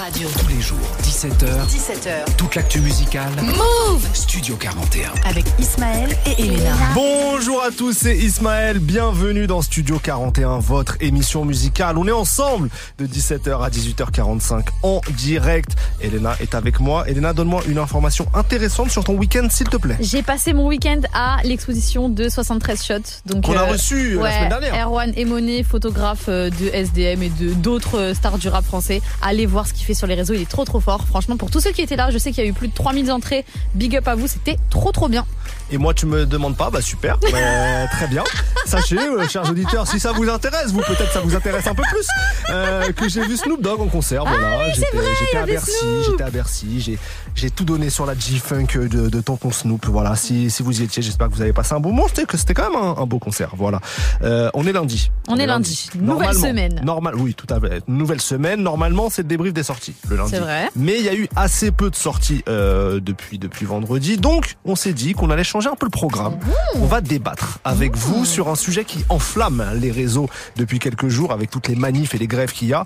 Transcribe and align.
Radio. 0.00 0.28
Tous 0.38 0.48
les 0.48 0.60
jours, 0.62 0.78
17h, 1.02 1.66
17h. 1.68 2.36
toute 2.38 2.54
l'actu 2.54 2.80
musicale. 2.80 3.30
Move 3.42 4.06
Studio 4.14 4.56
41. 4.56 5.10
avec 5.28 5.44
Ismaël 5.58 6.16
et 6.24 6.42
Elena. 6.42 6.74
Bonjour 6.94 7.62
à 7.62 7.70
tous, 7.70 7.92
c'est 7.92 8.16
Ismaël. 8.16 8.78
Bienvenue 8.78 9.46
dans 9.46 9.60
Studio 9.60 9.98
41, 10.02 10.58
votre 10.60 10.96
émission 11.00 11.44
musicale. 11.44 11.98
On 11.98 12.06
est 12.08 12.12
ensemble 12.12 12.70
de 12.98 13.06
17h 13.06 13.62
à 13.62 13.68
18h45 13.68 14.68
en 14.82 15.02
direct. 15.18 15.72
Elena 16.00 16.34
est 16.40 16.54
avec 16.54 16.80
moi. 16.80 17.06
Elena, 17.06 17.34
donne-moi 17.34 17.62
une 17.68 17.78
information 17.78 18.26
intéressante 18.32 18.90
sur 18.90 19.04
ton 19.04 19.16
week-end, 19.16 19.48
s'il 19.50 19.68
te 19.68 19.76
plaît. 19.76 19.98
J'ai 20.00 20.22
passé 20.22 20.54
mon 20.54 20.66
week-end 20.66 21.00
à 21.12 21.42
l'exposition 21.44 22.08
de 22.08 22.30
73 22.30 22.82
shots. 22.82 22.94
Donc, 23.26 23.44
Qu'on 23.44 23.52
a 23.52 23.64
euh, 23.64 23.72
reçu 23.72 24.14
la 24.14 24.22
ouais, 24.22 24.32
semaine 24.32 24.48
dernière. 24.48 24.86
Erwan 24.86 25.12
Emonet, 25.14 25.62
photographe 25.62 26.24
euh, 26.28 26.48
de 26.48 26.68
SDM 26.72 27.22
et 27.22 27.28
de 27.28 27.52
d'autres 27.52 27.98
euh, 27.98 28.14
stars 28.14 28.38
du 28.38 28.48
rap 28.48 28.64
français. 28.64 29.02
Allez 29.20 29.44
voir 29.44 29.66
ce 29.66 29.74
qu'il 29.74 29.84
fait 29.84 29.89
sur 29.94 30.06
les 30.06 30.14
réseaux, 30.14 30.34
il 30.34 30.42
est 30.42 30.48
trop 30.48 30.64
trop 30.64 30.80
fort. 30.80 31.06
Franchement, 31.06 31.36
pour 31.36 31.50
tous 31.50 31.60
ceux 31.60 31.72
qui 31.72 31.82
étaient 31.82 31.96
là, 31.96 32.10
je 32.10 32.18
sais 32.18 32.32
qu'il 32.32 32.42
y 32.44 32.46
a 32.46 32.50
eu 32.50 32.52
plus 32.52 32.68
de 32.68 32.74
3000 32.74 33.10
entrées. 33.12 33.44
Big 33.74 33.96
up 33.96 34.08
à 34.08 34.14
vous, 34.14 34.26
c'était 34.26 34.56
trop 34.70 34.92
trop 34.92 35.08
bien. 35.08 35.24
Et 35.72 35.78
moi, 35.78 35.94
tu 35.94 36.06
me 36.06 36.26
demandes 36.26 36.56
pas, 36.56 36.70
bah 36.70 36.80
super, 36.80 37.18
Euh, 37.32 37.86
très 37.92 38.06
bien. 38.08 38.24
Sachez, 38.66 38.98
euh, 38.98 39.26
chers 39.28 39.48
auditeurs, 39.48 39.86
si 39.86 40.00
ça 40.00 40.12
vous 40.12 40.28
intéresse, 40.28 40.72
vous 40.72 40.80
peut-être 40.80 41.12
ça 41.12 41.20
vous 41.20 41.34
intéresse 41.36 41.66
un 41.66 41.74
peu 41.74 41.82
plus, 41.92 42.06
euh, 42.50 42.90
que 42.92 43.08
j'ai 43.08 43.24
vu 43.24 43.36
Snoop 43.36 43.60
Dogg 43.62 43.80
en 43.80 43.86
concert. 43.86 44.24
voilà, 44.24 44.72
j'étais 44.72 44.86
j'étais 45.20 45.36
à 45.36 45.46
Bercy, 45.46 45.72
j'étais 46.06 46.22
à 46.24 46.30
Bercy, 46.30 46.98
j'ai 47.34 47.50
tout 47.50 47.64
donné 47.64 47.88
sur 47.90 48.04
la 48.06 48.14
G-Funk 48.14 48.66
de, 48.88 49.08
de 49.08 49.20
Tonton 49.20 49.50
Snoop. 49.50 49.86
Voilà, 49.86 50.16
si, 50.16 50.50
si 50.50 50.62
vous 50.62 50.80
y 50.80 50.84
étiez, 50.84 51.02
j'espère 51.02 51.28
que 51.28 51.34
vous 51.34 51.42
avez 51.42 51.52
passé 51.52 51.74
un 51.74 51.80
bon 51.80 51.90
moment. 51.92 52.08
C'était 52.08 52.24
que 52.24 52.36
c'était 52.36 52.54
quand 52.54 52.70
même 52.70 52.80
un, 52.82 52.96
un 53.02 53.06
beau 53.06 53.18
concert. 53.18 53.50
Voilà. 53.56 53.80
Euh, 54.22 54.50
on 54.54 54.66
est 54.66 54.72
lundi. 54.72 55.10
On 55.28 55.36
est 55.36 55.46
lundi. 55.46 55.88
Nouvelle 55.94 56.06
Normalement. 56.08 56.40
semaine. 56.40 56.80
Normal, 56.84 57.14
oui, 57.16 57.34
tout 57.34 57.46
à 57.52 57.60
fait. 57.60 57.82
Nouvelle 57.88 58.20
semaine. 58.20 58.60
Normalement, 58.62 59.08
c'est 59.10 59.22
le 59.22 59.28
débrief 59.28 59.52
des 59.52 59.62
sorties 59.62 59.79
le 60.08 60.16
lundi. 60.16 60.30
C'est 60.30 60.40
vrai. 60.40 60.68
Mais 60.76 60.98
il 60.98 61.04
y 61.04 61.08
a 61.08 61.14
eu 61.14 61.28
assez 61.36 61.70
peu 61.70 61.90
de 61.90 61.96
sorties 61.96 62.42
euh, 62.48 63.00
depuis 63.00 63.38
depuis 63.38 63.66
vendredi, 63.66 64.16
donc 64.16 64.56
on 64.64 64.76
s'est 64.76 64.92
dit 64.92 65.12
qu'on 65.12 65.30
allait 65.30 65.44
changer 65.44 65.68
un 65.68 65.76
peu 65.76 65.86
le 65.86 65.90
programme. 65.90 66.38
On 66.76 66.86
va 66.86 67.00
débattre 67.00 67.58
avec 67.64 67.96
vous 67.96 68.24
sur 68.24 68.48
un 68.48 68.54
sujet 68.54 68.84
qui 68.84 69.04
enflamme 69.08 69.64
les 69.74 69.90
réseaux 69.90 70.28
depuis 70.56 70.78
quelques 70.78 71.08
jours 71.08 71.32
avec 71.32 71.50
toutes 71.50 71.68
les 71.68 71.76
manifs 71.76 72.14
et 72.14 72.18
les 72.18 72.26
grèves 72.26 72.52
qu'il 72.52 72.68
y 72.68 72.72
a. 72.72 72.84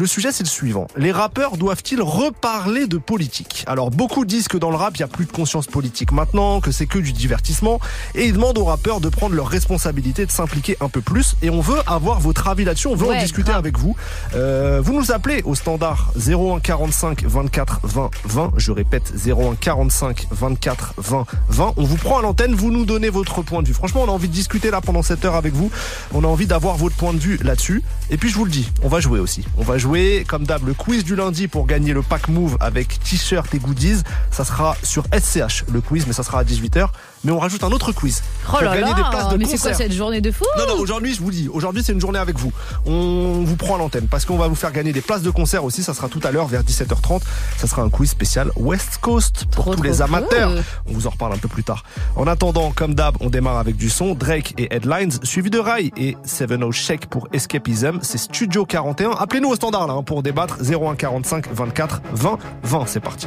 Le 0.00 0.06
sujet, 0.06 0.32
c'est 0.32 0.44
le 0.44 0.48
suivant. 0.48 0.86
Les 0.96 1.12
rappeurs 1.12 1.58
doivent-ils 1.58 2.00
reparler 2.00 2.86
de 2.86 2.96
politique? 2.96 3.64
Alors, 3.66 3.90
beaucoup 3.90 4.24
disent 4.24 4.48
que 4.48 4.56
dans 4.56 4.70
le 4.70 4.76
rap, 4.76 4.96
il 4.96 5.00
n'y 5.00 5.04
a 5.04 5.08
plus 5.08 5.26
de 5.26 5.30
conscience 5.30 5.66
politique 5.66 6.10
maintenant, 6.10 6.62
que 6.62 6.72
c'est 6.72 6.86
que 6.86 6.98
du 6.98 7.12
divertissement, 7.12 7.80
et 8.14 8.24
ils 8.24 8.32
demandent 8.32 8.56
aux 8.56 8.64
rappeurs 8.64 9.02
de 9.02 9.10
prendre 9.10 9.34
leurs 9.34 9.48
responsabilités, 9.48 10.24
de 10.24 10.30
s'impliquer 10.30 10.78
un 10.80 10.88
peu 10.88 11.02
plus, 11.02 11.36
et 11.42 11.50
on 11.50 11.60
veut 11.60 11.80
avoir 11.86 12.18
votre 12.18 12.48
avis 12.48 12.64
là-dessus, 12.64 12.86
on 12.86 12.94
veut 12.94 13.08
en 13.08 13.20
discuter 13.20 13.50
grave. 13.50 13.58
avec 13.58 13.76
vous. 13.76 13.94
Euh, 14.34 14.80
vous 14.82 14.94
nous 14.94 15.12
appelez 15.12 15.42
au 15.44 15.54
standard 15.54 16.14
01 16.16 16.60
45 16.60 17.24
24 17.24 17.80
20 17.82 18.10
20, 18.24 18.52
je 18.56 18.72
répète 18.72 19.12
01 19.26 19.54
45 19.56 20.28
24 20.30 20.94
20 20.96 21.26
20, 21.50 21.74
on 21.76 21.84
vous 21.84 21.96
prend 21.96 22.20
à 22.20 22.22
l'antenne, 22.22 22.54
vous 22.54 22.70
nous 22.70 22.86
donnez 22.86 23.10
votre 23.10 23.42
point 23.42 23.60
de 23.60 23.68
vue. 23.68 23.74
Franchement, 23.74 24.04
on 24.04 24.08
a 24.08 24.12
envie 24.12 24.28
de 24.28 24.32
discuter 24.32 24.70
là 24.70 24.80
pendant 24.80 25.02
cette 25.02 25.26
heure 25.26 25.34
avec 25.34 25.52
vous, 25.52 25.70
on 26.14 26.24
a 26.24 26.26
envie 26.26 26.46
d'avoir 26.46 26.78
votre 26.78 26.96
point 26.96 27.12
de 27.12 27.18
vue 27.18 27.38
là-dessus, 27.42 27.82
et 28.08 28.16
puis 28.16 28.30
je 28.30 28.36
vous 28.36 28.46
le 28.46 28.50
dis, 28.50 28.66
on 28.82 28.88
va 28.88 29.00
jouer 29.00 29.20
aussi. 29.20 29.44
On 29.58 29.62
va 29.62 29.76
jouer, 29.76 29.89
comme 30.28 30.44
d'hab, 30.44 30.64
le 30.64 30.72
quiz 30.72 31.02
du 31.02 31.16
lundi 31.16 31.48
pour 31.48 31.66
gagner 31.66 31.92
le 31.92 32.02
pack 32.02 32.28
Move 32.28 32.56
avec 32.60 33.00
t-shirt 33.02 33.52
et 33.56 33.58
goodies. 33.58 34.02
Ça 34.30 34.44
sera 34.44 34.76
sur 34.84 35.04
SCH, 35.06 35.64
le 35.68 35.80
quiz, 35.80 36.06
mais 36.06 36.12
ça 36.12 36.22
sera 36.22 36.38
à 36.38 36.44
18h. 36.44 36.90
Mais 37.24 37.32
on 37.32 37.38
rajoute 37.38 37.62
un 37.64 37.70
autre 37.70 37.92
quiz. 37.92 38.22
Oh 38.46 38.52
pour 38.52 38.60
là 38.62 38.70
gagner 38.74 38.90
là, 38.90 38.94
des 38.94 39.02
places 39.10 39.28
de 39.28 39.36
mais 39.36 39.44
c'est 39.44 39.58
quoi 39.58 39.74
cette 39.74 39.92
journée 39.92 40.20
de 40.20 40.30
fou 40.30 40.44
Non, 40.58 40.74
non, 40.74 40.80
aujourd'hui, 40.80 41.14
je 41.14 41.20
vous 41.20 41.30
dis, 41.30 41.48
aujourd'hui, 41.52 41.82
c'est 41.84 41.92
une 41.92 42.00
journée 42.00 42.18
avec 42.18 42.38
vous. 42.38 42.50
On 42.86 43.42
vous 43.44 43.56
prend 43.56 43.74
à 43.74 43.78
l'antenne 43.78 44.06
parce 44.08 44.24
qu'on 44.24 44.38
va 44.38 44.48
vous 44.48 44.54
faire 44.54 44.72
gagner 44.72 44.92
des 44.92 45.02
places 45.02 45.22
de 45.22 45.30
concert 45.30 45.64
aussi. 45.64 45.82
Ça 45.82 45.92
sera 45.92 46.08
tout 46.08 46.20
à 46.24 46.30
l'heure 46.30 46.46
vers 46.46 46.62
17h30. 46.62 47.20
Ça 47.58 47.66
sera 47.66 47.82
un 47.82 47.90
quiz 47.90 48.08
spécial 48.10 48.50
West 48.56 48.98
Coast 49.00 49.44
pour 49.50 49.64
Trop, 49.64 49.74
tous 49.74 49.82
trop 49.82 49.84
les 49.84 50.02
amateurs. 50.02 50.50
cool. 50.50 50.62
On 50.88 50.92
vous 50.92 51.06
en 51.06 51.10
reparle 51.10 51.34
un 51.34 51.38
peu 51.38 51.48
plus 51.48 51.64
tard. 51.64 51.84
En 52.16 52.26
attendant, 52.26 52.72
comme 52.74 52.94
d'hab, 52.94 53.16
on 53.20 53.28
démarre 53.28 53.58
avec 53.58 53.76
du 53.76 53.90
son, 53.90 54.14
Drake 54.14 54.54
et 54.58 54.74
Headlines, 54.74 55.12
suivi 55.22 55.50
de 55.50 55.58
Rai 55.58 55.92
et 55.96 56.16
Seven 56.24 56.64
O 56.64 56.72
Shake 56.72 57.06
pour 57.06 57.28
Escapism. 57.32 57.98
C'est 58.02 58.18
Studio 58.18 58.64
41. 58.64 59.10
Appelez-nous 59.10 59.50
au 59.50 59.56
standard 59.56 59.86
là 59.86 59.94
hein, 59.94 60.02
pour 60.02 60.22
débattre 60.22 60.58
01 60.62 60.94
45 60.96 61.52
24 61.52 62.00
20 62.14 62.38
20. 62.62 62.84
C'est 62.86 63.00
parti. 63.00 63.26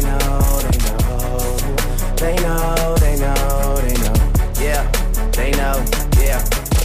They 2.21 2.35
know, 2.35 2.95
they 2.99 3.17
know, 3.17 3.77
they 3.81 3.95
know. 3.95 4.13
Yeah, 4.61 4.85
they 5.31 5.49
know, 5.53 5.83
yeah. 6.21 6.37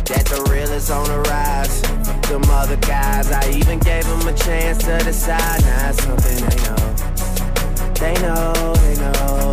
That 0.08 0.24
the 0.30 0.48
real 0.50 0.72
is 0.72 0.90
on 0.90 1.04
the 1.08 1.20
rise. 1.28 1.82
Them 2.22 2.42
other 2.48 2.76
guys, 2.76 3.30
I 3.30 3.46
even 3.50 3.78
gave 3.78 4.06
them 4.06 4.26
a 4.26 4.32
chance 4.32 4.78
to 4.84 4.96
decide. 5.04 5.60
Now 5.60 5.90
it's 5.90 6.02
something. 6.02 6.40
They 6.48 6.56
know, 6.64 7.92
they 8.00 8.14
know, 8.22 8.74
they 8.76 8.94
know. 8.94 9.45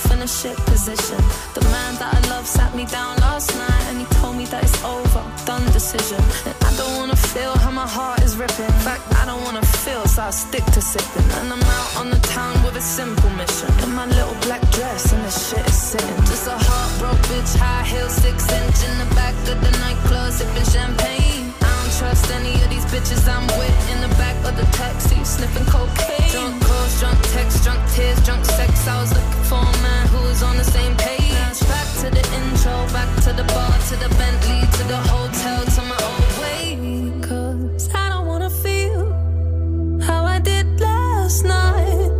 Myself 0.00 0.12
in 0.12 0.22
a 0.22 0.28
shit 0.28 0.56
position. 0.66 1.16
The 1.54 1.62
man 1.70 1.94
that 1.96 2.14
I 2.14 2.28
love 2.28 2.46
sat 2.46 2.74
me 2.74 2.84
down 2.86 3.16
last 3.18 3.56
night 3.56 3.84
and 3.88 3.98
he 3.98 4.06
told 4.20 4.36
me 4.36 4.44
that 4.46 4.62
it's 4.62 4.84
over, 4.84 5.22
done 5.44 5.64
decision. 5.72 6.22
And 6.46 6.54
I 6.64 6.72
don't 6.76 6.96
wanna 6.96 7.16
feel 7.16 7.56
how 7.58 7.70
my 7.70 7.86
heart 7.86 8.22
is 8.22 8.36
ripping. 8.36 8.66
In 8.66 8.82
fact, 8.86 9.02
I 9.16 9.26
don't 9.26 9.42
wanna 9.44 9.64
feel, 9.84 10.06
so 10.06 10.22
I 10.22 10.30
stick 10.30 10.64
to 10.76 10.80
sipping. 10.80 11.28
And 11.38 11.52
I'm 11.52 11.62
out 11.62 11.96
on 12.00 12.10
the 12.10 12.20
town 12.28 12.62
with 12.64 12.76
a 12.76 12.80
simple 12.80 13.30
mission. 13.30 13.70
In 13.82 13.94
my 13.94 14.06
little 14.06 14.36
black 14.46 14.62
dress 14.70 15.12
and 15.12 15.22
the 15.24 15.30
shit 15.30 15.66
is 15.66 15.76
sitting. 15.90 16.16
Just 16.30 16.46
a 16.46 16.56
heartbroken 16.56 17.22
bitch, 17.30 17.56
high 17.56 17.84
heel, 17.84 18.08
six 18.08 18.48
inch 18.50 18.78
in 18.88 18.94
the 19.02 19.14
back 19.14 19.34
of 19.52 19.58
the 19.64 19.72
nightclub, 19.82 20.32
sipping 20.32 20.64
champagne. 20.64 21.69
Don't 21.90 21.98
trust 21.98 22.30
any 22.30 22.54
of 22.62 22.70
these 22.70 22.84
bitches 22.84 23.26
I'm 23.26 23.46
with 23.58 23.90
in 23.90 24.00
the 24.00 24.14
back 24.14 24.36
of 24.46 24.56
the 24.56 24.64
taxi, 24.76 25.24
sniffing 25.24 25.66
cocaine. 25.66 26.30
Drunk 26.30 26.62
calls, 26.62 27.00
drunk 27.00 27.20
texts, 27.34 27.64
drunk 27.64 27.80
tears, 27.90 28.24
drunk 28.24 28.44
sex. 28.44 28.86
I 28.86 29.00
was 29.00 29.12
looking 29.12 29.44
for 29.50 29.58
a 29.58 29.82
man 29.82 30.06
who 30.08 30.22
was 30.28 30.40
on 30.42 30.56
the 30.56 30.64
same 30.64 30.96
page. 30.96 31.58
Back 31.66 31.88
to 32.02 32.10
the 32.10 32.24
intro, 32.38 32.86
back 32.92 33.10
to 33.24 33.32
the 33.32 33.42
bar, 33.42 33.72
to 33.88 33.96
the 33.96 34.08
Bentley, 34.20 34.60
to 34.78 34.82
the 34.84 35.00
hotel, 35.12 35.64
to 35.64 35.82
my 35.82 35.98
old 36.10 36.32
way. 36.42 37.20
Cause 37.28 37.88
I 37.92 38.08
don't 38.10 38.26
wanna 38.26 38.50
feel 38.50 40.00
how 40.00 40.24
I 40.24 40.38
did 40.38 40.80
last 40.80 41.44
night. 41.44 42.10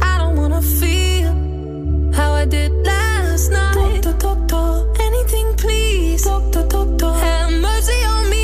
I 0.00 0.18
don't 0.18 0.36
wanna 0.36 0.62
feel 0.62 1.32
how 2.14 2.32
I 2.32 2.46
did 2.46 2.72
last 2.72 3.50
night. 3.50 4.02
Doctor, 4.02 4.34
doctor, 4.48 5.02
anything 5.02 5.54
please. 5.56 6.24
Doctor, 6.24 6.66
doctor, 6.66 7.12
have 7.12 7.52
mercy 7.52 8.00
on 8.04 8.30
me. 8.30 8.43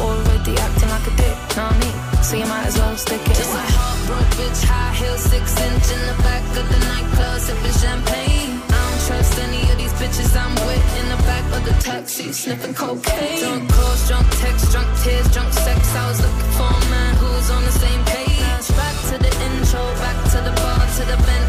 Already 0.00 0.54
acting 0.56 0.90
like 0.90 1.06
a 1.06 1.14
dick, 1.16 1.36
know 1.56 1.66
what 1.66 1.74
I 1.74 1.80
mean? 1.82 2.22
So 2.22 2.36
you 2.36 2.46
might 2.46 2.66
as 2.66 2.76
well 2.78 2.96
stick 2.96 3.20
it 3.20 3.34
Just 3.34 3.54
a 3.54 3.58
heartbroken 3.58 4.30
bitch, 4.38 4.62
high 4.64 4.94
heel, 4.94 5.16
six 5.18 5.58
inch 5.58 5.86
in 5.90 6.02
the 6.06 6.16
back 6.22 6.44
of 6.54 6.66
the 6.70 6.78
nightclub, 6.86 7.40
sipping 7.40 7.76
champagne. 7.82 8.62
I 8.68 8.78
don't 8.78 9.00
trust 9.06 9.38
any 9.42 9.62
of 9.70 9.76
these 9.78 9.94
bitches 9.98 10.32
I'm 10.38 10.54
with 10.66 10.86
in 11.00 11.06
the 11.10 11.20
back 11.26 11.46
of 11.56 11.62
the 11.66 11.74
taxi, 11.82 12.30
sniffing 12.32 12.74
cocaine. 12.74 13.42
Drunk 13.42 13.70
calls, 13.72 14.06
drunk 14.06 14.28
texts, 14.38 14.70
drunk 14.70 14.90
tears, 15.02 15.26
drunk 15.34 15.52
sex. 15.52 15.80
I 15.94 16.08
was 16.08 16.20
looking 16.22 16.50
for 16.54 16.70
a 16.70 16.82
man 16.94 17.12
who 17.16 17.26
was 17.34 17.50
on 17.50 17.62
the 17.64 17.72
same 17.72 18.02
page. 18.04 18.66
Back 18.78 18.96
to 19.10 19.16
the 19.18 19.32
intro, 19.50 19.82
back 20.04 20.18
to 20.30 20.38
the 20.46 20.54
bar, 20.62 20.78
to 20.78 21.02
the 21.10 21.18
Bentley, 21.26 21.47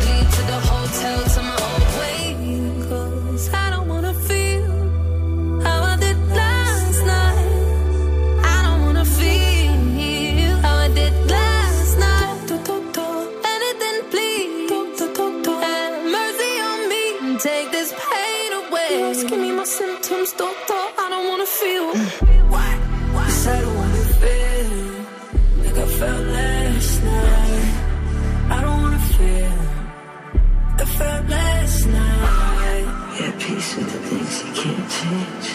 symptoms, 19.69 20.33
doctor. 20.33 20.81
I 21.03 21.05
don't 21.13 21.25
wanna 21.29 21.45
feel. 21.45 21.85
Mm. 21.93 22.49
What? 22.53 22.77
Yes, 23.13 23.47
I 23.47 23.61
don't 23.61 23.75
wanna 23.81 24.05
feel 24.21 24.69
like 25.63 25.77
I 25.77 25.87
felt 25.99 26.25
last 26.37 27.03
night. 27.03 27.65
I 28.49 28.57
don't 28.65 28.79
wanna 28.83 29.03
feel 29.13 29.53
like 30.65 30.81
I 30.81 30.85
felt 30.97 31.23
last 31.29 31.85
night. 31.85 32.85
Yeah, 33.19 33.31
peace 33.43 33.69
with 33.77 33.89
the 33.93 33.99
things 34.09 34.33
you 34.41 34.51
can't 34.61 34.87
change. 34.97 35.47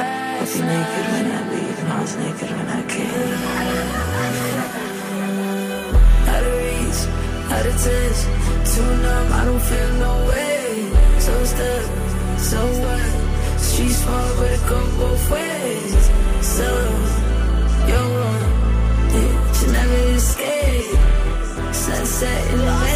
I'll 0.00 0.46
be 0.52 0.60
naked 0.70 1.06
when 1.12 1.26
I 1.36 1.40
leave, 1.52 1.78
and 1.82 1.90
I 1.92 1.98
was 2.02 2.14
naked 2.22 2.50
when 2.56 2.68
I 2.78 2.82
came. 2.92 3.40
Out 6.32 6.44
of 6.48 6.54
reach, 6.60 7.00
out 7.54 7.66
of 7.70 7.76
touch, 7.84 8.20
too 8.70 8.90
numb, 9.04 9.28
I 9.32 9.42
don't 9.48 9.64
feel 9.70 9.90
no 10.06 10.12
way. 10.30 10.60
So 11.24 11.32
stuck, 11.52 11.84
so 12.50 12.60
what? 12.84 13.19
Street 13.70 13.90
smart, 13.90 14.36
but 14.36 14.50
it 14.50 14.60
go 14.68 14.80
both 14.98 15.30
ways. 15.30 16.10
So, 16.56 16.68
you're 17.88 18.10
yeah, 19.14 19.60
you 19.60 19.72
never 19.72 20.00
escape. 20.18 20.98
Sunset 21.72 22.50
in 22.52 22.58
the 22.58 22.89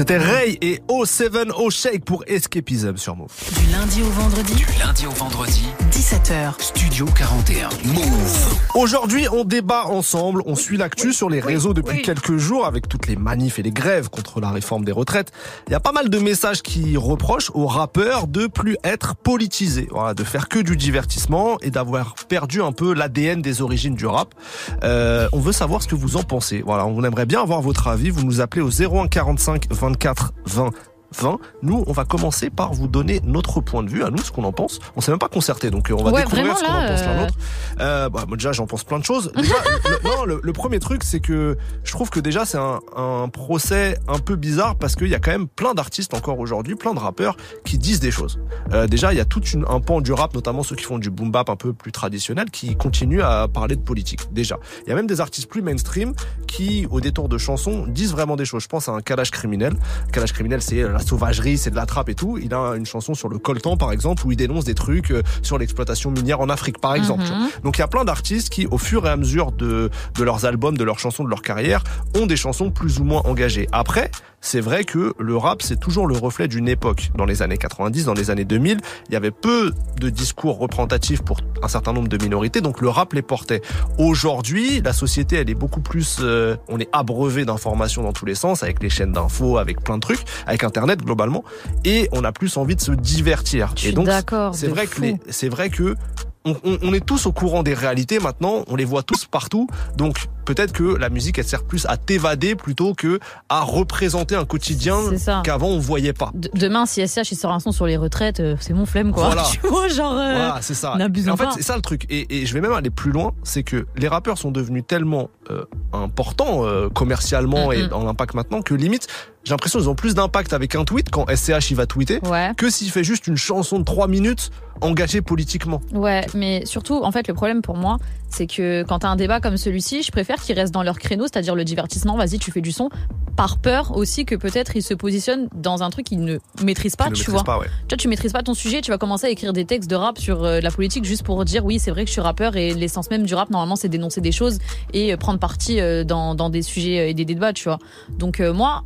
C'était 0.00 0.16
Ray 0.16 0.56
et 0.62 0.80
O7O 0.88 1.70
Shake 1.70 2.06
pour 2.06 2.24
Escapism 2.26 2.96
sur 2.96 3.16
Move. 3.16 3.28
Du 3.54 3.70
lundi 3.70 4.00
au 4.00 4.08
vendredi, 4.08 4.54
Du 4.54 4.64
lundi 4.78 5.06
au 5.06 5.10
vendredi, 5.10 5.66
17h. 5.90 6.54
Studio 6.58 7.04
41. 7.04 7.68
Move. 7.84 8.58
Aujourd'hui, 8.74 9.26
on 9.30 9.44
débat 9.44 9.84
ensemble, 9.84 10.40
on 10.46 10.54
suit 10.54 10.78
l'actu 10.78 11.12
sur 11.12 11.28
les 11.28 11.40
réseaux 11.40 11.74
depuis 11.74 12.00
quelques 12.00 12.38
jours 12.38 12.64
avec 12.64 12.88
toutes 12.88 13.08
les 13.08 13.16
manifs 13.16 13.58
et 13.58 13.62
les 13.62 13.72
grèves 13.72 14.08
contre 14.08 14.40
la 14.40 14.48
réforme 14.48 14.86
des 14.86 14.92
retraites. 14.92 15.32
Il 15.68 15.72
y 15.72 15.74
a 15.74 15.80
pas 15.80 15.92
mal 15.92 16.08
de 16.08 16.18
messages 16.18 16.62
qui 16.62 16.96
reprochent 16.96 17.50
aux 17.52 17.66
rappeurs 17.66 18.26
de 18.26 18.46
plus 18.46 18.78
être 18.84 19.16
politisés, 19.16 19.88
voilà, 19.90 20.14
de 20.14 20.24
faire 20.24 20.48
que 20.48 20.60
du 20.60 20.78
divertissement 20.78 21.58
et 21.60 21.70
d'avoir 21.70 22.14
perdu 22.26 22.62
un 22.62 22.72
peu 22.72 22.94
l'ADN 22.94 23.42
des 23.42 23.60
origines 23.60 23.96
du 23.96 24.06
rap. 24.06 24.34
Euh, 24.82 25.28
on 25.32 25.40
veut 25.40 25.52
savoir 25.52 25.82
ce 25.82 25.88
que 25.88 25.94
vous 25.94 26.16
en 26.16 26.22
pensez. 26.22 26.62
Voilà, 26.64 26.86
on 26.86 27.04
aimerait 27.04 27.26
bien 27.26 27.42
avoir 27.42 27.60
votre 27.60 27.88
avis. 27.88 28.08
Vous 28.08 28.24
nous 28.24 28.40
appelez 28.40 28.62
au 28.62 28.70
01 28.70 29.08
45 29.08 29.66
24 29.96 30.32
20 30.44 30.72
20. 31.16 31.38
Nous, 31.62 31.84
on 31.86 31.92
va 31.92 32.04
commencer 32.04 32.50
par 32.50 32.72
vous 32.72 32.88
donner 32.88 33.20
notre 33.24 33.60
point 33.60 33.82
de 33.82 33.88
vue, 33.90 34.02
à 34.04 34.10
nous, 34.10 34.18
ce 34.18 34.30
qu'on 34.30 34.44
en 34.44 34.52
pense. 34.52 34.78
On 34.96 35.00
s'est 35.00 35.10
même 35.10 35.18
pas 35.18 35.28
concerté, 35.28 35.70
donc 35.70 35.90
euh, 35.90 35.94
on 35.98 36.02
va 36.04 36.10
Ouais, 36.12 36.22
découvrir 36.22 36.56
ce 36.56 36.64
qu'on 36.64 36.70
en 36.72 36.86
pense 36.86 37.00
l'un 37.00 37.08
euh, 37.10 37.20
l'autre. 37.22 37.34
Euh, 37.80 38.08
bah, 38.08 38.24
moi, 38.28 38.36
déjà, 38.36 38.52
j'en 38.52 38.66
pense 38.66 38.84
plein 38.84 38.98
de 38.98 39.04
choses. 39.04 39.32
Déjà, 39.36 39.54
le, 39.88 40.08
non, 40.08 40.24
le, 40.24 40.40
le 40.42 40.52
premier 40.52 40.78
truc, 40.78 41.02
c'est 41.04 41.20
que 41.20 41.56
je 41.84 41.92
trouve 41.92 42.10
que 42.10 42.20
déjà, 42.20 42.44
c'est 42.44 42.58
un, 42.58 42.80
un 42.96 43.28
procès 43.28 43.98
un 44.08 44.18
peu 44.18 44.36
bizarre 44.36 44.76
parce 44.76 44.96
qu'il 44.96 45.08
y 45.08 45.14
a 45.14 45.18
quand 45.18 45.30
même 45.30 45.48
plein 45.48 45.74
d'artistes 45.74 46.14
encore 46.14 46.38
aujourd'hui, 46.38 46.74
plein 46.74 46.94
de 46.94 46.98
rappeurs 46.98 47.36
qui 47.64 47.78
disent 47.78 48.00
des 48.00 48.10
choses. 48.10 48.38
Euh, 48.72 48.86
déjà, 48.86 49.12
il 49.12 49.16
y 49.16 49.20
a 49.20 49.24
tout 49.24 49.42
une, 49.42 49.64
un 49.68 49.80
pan 49.80 50.00
du 50.00 50.12
rap, 50.12 50.34
notamment 50.34 50.62
ceux 50.62 50.76
qui 50.76 50.84
font 50.84 50.98
du 50.98 51.10
boom 51.10 51.30
bap 51.30 51.48
un 51.50 51.56
peu 51.56 51.72
plus 51.72 51.92
traditionnel, 51.92 52.50
qui 52.50 52.76
continuent 52.76 53.22
à 53.22 53.48
parler 53.48 53.76
de 53.76 53.82
politique. 53.82 54.32
Déjà, 54.32 54.58
il 54.86 54.90
y 54.90 54.92
a 54.92 54.94
même 54.96 55.06
des 55.06 55.20
artistes 55.20 55.48
plus 55.48 55.62
mainstream 55.62 56.12
qui, 56.46 56.86
au 56.90 57.00
détour 57.00 57.28
de 57.28 57.38
chansons, 57.38 57.86
disent 57.88 58.12
vraiment 58.12 58.36
des 58.36 58.44
choses. 58.44 58.62
Je 58.62 58.68
pense 58.68 58.88
à 58.88 58.92
un 58.92 59.00
Kalash 59.00 59.30
criminel. 59.30 59.74
Kalash 60.12 60.32
criminel, 60.32 60.62
c'est 60.62 60.82
la 60.82 60.99
sauvagerie, 61.00 61.58
c'est 61.58 61.70
de 61.70 61.76
la 61.76 61.86
trappe 61.86 62.08
et 62.08 62.14
tout. 62.14 62.38
Il 62.38 62.54
a 62.54 62.74
une 62.76 62.86
chanson 62.86 63.14
sur 63.14 63.28
le 63.28 63.38
coltan, 63.38 63.76
par 63.76 63.92
exemple, 63.92 64.26
où 64.26 64.32
il 64.32 64.36
dénonce 64.36 64.64
des 64.64 64.74
trucs 64.74 65.10
euh, 65.10 65.22
sur 65.42 65.58
l'exploitation 65.58 66.10
minière 66.10 66.40
en 66.40 66.48
Afrique, 66.48 66.80
par 66.80 66.94
exemple. 66.94 67.24
vois. 67.24 67.48
Donc 67.64 67.78
il 67.78 67.80
y 67.80 67.84
a 67.84 67.88
plein 67.88 68.04
d'artistes 68.04 68.48
qui, 68.50 68.66
au 68.66 68.78
fur 68.78 69.06
et 69.06 69.10
à 69.10 69.16
mesure 69.16 69.52
de, 69.52 69.90
de 70.16 70.24
leurs 70.24 70.44
albums, 70.44 70.76
de 70.76 70.84
leurs 70.84 70.98
chansons, 70.98 71.24
de 71.24 71.30
leur 71.30 71.42
carrière, 71.42 71.82
ont 72.16 72.26
des 72.26 72.36
chansons 72.36 72.70
plus 72.70 72.98
ou 72.98 73.04
moins 73.04 73.22
engagées. 73.24 73.68
Après, 73.72 74.10
c'est 74.40 74.60
vrai 74.60 74.84
que 74.84 75.12
le 75.18 75.36
rap, 75.36 75.62
c'est 75.62 75.78
toujours 75.78 76.06
le 76.06 76.16
reflet 76.16 76.48
d'une 76.48 76.68
époque. 76.68 77.10
Dans 77.16 77.24
les 77.24 77.42
années 77.42 77.58
90, 77.58 78.04
dans 78.04 78.14
les 78.14 78.30
années 78.30 78.44
2000, 78.44 78.80
il 79.08 79.12
y 79.12 79.16
avait 79.16 79.30
peu 79.30 79.72
de 79.98 80.08
discours 80.08 80.58
représentatifs 80.58 81.22
pour 81.22 81.38
un 81.62 81.68
certain 81.68 81.92
nombre 81.92 82.08
de 82.08 82.22
minorités, 82.22 82.60
donc 82.60 82.80
le 82.80 82.88
rap 82.88 83.12
les 83.12 83.22
portait. 83.22 83.60
Aujourd'hui, 83.98 84.80
la 84.80 84.92
société, 84.92 85.36
elle 85.36 85.50
est 85.50 85.54
beaucoup 85.54 85.80
plus... 85.80 86.18
euh, 86.20 86.56
on 86.68 86.78
est 86.78 86.88
abreuvé 86.92 87.44
d'informations 87.44 88.02
dans 88.02 88.12
tous 88.12 88.26
les 88.26 88.34
sens, 88.34 88.62
avec 88.62 88.82
les 88.82 88.90
chaînes 88.90 89.12
d'infos, 89.12 89.58
avec 89.58 89.82
plein 89.82 89.96
de 89.96 90.00
trucs, 90.02 90.22
avec 90.46 90.64
Internet 90.64 91.02
globalement, 91.04 91.44
et 91.84 92.08
on 92.12 92.24
a 92.24 92.32
plus 92.32 92.56
envie 92.56 92.76
de 92.76 92.80
se 92.80 92.92
divertir. 92.92 93.74
Je 93.76 93.88
et 93.88 93.92
donc, 93.92 94.08
c'est 94.52 94.68
vrai 94.68 94.86
que 94.86 94.94
fou. 94.94 95.18
c'est 95.28 95.48
vrai 95.48 95.68
que 95.68 95.96
on, 96.44 96.52
on- 96.64 96.78
on 96.82 96.92
est 96.94 97.04
tous 97.04 97.26
au 97.26 97.32
courant 97.32 97.62
des 97.62 97.74
réalités 97.74 98.18
maintenant, 98.18 98.64
on 98.68 98.76
les 98.76 98.84
voit 98.84 99.02
tous 99.02 99.26
partout, 99.26 99.68
donc 99.96 100.26
peut-être 100.46 100.72
que 100.72 100.82
la 100.96 101.10
musique 101.10 101.38
elle 101.38 101.44
sert 101.44 101.62
plus 101.64 101.84
à 101.86 101.96
t'évader 101.96 102.54
plutôt 102.54 102.94
que 102.94 103.20
à 103.48 103.60
représenter 103.60 104.34
un 104.34 104.44
quotidien 104.46 104.96
qu'avant 105.44 105.68
on 105.68 105.78
voyait 105.78 106.12
pas. 106.14 106.30
De- 106.34 106.50
demain, 106.54 106.86
si 106.86 107.06
SCH 107.06 107.32
il 107.32 107.36
sort 107.36 107.52
un 107.52 107.60
son 107.60 107.72
sur 107.72 107.86
les 107.86 107.96
retraites, 107.96 108.40
euh, 108.40 108.56
c'est 108.60 108.72
mon 108.72 108.86
flemme 108.86 109.12
quoi. 109.12 109.26
Voilà. 109.26 109.42
Tu 109.50 109.60
vois, 109.66 109.88
genre. 109.88 110.12
euh, 110.14 110.16
Voilà, 110.34 110.58
c'est 110.62 110.74
ça. 110.74 110.94
en 110.94 111.36
fait, 111.36 111.46
c'est 111.54 111.62
ça 111.62 111.76
le 111.76 111.82
truc. 111.82 112.06
Et, 112.10 112.40
et 112.40 112.46
je 112.46 112.54
vais 112.54 112.60
même 112.60 112.72
aller 112.72 112.90
plus 112.90 113.12
loin, 113.12 113.32
c'est 113.42 113.62
que 113.62 113.86
les 113.96 114.08
rappeurs 114.08 114.38
sont 114.38 114.50
devenus 114.50 114.84
tellement 114.86 115.28
euh, 115.50 115.64
importants 115.92 116.64
euh, 116.64 116.88
commercialement 116.88 117.70
et 117.72 117.82
Mhm. 117.82 117.88
dans 117.88 118.04
l'impact 118.04 118.34
maintenant 118.34 118.62
que 118.62 118.74
limite, 118.74 119.06
j'ai 119.44 119.50
l'impression 119.52 119.78
qu'ils 119.78 119.88
ont 119.88 119.94
plus 119.94 120.14
d'impact 120.14 120.52
avec 120.52 120.74
un 120.74 120.84
tweet 120.84 121.10
quand 121.10 121.26
SCH 121.34 121.70
il 121.70 121.76
va 121.76 121.86
tweeter 121.86 122.20
Ouais. 122.28 122.52
que 122.56 122.68
s'il 122.70 122.90
fait 122.90 123.04
juste 123.04 123.26
une 123.26 123.36
chanson 123.36 123.78
de 123.78 123.84
3 123.84 124.06
minutes 124.08 124.50
engagée 124.82 125.20
politiquement. 125.20 125.80
Ouais, 125.92 126.26
mais 126.34 126.64
surtout, 126.64 127.02
en 127.02 127.12
fait, 127.12 127.28
le 127.28 127.34
problème 127.34 127.60
pour 127.60 127.76
moi, 127.76 127.98
c'est 128.30 128.46
que 128.46 128.82
quand 128.84 129.00
t'as 129.00 129.08
un 129.08 129.16
débat 129.16 129.38
comme 129.40 129.58
celui-ci, 129.58 130.02
je 130.02 130.10
préfère 130.10 130.40
qu'ils 130.42 130.58
restent 130.58 130.72
dans 130.72 130.82
leur 130.82 130.98
créneau, 130.98 131.24
c'est-à-dire 131.24 131.54
le 131.54 131.64
divertissement. 131.64 132.16
Vas-y, 132.16 132.38
tu 132.38 132.50
fais 132.50 132.62
du 132.62 132.72
son. 132.72 132.88
Par 133.36 133.58
peur 133.58 133.94
aussi 133.96 134.24
que 134.24 134.34
peut-être 134.34 134.76
ils 134.76 134.82
se 134.82 134.94
positionnent 134.94 135.48
dans 135.54 135.82
un 135.82 135.90
truc 135.90 136.06
qu'ils 136.06 136.24
ne 136.24 136.38
maîtrisent 136.62 136.96
pas, 136.96 137.10
tu 137.10 137.30
vois. 137.30 137.44
pas, 137.44 137.58
ouais. 137.58 137.66
Tu 137.88 137.94
vois, 137.94 137.96
tu 137.98 138.08
maîtrises 138.08 138.32
pas 138.32 138.42
ton 138.42 138.54
sujet, 138.54 138.80
tu 138.80 138.90
vas 138.90 138.98
commencer 138.98 139.26
à 139.26 139.30
écrire 139.30 139.52
des 139.52 139.64
textes 139.66 139.88
de 139.90 139.96
rap 139.96 140.18
sur 140.18 140.44
euh, 140.44 140.60
la 140.60 140.70
politique 140.70 141.04
juste 141.04 141.22
pour 141.24 141.44
dire 141.44 141.64
oui, 141.64 141.78
c'est 141.78 141.90
vrai 141.90 142.02
que 142.04 142.08
je 142.08 142.12
suis 142.12 142.20
rappeur 142.22 142.56
et 142.56 142.72
l'essence 142.74 143.10
même 143.10 143.24
du 143.24 143.34
rap, 143.34 143.50
normalement, 143.50 143.76
c'est 143.76 143.88
dénoncer 143.88 144.20
des 144.22 144.32
choses 144.32 144.58
et 144.94 145.12
euh, 145.12 145.16
prendre 145.18 145.38
parti 145.38 145.78
euh, 145.80 146.04
dans, 146.04 146.34
dans 146.34 146.48
des 146.50 146.62
sujets 146.62 147.10
et 147.10 147.14
des 147.14 147.24
débats, 147.26 147.52
tu 147.52 147.64
vois. 147.64 147.78
Donc, 148.10 148.40
moi, 148.40 148.84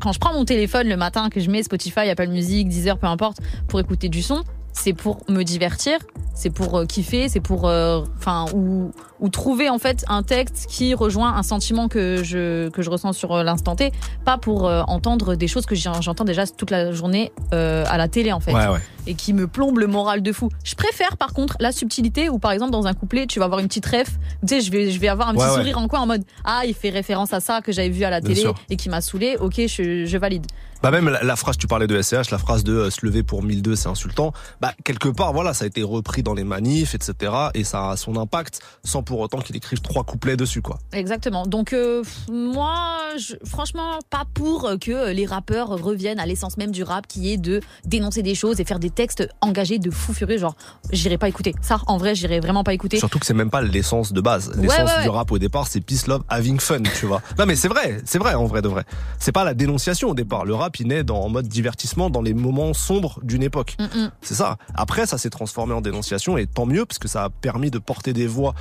quand 0.00 0.12
je 0.12 0.18
prends 0.18 0.32
mon 0.32 0.44
téléphone 0.44 0.88
le 0.88 0.96
matin, 0.96 1.30
que 1.30 1.40
je 1.40 1.50
mets 1.50 1.62
Spotify, 1.62 2.08
Apple 2.10 2.28
Music, 2.28 2.68
Deezer, 2.68 2.98
peu 2.98 3.06
importe, 3.06 3.38
pour 3.68 3.80
écouter 3.80 4.08
du 4.08 4.22
son, 4.22 4.42
c'est 4.72 4.92
pour 4.92 5.22
me 5.28 5.42
divertir, 5.42 5.98
c'est 6.34 6.50
pour 6.50 6.76
euh, 6.76 6.84
kiffer, 6.84 7.28
c'est 7.28 7.40
pour, 7.40 7.68
euh, 7.68 8.02
enfin, 8.18 8.46
ou, 8.54 8.92
ou 9.24 9.30
trouver 9.30 9.70
en 9.70 9.78
fait 9.78 10.04
un 10.08 10.22
texte 10.22 10.66
qui 10.68 10.92
rejoint 10.92 11.34
un 11.34 11.42
sentiment 11.42 11.88
que 11.88 12.22
je 12.22 12.68
que 12.68 12.82
je 12.82 12.90
ressens 12.90 13.14
sur 13.14 13.32
euh, 13.32 13.42
l'instant 13.42 13.74
T, 13.74 13.90
pas 14.26 14.36
pour 14.36 14.68
euh, 14.68 14.82
entendre 14.86 15.34
des 15.34 15.48
choses 15.48 15.64
que 15.64 15.74
j'entends 15.74 16.24
déjà 16.24 16.46
toute 16.46 16.70
la 16.70 16.92
journée 16.92 17.32
euh, 17.54 17.84
à 17.88 17.96
la 17.96 18.06
télé 18.06 18.32
en 18.32 18.40
fait 18.40 18.52
Ouais, 18.52 18.66
ouais. 18.68 18.80
et 19.06 19.14
qui 19.14 19.32
me 19.32 19.46
plombe 19.46 19.78
le 19.78 19.86
moral 19.86 20.22
de 20.22 20.30
fou. 20.30 20.50
Je 20.62 20.74
préfère 20.74 21.16
par 21.16 21.32
contre 21.32 21.56
la 21.58 21.72
subtilité 21.72 22.28
où 22.28 22.38
par 22.38 22.52
exemple 22.52 22.70
dans 22.72 22.86
un 22.86 22.92
couplet 22.92 23.26
tu 23.26 23.38
vas 23.38 23.46
avoir 23.46 23.60
une 23.60 23.68
petite 23.68 23.86
ref, 23.86 24.10
tu 24.42 24.48
sais 24.48 24.60
je 24.60 24.70
vais 24.70 24.90
je 24.90 25.00
vais 25.00 25.08
avoir 25.08 25.28
un 25.30 25.32
petit 25.34 25.42
Ouais, 25.44 25.54
sourire 25.54 25.78
en 25.78 25.88
coin 25.88 26.00
en 26.00 26.06
mode 26.06 26.24
ah 26.44 26.62
il 26.66 26.74
fait 26.74 26.90
référence 26.90 27.32
à 27.32 27.40
ça 27.40 27.62
que 27.62 27.72
j'avais 27.72 27.88
vu 27.88 28.04
à 28.04 28.10
la 28.10 28.20
télé 28.20 28.44
et 28.68 28.76
qui 28.76 28.90
m'a 28.90 29.00
saoulé. 29.00 29.38
OK, 29.40 29.54
je, 29.56 30.04
je 30.04 30.18
valide. 30.18 30.44
Bah 30.82 30.90
même 30.90 31.08
la, 31.08 31.22
la 31.22 31.36
phrase, 31.36 31.56
tu 31.56 31.66
parlais 31.66 31.86
de 31.86 32.02
SCH, 32.02 32.30
la 32.30 32.36
phrase 32.36 32.62
de 32.62 32.74
euh, 32.74 32.90
se 32.90 33.06
lever 33.06 33.22
pour 33.22 33.42
1002, 33.42 33.74
c'est 33.74 33.88
insultant. 33.88 34.34
Bah 34.60 34.74
quelque 34.84 35.08
part, 35.08 35.32
voilà, 35.32 35.54
ça 35.54 35.64
a 35.64 35.66
été 35.66 35.82
repris 35.82 36.22
dans 36.22 36.34
les 36.34 36.44
manifs, 36.44 36.94
etc. 36.94 37.32
Et 37.54 37.64
ça 37.64 37.88
a 37.92 37.96
son 37.96 38.18
impact, 38.18 38.60
sans 38.84 39.02
pour 39.02 39.13
autant 39.20 39.38
qu'il 39.38 39.56
écrive 39.56 39.80
trois 39.80 40.04
couplets 40.04 40.36
dessus, 40.36 40.62
quoi. 40.62 40.78
Exactement. 40.92 41.46
Donc 41.46 41.72
euh, 41.72 42.02
moi 42.30 42.98
je, 43.16 43.34
franchement 43.44 43.98
pas 44.10 44.24
pour 44.34 44.70
que 44.80 45.12
les 45.12 45.26
rappeurs 45.26 45.68
reviennent 45.68 46.20
à 46.20 46.26
l'essence 46.26 46.56
même 46.56 46.70
du 46.70 46.82
rap 46.82 47.06
qui 47.06 47.32
est 47.32 47.36
de 47.36 47.60
dénoncer 47.84 48.22
des 48.22 48.34
choses 48.34 48.60
et 48.60 48.64
faire 48.64 48.78
des 48.78 48.90
textes 48.90 49.28
engagés 49.40 49.78
de 49.78 49.90
fou 49.90 50.12
furieux 50.12 50.38
genre 50.38 50.56
j'irai 50.90 51.18
pas 51.18 51.28
écouter. 51.28 51.54
Ça 51.60 51.78
en 51.86 51.98
vrai, 51.98 52.14
j'irai 52.14 52.40
vraiment 52.40 52.64
pas 52.64 52.74
écouter. 52.74 52.98
Surtout 52.98 53.18
que 53.18 53.26
c'est 53.26 53.34
même 53.34 53.50
pas 53.50 53.62
l'essence 53.62 54.12
de 54.12 54.20
base. 54.20 54.50
Ouais, 54.50 54.62
L'essence 54.62 54.90
ouais, 54.96 55.02
du 55.02 55.08
rap 55.08 55.30
au 55.30 55.38
départ, 55.38 55.66
c'est 55.68 55.80
peace, 55.80 56.06
love, 56.06 56.22
having 56.28 56.58
fun, 56.60 56.82
tu 56.98 57.06
vois. 57.06 57.22
Non 57.38 57.46
mais 57.46 57.56
c'est 57.56 57.68
vrai, 57.68 58.00
c'est 58.04 58.18
vrai 58.18 58.34
en 58.34 58.46
vrai 58.46 58.62
de 58.62 58.68
vrai. 58.68 58.84
C'est 59.18 59.32
pas 59.32 59.44
la 59.44 59.54
dénonciation 59.54 60.10
au 60.10 60.14
départ. 60.14 60.44
Le 60.44 60.54
rap, 60.54 60.78
il 60.78 60.88
naît 60.88 61.04
dans, 61.04 61.20
en 61.20 61.28
mode 61.28 61.48
divertissement 61.48 62.10
dans 62.10 62.22
les 62.22 62.34
moments 62.34 62.74
sombres 62.74 63.20
d'une 63.22 63.42
époque. 63.42 63.76
Mm, 63.78 63.84
mm. 63.84 64.10
C'est 64.22 64.34
ça. 64.34 64.56
Après, 64.74 65.06
ça 65.06 65.18
s'est 65.18 65.30
transformé 65.30 65.74
en 65.74 65.80
dénonciation 65.80 66.36
et 66.38 66.46
tant 66.46 66.66
mieux 66.66 66.86
parce 66.86 66.98
que 66.98 67.08
ça 67.08 67.24
a 67.24 67.30
permis 67.30 67.70
de 67.70 67.78
porter 67.78 68.12
des 68.12 68.26
voix 68.26 68.54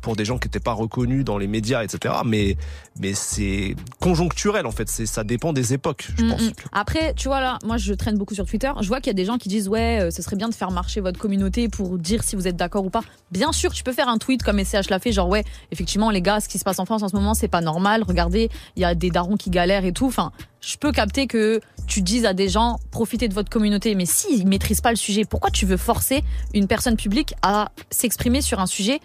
pour 0.00 0.16
des 0.16 0.24
gens 0.24 0.38
qui 0.38 0.46
n'étaient 0.48 0.60
pas 0.60 0.72
reconnus 0.72 1.24
dans 1.24 1.38
les 1.38 1.46
médias, 1.46 1.82
etc. 1.82 2.14
Mais 2.24 2.56
mais 3.00 3.12
c'est 3.14 3.74
conjoncturel 4.00 4.66
en 4.66 4.70
fait. 4.70 4.88
C'est 4.88 5.06
ça 5.06 5.24
dépend 5.24 5.52
des 5.52 5.72
époques, 5.72 6.08
je 6.16 6.24
Mm, 6.24 6.30
pense. 6.30 6.42
mm. 6.42 6.52
Après, 6.72 7.14
tu 7.14 7.28
vois 7.28 7.40
là, 7.40 7.58
moi 7.64 7.76
je 7.76 7.92
traîne 7.94 8.16
beaucoup 8.16 8.34
sur 8.34 8.46
Twitter. 8.46 8.70
Je 8.80 8.88
vois 8.88 8.98
qu'il 9.00 9.08
y 9.08 9.10
a 9.10 9.14
des 9.14 9.24
gens 9.24 9.38
qui 9.38 9.48
disent 9.48 9.68
ouais, 9.68 10.00
euh, 10.00 10.10
ce 10.10 10.22
serait 10.22 10.36
bien 10.36 10.48
de 10.48 10.54
faire 10.54 10.70
marcher 10.70 11.00
votre 11.00 11.18
communauté 11.18 11.68
pour 11.68 11.98
dire 11.98 12.22
si 12.22 12.36
vous 12.36 12.46
êtes 12.46 12.56
d'accord 12.56 12.84
ou 12.84 12.90
pas. 12.90 13.02
Bien 13.30 13.52
sûr, 13.52 13.72
tu 13.72 13.82
peux 13.82 13.92
faire 13.92 14.08
un 14.08 14.18
tweet 14.18 14.42
comme 14.42 14.62
SCH 14.64 14.88
l'a 14.90 14.98
fait, 14.98 15.12
genre 15.12 15.28
ouais, 15.28 15.44
effectivement 15.72 16.10
les 16.10 16.22
gars, 16.22 16.40
ce 16.40 16.48
qui 16.48 16.58
se 16.58 16.64
passe 16.64 16.78
en 16.78 16.84
France 16.84 17.02
en 17.02 17.08
ce 17.08 17.16
moment, 17.16 17.34
c'est 17.34 17.48
pas 17.48 17.60
normal. 17.60 18.04
Regardez, 18.06 18.48
il 18.76 18.82
y 18.82 18.84
a 18.84 18.94
des 18.94 19.10
darons 19.10 19.36
qui 19.36 19.50
galèrent 19.50 19.84
et 19.84 19.92
tout. 19.92 20.06
Enfin, 20.06 20.30
je 20.60 20.76
peux 20.76 20.92
capter 20.92 21.26
que 21.26 21.60
tu 21.86 22.02
dises 22.02 22.24
à 22.24 22.32
des 22.32 22.48
gens 22.48 22.78
profitez 22.90 23.28
de 23.28 23.34
votre 23.34 23.48
communauté, 23.50 23.94
mais 23.94 24.06
s'ils 24.06 24.46
maîtrisent 24.46 24.80
pas 24.80 24.90
le 24.90 24.96
sujet, 24.96 25.24
pourquoi 25.24 25.50
tu 25.50 25.66
veux 25.66 25.76
forcer 25.76 26.24
une 26.54 26.66
personne 26.66 26.96
publique 26.96 27.34
à 27.42 27.70
s'exprimer 27.90 28.40
sur 28.42 28.58
un 28.60 28.66
sujet? 28.66 29.00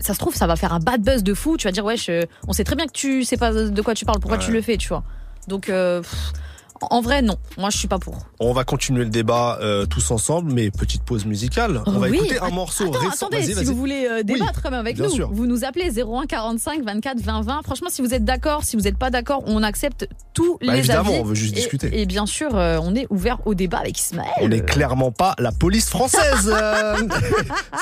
Ça 0.00 0.12
se 0.14 0.18
trouve, 0.18 0.34
ça 0.34 0.46
va 0.46 0.56
faire 0.56 0.72
un 0.74 0.80
bad 0.80 1.02
buzz 1.02 1.22
de 1.22 1.32
fou. 1.32 1.56
Tu 1.56 1.66
vas 1.66 1.72
dire 1.72 1.84
ouais, 1.84 1.96
je- 1.96 2.26
on 2.48 2.52
sait 2.52 2.64
très 2.64 2.76
bien 2.76 2.86
que 2.86 2.92
tu 2.92 3.24
sais 3.24 3.36
pas 3.36 3.52
de 3.52 3.82
quoi 3.82 3.94
tu 3.94 4.04
parles, 4.04 4.20
pourquoi 4.20 4.36
tu 4.38 4.52
le 4.52 4.60
fais, 4.60 4.76
tu 4.76 4.88
vois? 4.88 5.04
Donc 5.48 5.68
euh, 5.68 6.02
pff, 6.02 6.32
en 6.80 7.00
vrai, 7.00 7.22
non. 7.22 7.36
Moi, 7.58 7.70
je 7.70 7.78
suis 7.78 7.88
pas 7.88 7.98
pour. 7.98 8.18
On 8.40 8.52
va 8.52 8.64
continuer 8.64 9.04
le 9.04 9.10
débat 9.10 9.58
euh, 9.62 9.86
tous 9.86 10.10
ensemble, 10.10 10.52
mais 10.52 10.70
petite 10.70 11.02
pause 11.02 11.24
musicale. 11.24 11.82
On 11.86 11.92
va 11.92 12.08
Oui. 12.08 12.16
écouter 12.18 12.38
un 12.40 12.50
morceau 12.50 12.84
Attends, 12.84 12.98
récent. 13.08 13.26
attendez, 13.26 13.42
si 13.54 13.64
vous 13.64 13.74
voulez 13.76 14.06
euh, 14.10 14.22
débattre 14.22 14.62
quand 14.62 14.70
même 14.70 14.80
avec 14.80 14.98
nous, 14.98 15.08
sûr. 15.08 15.30
vous 15.32 15.46
nous 15.46 15.64
appelez 15.64 15.90
01 16.00 16.26
45 16.26 16.82
24 16.84 17.20
20 17.20 17.40
20. 17.42 17.60
Franchement, 17.64 17.88
si 17.90 18.02
vous 18.02 18.12
êtes 18.14 18.24
d'accord, 18.24 18.64
si 18.64 18.76
vous 18.76 18.82
n'êtes 18.82 18.98
pas 18.98 19.10
d'accord, 19.10 19.42
on 19.46 19.62
accepte 19.62 20.08
tous 20.34 20.58
Bah, 20.60 20.72
les 20.74 20.78
évidemment, 20.80 21.10
avis. 21.10 21.20
on 21.20 21.24
veut 21.24 21.34
juste 21.34 21.54
Et- 21.54 21.56
discuter. 21.60 22.00
Et, 22.00 22.06
bien 22.06 22.26
sûr, 22.26 22.50
euh, 22.54 22.78
on 22.82 22.94
est 22.94 23.06
ouvert 23.10 23.38
au 23.46 23.54
débat 23.54 23.78
avec 23.78 23.98
Ismaël. 23.98 24.30
On 24.42 24.48
n'est 24.48 24.60
clairement 24.60 25.12
pas 25.12 25.34
la 25.38 25.52
police 25.52 25.88
française, 25.88 26.52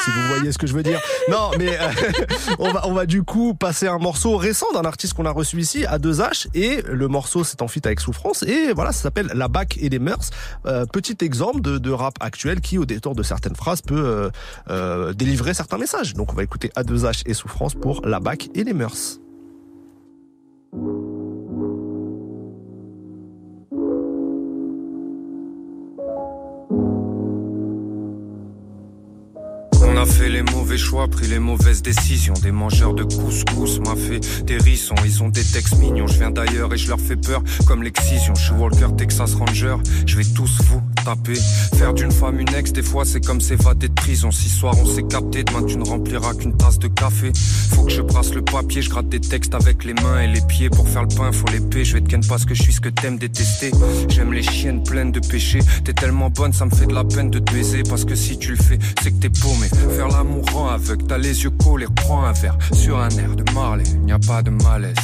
si 0.04 0.10
vous 0.10 0.28
voyez 0.36 0.52
ce 0.52 0.58
que 0.58 0.66
je 0.66 0.74
veux 0.74 0.82
dire. 0.82 1.00
Non, 1.30 1.50
mais 1.58 1.76
on, 2.58 2.70
va, 2.72 2.86
on 2.86 2.92
va 2.92 3.06
du 3.06 3.22
coup 3.22 3.54
passer 3.54 3.86
un 3.88 3.98
morceau 3.98 4.36
récent 4.36 4.66
d'un 4.74 4.84
artiste 4.84 5.14
qu'on 5.14 5.26
a 5.26 5.30
reçu 5.30 5.58
ici, 5.60 5.84
à 5.86 5.98
2H, 5.98 6.46
et 6.54 6.82
le 6.86 7.08
morceau 7.08 7.44
c'est 7.44 7.62
en 7.62 7.68
feat 7.68 7.86
avec 7.86 8.00
Souffrance, 8.00 8.42
et 8.42 8.72
voilà, 8.72 8.83
ça 8.92 9.02
s'appelle 9.02 9.30
La 9.34 9.48
Bac 9.48 9.78
et 9.80 9.88
les 9.88 9.98
Mœurs. 9.98 10.30
Euh, 10.66 10.86
petit 10.86 11.16
exemple 11.24 11.60
de, 11.60 11.78
de 11.78 11.90
rap 11.90 12.14
actuel 12.20 12.60
qui, 12.60 12.78
au 12.78 12.84
détour 12.84 13.14
de 13.14 13.22
certaines 13.22 13.56
phrases, 13.56 13.82
peut 13.82 13.94
euh, 13.96 14.30
euh, 14.70 15.12
délivrer 15.12 15.54
certains 15.54 15.78
messages. 15.78 16.14
Donc 16.14 16.32
on 16.32 16.36
va 16.36 16.42
écouter 16.42 16.70
A2H 16.76 17.22
et 17.26 17.34
Souffrance 17.34 17.74
pour 17.74 18.06
La 18.06 18.20
Bac 18.20 18.50
et 18.54 18.64
les 18.64 18.74
Mœurs. 18.74 19.20
Fait 30.06 30.28
les 30.28 30.42
mauvais 30.42 30.78
choix, 30.78 31.08
pris 31.08 31.26
les 31.26 31.38
mauvaises 31.38 31.82
décisions. 31.82 32.34
Des 32.42 32.52
mangeurs 32.52 32.94
de 32.94 33.04
couscous 33.04 33.80
m'a 33.80 33.96
fait 33.96 34.20
des 34.44 34.56
rissons. 34.58 34.94
Ils 35.04 35.22
ont 35.22 35.28
des 35.28 35.44
textes 35.44 35.78
mignons. 35.78 36.06
Je 36.06 36.18
viens 36.18 36.30
d'ailleurs 36.30 36.72
et 36.72 36.76
je 36.76 36.88
leur 36.88 37.00
fais 37.00 37.16
peur 37.16 37.42
comme 37.66 37.82
l'excision. 37.82 38.34
Je 38.34 38.44
suis 38.44 38.52
Walker 38.52 38.88
Texas 38.96 39.34
Ranger. 39.34 39.76
Je 40.06 40.16
vais 40.16 40.24
tous 40.24 40.58
vous 40.68 40.82
taper. 41.04 41.34
Faire 41.76 41.94
d'une 41.94 42.10
femme 42.10 42.40
une 42.40 42.54
ex, 42.54 42.72
des 42.72 42.82
fois 42.82 43.04
c'est 43.04 43.24
comme 43.24 43.40
s'évader 43.40 43.88
de 43.88 43.94
prison. 43.94 44.30
Si 44.30 44.48
soir 44.48 44.74
on 44.80 44.86
s'est 44.86 45.04
capté, 45.04 45.44
demain 45.44 45.62
tu 45.64 45.76
ne 45.76 45.84
rempliras 45.84 46.34
qu'une 46.34 46.56
tasse 46.56 46.78
de 46.78 46.88
café. 46.88 47.32
Faut 47.70 47.84
que 47.84 47.92
je 47.92 48.02
brasse 48.02 48.34
le 48.34 48.42
papier, 48.42 48.82
je 48.82 48.90
gratte 48.90 49.08
des 49.08 49.20
textes 49.20 49.54
avec 49.54 49.84
les 49.84 49.94
mains 49.94 50.20
et 50.20 50.28
les 50.28 50.40
pieds. 50.40 50.70
Pour 50.70 50.88
faire 50.88 51.02
le 51.02 51.14
pain, 51.14 51.30
faut 51.32 51.48
l'épée. 51.52 51.84
Je 51.84 51.94
vais 51.94 52.00
te 52.00 52.08
ken 52.08 52.24
parce 52.26 52.44
que 52.44 52.54
je 52.54 52.62
suis 52.62 52.72
ce 52.72 52.80
que 52.80 52.88
t'aimes 52.88 53.18
détester. 53.18 53.70
J'aime 54.08 54.32
les 54.32 54.42
chiennes 54.42 54.82
pleines 54.82 55.12
de 55.12 55.20
péchés. 55.20 55.60
T'es 55.84 55.92
tellement 55.92 56.30
bonne, 56.30 56.52
ça 56.52 56.66
me 56.66 56.70
fait 56.70 56.86
de 56.86 56.94
la 56.94 57.04
peine 57.04 57.30
de 57.30 57.38
te 57.38 57.52
baiser. 57.52 57.82
Parce 57.82 58.04
que 58.04 58.14
si 58.14 58.38
tu 58.38 58.50
le 58.50 58.56
fais, 58.56 58.78
c'est 59.02 59.10
que 59.10 59.20
t'es 59.20 59.30
paumé. 59.30 59.68
Faire 59.94 60.08
l'amour 60.08 60.44
rend 60.52 60.68
aveugle, 60.68 61.06
t'as 61.06 61.18
les 61.18 61.44
yeux 61.44 61.50
collés, 61.50 61.86
reprends 61.86 62.24
un 62.24 62.32
verre. 62.32 62.58
Sur 62.72 62.98
un 62.98 63.10
air 63.10 63.36
de 63.36 63.44
Marley, 63.52 63.84
n'y 64.04 64.12
a 64.12 64.18
pas 64.18 64.42
de 64.42 64.50
malaise. 64.50 64.96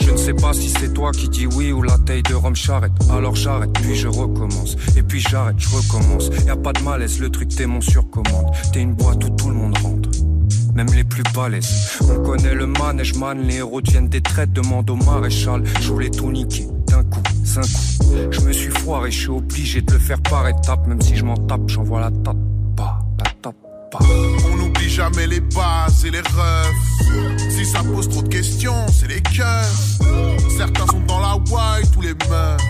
Je 0.00 0.10
ne 0.10 0.16
sais 0.16 0.34
pas 0.34 0.52
si 0.52 0.68
c'est 0.68 0.92
toi 0.92 1.10
qui 1.12 1.28
dis 1.28 1.46
oui 1.46 1.72
ou 1.72 1.82
la 1.82 1.96
taille 1.98 2.22
de 2.22 2.34
Rome 2.34 2.54
charrette. 2.54 2.92
Alors 3.10 3.34
j'arrête, 3.34 3.72
puis 3.72 3.94
je 3.94 4.08
recommence. 4.08 4.76
Et 4.96 5.02
puis 5.02 5.20
j'arrête, 5.20 5.56
je 5.58 5.68
recommence. 5.68 6.30
Y 6.46 6.50
a 6.50 6.56
pas 6.56 6.72
de 6.72 6.82
malaise, 6.82 7.18
le 7.20 7.30
truc 7.30 7.48
t'es 7.48 7.66
mon 7.66 7.80
surcommande. 7.80 8.52
T'es 8.72 8.80
une 8.80 8.94
boîte 8.94 9.24
où 9.24 9.30
tout 9.30 9.48
le 9.48 9.54
monde 9.54 9.76
rentre. 9.78 10.08
Même 10.74 10.88
les 10.94 11.04
plus 11.04 11.22
balèzes. 11.34 11.98
On 12.02 12.22
connaît 12.22 12.54
le 12.54 12.66
manège 12.66 13.14
man, 13.14 13.40
les 13.42 13.56
héros 13.56 13.80
deviennent 13.80 14.08
des 14.08 14.20
traites. 14.20 14.52
Demande 14.52 14.88
au 14.90 14.96
maréchal, 14.96 15.62
je 15.80 15.92
voulais 15.92 16.10
tout 16.10 16.30
niquer. 16.30 16.66
D'un 16.88 17.04
coup, 17.04 17.22
cinq 17.44 17.62
coups. 17.62 17.98
Je 18.30 18.40
me 18.40 18.52
suis 18.52 18.70
foiré, 18.70 19.10
je 19.10 19.20
suis 19.20 19.30
obligé 19.30 19.82
de 19.82 19.92
le 19.92 19.98
faire 19.98 20.20
par 20.22 20.48
étapes. 20.48 20.86
Même 20.86 21.00
si 21.00 21.16
je 21.16 21.24
m'en 21.24 21.36
tape, 21.36 21.68
j'envoie 21.68 22.00
la 22.00 22.10
tape. 22.10 22.36
Tape. 22.76 23.01
On 24.00 24.56
n'oublie 24.56 24.88
jamais 24.88 25.26
les 25.26 25.40
bases 25.40 26.04
et 26.04 26.10
les 26.10 26.20
refs. 26.20 27.50
Si 27.50 27.64
ça 27.64 27.82
pose 27.82 28.08
trop 28.08 28.22
de 28.22 28.28
questions, 28.28 28.86
c'est 28.88 29.08
les 29.08 29.20
cœurs. 29.20 29.66
Certains 30.56 30.86
sont 30.86 31.00
dans 31.00 31.20
la 31.20 31.36
white 31.36 31.94
ou 31.96 32.00
les 32.00 32.14
meufs. 32.28 32.60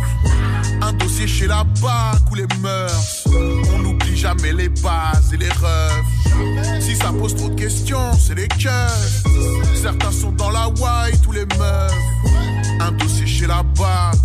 Un 0.81 0.93
dossier 0.95 1.27
chez 1.27 1.47
la 1.47 1.65
BAC 1.81 2.31
ou 2.31 2.35
les 2.35 2.47
mœurs. 2.61 3.25
On 3.73 3.79
n'oublie 3.79 4.17
jamais 4.17 4.53
les 4.53 4.69
bases 4.69 5.33
et 5.33 5.37
les 5.37 5.51
refs. 5.51 6.81
Si 6.81 6.97
ça 6.97 7.13
pose 7.13 7.37
trop 7.37 7.49
de 7.51 7.61
questions, 7.61 8.13
c'est 8.19 8.35
les 8.35 8.49
cœurs. 8.49 8.91
Certains 9.81 10.13
sont 10.13 10.33
dans 10.33 10.51
la 10.51 10.69
white 10.69 11.27
ou 11.29 11.33
les 11.33 11.47
meufs. 11.59 11.93
Un 12.81 12.93
dossier 12.93 13.27
chez 13.43 13.49
la 13.49 13.65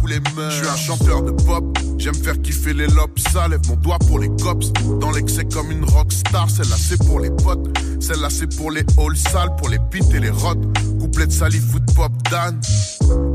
ou 0.04 0.08
les. 0.08 0.20
Je 0.50 0.56
suis 0.56 0.68
un 0.68 0.76
chanteur 0.76 1.24
de 1.24 1.32
pop. 1.32 1.64
J'aime 1.98 2.16
faire 2.16 2.40
kiffer 2.42 2.74
les 2.74 2.88
lobes. 2.88 3.18
Ça 3.32 3.48
lève 3.48 3.62
mon 3.68 3.76
doigt 3.76 4.00
pour 4.00 4.20
les 4.20 4.30
cops. 4.42 4.72
Dans 5.00 5.12
l'excès 5.12 5.46
comme 5.46 5.72
une 5.72 5.86
rockstar. 5.86 6.50
Celle-là 6.50 6.76
c'est 6.78 7.04
pour 7.06 7.20
les 7.20 7.32
potes. 7.32 7.68
Celle-là 8.00 8.30
c'est 8.30 8.56
pour 8.56 8.72
les 8.72 8.86
halls 8.98 9.18
sales, 9.18 9.56
pour 9.58 9.70
les 9.70 9.80
pits 9.92 10.04
et 10.14 10.20
les 10.20 10.30
rottes. 10.30 10.64
Couplet 11.00 11.28
de 11.28 11.32
sali 11.32 11.60
foot 11.60 11.84
pop 11.96 12.12
Dan. 12.30 12.60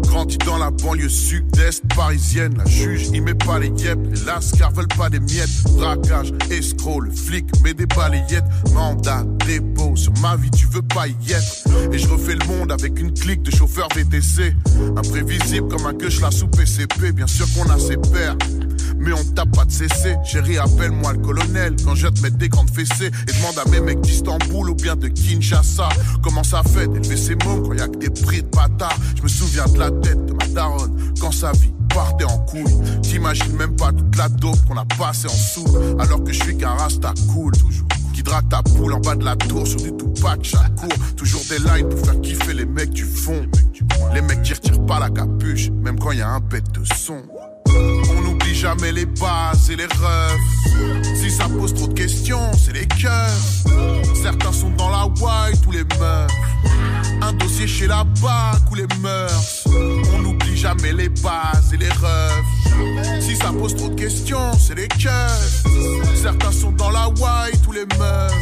Grandi 0.03 0.37
dans 0.39 0.59
la 0.59 0.71
banlieue 0.71 1.09
sud-est 1.09 1.83
parisienne. 1.95 2.55
La 2.59 2.67
juge, 2.67 3.09
il 3.13 3.23
met 3.23 3.35
pas 3.35 3.59
les 3.59 3.69
yep. 3.83 3.99
Les 4.11 4.25
lascars 4.25 4.73
veulent 4.73 4.87
pas 4.89 5.09
des 5.09 5.21
miettes. 5.21 5.63
Braquage, 5.77 6.33
escroc, 6.51 7.01
le 7.01 7.11
flic 7.11 7.47
met 7.63 7.75
des 7.75 7.87
balayettes. 7.87 8.45
Mandat, 8.75 9.25
dépôt, 9.47 9.97
sur 9.97 10.13
ma 10.21 10.37
vie, 10.37 10.51
tu 10.51 10.67
veux 10.67 10.83
pas 10.83 11.07
y 11.09 11.33
être. 11.33 11.93
Et 11.93 11.99
je 11.99 12.09
refais 12.09 12.35
le 12.35 12.47
monde 12.47 12.71
avec 12.73 13.01
une 13.01 13.13
clique 13.15 13.43
de 13.43 13.51
chauffeurs 13.51 13.89
VTC. 13.95 14.55
Imprévisible 14.97 15.72
comme 15.73 15.87
un 15.87 15.95
queue 15.95 16.11
la 16.21 16.31
sous 16.31 16.49
PCP. 16.49 17.13
Bien 17.13 17.27
sûr 17.27 17.47
qu'on 17.55 17.69
a 17.71 17.79
ses 17.79 17.97
pères. 17.97 18.37
Mais 18.99 19.13
on 19.13 19.25
tape 19.25 19.51
pas 19.57 19.65
de 19.65 19.73
cesser. 19.73 20.17
Chérie, 20.25 20.59
appelle-moi 20.59 21.15
le 21.15 21.19
colonel 21.19 21.75
quand 21.83 21.95
je 21.95 22.07
te 22.09 22.21
mettre 22.21 22.37
des 22.37 22.49
grandes 22.49 22.71
fessées. 22.71 23.11
Et 23.29 23.33
demande 23.33 23.59
à 23.65 23.69
mes 23.71 23.81
mecs 23.81 24.01
d'Istanbul 24.03 24.71
ou 24.71 24.75
bien 24.75 24.97
de 24.97 25.09
Kinshasa. 25.09 25.89
Comment 26.23 26.45
ça 26.45 26.63
fait 26.63 26.87
d'élever 26.87 27.17
ses 27.17 27.37
mômes 27.37 27.67
quand 27.67 27.73
y 27.73 27.81
a 27.81 27.89
que 27.89 27.97
des 27.97 28.11
prix 28.11 28.43
de 28.43 28.49
bâtard? 28.49 28.97
Je 29.17 29.23
me 29.23 29.29
souviens 29.29 29.65
de 29.67 29.79
la 29.79 29.91
tête 29.91 30.25
de 30.27 30.33
ma 30.35 30.47
daronne 30.49 31.15
quand 31.19 31.33
sa 31.33 31.53
vie 31.53 31.73
partait 31.89 32.25
en 32.25 32.39
couille. 32.41 33.01
T'imagines 33.03 33.57
même 33.57 33.75
pas 33.75 33.93
toute 33.93 34.17
la 34.17 34.29
dope 34.29 34.63
qu'on 34.69 34.77
a 34.77 34.85
passé 34.85 35.27
en 35.27 35.31
sous. 35.31 35.67
Alors 35.99 36.23
que 36.23 36.33
je 36.33 36.43
suis 36.43 36.57
qu'un 36.57 36.75
rasta 36.75 37.15
cool. 37.33 37.53
Toujours. 37.53 37.87
Qui 38.13 38.23
drague 38.23 38.49
ta 38.49 38.63
poule 38.63 38.93
en 38.93 39.01
bas 39.01 39.15
de 39.15 39.25
la 39.25 39.37
tour 39.37 39.67
sur 39.67 39.81
du 39.81 39.91
Tupac 39.97 40.43
chaque 40.43 40.75
cours. 40.77 41.15
Toujours 41.17 41.43
des 41.49 41.59
lines 41.59 41.89
pour 41.89 41.99
faire 42.01 42.21
kiffer 42.21 42.55
les 42.55 42.67
mecs 42.67 42.91
du 42.91 43.05
fond. 43.05 43.47
Les 44.15 44.21
mecs 44.21 44.43
qui 44.43 44.55
retirent 44.55 44.85
pas 44.87 45.01
la 45.01 45.11
capuche, 45.11 45.71
même 45.71 45.99
quand 45.99 46.13
y 46.13 46.21
a 46.21 46.29
un 46.29 46.41
bête 46.41 46.71
de 46.73 46.85
son. 46.95 47.23
Jamais 48.63 48.93
les 48.93 49.07
bases 49.07 49.71
et 49.73 49.77
les 49.77 49.87
refs. 49.87 51.17
Si 51.17 51.33
ça 51.33 51.49
pose 51.49 51.75
trop 51.75 51.89
de 51.89 51.95
questions, 51.95 52.53
c'est 52.57 52.73
les 52.73 52.87
cœurs. 52.87 53.29
Certains 54.15 54.53
sont 54.53 54.71
dans 54.71 54.89
la 54.89 55.07
white 55.07 55.67
ou 55.67 55.73
les 55.73 55.83
meufs. 55.99 56.31
Un 57.23 57.33
dossier 57.33 57.67
chez 57.67 57.89
la 57.89 58.05
BAC 58.05 58.71
ou 58.71 58.77
les 58.77 58.87
mœurs. 59.01 59.67
On 60.15 60.19
n'oublie 60.23 60.57
jamais 60.57 60.93
les 60.93 61.09
bases 61.09 61.75
et 61.75 61.77
les 61.77 61.89
refs. 61.89 63.21
Si 63.21 63.35
ça 63.35 63.51
pose 63.53 63.75
trop 63.75 63.89
de 63.89 63.97
questions, 63.97 64.53
c'est 64.61 64.77
les 64.77 64.87
cœurs. 64.87 65.41
Certains 66.15 66.53
sont 66.53 66.71
dans 66.71 66.91
la 66.91 67.09
white 67.09 67.67
ou 67.67 67.73
les 67.73 67.87
meufs. 67.99 68.33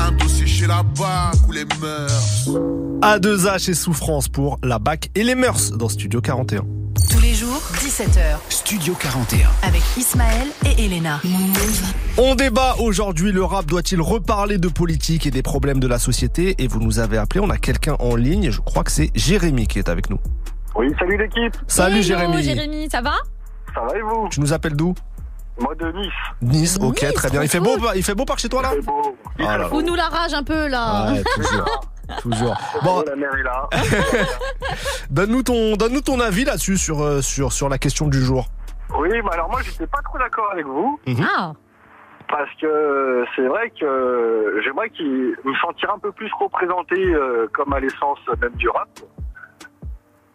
Un 0.00 0.12
dossier 0.12 0.46
chez 0.46 0.68
la 0.68 0.84
BAC 0.84 1.48
ou 1.48 1.52
les 1.52 1.64
mœurs. 1.80 2.48
A2H 3.00 3.70
et 3.70 3.74
Souffrance 3.74 4.28
pour 4.28 4.60
la 4.62 4.78
BAC 4.78 5.10
et 5.16 5.24
les 5.24 5.34
mœurs 5.34 5.72
dans 5.72 5.88
Studio 5.88 6.20
41. 6.20 6.81
Tous 7.10 7.20
les 7.20 7.34
jours, 7.34 7.60
17h, 7.74 8.38
Studio 8.48 8.94
41. 8.94 9.48
avec 9.62 9.82
Ismaël 9.96 10.48
et 10.64 10.84
Elena. 10.84 11.20
On 12.18 12.34
débat 12.34 12.74
aujourd'hui, 12.78 13.32
le 13.32 13.44
rap 13.44 13.66
doit-il 13.66 14.00
reparler 14.00 14.58
de 14.58 14.68
politique 14.68 15.26
et 15.26 15.30
des 15.30 15.42
problèmes 15.42 15.80
de 15.80 15.86
la 15.86 15.98
société? 15.98 16.54
Et 16.58 16.68
vous 16.68 16.80
nous 16.80 16.98
avez 16.98 17.18
appelé, 17.18 17.40
on 17.40 17.50
a 17.50 17.58
quelqu'un 17.58 17.96
en 17.98 18.14
ligne, 18.16 18.50
je 18.50 18.60
crois 18.60 18.84
que 18.84 18.90
c'est 18.90 19.10
Jérémy 19.14 19.66
qui 19.66 19.78
est 19.78 19.88
avec 19.88 20.10
nous. 20.10 20.18
Oui, 20.74 20.88
salut 20.98 21.16
l'équipe. 21.18 21.56
Salut 21.66 21.94
Hello, 21.96 22.02
Jérémy. 22.02 22.42
Jérémy, 22.42 22.88
ça 22.90 23.00
va? 23.02 23.14
Ça 23.74 23.80
va 23.80 23.96
et 23.96 24.02
vous? 24.02 24.28
Tu 24.30 24.40
nous 24.40 24.52
appelles 24.52 24.76
d'où? 24.76 24.94
Moi 25.60 25.74
de 25.74 25.92
Nice. 25.92 26.12
Nice, 26.40 26.78
ok, 26.80 27.02
Nice, 27.02 27.12
très 27.14 27.30
bien. 27.30 27.42
Il 27.42 27.48
fait 27.48 27.60
beau, 27.60 27.76
il 27.94 28.02
fait 28.02 28.14
beau 28.14 28.24
par 28.24 28.38
chez 28.38 28.48
toi 28.48 28.62
là? 28.62 28.70
C'est 28.74 28.84
beau. 28.84 29.16
Ah 29.38 29.58
là. 29.58 29.74
Ou 29.74 29.82
nous 29.82 29.94
la 29.94 30.08
rage 30.08 30.32
un 30.34 30.42
peu 30.42 30.66
là. 30.68 31.12
Ouais, 31.12 31.22
toujours. 32.20 32.56
Bon, 32.82 33.02
La 33.06 33.16
mer 33.16 33.30
est 33.36 33.42
là. 33.42 33.68
donne-nous 35.10 35.42
ton, 35.42 35.76
donne-nous 35.76 36.00
ton 36.00 36.20
avis 36.20 36.44
là-dessus 36.44 36.76
sur, 36.76 37.02
euh, 37.02 37.20
sur, 37.20 37.52
sur 37.52 37.68
la 37.68 37.78
question 37.78 38.08
du 38.08 38.20
jour. 38.20 38.46
Oui, 38.98 39.08
bah 39.22 39.30
alors 39.32 39.50
moi 39.50 39.60
j'étais 39.62 39.86
pas 39.86 40.00
trop 40.04 40.18
d'accord 40.18 40.50
avec 40.52 40.66
vous 40.66 41.00
Ah, 41.36 41.52
parce 42.28 42.50
que 42.60 43.24
c'est 43.34 43.46
vrai 43.46 43.72
que 43.78 44.60
j'aimerais 44.64 44.90
qu'il 44.90 45.06
me 45.44 45.54
sentir 45.60 45.92
un 45.94 45.98
peu 45.98 46.12
plus 46.12 46.30
représenté 46.38 46.96
euh, 46.96 47.46
comme 47.52 47.72
à 47.72 47.80
l'essence 47.80 48.18
même 48.40 48.54
du 48.56 48.68
rap. 48.68 48.88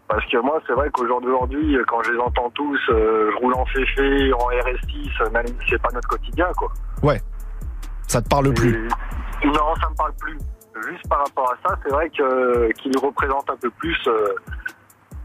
Parce 0.08 0.26
que 0.32 0.38
moi, 0.38 0.62
c'est 0.66 0.72
vrai 0.74 0.90
qu'aujourd'hui, 0.94 1.78
quand 1.88 2.02
je 2.04 2.14
les 2.14 2.20
entends 2.20 2.50
tous, 2.52 2.80
euh, 2.90 3.30
je 3.32 3.38
roule 3.44 3.54
en 3.56 3.66
féfé, 3.66 4.32
en 4.34 4.38
RS6, 4.38 5.32
même 5.34 5.48
si 5.48 5.54
c'est 5.70 5.82
pas 5.82 5.90
notre 5.94 6.08
quotidien, 6.08 6.48
quoi. 6.56 6.72
Ça 8.08 8.22
te 8.22 8.30
parle 8.30 8.54
plus 8.54 8.88
Non, 9.44 9.76
ça 9.82 9.90
me 9.90 9.96
parle 9.96 10.14
plus. 10.18 10.38
Juste 10.90 11.08
par 11.10 11.20
rapport 11.20 11.52
à 11.52 11.70
ça, 11.70 11.76
c'est 11.84 11.92
vrai 11.92 12.10
que 12.10 12.72
qu'il 12.74 12.98
représente 12.98 13.50
un 13.50 13.56
peu 13.58 13.70
plus 13.72 13.98
euh, 14.08 14.34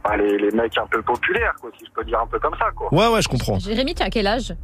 bah, 0.04 0.16
les, 0.16 0.38
les 0.38 0.50
mecs 0.50 0.76
un 0.78 0.86
peu 0.86 1.02
populaires, 1.02 1.54
quoi, 1.60 1.70
si 1.78 1.84
je 1.86 1.90
peux 1.92 2.04
dire 2.04 2.20
un 2.20 2.26
peu 2.26 2.38
comme 2.38 2.54
ça, 2.58 2.66
quoi. 2.74 2.92
Ouais, 2.92 3.08
ouais, 3.12 3.22
je 3.22 3.28
comprends. 3.28 3.58
Jérémy, 3.58 3.94
tu 3.94 4.02
as 4.02 4.10
quel 4.10 4.26
âge? 4.26 4.54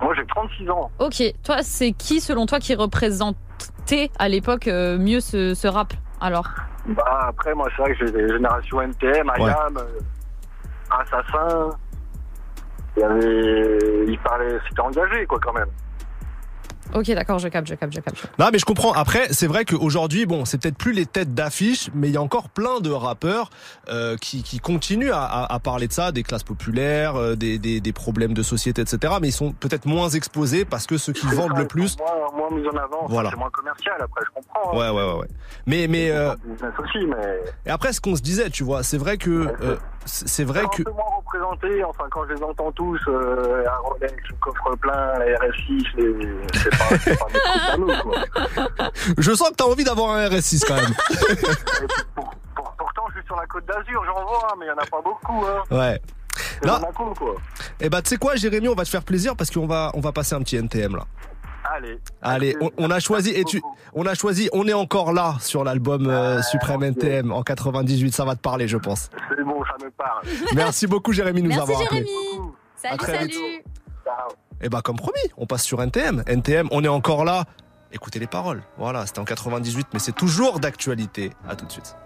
Moi, 0.00 0.12
j'ai 0.16 0.26
36 0.26 0.68
ans. 0.70 0.90
Ok, 0.98 1.22
toi, 1.44 1.58
c'est 1.62 1.92
qui 1.92 2.20
selon 2.20 2.46
toi 2.46 2.58
qui 2.58 2.74
représentait 2.74 4.10
à 4.18 4.28
l'époque 4.28 4.66
euh, 4.68 4.98
mieux 4.98 5.20
ce, 5.20 5.54
ce 5.54 5.68
rap 5.68 5.92
Alors? 6.20 6.48
Bah, 6.86 7.26
après, 7.28 7.54
moi, 7.54 7.68
c'est 7.76 7.82
vrai 7.82 7.94
que 7.94 8.06
j'ai 8.06 8.12
des 8.12 8.28
générations 8.28 8.80
NTM, 8.82 9.28
Ouais. 9.38 9.44
IAM, 9.50 9.76
euh, 9.78 10.00
Assassin. 10.90 11.70
Il 12.96 13.00
y 13.00 13.02
avait. 13.04 14.04
Il 14.06 14.18
parlait. 14.20 14.58
C'était 14.68 14.80
engagé, 14.80 15.26
quoi, 15.26 15.38
quand 15.42 15.52
même. 15.52 15.68
Ok, 16.94 17.06
d'accord, 17.10 17.38
je 17.38 17.48
capte, 17.48 17.66
je 17.68 17.74
capte, 17.74 17.92
je 17.94 18.00
capte. 18.00 18.26
Non, 18.38 18.48
mais 18.52 18.58
je 18.58 18.64
comprends. 18.64 18.92
Après, 18.92 19.26
c'est 19.32 19.46
vrai 19.46 19.64
qu'aujourd'hui, 19.64 20.26
bon, 20.26 20.44
c'est 20.44 20.58
peut-être 20.60 20.76
plus 20.78 20.92
les 20.92 21.06
têtes 21.06 21.34
d'affiche, 21.34 21.90
mais 21.94 22.08
il 22.08 22.14
y 22.14 22.16
a 22.16 22.22
encore 22.22 22.48
plein 22.48 22.80
de 22.80 22.90
rappeurs 22.90 23.50
euh, 23.88 24.16
qui, 24.16 24.42
qui 24.42 24.60
continuent 24.60 25.10
à, 25.12 25.24
à- 25.24 25.52
à 25.54 25.58
parler 25.58 25.88
de 25.88 25.92
ça, 25.92 26.12
des 26.12 26.22
classes 26.22 26.42
populaires, 26.44 27.16
euh, 27.16 27.34
des, 27.36 27.58
des, 27.58 27.80
des 27.80 27.92
problèmes 27.92 28.32
de 28.34 28.42
société, 28.42 28.82
etc. 28.82 29.14
Mais 29.20 29.28
ils 29.28 29.32
sont 29.32 29.52
peut-être 29.52 29.86
moins 29.86 30.08
exposés 30.08 30.64
parce 30.64 30.86
que 30.86 30.96
ceux 30.96 31.12
qui 31.12 31.26
vendent 31.26 31.52
ça, 31.52 31.58
le 31.58 31.64
ils 31.64 31.68
plus. 31.68 31.88
sont 31.88 31.98
Moins, 32.04 32.48
moins 32.50 32.58
mis 32.60 32.66
en 32.68 32.76
avant. 32.76 33.06
Voilà. 33.08 33.30
C'est 33.30 33.36
moins 33.38 33.50
commercial, 33.50 33.94
après, 34.00 34.22
je 34.26 34.30
comprends. 34.34 34.72
hein. 34.72 34.76
Ouais, 34.76 34.88
ouais, 34.90 35.12
ouais, 35.12 35.18
ouais. 35.20 35.28
Mais, 35.66 35.86
mais 35.88 36.10
euh, 36.10 36.34
Business 36.44 36.72
aussi, 36.78 37.06
mais. 37.06 37.40
et 37.66 37.70
après, 37.70 37.92
ce 37.92 38.00
qu'on 38.00 38.14
se 38.16 38.22
disait, 38.22 38.50
tu 38.50 38.62
vois, 38.64 38.82
c'est 38.82 38.98
vrai 38.98 39.16
que 39.16 39.30
euh, 39.30 39.76
c'est 40.06 40.44
vrai 40.44 40.60
un 40.64 40.68
que 40.68 40.82
peu 40.82 40.90
moins 40.92 41.04
représenté, 41.18 41.82
enfin 41.84 42.04
quand 42.10 42.26
je 42.28 42.34
les 42.34 42.42
entends 42.42 42.70
tous, 42.72 43.00
euh, 43.08 43.64
un 43.66 43.76
Rolex, 43.88 44.14
le 44.28 44.34
coffre 44.40 44.76
plein, 44.76 45.18
la 45.18 45.24
RS6, 45.38 45.84
les- 45.96 46.58
c'est 46.58 46.70
pas, 46.70 46.98
c'est 46.98 47.18
pas 47.18 47.26
des 47.32 47.40
trucs 47.40 47.72
à 47.72 47.76
nous, 47.76 48.02
quoi. 48.02 48.18
je 49.18 49.32
sens 49.34 49.50
que 49.50 49.54
t'as 49.54 49.64
envie 49.64 49.84
d'avoir 49.84 50.10
un 50.10 50.28
RS6 50.28 50.64
quand 50.66 50.74
même. 50.76 50.84
Et 51.20 51.86
pour- 52.14 52.30
pour- 52.54 52.74
pourtant, 52.78 53.02
je 53.14 53.18
suis 53.18 53.26
sur 53.26 53.36
la 53.36 53.46
côte 53.46 53.64
d'Azur, 53.66 54.04
j'en 54.04 54.24
vois, 54.24 54.48
hein, 54.50 54.54
mais 54.58 54.66
il 54.66 54.68
n'y 54.68 54.74
en 54.74 54.82
a 54.82 54.86
pas 54.86 55.00
beaucoup. 55.02 55.44
Hein. 55.46 55.62
Ouais. 55.76 56.00
Non. 56.66 56.74
Monaco, 56.74 57.14
quoi. 57.16 57.34
Et 57.80 57.88
bah, 57.88 58.02
tu 58.02 58.10
sais 58.10 58.16
quoi, 58.16 58.34
Jérémy, 58.36 58.68
on 58.68 58.74
va 58.74 58.84
te 58.84 58.88
faire 58.88 59.02
plaisir 59.04 59.36
parce 59.36 59.50
qu'on 59.50 59.66
va 59.66 59.90
on 59.94 60.00
va 60.00 60.12
passer 60.12 60.34
un 60.34 60.40
petit 60.40 60.56
NTM 60.56 60.96
là. 60.96 61.04
Ah, 61.64 61.74
Allez. 61.76 61.98
Allez, 62.22 62.56
on, 62.60 62.70
on 62.76 62.90
a 62.90 63.00
choisi 63.00 63.30
et 63.30 63.44
tu, 63.44 63.62
on 63.94 64.04
a 64.06 64.14
choisi, 64.14 64.48
on 64.52 64.68
est 64.68 64.72
encore 64.74 65.12
là 65.12 65.36
sur 65.40 65.64
l'album 65.64 66.08
euh, 66.08 66.42
Suprême 66.42 66.82
ok. 66.82 66.88
NTM 66.88 67.32
en 67.32 67.42
98. 67.42 68.14
Ça 68.14 68.24
va 68.24 68.34
te 68.36 68.40
parler, 68.40 68.68
je 68.68 68.76
pense. 68.76 69.10
C'est 69.30 69.42
bon, 69.44 69.62
ça 69.64 69.84
me 69.84 69.90
parle. 69.90 70.24
Merci 70.54 70.86
beaucoup, 70.86 71.12
Jérémy, 71.12 71.40
de 71.40 71.48
nous 71.48 71.54
Merci 71.54 71.62
avoir 71.62 71.80
appelé. 71.82 72.04
Jérémy. 72.06 72.50
Salut, 72.76 72.96
très 72.98 73.14
salut. 73.16 73.28
vite. 73.28 73.64
Ciao. 74.04 74.28
Et 74.60 74.68
bah, 74.68 74.82
comme 74.82 74.96
promis, 74.96 75.18
on 75.36 75.46
passe 75.46 75.62
sur 75.64 75.82
NTM. 75.82 76.22
NTM, 76.26 76.68
on 76.70 76.84
est 76.84 76.88
encore 76.88 77.24
là. 77.24 77.44
Écoutez 77.92 78.18
les 78.18 78.26
paroles. 78.26 78.62
Voilà, 78.76 79.06
c'était 79.06 79.20
en 79.20 79.24
98, 79.24 79.88
mais 79.92 79.98
c'est 80.00 80.12
toujours 80.12 80.60
d'actualité. 80.60 81.32
À 81.48 81.56
tout 81.56 81.64
de 81.64 81.72
suite. 81.72 81.96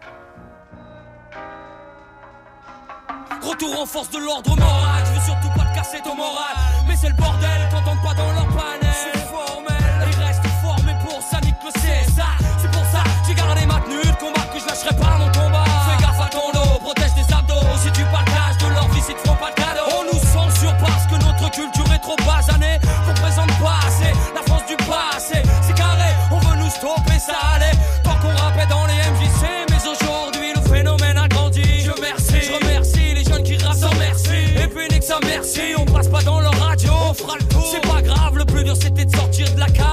Retour 3.43 3.81
en 3.81 3.87
force 3.87 4.11
de 4.11 4.19
l'ordre 4.19 4.57
moral, 4.57 5.03
je 5.07 5.13
veux 5.13 5.25
surtout 5.27 5.49
pas 5.59 5.65
te 5.71 5.75
casser 5.75 5.99
ton 6.05 6.15
moral. 6.15 6.55
Mais 6.87 6.97
c'est 6.97 7.09
le 7.09 7.15
bordel, 7.17 7.69
pas 7.71 8.15
dans 8.15 8.33
leur 8.33 8.47
panel. 8.49 8.89
Lâcherai 14.79 14.97
pas 14.97 15.19
mon 15.19 15.27
combat. 15.27 15.65
Fais 15.65 16.03
gaffe 16.03 16.21
à 16.21 16.29
ton 16.29 16.53
dos, 16.53 16.79
protège 16.81 17.15
tes 17.15 17.35
abdos. 17.35 17.55
Si 17.83 17.91
tu 17.93 18.05
partages 18.05 18.59
de 18.59 18.75
leur 18.75 18.89
vie, 18.89 19.03
ils 19.09 19.15
te 19.15 19.21
feront 19.21 19.37
pas 19.37 19.51
de 19.51 19.55
cadeau. 19.55 19.85
On 19.99 20.05
nous 20.05 20.21
censure 20.21 20.77
parce 20.79 21.07
que 21.07 21.15
notre 21.25 21.51
culture 21.51 21.93
est 21.93 21.99
trop 21.99 22.17
basanée. 22.27 22.79
Qu'on 23.07 23.15
présente 23.15 23.53
pas 23.59 23.79
assez 23.87 24.13
la 24.35 24.43
France 24.43 24.67
du 24.69 24.77
passé. 24.77 25.43
C'est 25.63 25.75
carré, 25.75 26.11
on 26.31 26.39
veut 26.39 26.57
nous 26.57 26.71
stopper, 26.71 27.19
ça 27.19 27.35
allait. 27.55 27.77
Tant 28.05 28.17
qu'on 28.21 28.35
rappait 28.37 28.67
dans 28.67 28.87
les 28.87 28.99
MJC, 29.11 29.47
mais 29.71 29.83
aujourd'hui 29.89 30.53
le 30.55 30.63
phénomène 30.63 31.19
a 31.19 31.29
grandi. 31.29 31.63
Je 31.81 31.91
remercie, 31.91 32.43
je 32.43 32.53
remercie 32.53 33.15
les 33.15 33.25
jeunes 33.25 33.43
qui 33.43 33.59
sans 33.59 33.95
merci. 33.99 34.55
Et 34.63 34.69
puis 34.69 34.89
nique 34.89 35.05
sa 35.05 35.19
merci, 35.27 35.75
on 35.77 35.85
passe 35.85 36.09
pas 36.09 36.23
dans 36.23 36.41
leur 36.41 36.55
radio, 36.59 36.93
on 37.11 37.15
fera 37.15 37.37
le 37.39 37.45
tour. 37.47 37.67
C'est 37.71 37.87
pas 37.87 38.03
grave, 38.03 38.37
le 38.37 38.45
plus 38.45 38.65
dur 38.65 38.77
c'était 38.77 39.05
de 39.05 39.17
sortir 39.17 39.53
de 39.55 39.61
la 39.61 39.67
cave. 39.67 39.88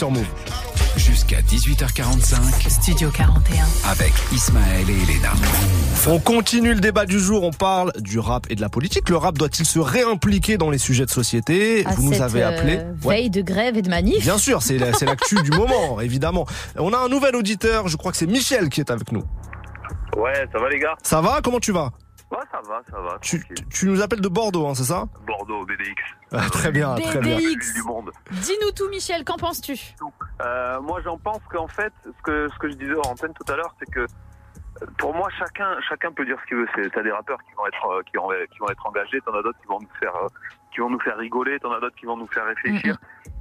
Sur 0.00 0.10
Move. 0.10 0.24
Jusqu'à 0.96 1.42
18h45 1.42 2.70
Studio 2.70 3.10
41. 3.10 3.66
avec 3.90 4.14
Ismaël 4.32 4.88
et 4.88 4.94
Elena. 4.94 5.28
On 6.08 6.18
continue 6.18 6.72
le 6.72 6.80
débat 6.80 7.04
du 7.04 7.18
jour, 7.20 7.42
on 7.42 7.50
parle 7.50 7.92
du 7.98 8.18
rap 8.18 8.46
et 8.48 8.54
de 8.54 8.62
la 8.62 8.70
politique. 8.70 9.10
Le 9.10 9.18
rap 9.18 9.36
doit-il 9.36 9.66
se 9.66 9.78
réimpliquer 9.78 10.56
dans 10.56 10.70
les 10.70 10.78
sujets 10.78 11.04
de 11.04 11.10
société 11.10 11.84
À 11.84 11.90
Vous 11.94 12.04
nous 12.10 12.22
avez 12.22 12.42
euh, 12.42 12.48
appelé. 12.48 12.76
Ouais. 12.76 13.16
Veille 13.16 13.30
de 13.30 13.42
grève 13.42 13.76
et 13.76 13.82
de 13.82 13.90
manif. 13.90 14.22
Bien 14.22 14.38
sûr, 14.38 14.62
c'est 14.62 14.78
la- 14.78 14.94
c'est 14.94 15.04
l'actu 15.04 15.34
du 15.42 15.50
moment, 15.50 16.00
évidemment. 16.00 16.46
On 16.78 16.94
a 16.94 16.98
un 16.98 17.08
nouvel 17.08 17.36
auditeur, 17.36 17.88
je 17.88 17.98
crois 17.98 18.10
que 18.12 18.16
c'est 18.16 18.26
Michel 18.26 18.70
qui 18.70 18.80
est 18.80 18.90
avec 18.90 19.12
nous. 19.12 19.24
Ouais, 20.16 20.46
ça 20.50 20.58
va 20.58 20.70
les 20.70 20.78
gars? 20.78 20.96
Ça 21.02 21.20
va? 21.20 21.40
Comment 21.44 21.60
tu 21.60 21.72
vas? 21.72 21.90
Ouais, 22.32 22.38
ça 22.52 22.60
va, 22.66 22.80
ça 22.88 22.96
va. 23.00 23.18
tu, 23.20 23.44
tu 23.70 23.86
nous 23.86 24.00
appelles 24.00 24.20
de 24.20 24.28
Bordeaux, 24.28 24.66
hein, 24.68 24.74
c'est 24.76 24.84
ça? 24.84 25.04
Bordeaux, 25.26 25.66
BDX. 25.66 26.00
Ah, 26.32 26.48
Très 26.48 26.70
bien, 26.70 26.94
très 26.94 27.18
bien. 27.18 27.36
BDX. 27.38 27.74
Du 27.74 27.82
monde. 27.82 28.10
Dis-nous 28.30 28.70
tout, 28.70 28.88
Michel, 29.00 29.24
qu'en 29.24 29.38
penses-tu? 29.38 29.96
Euh, 30.42 30.78
moi, 30.82 31.00
j'en 31.02 31.16
pense 31.16 31.40
qu'en 31.50 31.68
fait, 31.68 31.90
ce 32.04 32.22
que, 32.22 32.48
ce 32.52 32.58
que 32.58 32.68
je 32.68 32.74
disais 32.74 32.94
en 32.96 33.12
antenne 33.12 33.32
tout 33.32 33.50
à 33.50 33.56
l'heure, 33.56 33.74
c'est 33.78 33.90
que 33.90 34.00
euh, 34.00 34.86
pour 34.98 35.14
moi, 35.14 35.30
chacun, 35.38 35.80
chacun 35.88 36.12
peut 36.12 36.26
dire 36.26 36.36
ce 36.42 36.46
qu'il 36.46 36.58
veut. 36.58 36.66
C'est, 36.74 36.90
t'as 36.90 37.02
des 37.02 37.10
rappeurs 37.10 37.38
qui 37.44 37.54
vont 37.56 37.66
être, 37.66 37.86
euh, 37.86 38.02
qui 38.02 38.18
vont, 38.18 38.28
qui 38.52 38.58
vont 38.58 38.68
être 38.68 38.86
engagés, 38.86 39.18
t'en 39.22 39.32
as 39.32 39.42
d'autres 39.42 39.58
qui 39.58 39.68
vont 39.68 39.78
nous 39.80 39.88
faire, 39.98 40.14
euh, 40.16 40.28
qui 40.70 40.80
vont 40.80 40.90
nous 40.90 41.00
faire 41.00 41.16
rigoler, 41.16 41.58
t'en 41.60 41.72
as 41.72 41.80
d'autres 41.80 41.96
qui 41.96 42.04
vont 42.04 42.18
nous 42.18 42.26
faire 42.26 42.44
réfléchir. 42.44 42.98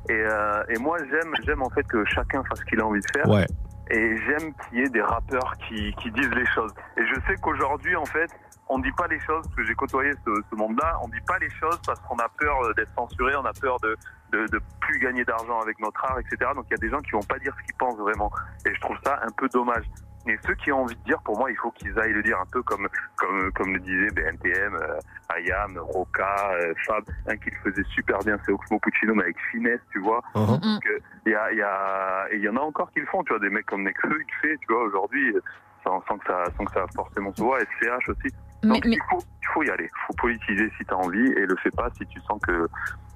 Et, 0.07 0.13
euh, 0.13 0.63
et 0.69 0.77
moi, 0.79 0.97
j'aime, 1.11 1.33
j'aime 1.43 1.61
en 1.61 1.69
fait 1.71 1.83
que 1.83 2.05
chacun 2.05 2.41
fasse 2.45 2.59
ce 2.59 2.63
qu'il 2.63 2.79
a 2.79 2.85
envie 2.85 3.01
de 3.01 3.11
faire. 3.11 3.27
Ouais. 3.27 3.45
Et 3.91 4.15
j'aime 4.17 4.53
qu'il 4.53 4.79
y 4.79 4.83
ait 4.83 4.89
des 4.89 5.01
rappeurs 5.01 5.55
qui, 5.67 5.93
qui 5.95 6.09
disent 6.11 6.35
les 6.35 6.45
choses. 6.45 6.71
Et 6.95 7.05
je 7.05 7.15
sais 7.27 7.35
qu'aujourd'hui, 7.41 7.97
en 7.97 8.05
fait, 8.05 8.31
on 8.69 8.79
dit 8.79 8.93
pas 8.93 9.07
les 9.07 9.19
choses, 9.19 9.43
parce 9.43 9.55
que 9.55 9.63
j'ai 9.65 9.73
côtoyé 9.73 10.13
ce, 10.25 10.31
ce 10.49 10.55
monde-là, 10.55 10.99
on 11.03 11.09
dit 11.09 11.21
pas 11.27 11.37
les 11.39 11.49
choses 11.49 11.81
parce 11.85 11.99
qu'on 12.01 12.17
a 12.19 12.29
peur 12.39 12.73
d'être 12.75 12.93
censuré, 12.95 13.35
on 13.35 13.45
a 13.45 13.51
peur 13.59 13.77
de, 13.81 13.97
de, 14.31 14.45
de 14.47 14.59
plus 14.81 14.99
gagner 14.99 15.23
d'argent 15.25 15.59
avec 15.61 15.79
notre 15.79 16.03
art, 16.05 16.19
etc. 16.19 16.51
Donc 16.55 16.65
il 16.69 16.71
y 16.71 16.75
a 16.75 16.77
des 16.77 16.89
gens 16.89 16.99
qui 16.99 17.11
vont 17.11 17.23
pas 17.23 17.39
dire 17.39 17.53
ce 17.59 17.65
qu'ils 17.65 17.75
pensent 17.75 17.97
vraiment. 17.99 18.31
Et 18.65 18.73
je 18.73 18.79
trouve 18.81 18.97
ça 19.03 19.19
un 19.23 19.31
peu 19.37 19.47
dommage. 19.49 19.85
Et 20.27 20.37
ceux 20.45 20.53
qui 20.55 20.71
ont 20.71 20.81
envie 20.83 20.95
de 20.97 21.03
dire, 21.03 21.19
pour 21.23 21.39
moi, 21.39 21.49
il 21.49 21.55
faut 21.57 21.71
qu'ils 21.71 21.97
aillent 21.97 22.11
le 22.13 22.21
dire 22.21 22.37
un 22.39 22.45
peu 22.51 22.61
comme 22.63 22.87
comme 23.15 23.51
comme 23.53 23.73
le 23.73 23.79
disait 23.79 24.09
BNTM, 24.11 24.75
euh, 24.75 24.99
Ayam, 25.29 25.77
Roca, 25.79 26.51
euh, 26.61 26.73
Fab, 26.85 27.03
un 27.27 27.37
qui 27.37 27.49
le 27.49 27.71
faisait 27.71 27.87
super 27.89 28.19
bien, 28.19 28.37
c'est 28.45 28.51
Oxmo 28.51 28.79
Puccino, 28.79 29.15
mais 29.15 29.23
avec 29.23 29.37
finesse, 29.51 29.79
tu 29.91 29.99
vois. 29.99 30.21
Uh-huh. 30.35 30.59
Donc, 30.59 30.85
euh, 30.85 30.99
il 31.25 31.31
y 31.31 31.35
a 31.35 31.51
il 31.51 31.57
y 31.57 31.61
a 31.61 32.27
et 32.31 32.35
il 32.35 32.41
y 32.43 32.49
en 32.49 32.57
a 32.57 32.59
encore 32.59 32.91
qui 32.91 32.99
le 32.99 33.05
font, 33.07 33.23
tu 33.23 33.29
vois, 33.29 33.39
des 33.39 33.49
mecs 33.49 33.65
comme 33.65 33.83
Nekfeu, 33.83 34.09
il 34.11 34.17
le 34.17 34.49
fait, 34.49 34.57
tu 34.57 34.73
vois, 34.73 34.83
aujourd'hui, 34.83 35.33
euh, 35.35 35.41
sans, 35.85 36.03
sans 36.05 36.17
que 36.17 36.25
ça 36.27 36.43
sans 36.57 36.65
que 36.65 36.73
ça 36.73 36.85
forcément 36.93 37.33
se 37.33 37.41
voit, 37.41 37.59
SCH 37.61 38.09
aussi. 38.09 38.27
Donc 38.61 38.83
Mais- 38.83 38.89
mais- 38.89 38.95
il 38.97 39.01
faut 39.09 39.19
il 39.41 39.47
faut 39.53 39.63
y 39.63 39.69
aller, 39.71 39.89
faut 40.05 40.13
politiser 40.15 40.69
si 40.77 40.83
t'as 40.85 40.95
envie 40.95 41.31
et 41.31 41.45
le 41.45 41.55
fais 41.63 41.71
pas 41.71 41.89
si 41.97 42.05
tu 42.07 42.19
sens 42.21 42.39
que 42.45 42.67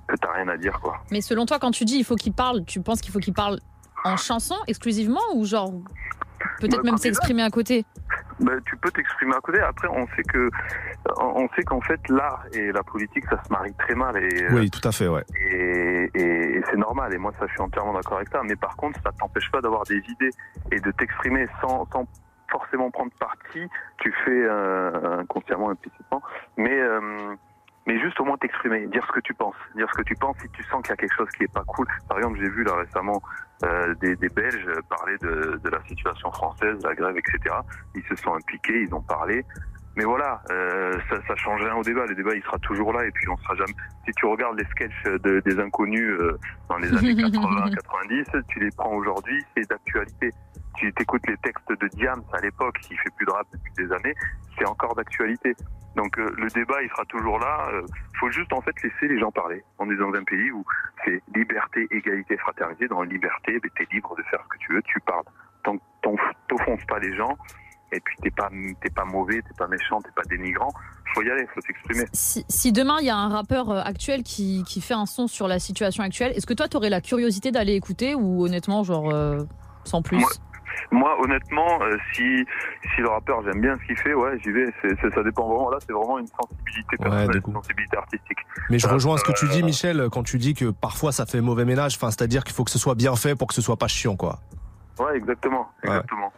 que 0.07 0.15
t'as 0.15 0.31
rien 0.33 0.47
à 0.47 0.57
dire, 0.57 0.79
quoi. 0.81 0.97
Mais 1.11 1.21
selon 1.21 1.45
toi, 1.45 1.59
quand 1.59 1.71
tu 1.71 1.85
dis 1.85 1.97
il 1.97 2.03
faut 2.05 2.15
qu'il 2.15 2.33
parle, 2.33 2.65
tu 2.65 2.81
penses 2.81 3.01
qu'il 3.01 3.11
faut 3.11 3.19
qu'il 3.19 3.33
parle 3.33 3.59
en 4.03 4.17
chanson 4.17 4.55
exclusivement 4.67 5.21
ou 5.35 5.45
genre 5.45 5.71
peut-être 6.59 6.77
Bah, 6.83 6.91
même 6.91 6.97
s'exprimer 6.97 7.41
à 7.43 7.49
côté? 7.49 7.85
Ben, 8.39 8.59
tu 8.65 8.75
peux 8.77 8.91
t'exprimer 8.91 9.33
à 9.35 9.39
côté. 9.39 9.59
Après, 9.61 9.87
on 9.87 10.05
sait 10.15 10.23
que, 10.23 10.49
on 11.19 11.47
sait 11.55 11.63
qu'en 11.63 11.79
fait, 11.81 11.99
l'art 12.09 12.43
et 12.53 12.71
la 12.71 12.83
politique, 12.83 13.23
ça 13.29 13.41
se 13.43 13.51
marie 13.51 13.73
très 13.75 13.95
mal. 13.95 14.17
Et, 14.17 14.47
Oui, 14.51 14.69
tout 14.69 14.85
à 14.87 14.91
fait, 14.91 15.07
ouais. 15.07 15.23
et, 15.49 16.09
et- 16.15 16.57
et 16.57 16.61
c'est 16.69 16.75
normal. 16.77 17.13
Et 17.13 17.17
moi, 17.17 17.31
ça, 17.39 17.45
je 17.47 17.51
suis 17.53 17.61
entièrement 17.61 17.93
d'accord 17.93 18.17
avec 18.17 18.29
ça. 18.29 18.41
Mais 18.43 18.55
par 18.55 18.75
contre, 18.75 18.99
ça 19.03 19.11
t'empêche 19.17 19.49
pas 19.51 19.61
d'avoir 19.61 19.83
des 19.83 19.97
idées 20.09 20.31
et 20.71 20.79
de 20.79 20.91
t'exprimer 20.91 21.47
sans, 21.61 21.87
sans 21.93 22.05
forcément 22.51 22.91
prendre 22.91 23.11
parti. 23.19 23.61
Tu 23.99 24.13
fais 24.25 24.31
euh, 24.31 25.19
inconsciemment, 25.21 25.69
implicitement. 25.69 26.21
Mais, 26.57 26.77
euh, 26.77 27.35
mais 27.85 27.99
juste 27.99 28.19
au 28.19 28.25
moins 28.25 28.37
t'exprimer, 28.37 28.87
dire 28.87 29.05
ce 29.05 29.11
que 29.11 29.19
tu 29.19 29.33
penses. 29.33 29.55
Dire 29.75 29.87
ce 29.91 29.97
que 29.97 30.03
tu 30.03 30.15
penses 30.15 30.37
si 30.41 30.49
tu 30.49 30.63
sens 30.63 30.81
qu'il 30.81 30.91
y 30.91 30.93
a 30.93 30.97
quelque 30.97 31.15
chose 31.15 31.29
qui 31.37 31.43
est 31.43 31.53
pas 31.53 31.63
cool. 31.67 31.85
Par 32.07 32.17
exemple, 32.17 32.39
j'ai 32.39 32.49
vu 32.49 32.63
là 32.63 32.75
récemment 32.75 33.21
euh, 33.63 33.93
des, 33.95 34.15
des 34.15 34.29
Belges 34.29 34.69
parler 34.89 35.17
de, 35.19 35.59
de 35.63 35.69
la 35.69 35.81
situation 35.83 36.31
française, 36.31 36.77
la 36.83 36.95
grève, 36.95 37.17
etc. 37.17 37.55
Ils 37.95 38.03
se 38.03 38.15
sont 38.15 38.33
impliqués, 38.35 38.83
ils 38.83 38.93
ont 38.93 39.01
parlé. 39.01 39.45
Mais 39.95 40.05
voilà, 40.05 40.41
euh, 40.51 40.97
ça, 41.09 41.17
ça 41.27 41.35
change 41.35 41.61
rien 41.61 41.75
au 41.75 41.83
débat. 41.83 42.05
Le 42.07 42.15
débat, 42.15 42.33
il 42.35 42.41
sera 42.43 42.57
toujours 42.59 42.93
là 42.93 43.05
et 43.05 43.11
puis 43.11 43.27
on 43.29 43.37
sera 43.37 43.55
jamais. 43.55 43.73
Si 44.05 44.11
tu 44.13 44.25
regardes 44.25 44.57
les 44.57 44.65
sketchs 44.65 45.03
de- 45.03 45.39
des 45.41 45.59
inconnus 45.59 46.09
euh, 46.19 46.37
dans 46.69 46.77
les 46.77 46.89
années 46.97 47.15
80, 47.31 47.69
90, 47.71 48.25
tu 48.49 48.59
les 48.59 48.69
prends 48.75 48.93
aujourd'hui, 48.93 49.43
c'est 49.55 49.69
d'actualité. 49.69 50.31
Tu 50.77 50.91
t'écoutes 50.93 51.25
les 51.27 51.37
textes 51.37 51.69
de 51.71 51.87
Diams 51.89 52.23
à 52.33 52.39
l'époque, 52.41 52.77
qui 52.81 52.95
fait 52.97 53.09
plus 53.17 53.25
de 53.27 53.31
rap 53.31 53.45
depuis 53.53 53.71
des 53.77 53.91
années, 53.93 54.15
c'est 54.57 54.65
encore 54.65 54.95
d'actualité. 54.95 55.53
Donc 55.95 56.17
euh, 56.17 56.27
le 56.39 56.47
débat, 56.47 56.81
il 56.81 56.89
sera 56.89 57.05
toujours 57.05 57.37
là. 57.37 57.67
Euh, 57.71 57.83
faut 58.19 58.31
juste 58.31 58.51
en 58.51 58.61
fait 58.61 58.73
laisser 58.81 59.07
les 59.07 59.19
gens 59.19 59.31
parler. 59.31 59.63
On 59.77 59.91
est 59.91 59.95
dans 59.95 60.11
un 60.13 60.23
pays 60.23 60.49
où 60.51 60.65
c'est 61.05 61.21
liberté, 61.35 61.87
égalité, 61.91 62.35
fraternité. 62.37 62.87
Dans 62.87 63.03
la 63.03 63.07
liberté, 63.09 63.59
ben, 63.59 63.69
t'es 63.77 63.85
libre 63.91 64.15
de 64.15 64.23
faire 64.23 64.39
ce 64.43 64.47
que 64.49 64.57
tu 64.57 64.73
veux, 64.73 64.81
tu 64.81 64.99
parles. 65.01 65.23
Tant 65.63 65.77
que 65.77 65.81
t'offenses 66.47 66.83
pas 66.87 66.97
les 66.97 67.15
gens, 67.15 67.37
et 67.95 67.99
puis 67.99 68.15
t'es 68.21 68.31
pas 68.31 68.49
t'es 68.81 68.89
pas 68.89 69.05
mauvais, 69.05 69.41
t'es 69.41 69.53
pas 69.57 69.67
méchant, 69.67 70.01
t'es 70.01 70.11
pas 70.15 70.23
dénigrant. 70.29 70.71
Faut 71.13 71.21
y 71.21 71.29
aller, 71.29 71.45
faut 71.53 71.61
s'exprimer. 71.61 72.05
si, 72.13 72.43
si 72.49 72.71
demain 72.71 72.97
il 72.99 73.05
y 73.05 73.09
a 73.09 73.15
un 73.17 73.29
rappeur 73.29 73.69
euh, 73.69 73.81
actuel 73.83 74.23
qui, 74.23 74.63
qui 74.67 74.81
fait 74.81 74.95
un 74.95 75.05
son 75.05 75.27
sur 75.27 75.47
la 75.47 75.59
situation 75.59 76.03
actuelle, 76.03 76.31
est-ce 76.35 76.45
que 76.47 76.53
toi 76.53 76.67
t'aurais 76.67 76.89
la 76.89 77.01
curiosité 77.01 77.51
d'aller 77.51 77.73
écouter 77.73 78.15
ou 78.15 78.43
honnêtement 78.45 78.83
genre 78.83 79.11
euh, 79.13 79.43
sans 79.83 80.01
plus? 80.01 80.17
Moi, 80.17 80.29
Moi, 80.91 81.15
honnêtement, 81.23 81.81
euh, 81.83 81.97
si 82.13 82.23
si 82.95 83.01
le 83.01 83.09
rappeur 83.09 83.43
j'aime 83.43 83.61
bien 83.61 83.77
ce 83.79 83.85
qu'il 83.85 83.97
fait, 83.97 84.13
ouais, 84.15 84.37
j'y 84.43 84.51
vais. 84.51 84.65
C'est, 84.81 84.89
c'est- 85.01 85.13
ça 85.13 85.21
dépend 85.23 85.47
vraiment. 85.47 85.69
Là, 85.69 85.77
c'est 85.85 85.93
vraiment 85.93 86.17
une 86.17 86.27
sensibilité 86.27 86.97
personnelle, 86.97 87.41
une 87.45 87.53
sensibilité 87.53 87.97
artistique. 87.97 88.37
Mais 88.71 88.79
je 88.79 88.87
Euh, 88.87 88.91
rejoins 88.93 89.17
ce 89.17 89.23
que 89.23 89.31
tu 89.33 89.45
dis, 89.47 89.61
Michel, 89.61 90.07
quand 90.11 90.23
tu 90.23 90.37
dis 90.39 90.55
que 90.55 90.71
parfois 90.71 91.11
ça 91.11 91.25
fait 91.27 91.41
mauvais 91.41 91.65
ménage. 91.65 91.95
Enfin, 91.95 92.09
c'est-à-dire 92.09 92.43
qu'il 92.43 92.55
faut 92.55 92.63
que 92.63 92.71
ce 92.71 92.79
soit 92.79 92.95
bien 92.95 93.15
fait 93.15 93.35
pour 93.35 93.47
que 93.47 93.53
ce 93.53 93.61
soit 93.61 93.77
pas 93.77 93.87
chiant, 93.87 94.15
quoi. 94.15 94.39
Ouais, 94.99 95.15
exactement, 95.15 95.67
exactement. 95.83 96.31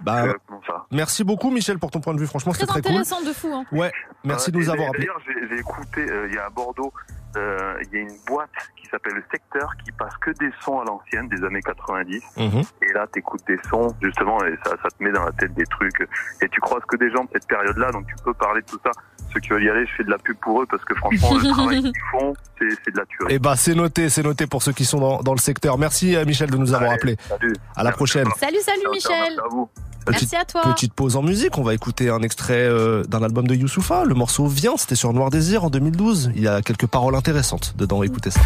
Bah, 0.00 0.24
exactement 0.24 0.60
ça. 0.66 0.86
merci 0.90 1.24
beaucoup, 1.24 1.50
Michel, 1.50 1.78
pour 1.78 1.90
ton 1.90 2.00
point 2.00 2.14
de 2.14 2.20
vue. 2.20 2.26
Franchement, 2.26 2.52
c'était 2.52 2.66
Très 2.66 2.80
très 2.80 2.90
cool. 2.90 3.00
intéressant 3.00 3.22
de 3.22 3.32
fou. 3.32 3.48
Hein. 3.52 3.64
Ouais, 3.72 3.92
merci 4.24 4.50
de 4.52 4.56
Euh, 4.58 4.60
nous 4.60 4.68
et 4.68 4.72
avoir 4.72 4.88
appelés. 4.88 5.06
D'ailleurs, 5.06 5.48
j'ai, 5.50 5.58
écouté, 5.58 6.06
euh, 6.10 6.28
il 6.28 6.34
y 6.34 6.38
a 6.38 6.46
à 6.46 6.50
Bordeaux, 6.50 6.92
euh, 7.36 7.74
il 7.84 7.98
y 7.98 8.00
a 8.00 8.02
une 8.02 8.16
boîte 8.26 8.50
qui 8.76 8.86
s'appelle 8.88 9.14
le 9.14 9.24
Secteur 9.30 9.70
qui 9.84 9.92
passe 9.92 10.16
que 10.20 10.30
des 10.32 10.50
sons 10.60 10.80
à 10.80 10.84
l'ancienne 10.84 11.28
des 11.28 11.44
années 11.44 11.60
90. 11.62 12.22
Mhm. 12.36 12.62
Et 12.82 12.92
là, 12.92 13.06
t'écoutes 13.12 13.46
des 13.46 13.58
sons, 13.70 13.94
justement, 14.02 14.42
et 14.44 14.56
ça, 14.64 14.70
ça 14.82 14.88
te 14.90 15.02
met 15.02 15.12
dans 15.12 15.24
la 15.24 15.32
tête 15.32 15.54
des 15.54 15.66
trucs. 15.66 16.00
Et 16.42 16.48
tu 16.48 16.60
croises 16.60 16.84
que 16.88 16.96
des 16.96 17.10
gens 17.10 17.24
de 17.24 17.30
cette 17.32 17.46
période-là, 17.46 17.90
donc 17.92 18.06
tu 18.06 18.14
peux 18.24 18.34
parler 18.34 18.60
de 18.62 18.66
tout 18.66 18.78
ça. 18.84 18.90
Ceux 19.34 19.40
qui 19.40 19.48
veulent 19.50 19.64
y 19.64 19.68
aller, 19.68 19.84
je 19.86 19.92
fais 19.96 20.04
de 20.04 20.10
la 20.10 20.18
pub 20.18 20.36
pour 20.38 20.62
eux 20.62 20.66
parce 20.70 20.84
que 20.84 20.94
franchement, 20.94 21.34
le 21.34 21.50
travail 21.50 21.82
qu'ils 21.82 21.92
font, 22.12 22.32
c'est, 22.58 22.92
de 22.92 22.96
la 22.96 23.04
tuerie. 23.06 23.34
Eh 23.34 23.38
bah, 23.38 23.54
c'est 23.56 23.74
noté, 23.74 24.08
c'est 24.08 24.22
noté 24.22 24.46
pour 24.46 24.62
ceux 24.62 24.72
qui 24.72 24.84
sont 24.84 25.00
dans, 25.00 25.20
dans 25.22 25.32
le 25.34 25.38
secteur. 25.40 25.76
Merci, 25.78 26.16
euh, 26.16 26.24
Michel, 26.24 26.50
de 26.50 26.56
nous 26.56 26.72
avoir 26.72 26.92
appelés. 26.92 27.16
Salut. 27.28 27.52
À 27.74 27.82
la 27.82 27.92
prochaine. 27.92 28.28
Salut, 28.38 28.60
salut 28.60 28.88
Michel. 28.90 29.10
merci 29.18 29.40
à 29.44 29.48
vous. 29.50 29.68
Petite, 30.06 30.32
Merci 30.32 30.36
à 30.36 30.44
toi. 30.44 30.72
Petite 30.72 30.94
pause 30.94 31.16
en 31.16 31.22
musique, 31.22 31.58
on 31.58 31.64
va 31.64 31.74
écouter 31.74 32.10
un 32.10 32.22
extrait 32.22 32.54
euh, 32.54 33.02
d'un 33.04 33.24
album 33.24 33.48
de 33.48 33.56
Youssoufa. 33.56 34.04
Le 34.04 34.14
morceau 34.14 34.46
Vient, 34.46 34.76
c'était 34.76 34.94
sur 34.94 35.12
Noir 35.12 35.30
Désir 35.30 35.64
en 35.64 35.70
2012. 35.70 36.30
Il 36.36 36.42
y 36.42 36.46
a 36.46 36.62
quelques 36.62 36.86
paroles 36.86 37.16
intéressantes 37.16 37.74
dedans, 37.76 38.04
écoutez 38.04 38.30
ça. 38.30 38.40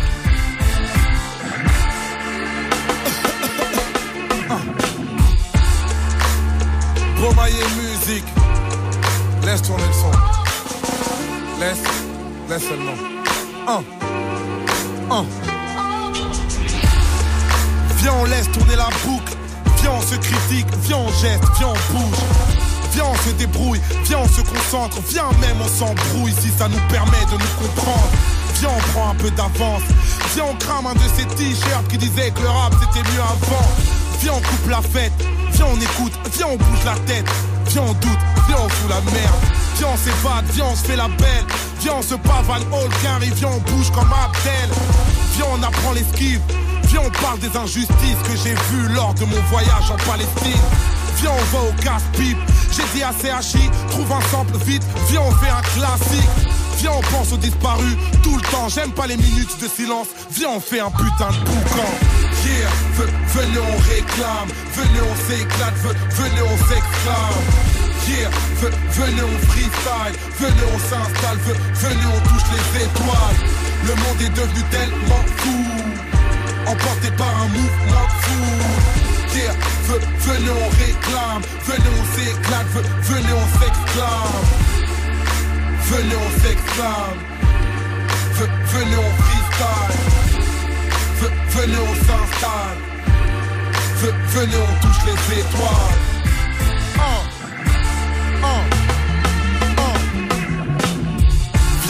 Bromaillé 7.16 7.62
musique. 7.76 8.24
Laisse 9.44 9.60
tourner 9.60 9.84
le 9.86 9.92
son. 9.92 10.10
Laisse, 11.60 11.82
laisse 12.48 12.62
seulement. 12.62 12.96
Un. 13.68 15.14
Un. 15.14 15.24
Viens, 17.98 18.14
on 18.18 18.24
laisse 18.24 18.50
tourner 18.50 18.76
la 18.76 18.88
boucle. 19.04 19.36
Se 20.10 20.16
critique. 20.16 20.66
Viens, 20.82 20.96
on 20.96 21.08
geste. 21.20 21.44
Viens, 21.56 21.68
on 21.68 21.92
bouge. 21.94 22.18
Viens, 22.94 23.04
on 23.04 23.28
se 23.28 23.30
débrouille. 23.34 23.80
Viens, 24.06 24.18
on 24.18 24.26
se 24.28 24.40
concentre. 24.40 24.98
Viens, 25.08 25.30
même, 25.40 25.56
on 25.62 25.68
s'embrouille 25.68 26.32
si 26.32 26.48
ça 26.50 26.66
nous 26.66 26.80
permet 26.88 27.24
de 27.30 27.38
nous 27.38 27.68
comprendre. 27.68 28.10
Viens, 28.58 28.70
on 28.76 28.90
prend 28.90 29.10
un 29.10 29.14
peu 29.14 29.30
d'avance. 29.30 29.82
Viens, 30.34 30.46
on 30.50 30.56
crame 30.56 30.86
un 30.86 30.94
de 30.94 31.08
ces 31.16 31.26
t-shirts 31.36 31.86
qui 31.88 31.98
disaient 31.98 32.32
que 32.32 32.42
le 32.42 32.48
rap 32.48 32.72
c'était 32.80 33.08
mieux 33.12 33.20
avant. 33.20 33.68
Viens, 34.20 34.32
on 34.32 34.40
coupe 34.40 34.68
la 34.68 34.82
fête. 34.82 35.12
Viens, 35.52 35.66
on 35.66 35.80
écoute. 35.80 36.12
Viens, 36.34 36.46
on 36.48 36.56
bouge 36.56 36.84
la 36.84 36.96
tête. 37.06 37.26
Viens, 37.68 37.82
on 37.82 37.92
doute. 37.92 38.18
Viens, 38.48 38.58
on 38.64 38.68
fout 38.68 38.90
la 38.90 39.00
merde. 39.12 39.44
Viens, 39.76 39.88
on 39.94 39.96
s'évade. 39.96 40.44
Viens, 40.54 40.66
on 40.72 40.74
se 40.74 40.84
fait 40.86 40.96
la 40.96 41.06
belle. 41.06 41.46
Viens, 41.82 41.94
on 41.98 42.02
se 42.02 42.16
pavane 42.16 42.64
all 42.72 42.88
carry. 43.00 43.30
Viens, 43.36 43.50
on 43.50 43.60
bouge 43.60 43.92
comme 43.92 44.12
Abdel. 44.12 44.70
Viens, 45.40 45.52
on 45.58 45.62
apprend 45.62 45.92
l'esquive. 45.92 46.38
Viens, 46.88 47.00
on 47.00 47.10
parle 47.22 47.38
des 47.38 47.56
injustices 47.56 48.20
que 48.28 48.36
j'ai 48.44 48.52
vues 48.52 48.88
lors 48.94 49.14
de 49.14 49.24
mon 49.24 49.40
voyage 49.50 49.90
en 49.90 49.96
Palestine. 50.04 50.60
Viens, 51.16 51.30
on 51.32 51.56
va 51.56 51.62
au 51.64 51.72
casse-pipe. 51.82 52.36
J'ai 52.76 52.82
dit 52.94 53.02
à 53.02 53.10
CHI, 53.40 53.70
trouve 53.88 54.12
un 54.12 54.20
sample 54.30 54.58
vite. 54.66 54.82
Viens, 55.08 55.22
on 55.22 55.30
fait 55.36 55.48
un 55.48 55.62
classique. 55.62 56.28
Viens, 56.76 56.90
on 56.92 57.00
pense 57.16 57.32
aux 57.32 57.38
disparus 57.38 57.96
tout 58.22 58.36
le 58.36 58.42
temps. 58.50 58.68
J'aime 58.68 58.92
pas 58.92 59.06
les 59.06 59.16
minutes 59.16 59.58
de 59.62 59.66
silence. 59.66 60.08
Viens, 60.32 60.50
on 60.56 60.60
fait 60.60 60.80
un 60.80 60.90
putain 60.90 61.30
de 61.32 61.38
boucan. 61.38 61.90
Yeah, 62.44 62.68
ve- 62.98 63.10
venez, 63.32 63.60
on 63.60 63.78
réclame. 63.88 64.48
Venez, 64.74 65.00
on 65.00 65.16
s'éclate. 65.26 65.74
Ve- 65.82 65.96
venez, 66.20 66.42
on 66.42 66.58
s'exclame. 66.68 67.40
Yeah, 68.10 68.28
ve- 68.60 68.74
venez, 68.92 69.22
on 69.22 69.46
freestyle. 69.48 70.14
Venez, 70.38 70.66
on 70.74 70.78
s'installe. 70.80 71.38
Ve- 71.46 71.56
venez, 71.80 72.06
on 72.14 72.28
touche 72.28 72.48
les 72.52 72.84
étoiles. 72.84 73.69
Le 73.86 73.94
monde 73.94 74.20
est 74.22 74.34
devenu 74.34 74.62
tellement 74.70 75.24
fou. 75.38 75.64
Emporté 76.66 77.10
par 77.16 77.28
un 77.42 77.48
mouvement 77.48 78.08
fou. 78.22 78.42
Yeah, 79.34 79.52
ve- 79.88 80.00
venez, 80.26 80.50
on 80.50 80.68
réclame. 80.82 81.42
Venez, 81.66 81.90
on 81.98 82.04
s'éclate. 82.14 82.66
Ve- 82.74 82.88
venez, 83.12 83.32
on 83.32 83.48
s'exclame. 83.58 84.44
Venez, 85.90 86.16
on 86.16 86.30
s'exclame. 86.42 87.18
Ve- 88.36 88.50
Venez, 88.72 88.96
on 88.96 89.12
freestyle. 89.22 89.98
Ve- 91.20 91.36
Venez, 91.56 91.78
on 91.78 91.94
s'installe. 92.06 92.80
Ve- 94.02 94.14
Venez, 94.34 94.56
on 94.56 94.86
touche 94.86 95.02
les 95.06 95.38
étoiles. 95.40 96.00
Un, 96.98 97.20
un. 98.46 98.62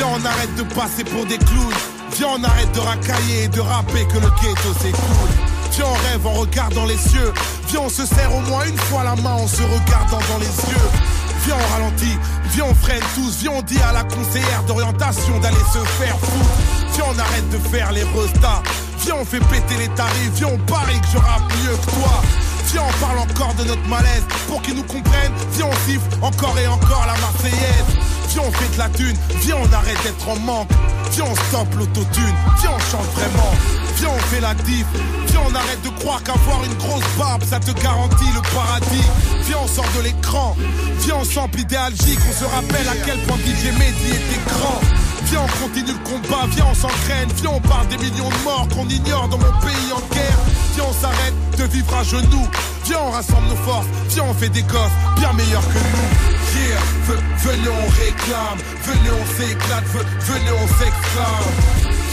Viens, 0.00 0.08
on 0.18 0.24
arrête 0.24 0.54
de 0.56 0.62
passer 0.62 1.04
pour 1.04 1.26
des 1.26 1.36
clowns. 1.36 1.74
Viens, 2.16 2.28
on 2.38 2.42
arrête 2.42 2.72
de 2.72 2.80
racailler 2.80 3.44
et 3.44 3.48
de 3.48 3.60
rapper 3.60 4.06
que 4.06 4.14
le 4.14 4.30
ghetto 4.40 4.72
cool. 4.72 5.28
Viens, 5.72 5.84
on 5.84 6.08
rêve 6.08 6.26
en 6.26 6.32
regardant 6.40 6.86
les 6.86 6.96
cieux. 6.96 7.34
Viens, 7.68 7.80
on 7.80 7.90
se 7.90 8.06
serre 8.06 8.34
au 8.34 8.40
moins 8.48 8.64
une 8.64 8.78
fois 8.78 9.04
la 9.04 9.14
main 9.16 9.34
en 9.34 9.46
se 9.46 9.60
regardant 9.60 10.20
dans 10.30 10.38
les 10.38 10.46
yeux. 10.46 10.88
Viens, 11.44 11.54
on 11.54 11.72
ralentit. 11.74 12.16
Viens, 12.54 12.64
on 12.70 12.74
freine 12.74 13.02
tous. 13.14 13.40
Viens, 13.40 13.50
on 13.56 13.60
dit 13.60 13.78
à 13.82 13.92
la 13.92 14.04
conseillère 14.04 14.62
d'orientation 14.66 15.38
d'aller 15.40 15.64
se 15.70 15.84
faire 16.02 16.18
foutre. 16.18 16.94
Viens, 16.94 17.04
on 17.14 17.18
arrête 17.18 17.50
de 17.50 17.58
faire 17.68 17.92
les 17.92 18.04
restats. 18.04 18.62
Viens, 19.00 19.16
on 19.20 19.24
fait 19.26 19.44
péter 19.50 19.76
les 19.76 19.88
tarifs. 19.88 20.32
Viens, 20.36 20.48
on 20.48 20.58
parie 20.60 20.98
que 20.98 21.08
je 21.12 21.18
rappe 21.18 21.52
mieux 21.62 21.76
que 21.76 21.90
toi. 21.90 22.22
Viens, 22.72 22.84
on 22.88 23.04
parle 23.04 23.18
encore 23.18 23.52
de 23.52 23.64
notre 23.64 23.86
malaise 23.86 24.24
pour 24.48 24.62
qu'ils 24.62 24.76
nous 24.76 24.84
comprennent. 24.84 25.34
Viens, 25.52 25.66
on 25.66 25.86
siffle 25.86 26.08
encore 26.22 26.58
et 26.58 26.66
encore 26.68 27.04
la 27.06 27.20
Marseillaise. 27.20 28.19
Viens, 28.30 28.42
on 28.46 28.52
fait 28.52 28.72
de 28.74 28.78
la 28.78 28.88
thune. 28.90 29.16
Viens, 29.42 29.56
on 29.56 29.72
arrête 29.72 30.00
d'être 30.04 30.28
en 30.28 30.36
manque. 30.36 30.68
Viens, 31.10 31.24
on 31.24 31.34
stoppe 31.34 31.74
l'autotune. 31.76 32.34
Viens, 32.60 32.70
on 32.70 32.78
chante 32.78 33.06
vraiment. 33.14 33.52
Viens, 33.96 34.10
on 34.14 34.18
fait 34.32 34.40
la 34.40 34.54
diff. 34.54 34.86
Viens, 35.26 35.40
on 35.50 35.54
arrête 35.54 35.82
de 35.82 35.88
croire 35.98 36.22
qu'avoir 36.22 36.62
une 36.64 36.74
grosse 36.74 37.04
barbe, 37.18 37.42
ça 37.42 37.58
te 37.58 37.72
garantit 37.82 38.30
le 38.32 38.40
paradis. 38.54 39.08
Viens, 39.46 39.58
on 39.64 39.66
sort 39.66 39.88
de 39.96 40.02
l'écran. 40.02 40.56
Viens, 41.00 41.16
on 41.16 41.24
s'emplit 41.24 41.62
idéalgique. 41.62 42.20
On 42.28 42.32
se 42.32 42.44
rappelle 42.44 42.88
à 42.88 42.94
quel 43.04 43.18
point 43.26 43.36
DJ 43.38 43.76
Mehdi 43.76 44.10
était 44.10 44.40
grand. 44.46 44.80
Viens, 45.24 45.40
on 45.42 45.66
continue 45.66 45.92
le 45.92 46.08
combat. 46.08 46.46
Viens, 46.50 46.66
on 46.70 46.74
s'entraîne. 46.74 47.28
Viens, 47.34 47.50
on 47.50 47.60
parle 47.60 47.88
des 47.88 47.98
millions 47.98 48.28
de 48.28 48.44
morts 48.44 48.68
qu'on 48.72 48.88
ignore 48.88 49.28
dans 49.28 49.38
mon 49.38 49.52
pays 49.60 49.92
en 49.92 50.14
guerre. 50.14 50.38
Viens, 50.74 50.84
on 50.88 51.02
s'arrête 51.02 51.34
de 51.58 51.64
vivre 51.64 51.96
à 51.96 52.04
genoux. 52.04 52.48
Viens, 52.84 53.00
on 53.02 53.10
rassemble 53.10 53.48
nos 53.48 53.56
forces. 53.56 53.86
Viens, 54.10 54.24
on 54.28 54.34
fait 54.34 54.50
des 54.50 54.62
gosses 54.62 54.96
bien 55.16 55.32
meilleurs 55.32 55.66
que 55.66 55.78
nous. 55.78 56.39
Yeah, 56.54 56.80
ve- 57.06 57.22
venez, 57.44 57.68
on 57.68 57.88
réclame. 58.02 58.58
Venez, 58.84 59.10
on 59.10 59.26
s'éclate. 59.36 59.84
ve- 59.94 60.06
Venez, 60.28 60.52
on 60.62 60.68
s'exclame. 60.78 61.50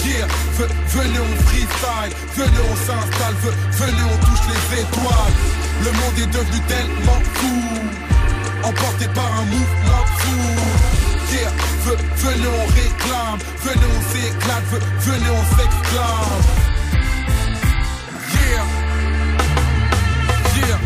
Yeah, 0.05 0.27
ve- 0.57 0.69
venez, 0.95 1.19
on 1.19 1.35
freestyle. 1.47 2.11
Venez, 2.35 2.63
on 2.71 2.75
s'installe. 2.85 3.35
ve- 3.43 3.55
Venez, 3.79 4.03
on 4.13 4.17
touche 4.25 4.45
les 4.53 4.81
étoiles. 4.81 5.35
Le 5.85 5.91
monde 5.91 6.17
est 6.23 6.31
devenu 6.37 6.59
tellement 6.67 7.21
fou. 7.35 7.61
Emporté 8.63 9.07
par 9.15 9.31
un 9.41 9.45
mouvement 9.45 10.05
fou. 10.19 10.39
Yeah, 11.31 11.51
ve- 11.85 11.99
venez, 12.23 12.47
on 12.47 12.65
réclame. 12.79 13.39
Venez, 13.65 13.89
on 13.97 14.01
s'éclate. 14.11 14.65
ve- 14.71 14.83
Venez, 15.11 15.29
on 15.31 15.45
s'exclame. 15.57 16.41
Yeah. 18.43 18.65
Yeah. 20.67 20.79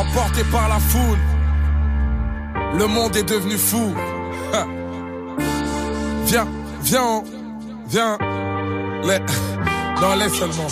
Emporté 0.00 0.44
par 0.44 0.68
la 0.68 0.78
foule. 0.78 1.18
Le 2.78 2.86
monde 2.86 3.16
est 3.16 3.28
devenu 3.28 3.58
fou. 3.58 3.92
Viens, 6.26 6.46
viens, 6.82 7.24
viens. 7.88 8.16
Les... 9.02 9.18
Non, 10.00 10.14
laisse 10.14 10.34
seulement. 10.34 10.68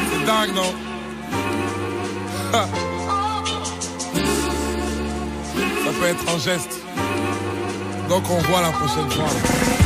C'est 0.00 0.26
dingue, 0.26 0.54
non. 0.54 0.74
Ça 2.52 2.66
peut 6.00 6.06
être 6.06 6.34
un 6.34 6.38
geste. 6.38 6.80
Donc 8.08 8.24
on 8.28 8.38
voit 8.50 8.62
la 8.62 8.70
prochaine 8.70 9.10
fois. 9.10 9.85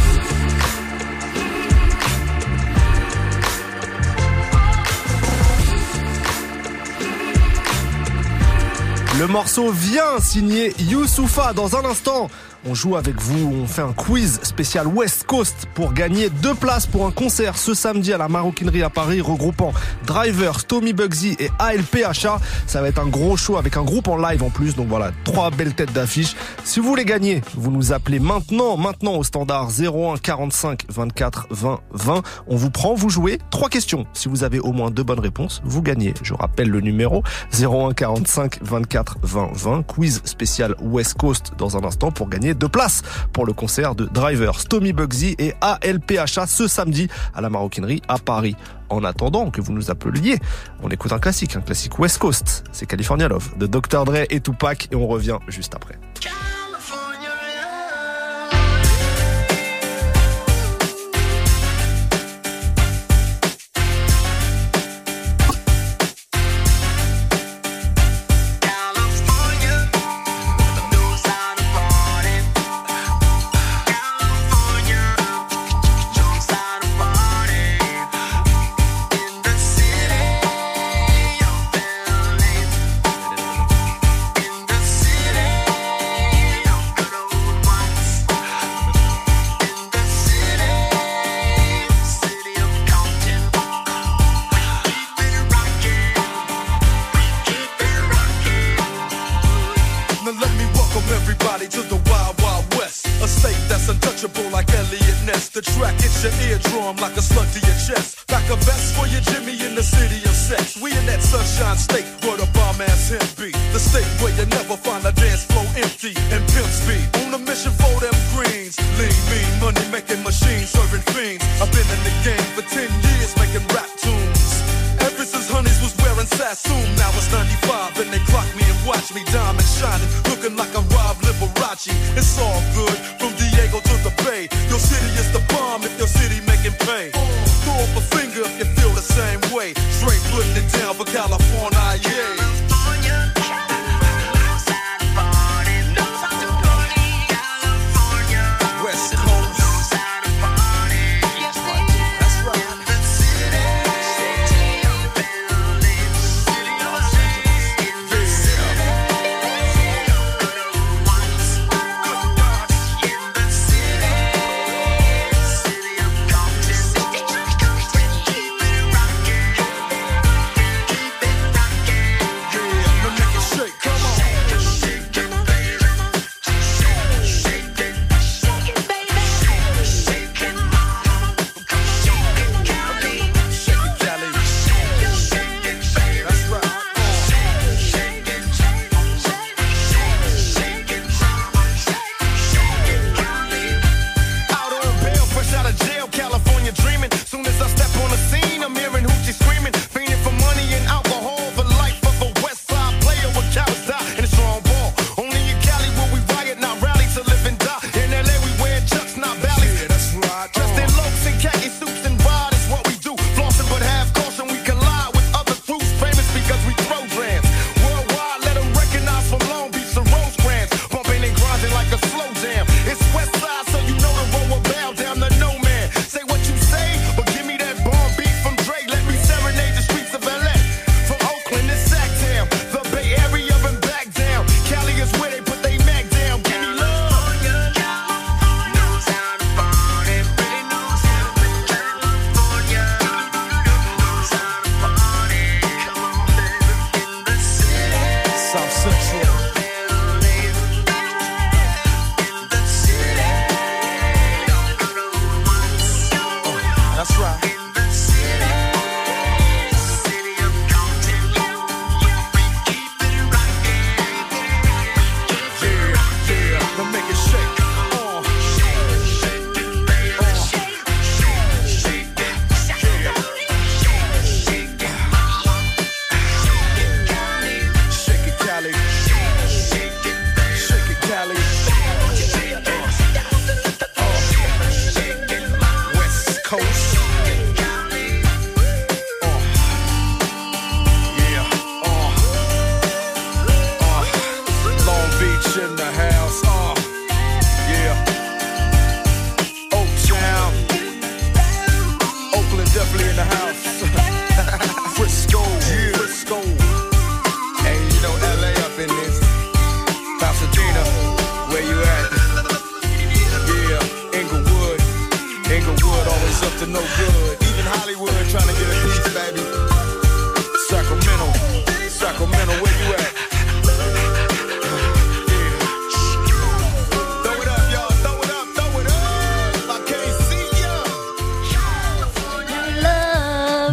Le 9.20 9.26
morceau 9.26 9.70
vient 9.70 10.18
signé 10.18 10.72
Youssoufa 10.78 11.52
dans 11.52 11.76
un 11.76 11.84
instant. 11.84 12.30
On 12.66 12.74
joue 12.74 12.96
avec 12.96 13.18
vous, 13.20 13.54
on 13.62 13.66
fait 13.66 13.80
un 13.80 13.94
quiz 13.94 14.38
spécial 14.42 14.86
West 14.86 15.24
Coast 15.24 15.66
pour 15.74 15.94
gagner 15.94 16.28
deux 16.28 16.54
places 16.54 16.86
pour 16.86 17.06
un 17.06 17.10
concert 17.10 17.56
ce 17.56 17.72
samedi 17.72 18.12
à 18.12 18.18
la 18.18 18.28
Maroquinerie 18.28 18.82
à 18.82 18.90
Paris 18.90 19.22
regroupant 19.22 19.72
Drivers, 20.06 20.64
Tommy 20.64 20.92
Bugsy 20.92 21.36
et 21.38 21.50
ALPHA. 21.58 22.38
Ça 22.66 22.82
va 22.82 22.88
être 22.88 22.98
un 22.98 23.06
gros 23.06 23.38
show 23.38 23.56
avec 23.56 23.78
un 23.78 23.82
groupe 23.82 24.08
en 24.08 24.18
live 24.18 24.42
en 24.42 24.50
plus. 24.50 24.76
Donc 24.76 24.88
voilà, 24.88 25.10
trois 25.24 25.50
belles 25.50 25.74
têtes 25.74 25.94
d'affiche. 25.94 26.36
Si 26.64 26.80
vous 26.80 26.88
voulez 26.88 27.06
gagner, 27.06 27.42
vous 27.56 27.70
nous 27.70 27.92
appelez 27.92 28.18
maintenant, 28.20 28.76
maintenant 28.76 29.16
au 29.16 29.24
standard 29.24 29.68
01 29.68 30.18
45 30.18 30.84
24 30.90 31.46
20 31.50 31.80
20. 31.92 32.22
On 32.46 32.56
vous 32.56 32.70
prend, 32.70 32.94
vous 32.94 33.08
jouez. 33.08 33.38
Trois 33.50 33.70
questions. 33.70 34.06
Si 34.12 34.28
vous 34.28 34.44
avez 34.44 34.60
au 34.60 34.72
moins 34.72 34.90
deux 34.90 35.02
bonnes 35.02 35.20
réponses, 35.20 35.62
vous 35.64 35.80
gagnez. 35.80 36.12
Je 36.22 36.34
rappelle 36.34 36.68
le 36.68 36.82
numéro 36.82 37.22
01 37.58 37.94
45 37.94 38.58
24 38.62 39.09
20 39.22 39.50
20. 39.52 39.82
Quiz 39.82 40.22
spécial 40.24 40.74
West 40.80 41.14
Coast 41.14 41.52
dans 41.58 41.76
un 41.76 41.84
instant 41.84 42.10
pour 42.10 42.28
gagner 42.28 42.54
deux 42.54 42.68
places 42.68 43.02
pour 43.32 43.46
le 43.46 43.52
concert 43.52 43.94
de 43.94 44.06
Drivers, 44.06 44.64
Tommy 44.68 44.92
Bugsy 44.92 45.36
et 45.38 45.54
ALPHA 45.60 46.46
ce 46.46 46.68
samedi 46.68 47.08
à 47.34 47.40
la 47.40 47.50
Maroquinerie 47.50 48.02
à 48.08 48.18
Paris. 48.18 48.56
En 48.88 49.04
attendant 49.04 49.50
que 49.50 49.60
vous 49.60 49.72
nous 49.72 49.90
appeliez, 49.90 50.38
on 50.82 50.88
écoute 50.88 51.12
un 51.12 51.18
classique, 51.18 51.56
un 51.56 51.60
classique 51.60 51.98
West 51.98 52.18
Coast. 52.18 52.64
C'est 52.72 52.86
California 52.86 53.28
Love 53.28 53.56
de 53.56 53.66
Dr. 53.66 54.04
Dre 54.04 54.26
et 54.28 54.40
Tupac 54.40 54.88
et 54.90 54.96
on 54.96 55.06
revient 55.06 55.38
juste 55.48 55.74
après. 55.74 55.98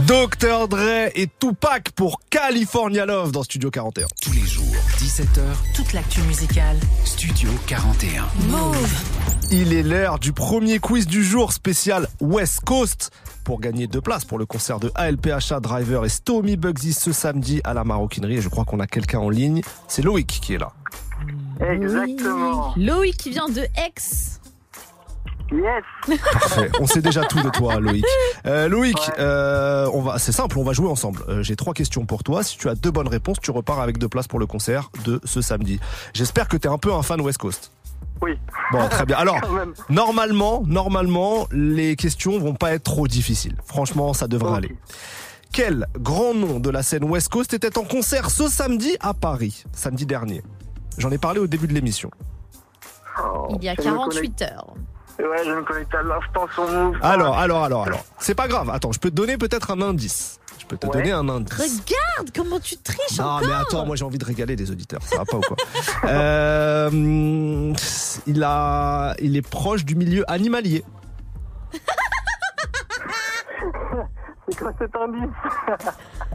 Dr. 0.07 0.69
Dre 0.69 1.11
et 1.15 1.27
Tupac 1.37 1.91
pour 1.91 2.21
California 2.29 3.05
Love 3.05 3.33
dans 3.33 3.43
Studio 3.43 3.69
41. 3.69 4.07
Tous 4.21 4.31
les 4.31 4.45
jours, 4.45 4.63
17h, 4.99 5.41
Toute 5.75 5.91
l'actu 5.91 6.21
musicale. 6.21 6.77
Studio 7.03 7.49
41. 7.67 8.25
Move. 8.47 9.03
Il 9.51 9.73
est 9.73 9.83
l'heure 9.83 10.17
du 10.17 10.31
premier 10.31 10.79
quiz 10.79 11.07
du 11.07 11.25
jour 11.25 11.51
spécial 11.51 12.07
West 12.21 12.61
Coast 12.61 13.11
pour 13.43 13.59
gagner 13.59 13.87
deux 13.87 13.99
places 13.99 14.23
pour 14.23 14.37
le 14.37 14.45
concert 14.45 14.79
de 14.79 14.93
ALPHA 14.95 15.59
Driver 15.59 16.05
et 16.05 16.09
Stormy 16.09 16.55
Bugsy 16.55 16.93
ce 16.93 17.11
samedi 17.11 17.59
à 17.65 17.73
la 17.73 17.83
maroquinerie. 17.83 18.37
Et 18.37 18.41
je 18.41 18.47
crois 18.47 18.63
qu'on 18.63 18.79
a 18.79 18.87
quelqu'un 18.87 19.19
en 19.19 19.29
ligne. 19.29 19.61
C'est 19.89 20.03
Loïc 20.03 20.39
qui 20.41 20.53
est 20.53 20.57
là. 20.57 20.71
Exactement. 21.59 22.73
Loïc 22.77 23.17
qui 23.17 23.31
vient 23.31 23.49
de 23.49 23.61
Aix. 23.61 24.36
Yes. 25.51 26.19
Parfait. 26.33 26.69
On 26.79 26.87
sait 26.87 27.01
déjà 27.01 27.23
tout 27.23 27.41
de 27.41 27.49
toi, 27.49 27.79
Loïc. 27.79 28.05
Euh, 28.45 28.67
Loïc, 28.67 28.97
euh, 29.17 29.89
on 29.93 30.01
va, 30.01 30.19
c'est 30.19 30.31
simple, 30.31 30.57
on 30.59 30.63
va 30.63 30.73
jouer 30.73 30.89
ensemble. 30.89 31.21
Euh, 31.29 31.43
J'ai 31.43 31.55
trois 31.55 31.73
questions 31.73 32.05
pour 32.05 32.23
toi. 32.23 32.43
Si 32.43 32.57
tu 32.57 32.67
as 32.69 32.75
deux 32.75 32.91
bonnes 32.91 33.07
réponses, 33.07 33.37
tu 33.41 33.51
repars 33.51 33.79
avec 33.79 33.97
deux 33.97 34.09
places 34.09 34.27
pour 34.27 34.39
le 34.39 34.45
concert 34.45 34.89
de 35.05 35.21
ce 35.23 35.41
samedi. 35.41 35.79
J'espère 36.13 36.47
que 36.47 36.57
tu 36.57 36.67
es 36.67 36.71
un 36.71 36.77
peu 36.77 36.93
un 36.93 37.01
fan 37.01 37.21
West 37.21 37.37
Coast. 37.37 37.71
Oui. 38.21 38.31
Bon, 38.71 38.87
très 38.89 39.05
bien. 39.05 39.17
Alors, 39.17 39.39
normalement, 39.89 40.63
normalement, 40.65 41.47
les 41.51 41.95
questions 41.95 42.39
vont 42.39 42.55
pas 42.55 42.73
être 42.73 42.83
trop 42.83 43.07
difficiles. 43.07 43.55
Franchement, 43.65 44.13
ça 44.13 44.27
devrait 44.27 44.57
aller. 44.57 44.75
Quel 45.53 45.87
grand 45.97 46.33
nom 46.33 46.59
de 46.59 46.69
la 46.69 46.83
scène 46.83 47.05
West 47.05 47.29
Coast 47.29 47.53
était 47.53 47.77
en 47.77 47.83
concert 47.83 48.29
ce 48.31 48.49
samedi 48.49 48.97
à 48.99 49.13
Paris, 49.13 49.63
samedi 49.71 50.05
dernier? 50.05 50.43
J'en 50.97 51.11
ai 51.11 51.17
parlé 51.17 51.39
au 51.39 51.47
début 51.47 51.67
de 51.67 51.73
l'émission. 51.73 52.11
Il 53.51 53.63
y 53.63 53.69
a 53.69 53.75
je 53.75 53.81
me 53.81 53.85
48 53.85 54.41
heures. 54.43 54.73
Ouais, 55.19 55.43
je 55.45 55.51
me 55.51 55.63
connecte 55.63 55.93
à 55.95 56.03
l'instant 56.03 56.47
sur 56.53 56.69
Move. 56.69 56.97
Alors, 57.01 57.37
alors, 57.37 57.63
alors, 57.63 57.83
alors. 57.85 58.05
C'est 58.19 58.35
pas 58.35 58.47
grave. 58.47 58.69
Attends, 58.69 58.91
je 58.91 58.99
peux 58.99 59.09
te 59.09 59.15
donner 59.15 59.37
peut-être 59.37 59.71
un 59.71 59.81
indice. 59.81 60.39
Je 60.59 60.65
peux 60.65 60.77
te 60.77 60.85
donner 60.87 61.11
un 61.11 61.27
indice. 61.29 61.53
Regarde 61.57 62.31
comment 62.35 62.59
tu 62.59 62.77
triches 62.77 63.17
Non, 63.19 63.25
encore. 63.25 63.47
mais 63.47 63.53
attends, 63.53 63.85
moi 63.85 63.95
j'ai 63.95 64.03
envie 64.03 64.17
de 64.17 64.25
régaler 64.25 64.55
les 64.55 64.69
auditeurs. 64.69 65.01
Ça 65.01 65.17
va 65.17 65.25
pas 65.25 65.37
ou 65.37 65.41
quoi 65.41 65.55
Euh, 66.09 66.89
Il 68.27 68.43
a, 68.43 69.15
il 69.19 69.37
est 69.37 69.47
proche 69.47 69.85
du 69.85 69.95
milieu 69.95 70.23
animalier. 70.29 70.83
C'est 74.49 74.57
quoi 74.59 74.71
cet 74.79 74.95
indice 74.95 75.29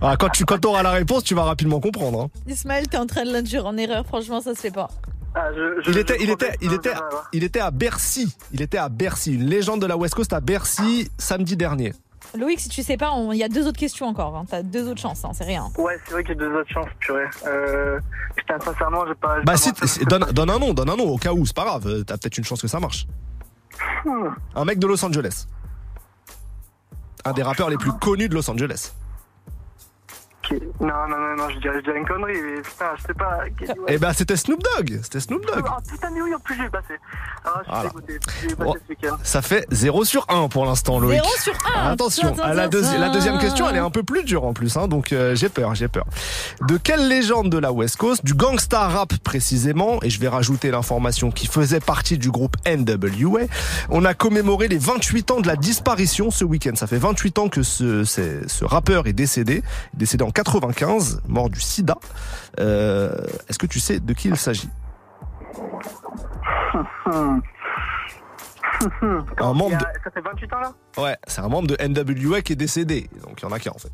Ah, 0.03 0.17
quand 0.19 0.29
tu 0.31 0.45
quand 0.45 0.63
auras 0.67 0.83
la 0.83 0.91
réponse, 0.91 1.25
tu 1.25 1.35
vas 1.35 1.45
rapidement 1.45 1.81
comprendre. 1.81 2.23
hein. 2.23 2.31
Ismaël, 2.47 2.87
t'es 2.89 2.99
en 2.99 3.07
train 3.07 3.25
de 3.25 3.33
l'induire 3.33 3.67
en 3.67 3.77
erreur. 3.77 4.05
Franchement, 4.07 4.41
ça 4.41 4.55
se 4.55 4.61
fait 4.61 4.71
pas. 4.71 4.89
Ah, 5.35 5.49
je, 5.55 5.83
je- 5.83 5.91
Il 5.91 5.99
était, 5.99 6.17
il 6.21 6.31
était, 6.31 6.53
il 6.61 6.73
était, 6.75 6.93
il 7.33 7.45
était 7.45 7.61
à 7.61 7.71
Bercy. 7.71 8.37
Il 8.53 8.61
était 8.63 8.79
à 8.79 8.89
Bercy. 8.89 9.35
Une 9.35 9.47
légende 9.47 9.81
de 9.81 9.87
la 9.87 9.97
West 9.97 10.15
Coast 10.15 10.33
à 10.33 10.41
Bercy 10.41 11.11
samedi 11.19 11.57
dernier. 11.57 11.95
Loïc, 12.39 12.61
si 12.61 12.69
tu 12.69 12.83
sais 12.83 12.97
pas, 12.97 13.13
on- 13.13 13.33
il 13.33 13.39
y 13.39 13.43
a 13.45 13.49
deux 13.49 13.67
autres 13.67 13.79
questions 13.79 14.07
encore. 14.07 14.37
hein. 14.37 14.45
T'as 14.49 14.63
deux 14.63 14.89
autres 14.89 15.01
chances, 15.01 15.25
hein, 15.25 15.31
c'est 15.33 15.45
rien. 15.45 15.71
Ouais, 15.79 15.99
c'est 16.05 16.13
vrai 16.13 16.23
qu'il 16.23 16.35
y 16.35 16.39
a 16.39 16.41
deux 16.49 16.55
autres 16.55 16.71
chances, 16.71 16.89
purée. 17.01 17.25
Euh, 17.47 17.99
putain, 18.37 18.59
sincèrement, 18.61 19.05
j'ai 19.07 19.15
pas. 19.15 19.37
Bah 19.43 19.53
pas 19.53 19.57
si, 19.57 19.73
donne, 20.07 20.25
donne 20.33 20.51
un 20.51 20.59
nom, 20.59 20.73
donne 20.75 20.89
un 20.91 20.97
nom 20.97 21.09
au 21.11 21.19
cas 21.19 21.33
où, 21.33 21.45
c'est 21.47 21.57
pas 21.57 21.65
grave. 21.65 21.87
euh, 21.87 22.05
T'as 22.05 22.17
peut-être 22.19 22.39
une 22.39 22.45
chance 22.45 22.61
que 22.63 22.69
ça 22.69 22.79
marche. 22.81 23.07
Hmm. 24.05 24.29
Un 24.55 24.65
mec 24.65 24.79
de 24.79 24.87
Los 24.87 25.03
Angeles. 25.05 25.47
Un 27.25 27.33
des 27.33 27.43
rappeurs 27.43 27.71
les 27.71 27.77
plus 27.77 27.93
connus 27.93 28.29
de 28.29 28.35
Los 28.35 28.51
Angeles. 28.51 28.93
Non, 30.81 31.07
non, 31.09 31.17
non, 31.19 31.37
non, 31.37 31.49
je 31.51 31.59
dirais, 31.61 31.77
je 31.79 31.85
dirais 31.85 31.99
une 31.99 32.07
connerie, 32.07 32.35
mais 32.43 32.61
putain, 32.63 32.87
je 32.97 33.03
sais 33.03 33.15
pas. 33.15 33.39
Eh 33.89 33.99
ben 33.99 34.13
c'était 34.13 34.37
Snoop 34.37 34.61
Dogg. 34.77 34.99
C'était 35.03 35.21
Snoop 35.21 35.45
Dogg. 35.47 35.65
Ah 35.67 35.79
putain, 35.89 36.11
mais 36.13 36.21
oui, 36.23 36.35
en 36.35 36.39
plus 36.41 36.57
j'ai 36.57 36.69
passé. 36.69 36.95
Ah, 37.45 37.51
je 37.59 37.63
suis 37.63 37.71
Voilà. 37.73 37.89
dégoûté. 37.89 38.19
J'ai 38.49 38.55
Bon. 38.57 38.73
passé 38.73 38.85
ce 38.87 38.89
week-end. 38.93 39.17
Ça 39.23 39.43
fait 39.43 39.67
0 39.71 40.05
sur 40.05 40.27
1 40.29 40.49
pour 40.49 40.65
l'instant, 40.67 40.99
Loïc. 41.01 41.21
0 41.23 41.29
sur 41.39 41.55
1. 41.77 41.91
Attention, 41.93 42.35
à 42.43 42.55
la, 42.55 42.69
deuxi- 42.69 42.99
la 42.99 43.09
deuxième 43.11 43.39
question, 43.39 43.69
elle 43.69 43.77
est 43.77 43.81
un 43.81 43.91
peu 43.91 44.03
plus 44.03 44.25
dure 44.25 44.45
en 44.45 44.53
plus, 44.53 44.77
hein, 44.77 44.89
donc 44.89 45.13
euh, 45.13 45.35
j'ai 45.35 45.49
peur, 45.49 45.75
j'ai 45.75 45.89
peur. 45.89 46.05
De 46.69 46.77
quelle 46.77 47.09
légende 47.09 47.51
de 47.51 47.59
la 47.59 47.73
West 47.73 47.97
Coast, 47.97 48.25
du 48.25 48.35
gangsta 48.35 48.89
rap 48.89 49.15
précisément, 49.25 50.01
et 50.03 50.11
je 50.11 50.21
vais 50.21 50.29
rajouter 50.29 50.71
l'information 50.71 51.31
qui 51.31 51.47
faisait 51.47 51.81
partie 51.81 52.19
du 52.19 52.31
groupe 52.31 52.57
NWA, 52.67 53.43
on 53.91 54.05
a 54.05 54.15
commémoré 54.15 54.69
les 54.69 54.79
28 54.79 55.31
ans 55.31 55.41
de 55.41 55.47
la 55.47 55.57
disparition 55.57 56.31
ce 56.31 56.45
week-end. 56.45 56.73
Ça 56.75 56.87
fait 56.87 56.99
28 56.99 57.39
ans 57.39 57.49
que 57.49 57.63
ce, 57.63 58.05
ce 58.05 58.65
rappeur 58.65 59.07
est 59.07 59.13
décédé, 59.13 59.63
décédé 59.95 60.25
en 60.25 60.31
95, 60.45 61.23
mort 61.29 61.49
du 61.51 61.61
sida. 61.61 61.97
Euh, 62.61 63.15
Est-ce 63.49 63.59
que 63.59 63.67
tu 63.67 63.81
sais 63.81 64.01
de 64.01 64.13
qui 64.13 64.29
il 64.29 64.37
s'agit? 64.37 64.69
Un 69.39 69.53
membre 69.53 69.77
a- 69.77 69.79
de... 69.79 69.85
Ça 70.05 70.11
fait 70.13 70.21
28 70.21 70.53
ans 70.55 70.61
là? 70.61 70.73
Ouais, 70.99 71.17
c'est 71.27 71.41
un 71.41 71.49
membre 71.49 71.69
de 71.69 71.77
NWA 71.87 72.41
qui 72.43 72.55
est 72.55 72.57
décédé, 72.57 73.09
donc 73.23 73.41
il 73.41 73.45
y 73.45 73.49
en 73.49 73.53
a 73.53 73.59
qu'un 73.61 73.71
en 73.71 73.79
fait. 73.79 73.93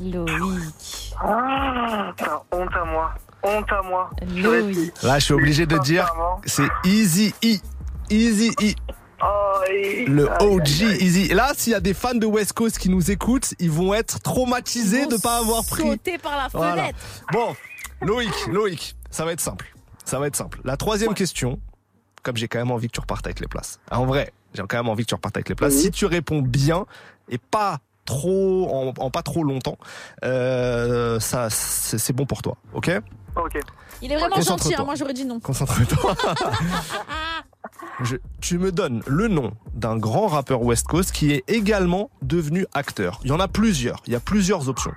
Loïc. 0.00 1.14
Ah, 1.22 2.12
honte 2.52 2.70
à 2.74 2.84
moi. 2.84 3.14
Honte 3.42 3.70
à 3.72 3.82
moi. 3.82 4.10
Loïc. 4.34 4.92
Là, 5.02 5.18
je 5.18 5.24
suis 5.26 5.34
obligé 5.34 5.66
de 5.66 5.76
dire, 5.78 6.10
c'est 6.46 6.68
Easy 6.84 7.34
E. 7.44 7.58
Easy 8.08 8.50
E. 8.62 8.74
Oh, 9.22 9.60
Le 10.06 10.28
OG. 10.40 10.68
Easy. 11.00 11.28
Là, 11.28 11.52
s'il 11.56 11.72
y 11.72 11.76
a 11.76 11.80
des 11.80 11.94
fans 11.94 12.14
de 12.14 12.26
West 12.26 12.52
Coast 12.54 12.78
qui 12.78 12.88
nous 12.88 13.10
écoutent, 13.10 13.54
ils 13.58 13.70
vont 13.70 13.92
être 13.94 14.20
traumatisés 14.20 15.06
de 15.06 15.16
pas 15.16 15.38
avoir 15.38 15.64
pris. 15.64 15.82
Sauter 15.82 16.18
par 16.18 16.36
la 16.36 16.48
Voilà. 16.48 16.82
fenêtre. 16.82 16.98
Bon, 17.32 17.54
Loïc, 18.02 18.32
Loïc, 18.48 18.96
ça 19.10 19.24
va 19.24 19.32
être 19.32 19.40
simple. 19.40 19.74
Ça 20.04 20.18
va 20.18 20.26
être 20.26 20.36
simple. 20.36 20.60
La 20.64 20.76
troisième 20.76 21.14
question, 21.14 21.60
comme 22.22 22.36
j'ai 22.36 22.48
quand 22.48 22.58
même 22.58 22.70
envie 22.70 22.88
que 22.88 22.92
tu 22.94 23.00
repartes 23.00 23.26
avec 23.26 23.40
les 23.40 23.46
places. 23.48 23.78
En 23.90 24.06
vrai, 24.06 24.32
j'ai 24.54 24.62
quand 24.62 24.76
même 24.78 24.88
envie 24.88 25.04
que 25.04 25.08
tu 25.10 25.14
repartes 25.14 25.36
avec 25.36 25.48
les 25.48 25.54
places. 25.54 25.74
Oui. 25.74 25.80
Si 25.82 25.90
tu 25.90 26.06
réponds 26.06 26.40
bien 26.42 26.86
et 27.28 27.38
pas 27.38 27.78
trop 28.06 28.68
en, 28.74 28.92
en 28.98 29.10
pas 29.10 29.22
trop 29.22 29.44
longtemps, 29.44 29.76
euh, 30.24 31.20
ça 31.20 31.48
c'est 31.50 32.12
bon 32.12 32.26
pour 32.26 32.42
toi, 32.42 32.56
ok? 32.74 32.90
Ok. 33.36 33.60
Il 34.02 34.10
est 34.10 34.16
vraiment 34.16 34.40
gentil, 34.40 34.74
hein. 34.74 34.82
moi 34.84 34.96
j'aurais 34.96 35.12
dit 35.12 35.24
non. 35.24 35.38
Concentre-toi. 35.38 36.16
Je- 38.02 38.16
tu 38.40 38.58
me 38.58 38.72
donnes 38.72 39.02
le 39.06 39.28
nom 39.28 39.52
d'un 39.74 39.96
grand 39.96 40.26
rappeur 40.26 40.62
West 40.62 40.86
Coast 40.86 41.12
qui 41.12 41.32
est 41.32 41.44
également 41.48 42.10
devenu 42.22 42.66
acteur. 42.74 43.20
Il 43.24 43.28
y 43.30 43.32
en 43.32 43.40
a 43.40 43.48
plusieurs. 43.48 44.02
Il 44.06 44.12
y 44.12 44.16
a 44.16 44.20
plusieurs 44.20 44.68
options. 44.68 44.92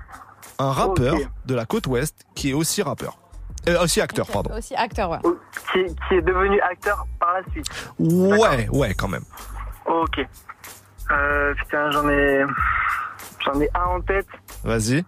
Un 0.58 0.70
rappeur 0.70 1.16
de 1.46 1.54
la 1.54 1.66
côte 1.66 1.86
ouest 1.86 2.24
qui 2.34 2.50
est 2.50 2.54
aussi 2.54 2.82
rappeur. 2.82 3.18
Euh, 3.68 3.82
aussi 3.82 4.00
acteur, 4.00 4.26
pardon. 4.26 4.54
Aussi 4.56 4.74
acteur, 4.74 5.10
ouais. 5.10 5.18
Qui, 5.72 5.94
qui 6.08 6.14
est 6.14 6.22
devenu 6.22 6.60
acteur 6.60 7.06
par 7.18 7.34
la 7.34 7.42
suite. 7.50 7.66
Ouais, 7.98 8.68
ouais, 8.70 8.94
quand 8.94 9.08
même. 9.08 9.24
Ok. 9.86 10.20
Euh, 11.10 11.54
putain, 11.54 11.90
j'en 11.90 12.08
ai. 12.08 12.44
J'en 13.44 13.60
ai 13.60 13.68
un 13.74 13.84
en 13.96 14.00
tête. 14.00 14.26
Vas-y. 14.64 15.04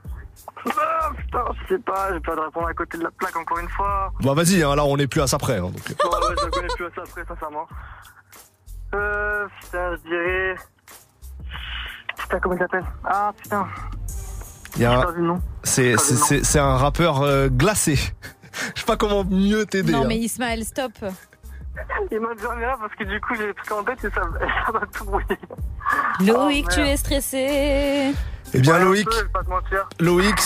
Ah, 0.69 1.11
putain, 1.17 1.45
je 1.63 1.75
sais 1.75 1.81
pas, 1.81 2.13
j'ai 2.13 2.21
pas 2.21 2.35
de 2.37 2.41
répondre 2.41 2.67
à 2.69 2.75
côté 2.75 2.99
de 2.99 3.05
la 3.05 3.11
plaque 3.11 3.37
encore 3.37 3.59
une 3.59 3.69
fois. 3.69 4.13
Bah 4.21 4.35
vas-y, 4.35 4.63
hein, 4.63 4.75
là 4.75 4.85
on 4.85 4.97
est 4.97 5.07
plus 5.07 5.21
à 5.21 5.27
ça 5.27 5.39
près. 5.39 5.59
hein, 5.59 5.63
donc. 5.71 5.95
Oh, 6.05 6.09
ouais, 6.09 6.35
je 6.43 6.47
connais 6.51 6.69
plus 6.77 6.87
à 6.87 6.91
ça 6.95 7.03
après, 7.03 7.25
sincèrement. 7.27 7.67
Euh, 8.95 9.47
putain, 9.61 9.97
je 9.97 10.09
dirais. 10.09 10.55
Putain, 12.19 12.41
comment 12.41 12.55
il 12.55 12.59
s'appelle? 12.59 12.85
Ah, 13.05 13.33
putain, 13.41 13.67
Il 14.77 14.83
y 14.83 14.85
a 14.85 15.01
un-. 15.01 15.41
C'est 15.63 15.97
c'est- 15.97 16.17
c'est- 16.17 16.45
c'est 16.45 16.59
un 16.59 16.77
rappeur 16.77 17.23
euh, 17.23 17.49
glacé. 17.49 17.97
Je 18.75 18.81
sais 18.81 18.87
pas 18.87 18.97
comment 18.97 19.23
mieux 19.25 19.67
t'aider. 19.67 19.93
Non 19.93 20.03
hein. 20.03 20.07
mais 20.09 20.17
Ismaël, 20.17 20.65
stop. 20.65 20.93
Il 22.11 22.21
m'a 22.21 22.35
dit 22.35 22.43
là 22.61 22.77
parce 22.81 22.95
que 22.95 23.05
du 23.05 23.21
coup, 23.21 23.35
j'ai 23.35 23.49
des 23.49 23.55
trucs 23.55 23.71
en 23.73 23.85
tête 23.85 23.99
et 24.03 24.09
ça, 24.11 24.23
ça 24.67 24.73
va 24.73 24.81
tout 24.87 25.05
brouiller. 25.05 25.39
Loïc, 26.21 26.67
Oh, 26.71 26.75
tu 26.75 26.81
es 26.81 26.97
stressé. 26.97 28.15
Eh 28.55 28.61
bien, 28.61 28.75
Ouais, 28.79 28.85
Loïc, 28.85 29.09
peu. 29.09 30.05
Loïc, 30.05 30.39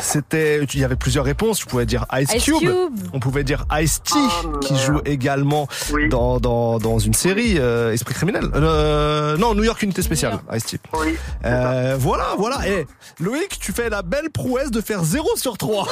c'était, 0.00 0.62
il 0.64 0.80
y 0.80 0.84
avait 0.84 0.96
plusieurs 0.96 1.24
réponses. 1.24 1.58
Tu 1.58 1.66
pouvais 1.66 1.86
dire 1.86 2.04
Ice, 2.14 2.32
Ice 2.34 2.44
Cube. 2.44 2.58
Cube. 2.60 3.08
On 3.12 3.20
pouvait 3.20 3.44
dire 3.44 3.64
Ice 3.80 4.02
T, 4.02 4.12
Oh, 4.44 4.58
qui 4.58 4.76
joue 4.76 5.00
également 5.04 5.66
Oui. 5.92 6.08
dans, 6.08 6.38
dans, 6.38 6.78
dans 6.78 6.98
une 6.98 7.14
série, 7.14 7.58
euh, 7.58 7.92
Esprit 7.92 8.14
criminel. 8.14 8.50
Euh, 8.54 9.36
non, 9.36 9.54
New 9.54 9.64
York 9.64 9.82
Unité 9.82 10.02
spéciale, 10.02 10.38
Ice 10.52 10.64
T. 10.66 10.78
Oui. 11.00 11.16
Euh, 11.44 11.96
voilà, 11.98 12.34
voilà. 12.38 12.66
Et 12.68 12.86
Loïc, 13.20 13.58
tu 13.58 13.72
fais 13.72 13.88
la 13.88 14.02
belle 14.02 14.30
prouesse 14.30 14.70
de 14.70 14.80
faire 14.80 15.02
0 15.02 15.28
sur 15.36 15.56
3. 15.58 15.88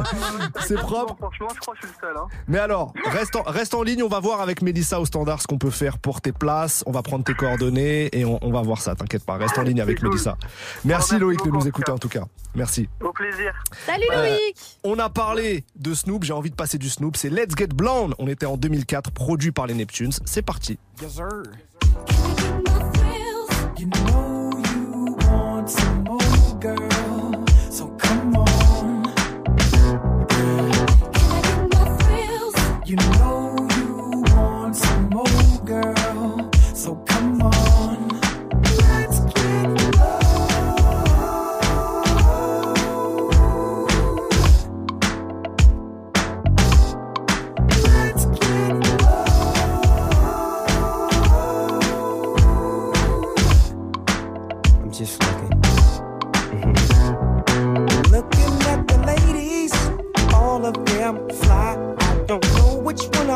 C'est 0.66 0.76
propre. 0.76 1.16
Franchement, 1.18 1.48
je 1.54 1.60
crois 1.60 1.74
que 1.74 1.80
je 1.82 1.86
suis 1.86 1.96
le 2.00 2.08
seul. 2.08 2.16
Hein. 2.16 2.26
Mais 2.48 2.58
alors, 2.58 2.92
reste 3.06 3.36
en, 3.36 3.42
reste 3.42 3.74
en 3.74 3.82
ligne, 3.82 4.02
on 4.02 4.08
va 4.08 4.20
voir 4.20 4.40
avec 4.40 4.62
Mélissa 4.62 5.00
au 5.00 5.06
standard 5.06 5.42
ce 5.42 5.46
qu'on 5.46 5.58
peut 5.58 5.70
faire 5.70 5.98
pour 5.98 6.20
tes 6.20 6.32
places. 6.32 6.82
On 6.86 6.92
va 6.92 7.02
prendre 7.02 7.24
tes 7.24 7.34
coordonnées 7.34 8.08
et 8.16 8.24
on, 8.24 8.38
on 8.42 8.52
va 8.52 8.62
voir 8.62 8.80
ça, 8.80 8.94
t'inquiète 8.94 9.24
pas. 9.24 9.36
Reste 9.36 9.58
en 9.58 9.62
ligne 9.62 9.80
avec. 9.80 10.02
Mélissa. 10.02 10.36
Merci 10.84 10.99
Merci 11.00 11.18
Loïc 11.18 11.42
de 11.42 11.50
nous 11.50 11.66
écouter 11.66 11.90
en 11.92 11.96
tout 11.96 12.10
cas. 12.10 12.24
Merci. 12.54 12.86
Au 13.02 13.10
plaisir. 13.10 13.54
Salut 13.86 14.04
Euh, 14.12 14.26
Loïc 14.28 14.78
On 14.84 14.98
a 14.98 15.08
parlé 15.08 15.64
de 15.76 15.94
Snoop, 15.94 16.24
j'ai 16.24 16.34
envie 16.34 16.50
de 16.50 16.54
passer 16.54 16.76
du 16.76 16.90
Snoop. 16.90 17.16
C'est 17.16 17.30
Let's 17.30 17.56
Get 17.56 17.68
Blonde. 17.68 18.14
On 18.18 18.28
était 18.28 18.44
en 18.44 18.58
2004, 18.58 19.10
produit 19.10 19.50
par 19.50 19.66
les 19.66 19.72
Neptunes. 19.72 20.12
C'est 20.26 20.42
parti. 20.42 20.78
Yes, 21.00 21.14
sir. 21.14 21.26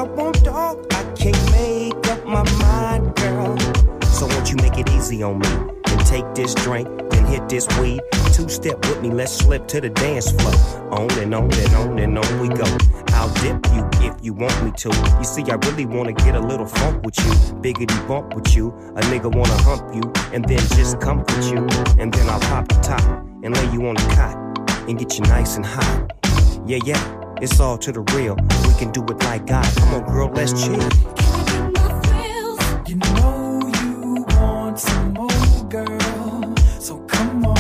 I 0.05 0.33
dog. 0.43 0.87
I 0.93 1.03
can't 1.15 1.51
make 1.53 2.07
up 2.09 2.25
my 2.27 2.43
mind, 2.59 3.15
girl. 3.17 3.57
So 4.05 4.27
won't 4.27 4.51
you 4.51 4.57
make 4.57 4.79
it 4.79 4.91
easy 4.91 5.23
on 5.23 5.39
me 5.39 5.49
and 5.49 6.07
take 6.07 6.35
this 6.35 6.55
drink, 6.55 6.89
and 6.89 7.27
hit 7.27 7.49
this 7.49 7.67
weed. 7.79 8.01
Two 8.33 8.49
step 8.49 8.79
with 8.87 9.01
me, 9.01 9.11
let's 9.11 9.33
slip 9.33 9.67
to 9.69 9.81
the 9.81 9.91
dance 9.91 10.31
floor. 10.31 10.55
On 10.93 11.11
and 11.19 11.35
on 11.35 11.53
and 11.53 11.75
on 11.75 11.99
and 11.99 12.19
on 12.19 12.41
we 12.41 12.49
go. 12.49 12.65
I'll 13.15 13.33
dip 13.43 13.65
you 13.73 13.89
if 14.07 14.15
you 14.23 14.35
want 14.35 14.63
me 14.65 14.73
to. 14.79 14.89
You 15.19 15.25
see, 15.25 15.43
I 15.51 15.55
really 15.67 15.87
wanna 15.87 16.13
get 16.13 16.35
a 16.35 16.41
little 16.41 16.67
funk 16.67 17.05
with 17.05 17.17
you, 17.19 17.33
biggity 17.63 18.09
bump 18.09 18.35
with 18.35 18.55
you. 18.55 18.69
A 18.97 19.01
nigga 19.03 19.35
wanna 19.35 19.63
hump 19.63 19.95
you 19.95 20.03
and 20.33 20.45
then 20.45 20.59
just 20.77 21.01
comfort 21.01 21.45
you, 21.45 21.67
and 21.99 22.13
then 22.13 22.29
I'll 22.29 22.41
pop 22.41 22.69
the 22.69 22.81
top 22.81 23.05
and 23.43 23.55
lay 23.55 23.73
you 23.73 23.87
on 23.87 23.95
the 23.95 24.15
cot 24.15 24.37
and 24.89 24.99
get 24.99 25.19
you 25.19 25.25
nice 25.25 25.57
and 25.57 25.65
hot. 25.65 26.13
Yeah, 26.67 26.79
yeah, 26.85 27.24
it's 27.41 27.61
all 27.61 27.79
to 27.79 27.93
the 27.93 28.01
real. 28.15 28.37
We 28.37 28.75
can 28.79 28.91
do 28.93 29.03
it 29.05 29.23
like 29.25 29.47
God. 29.47 29.67
Come 29.77 29.95
on, 29.95 30.05
girl, 30.05 30.31
let's 30.35 30.53
chill. 30.53 30.75
You 32.87 32.97
know 32.97 33.73
you 33.83 34.25
want 34.37 34.79
some 34.79 35.13
more, 35.15 35.65
girl. 35.69 36.55
So 36.81 36.99
come 37.07 37.45
on. 37.47 37.55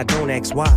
Now 0.00 0.04
don't 0.04 0.30
ask 0.30 0.54
why. 0.54 0.72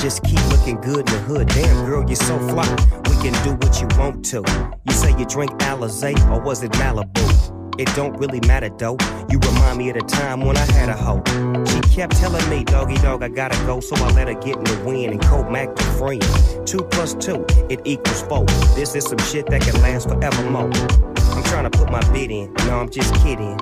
Just 0.00 0.24
keep 0.24 0.42
looking 0.48 0.80
good 0.80 1.00
in 1.00 1.04
the 1.04 1.20
hood. 1.26 1.46
Damn, 1.48 1.84
girl, 1.84 2.06
you're 2.06 2.16
so 2.16 2.38
fly. 2.38 2.66
We 3.04 3.14
can 3.20 3.34
do 3.44 3.52
what 3.52 3.78
you 3.82 3.86
want 3.98 4.24
to. 4.30 4.42
You 4.84 4.92
say 4.94 5.10
you 5.18 5.26
drink 5.26 5.50
Alizé 5.60 6.14
or 6.30 6.40
was 6.40 6.62
it 6.62 6.72
Malibu? 6.72 7.78
It 7.78 7.94
don't 7.94 8.16
really 8.16 8.40
matter 8.46 8.70
though. 8.70 8.96
You 9.28 9.38
remind 9.40 9.76
me 9.76 9.90
of 9.90 9.96
the 9.96 10.06
time 10.06 10.40
when 10.40 10.56
I 10.56 10.64
had 10.72 10.88
a 10.88 10.96
hoe. 10.96 11.22
She 11.66 11.80
kept 11.94 12.16
telling 12.16 12.48
me, 12.48 12.64
doggy 12.64 12.94
dog, 12.94 13.22
I 13.22 13.28
gotta 13.28 13.58
go, 13.66 13.80
so 13.80 13.94
I 13.96 14.10
let 14.12 14.28
her 14.28 14.40
get 14.40 14.56
in 14.56 14.64
the 14.64 14.82
wind 14.86 15.12
and 15.12 15.20
co 15.20 15.46
Mac 15.50 15.76
the 15.76 15.82
friend. 15.98 16.66
Two 16.66 16.78
plus 16.78 17.12
two, 17.12 17.44
it 17.68 17.82
equals 17.84 18.22
four. 18.22 18.46
This 18.74 18.94
is 18.94 19.04
some 19.04 19.18
shit 19.18 19.48
that 19.48 19.60
can 19.60 19.74
last 19.82 20.08
forevermore. 20.08 20.70
I'm 21.36 21.44
trying 21.44 21.70
to 21.70 21.78
put 21.78 21.90
my 21.90 22.00
bid 22.10 22.30
in. 22.30 22.50
No, 22.66 22.78
I'm 22.78 22.88
just 22.88 23.14
kidding. 23.16 23.58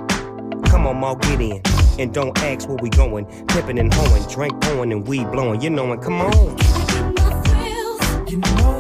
Come 0.67 0.87
on, 0.87 0.99
Maul, 1.01 1.17
get 1.17 1.41
in. 1.41 1.61
And 2.01 2.15
don't 2.15 2.37
ask 2.39 2.67
where 2.67 2.79
we 2.81 2.89
going. 2.89 3.27
Pippin' 3.49 3.77
and 3.77 3.93
hoeing, 3.93 4.23
drink 4.23 4.59
pouring 4.63 4.91
and 4.91 5.07
weed 5.07 5.31
blowing. 5.31 5.61
You 5.61 5.69
knowin', 5.69 6.01
come 6.01 6.23
on. 6.23 6.57
You 8.27 8.39
know 8.39 8.80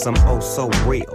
cause 0.00 0.06
I'm 0.06 0.28
oh 0.28 0.40
so 0.40 0.68
real. 0.86 1.06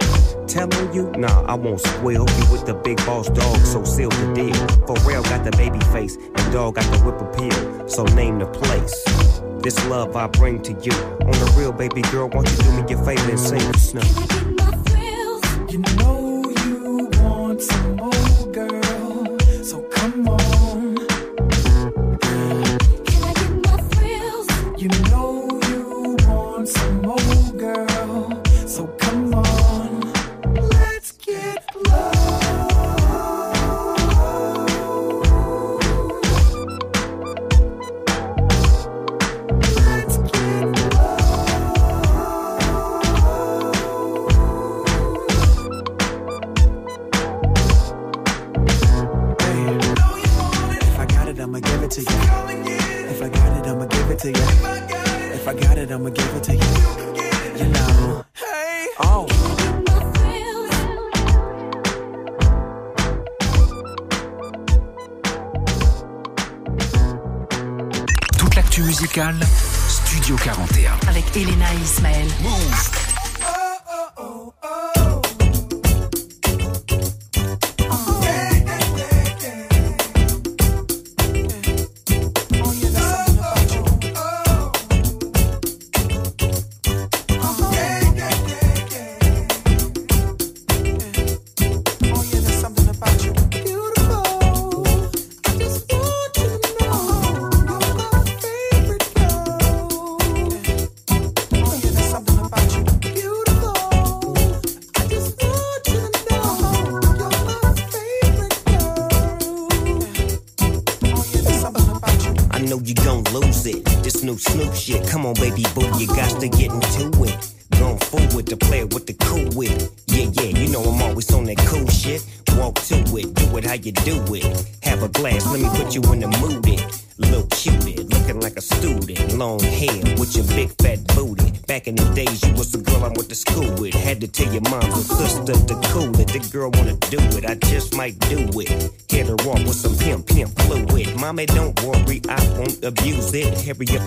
Telling 0.46 0.92
you, 0.94 1.10
nah, 1.12 1.42
I 1.46 1.54
won't 1.54 1.80
spoil 1.80 2.12
you 2.12 2.52
with 2.52 2.66
the 2.66 2.74
big 2.74 2.98
boss 2.98 3.28
dog, 3.28 3.58
so 3.58 3.84
seal 3.84 4.10
the 4.10 4.32
deal. 4.34 4.54
For 4.86 4.96
real, 5.08 5.22
got 5.24 5.44
the 5.44 5.50
baby 5.56 5.80
face, 5.92 6.16
and 6.16 6.52
dog 6.52 6.76
got 6.76 6.84
the 6.92 6.98
whip 7.04 7.20
appeal, 7.20 7.88
so 7.88 8.04
name 8.14 8.38
the 8.38 8.46
place. 8.46 9.02
This 9.62 9.84
love 9.86 10.14
I 10.14 10.28
bring 10.28 10.62
to 10.62 10.72
you. 10.72 10.92
On 10.92 11.32
the 11.32 11.54
real, 11.56 11.72
baby 11.72 12.02
girl, 12.02 12.28
won't 12.28 12.48
you 12.50 12.56
do 12.58 12.72
me 12.72 12.84
your 12.88 13.04
favor 13.04 13.30
and 13.30 13.40
sing 13.40 13.72
the 13.72 13.78
snow? 13.78 14.02
You 15.68 15.78
know 15.78 16.15
musicale, 69.00 69.38
Studio 69.88 70.36
41. 70.36 70.98
Avec 71.08 71.36
Elena 71.36 71.66
et 71.74 71.82
Ismaël. 71.84 72.26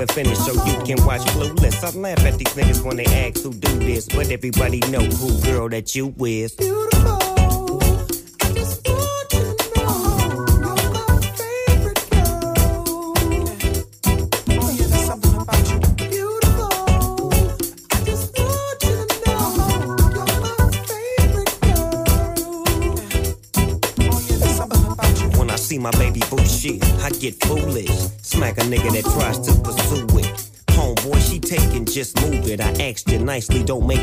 Finish 0.07 0.37
so 0.37 0.53
you 0.53 0.77
can 0.85 1.05
watch 1.05 1.21
Clueless. 1.21 1.83
I 1.83 1.97
laugh 1.97 2.19
at 2.19 2.37
these 2.37 2.53
niggas 2.55 2.83
when 2.83 2.97
they 2.97 3.05
ask 3.05 3.43
who 3.43 3.53
do 3.53 3.79
this, 3.79 4.07
but 4.07 4.31
everybody 4.31 4.79
know 4.91 5.01
who 5.01 5.41
girl 5.41 5.69
that 5.69 5.95
you 5.95 6.13
is. 6.19 6.55
When 6.57 7.28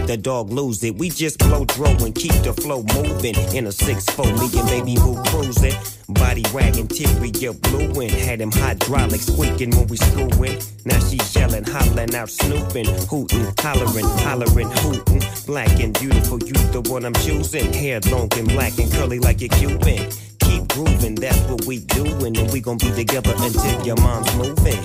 the 0.07 0.17
dog 0.17 0.51
lose 0.51 0.83
it. 0.85 0.97
We 0.97 1.11
just 1.11 1.39
blow 1.39 1.65
throw 1.65 1.91
and 2.05 2.15
keep 2.15 2.33
the 2.43 2.53
flow 2.53 2.83
moving. 2.95 3.35
In 3.55 3.67
a 3.67 3.71
6-4, 3.71 4.39
me 4.39 4.59
and 4.59 4.69
baby 4.69 4.95
boo 4.97 5.21
cruising. 5.25 5.75
Body 6.09 6.45
wagging, 6.53 6.89
interior 6.89 7.53
blueing. 7.53 8.11
Had 8.11 8.41
him 8.41 8.53
hydraulic 8.53 9.21
squeaking 9.21 9.71
when 9.71 9.87
we 9.89 9.97
screwing. 9.97 10.61
Now 10.85 10.99
she 11.01 11.19
yelling, 11.39 11.65
hollering 11.65 12.15
out, 12.15 12.31
snooping, 12.31 12.87
hooting, 13.09 13.53
hollering, 13.59 14.07
hollering, 14.23 14.71
hooting. 14.71 15.23
Black 15.47 15.81
and 15.81 15.99
beautiful, 15.99 16.39
you 16.39 16.55
the 16.71 16.83
one 16.89 17.05
I'm 17.05 17.15
choosing. 17.15 17.73
Hair 17.73 18.01
long 18.11 18.29
and 18.37 18.49
black 18.49 18.79
and 18.79 18.91
curly 18.93 19.19
like 19.19 19.43
a 19.43 19.49
Cuban. 19.49 20.11
Keep 20.41 20.69
grooving, 20.69 21.17
that's 21.17 21.41
what 21.51 21.65
we 21.65 21.81
doing. 21.81 22.37
And 22.37 22.51
we 22.53 22.61
gon' 22.61 22.79
be 22.79 22.91
together 22.93 23.35
until 23.37 23.87
your 23.87 23.97
mom's 23.97 24.35
moving. 24.37 24.85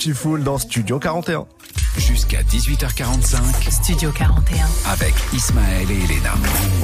Beautiful 0.00 0.42
dans 0.42 0.56
Studio 0.56 0.98
41. 0.98 1.44
Jusqu'à 1.98 2.40
18h45. 2.40 3.36
Studio 3.70 4.10
41. 4.10 4.66
Avec 4.90 5.12
Ismaël 5.34 5.90
et 5.90 5.94
Elena. 6.04 6.32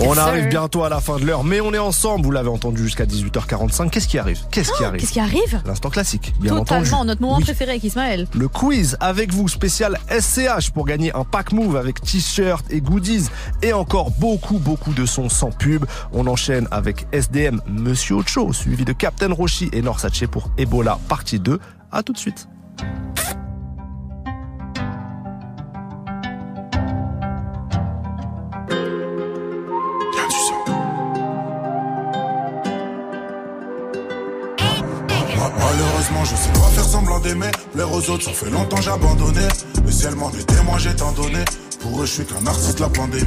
On 0.02 0.18
arrive 0.18 0.48
bientôt 0.48 0.84
à 0.84 0.90
la 0.90 1.00
fin 1.00 1.16
de 1.18 1.24
l'heure, 1.24 1.42
mais 1.42 1.62
on 1.62 1.72
est 1.72 1.78
ensemble. 1.78 2.26
Vous 2.26 2.30
l'avez 2.30 2.50
entendu 2.50 2.82
jusqu'à 2.82 3.06
18h45. 3.06 3.88
Qu'est-ce 3.88 4.06
qui 4.06 4.18
arrive? 4.18 4.40
Qu'est-ce 4.50 4.70
qui 4.70 4.84
arrive? 4.84 5.00
Qu'est-ce 5.00 5.12
qui 5.14 5.20
arrive? 5.20 5.62
L'instant 5.64 5.88
classique, 5.88 6.34
bien 6.40 6.56
Totalement, 6.58 6.88
entendu. 6.88 7.06
notre 7.06 7.22
moment 7.22 7.36
Oui. 7.38 7.44
préféré 7.44 7.70
avec 7.70 7.84
Ismaël. 7.84 8.26
Le 8.34 8.48
quiz 8.48 8.98
avec 9.00 9.32
vous, 9.32 9.48
spécial 9.48 9.98
SCH 10.10 10.70
pour 10.74 10.84
gagner 10.84 11.10
un 11.16 11.24
pack 11.24 11.52
move 11.52 11.76
avec 11.76 12.02
t-shirt 12.02 12.66
et 12.70 12.82
goodies 12.82 13.28
et 13.62 13.72
encore 13.72 14.10
beaucoup 14.10 14.58
beaucoup 14.58 14.92
de 14.92 15.06
sons 15.06 15.30
sans 15.30 15.52
pub. 15.52 15.86
On 16.12 16.26
enchaîne 16.26 16.68
avec 16.70 17.06
SDM 17.12 17.62
Monsieur 17.66 18.16
Ocho 18.16 18.52
suivi 18.52 18.84
de 18.84 18.92
Captain 18.92 19.32
Roshi 19.32 19.70
et 19.72 19.80
Norsace 19.80 20.20
pour 20.30 20.50
Ebola 20.58 20.98
partie 21.08 21.40
2. 21.40 21.58
À 21.92 22.02
tout 22.02 22.12
de 22.12 22.18
suite. 22.18 22.46
D'aimer. 37.26 37.50
Plaire 37.72 37.92
aux 37.92 38.10
autres, 38.10 38.24
ça 38.24 38.32
fait 38.32 38.50
longtemps 38.50 38.80
j'ai 38.80 38.90
abandonné. 38.90 39.46
Le 39.84 39.90
ciel 39.90 40.14
m'en 40.14 40.30
est 40.30 40.46
témoin, 40.46 40.78
j'ai 40.78 40.94
tant 40.94 41.12
donné. 41.12 41.44
Pour 41.80 42.00
eux, 42.00 42.06
je 42.06 42.12
suis 42.12 42.24
qu'un 42.24 42.46
artiste 42.46 42.80
la 42.80 42.88
pandémie. 42.88 43.24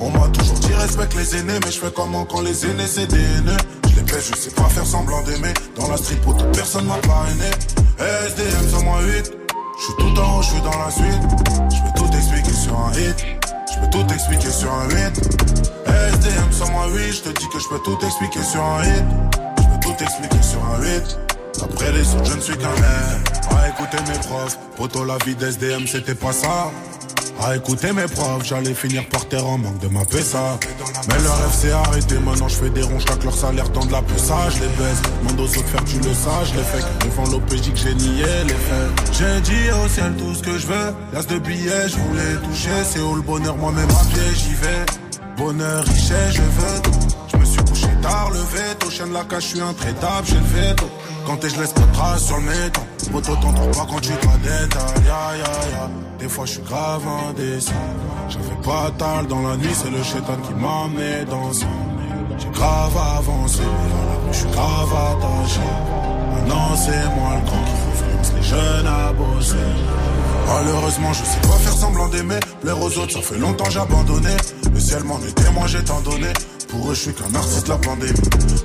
On 0.00 0.10
m'a 0.10 0.28
toujours 0.28 0.58
dit 0.58 0.74
respecte 0.74 1.14
les 1.14 1.36
aînés, 1.36 1.58
mais 1.64 1.70
je 1.70 1.78
fais 1.78 1.92
comment 1.94 2.24
quand 2.24 2.42
les 2.42 2.64
aînés 2.64 2.86
c'est 2.86 3.06
des 3.06 3.16
haineux? 3.16 3.56
Je 3.90 3.96
les 3.96 4.02
baisse, 4.02 4.30
je 4.30 4.36
sais 4.38 4.50
pas 4.50 4.64
faire 4.64 4.86
semblant 4.86 5.22
d'aimer. 5.22 5.52
Dans 5.76 5.88
la 5.88 5.96
pour 6.22 6.36
toute 6.36 6.52
personne 6.52 6.86
m'a 6.86 6.98
parrainé. 6.98 7.50
SDM 7.98 8.68
sur 8.68 8.82
moi 8.82 9.00
8. 9.02 9.32
Je 9.78 9.84
suis 9.84 9.94
tout 9.98 10.20
en 10.20 10.38
haut, 10.38 10.42
je 10.42 10.48
suis 10.48 10.60
dans 10.60 10.78
la 10.78 10.90
suite. 10.90 11.24
Je 11.70 11.80
peux 11.82 11.98
tout 11.98 12.16
expliquer 12.16 12.52
sur 12.52 12.78
un 12.78 12.92
hit. 12.92 13.16
Je 13.72 13.80
peux 13.80 13.90
tout 13.90 14.12
expliquer 14.12 14.50
sur 14.50 14.72
un 14.72 14.88
8. 14.88 14.94
SDM 15.86 16.52
sur 16.52 16.70
moi 16.70 16.86
8. 16.88 17.12
Je 17.12 17.22
te 17.22 17.38
dis 17.40 17.48
que 17.48 17.58
je 17.58 17.68
peux 17.68 17.80
tout 17.84 17.98
expliquer 18.04 18.42
sur 18.42 18.62
un 18.62 18.84
hit. 18.84 19.04
Je 19.58 19.64
peux 19.64 19.80
tout 19.80 20.04
expliquer 20.04 20.42
sur 20.42 20.60
un 20.64 20.82
8. 20.82 21.18
Après 21.62 21.92
les 21.92 22.14
autres, 22.14 22.30
je 22.30 22.36
ne 22.36 22.40
suis 22.40 22.56
qu'un 22.56 22.68
air. 22.68 23.37
À 23.58 23.68
écouter 23.68 23.98
mes 24.08 24.18
profs, 24.18 24.58
poto 24.76 25.04
la 25.04 25.18
vie 25.24 25.34
d'SDM, 25.34 25.86
c'était 25.86 26.14
pas 26.14 26.32
ça. 26.32 26.70
À 27.40 27.54
écouter 27.56 27.92
mes 27.92 28.06
profs, 28.06 28.44
j'allais 28.44 28.74
finir 28.74 29.08
par 29.08 29.28
terre 29.28 29.46
en 29.46 29.58
manque 29.58 29.78
de 29.78 29.88
ma 29.88 30.04
PSA. 30.04 30.58
Mais 31.08 31.22
leur 31.22 31.38
rêve 31.38 31.52
s'est 31.52 31.70
arrêté, 31.70 32.18
maintenant 32.18 32.48
je 32.48 32.56
fais 32.56 32.70
des 32.70 32.82
ronds, 32.82 32.98
chaque 32.98 33.22
leur 33.22 33.34
salaire 33.34 33.68
dans 33.70 33.84
de 33.84 33.92
la 33.92 34.02
ça, 34.16 34.50
je 34.50 34.60
les 34.60 34.68
baisse. 34.68 35.02
Demande 35.22 35.40
aux 35.40 35.44
autres 35.44 35.68
faire 35.68 35.84
tu 35.84 35.98
le 35.98 36.14
saches, 36.14 36.54
les 36.56 36.62
faits. 36.62 36.84
Devant 37.04 37.30
l'OPJ 37.30 37.72
que 37.72 37.78
j'ai 37.78 37.94
nié 37.94 38.24
les 38.46 38.54
faits. 38.54 39.12
J'ai 39.12 39.40
dit 39.40 39.70
au 39.84 39.88
ciel 39.88 40.14
tout 40.16 40.34
ce 40.34 40.42
que 40.42 40.58
je 40.58 40.66
veux. 40.66 40.94
L'as 41.12 41.26
de 41.26 41.38
billets, 41.38 41.88
je 41.88 41.96
voulais 41.96 42.34
toucher. 42.44 42.84
C'est 42.84 43.00
où 43.00 43.14
le 43.14 43.22
bonheur, 43.22 43.56
moi-même 43.56 43.88
à 43.88 44.04
pied, 44.12 44.34
j'y 44.34 44.54
vais. 44.54 44.86
Bonheur, 45.36 45.84
richesse, 45.84 46.32
je 46.32 46.42
veux 46.42 46.82
tout. 46.82 47.08
Je 47.32 47.36
me 47.36 47.44
suis 47.44 47.64
couché 47.64 47.88
tard, 48.02 48.30
le 48.32 48.40
veto. 48.40 48.90
Chien 48.90 49.06
de 49.06 49.14
la 49.14 49.24
cage, 49.24 49.42
je 49.42 49.48
suis 49.48 49.60
intraitable, 49.60 50.26
j'ai 50.26 50.34
le 50.34 50.68
veto. 50.70 50.90
Quand 51.24 51.36
t'es, 51.36 51.50
je 51.50 51.60
laisse 51.60 51.72
pas 51.72 51.82
de 51.82 51.92
traces 51.92 52.24
sur 52.24 52.38
le 52.38 52.44
métal. 52.44 52.87
Poto, 53.10 53.34
t'en 53.36 53.52
pas 53.52 53.86
quand 53.88 54.00
tu 54.00 54.10
détail. 54.10 55.04
Ya, 55.06 55.36
ya, 55.36 55.70
ya. 55.72 55.90
Des 56.18 56.28
fois, 56.28 56.44
je 56.46 56.52
suis 56.52 56.62
grave 56.62 57.02
indécis. 57.28 57.72
J'avais 58.28 58.62
pas 58.62 58.90
tal 58.98 59.26
dans 59.26 59.42
la 59.42 59.56
nuit, 59.56 59.74
c'est 59.74 59.90
le 59.90 60.02
chétan 60.02 60.36
qui 60.46 60.52
m'a 60.54 60.84
amené 60.84 61.24
dans 61.30 61.52
ça. 61.52 61.66
J'ai 62.38 62.50
grave 62.50 62.96
avancé, 63.18 63.62
mais 64.26 64.32
je 64.32 64.38
suis 64.38 64.50
grave 64.50 64.92
attaché. 64.92 65.60
Maintenant, 66.34 66.76
c'est 66.76 67.04
moi 67.16 67.34
le 67.36 67.46
grand 67.46 67.64
qui 67.64 67.72
influence 67.92 68.32
les 68.36 68.42
jeunes 68.42 68.86
à 68.86 69.12
bosser. 69.12 69.56
Malheureusement, 70.46 71.12
je 71.12 71.24
sais 71.24 71.40
pas 71.42 71.56
faire 71.56 71.72
semblant 71.72 72.08
d'aimer. 72.08 72.40
Plaire 72.60 72.80
aux 72.80 72.98
autres, 72.98 73.12
ça 73.12 73.20
fait 73.20 73.38
longtemps 73.38 73.70
j'ai 73.70 73.80
abandonné. 73.80 74.36
Le 74.72 74.80
ciel 74.80 75.04
m'en 75.04 75.18
est 75.20 75.32
témoin, 75.32 75.66
j'ai 75.66 75.82
tant 75.82 76.00
donné. 76.00 76.32
Pour 76.68 76.90
eux, 76.90 76.94
je 76.94 77.00
suis 77.00 77.12
qu'un 77.12 77.34
artiste 77.34 77.68
la 77.68 77.78
pandémie. 77.78 78.12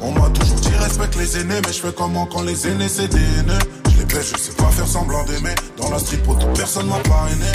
On 0.01 0.11
m'a 0.11 0.29
toujours 0.29 0.59
dit 0.59 0.75
respecte 0.79 1.15
les 1.15 1.39
aînés, 1.39 1.61
mais 1.65 1.73
je 1.73 1.81
fais 1.81 1.93
comment 1.95 2.25
quand 2.25 2.41
les 2.41 2.67
aînés 2.67 2.89
c'est 2.89 3.07
des 3.07 3.17
haineux. 3.17 3.59
Je 4.09 4.37
sais 4.37 4.51
pas 4.53 4.69
faire 4.71 4.87
semblant 4.87 5.23
d'aimer. 5.23 5.55
Dans 5.77 5.89
la 5.89 5.97
pour 6.23 6.37
toute 6.37 6.53
personne 6.57 6.87
m'a 6.87 6.99
parrainé. 6.99 7.45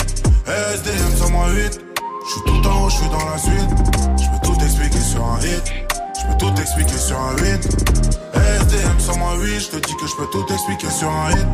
SDM 0.45 1.15
sur 1.15 1.29
moi 1.29 1.47
8. 1.49 1.79
Je 2.25 2.31
suis 2.31 2.41
tout 2.45 2.67
en 2.67 2.83
haut, 2.85 2.89
je 2.89 2.95
suis 2.95 3.09
dans 3.09 3.25
la 3.25 3.37
suite. 3.37 3.69
Je 4.17 4.29
peux 4.29 4.53
tout 4.53 4.63
expliquer 4.63 4.99
sur 4.99 5.23
un 5.25 5.39
hit. 5.39 5.73
Je 6.19 6.27
peux 6.27 6.37
tout 6.37 6.61
expliquer 6.61 6.97
sur 6.97 7.19
un 7.19 7.35
8. 7.37 7.43
SDM 8.33 8.99
sur 8.99 9.17
moi 9.17 9.35
8. 9.39 9.59
Je 9.59 9.67
te 9.67 9.75
dis 9.77 9.95
que 9.95 10.07
je 10.07 10.15
peux 10.15 10.27
tout 10.27 10.45
expliquer 10.53 10.89
sur 10.89 11.09
un 11.09 11.31
hit. 11.31 11.47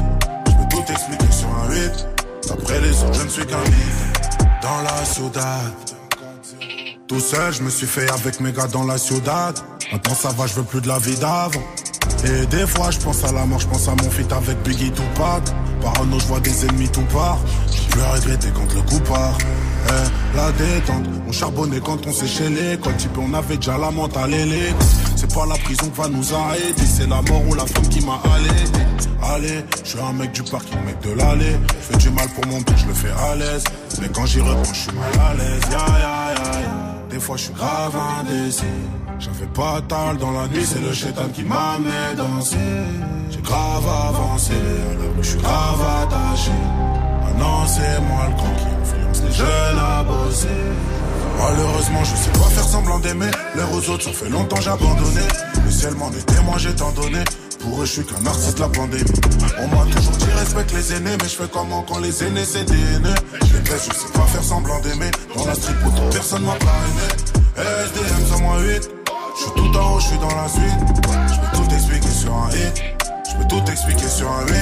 Je 0.47 0.53
peux 0.53 0.69
tout 0.69 0.91
expliquer 0.91 1.31
sur 1.31 1.47
un 1.47 1.69
8. 1.71 2.07
Après 2.51 2.81
les 2.81 3.03
autres, 3.03 3.13
je 3.13 3.23
ne 3.23 3.29
suis 3.29 3.45
qu'un 3.45 3.61
mythe. 3.63 4.39
Dans 4.61 4.81
la 4.81 5.05
ciudad. 5.05 5.73
Tout 7.07 7.19
seul, 7.19 7.53
je 7.53 7.61
me 7.61 7.69
suis 7.69 7.87
fait 7.87 8.09
avec 8.11 8.39
mes 8.39 8.51
gars 8.51 8.67
dans 8.67 8.83
la 8.83 8.97
ciudad. 8.97 9.55
Maintenant 9.91 10.15
ça 10.15 10.29
va, 10.29 10.47
je 10.47 10.55
veux 10.55 10.63
plus 10.63 10.81
de 10.81 10.87
la 10.87 10.97
vie 10.97 11.15
d'avant. 11.15 11.61
Et 12.25 12.45
des 12.47 12.65
fois, 12.65 12.89
je 12.89 12.97
pense 12.99 13.23
à 13.23 13.31
la 13.31 13.45
mort, 13.45 13.59
je 13.59 13.67
pense 13.67 13.87
à 13.87 13.91
mon 13.91 14.09
feat 14.09 14.31
avec 14.31 14.57
Biggie 14.63 14.91
Tupac. 14.91 15.43
Parano, 15.81 16.19
je 16.19 16.25
vois 16.25 16.39
des 16.39 16.65
ennemis 16.65 16.89
tout 16.89 17.05
part. 17.13 17.37
Peux 17.37 17.99
plus 17.99 18.01
regretter 18.01 18.49
quand 18.53 18.73
le 18.73 18.81
coup 18.81 18.99
part. 19.01 19.37
Eh, 19.87 20.35
la 20.35 20.51
détente, 20.53 21.05
on 21.27 21.31
charbonnait 21.31 21.79
quand 21.79 22.07
on 22.07 22.11
séchait 22.11 22.49
l'école. 22.49 22.95
Type, 22.97 23.17
on 23.19 23.33
avait 23.33 23.57
déjà 23.57 23.77
la 23.77 23.91
mentale 23.91 24.31
C'est 25.15 25.31
pas 25.33 25.45
la 25.45 25.55
prison 25.55 25.89
qui 25.89 26.01
va 26.01 26.07
nous 26.07 26.33
arrêter, 26.33 26.85
c'est 26.85 27.07
la 27.07 27.21
mort 27.21 27.43
ou 27.47 27.53
la 27.53 27.65
femme 27.67 27.87
qui 27.89 28.03
m'a 28.03 28.19
allé. 28.33 28.49
Allez, 29.21 29.63
je 29.83 29.89
suis 29.89 29.99
un 29.99 30.13
mec 30.13 30.31
du 30.31 30.41
parking, 30.43 30.79
mec 30.83 30.99
de 31.01 31.11
l'allée. 31.11 31.57
Fais 31.79 31.97
du 31.97 32.09
mal 32.09 32.27
pour 32.29 32.45
mon 32.47 32.57
but, 32.57 32.77
je 32.77 32.87
le 32.87 32.93
fais 32.93 33.11
à 33.11 33.35
l'aise. 33.35 33.63
Mais 34.01 34.07
quand 34.09 34.25
j'y 34.25 34.41
reprends, 34.41 34.73
je 34.73 34.79
suis 34.79 34.91
mal 34.91 35.29
à 35.29 35.33
l'aise. 35.35 35.61
Ya, 35.71 35.77
ya, 35.77 36.61
ya. 36.61 36.95
Des 37.09 37.19
fois, 37.19 37.37
je 37.37 37.43
suis 37.43 37.53
grave 37.53 37.93
indécis. 38.19 38.63
J'avais 39.19 39.47
pas 39.47 39.81
tal 39.87 40.17
dans 40.17 40.31
la 40.31 40.47
nuit, 40.47 40.65
c'est 40.65 40.81
le 40.81 40.93
chétan 40.93 41.29
qui 41.33 41.43
m'a 41.43 41.73
amené 41.75 42.15
danser. 42.17 42.57
J'ai 43.29 43.41
grave 43.41 43.87
avancé, 43.87 44.53
à 44.53 44.93
la 44.93 45.09
rue, 45.15 45.23
je 45.23 45.29
suis 45.29 45.39
grave 45.39 45.81
attaché. 46.03 46.51
Maintenant, 47.23 47.65
c'est 47.65 48.01
moi 48.01 48.27
le 48.27 48.35
grand 48.35 48.55
qui 48.55 48.67
influence 48.81 49.23
les 49.23 49.31
jeunes 49.31 49.79
à 49.79 50.03
bosser. 50.03 50.47
Malheureusement, 51.37 52.03
je 52.03 52.15
sais 52.15 52.31
pas 52.31 52.49
faire 52.49 52.63
semblant 52.63 52.99
d'aimer. 52.99 53.31
L'air 53.55 53.71
aux 53.73 53.89
autres, 53.89 54.03
ça 54.03 54.11
fait 54.11 54.29
longtemps 54.29 54.59
j'ai 54.61 54.69
abandonné. 54.69 55.21
Le 55.63 55.71
ciel 55.71 55.95
m'en 55.95 56.09
est 56.11 56.59
j'ai 56.59 56.75
tant 56.75 56.91
donné. 56.91 57.23
Pour 57.59 57.81
eux, 57.81 57.85
je 57.85 57.91
suis 57.91 58.05
qu'un 58.05 58.25
artiste 58.25 58.59
la 58.59 58.69
pandémie. 58.69 59.03
On 59.59 59.67
m'a 59.67 59.91
toujours 59.91 60.17
dit 60.17 60.31
respecte 60.37 60.73
les 60.73 60.93
aînés, 60.93 61.17
mais 61.21 61.27
je 61.27 61.35
fais 61.35 61.49
comment 61.51 61.83
quand 61.87 61.99
les 61.99 62.23
aînés 62.23 62.45
c'est 62.45 62.65
des. 62.65 62.75
Je 62.75 63.57
les 63.57 63.65
je 63.65 63.93
sais 63.93 64.13
pas 64.13 64.25
faire 64.27 64.43
semblant 64.43 64.79
d'aimer. 64.81 65.11
Dans 65.35 65.45
la 65.45 65.55
street, 65.55 65.73
pour 65.83 66.09
personne 66.09 66.43
m'a 66.43 66.53
parrainé. 66.53 67.35
SDM 67.57 68.25
sur 68.27 68.39
moi 68.41 68.59
8. 68.59 68.94
Je 69.37 69.43
suis 69.43 69.51
tout 69.51 69.77
en 69.77 69.95
haut, 69.95 69.99
je 69.99 70.07
suis 70.07 70.17
dans 70.17 70.33
la 70.33 70.47
suite. 70.47 70.63
Je 71.27 71.39
peux 71.41 71.57
tout 71.57 71.73
expliquer 71.73 72.09
sur 72.09 72.33
un 72.33 72.49
hit. 72.51 72.83
Je 73.29 73.35
peux 73.37 73.47
tout 73.47 73.71
expliquer 73.71 74.07
sur 74.07 74.31
un 74.31 74.45
8. 74.45 74.53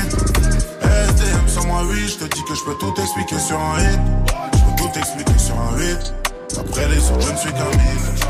SDM 0.81 1.47
sur 1.47 1.65
moi 1.65 1.83
8. 1.83 2.07
Je 2.07 2.17
te 2.17 2.35
dis 2.35 2.43
que 2.43 2.55
je 2.55 2.63
peux 2.63 2.75
tout 2.79 2.93
expliquer 2.99 3.37
sur 3.37 3.59
un 3.59 3.79
hit. 3.79 3.99
Je 4.53 4.59
peux 4.59 4.75
tout 4.77 4.99
expliquer 4.99 5.37
sur 5.37 5.55
un 5.59 5.77
8. 5.77 6.13
Après 6.59 6.87
les 6.87 7.11
autres, 7.11 7.27
je 7.27 7.31
ne 7.33 7.37
suis 7.37 7.51
qu'un 7.51 7.69
mythe. 7.77 8.23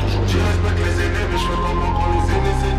Toujours 0.00 0.24
dit 0.26 0.36
respecte 0.36 0.78
les 0.84 1.04
aînés, 1.04 1.26
mais 1.30 1.38
je 1.38 1.44
fais 1.46 1.56
comment 1.56 1.92
quand 1.96 2.10
les 2.12 2.26
aînés 2.36 2.75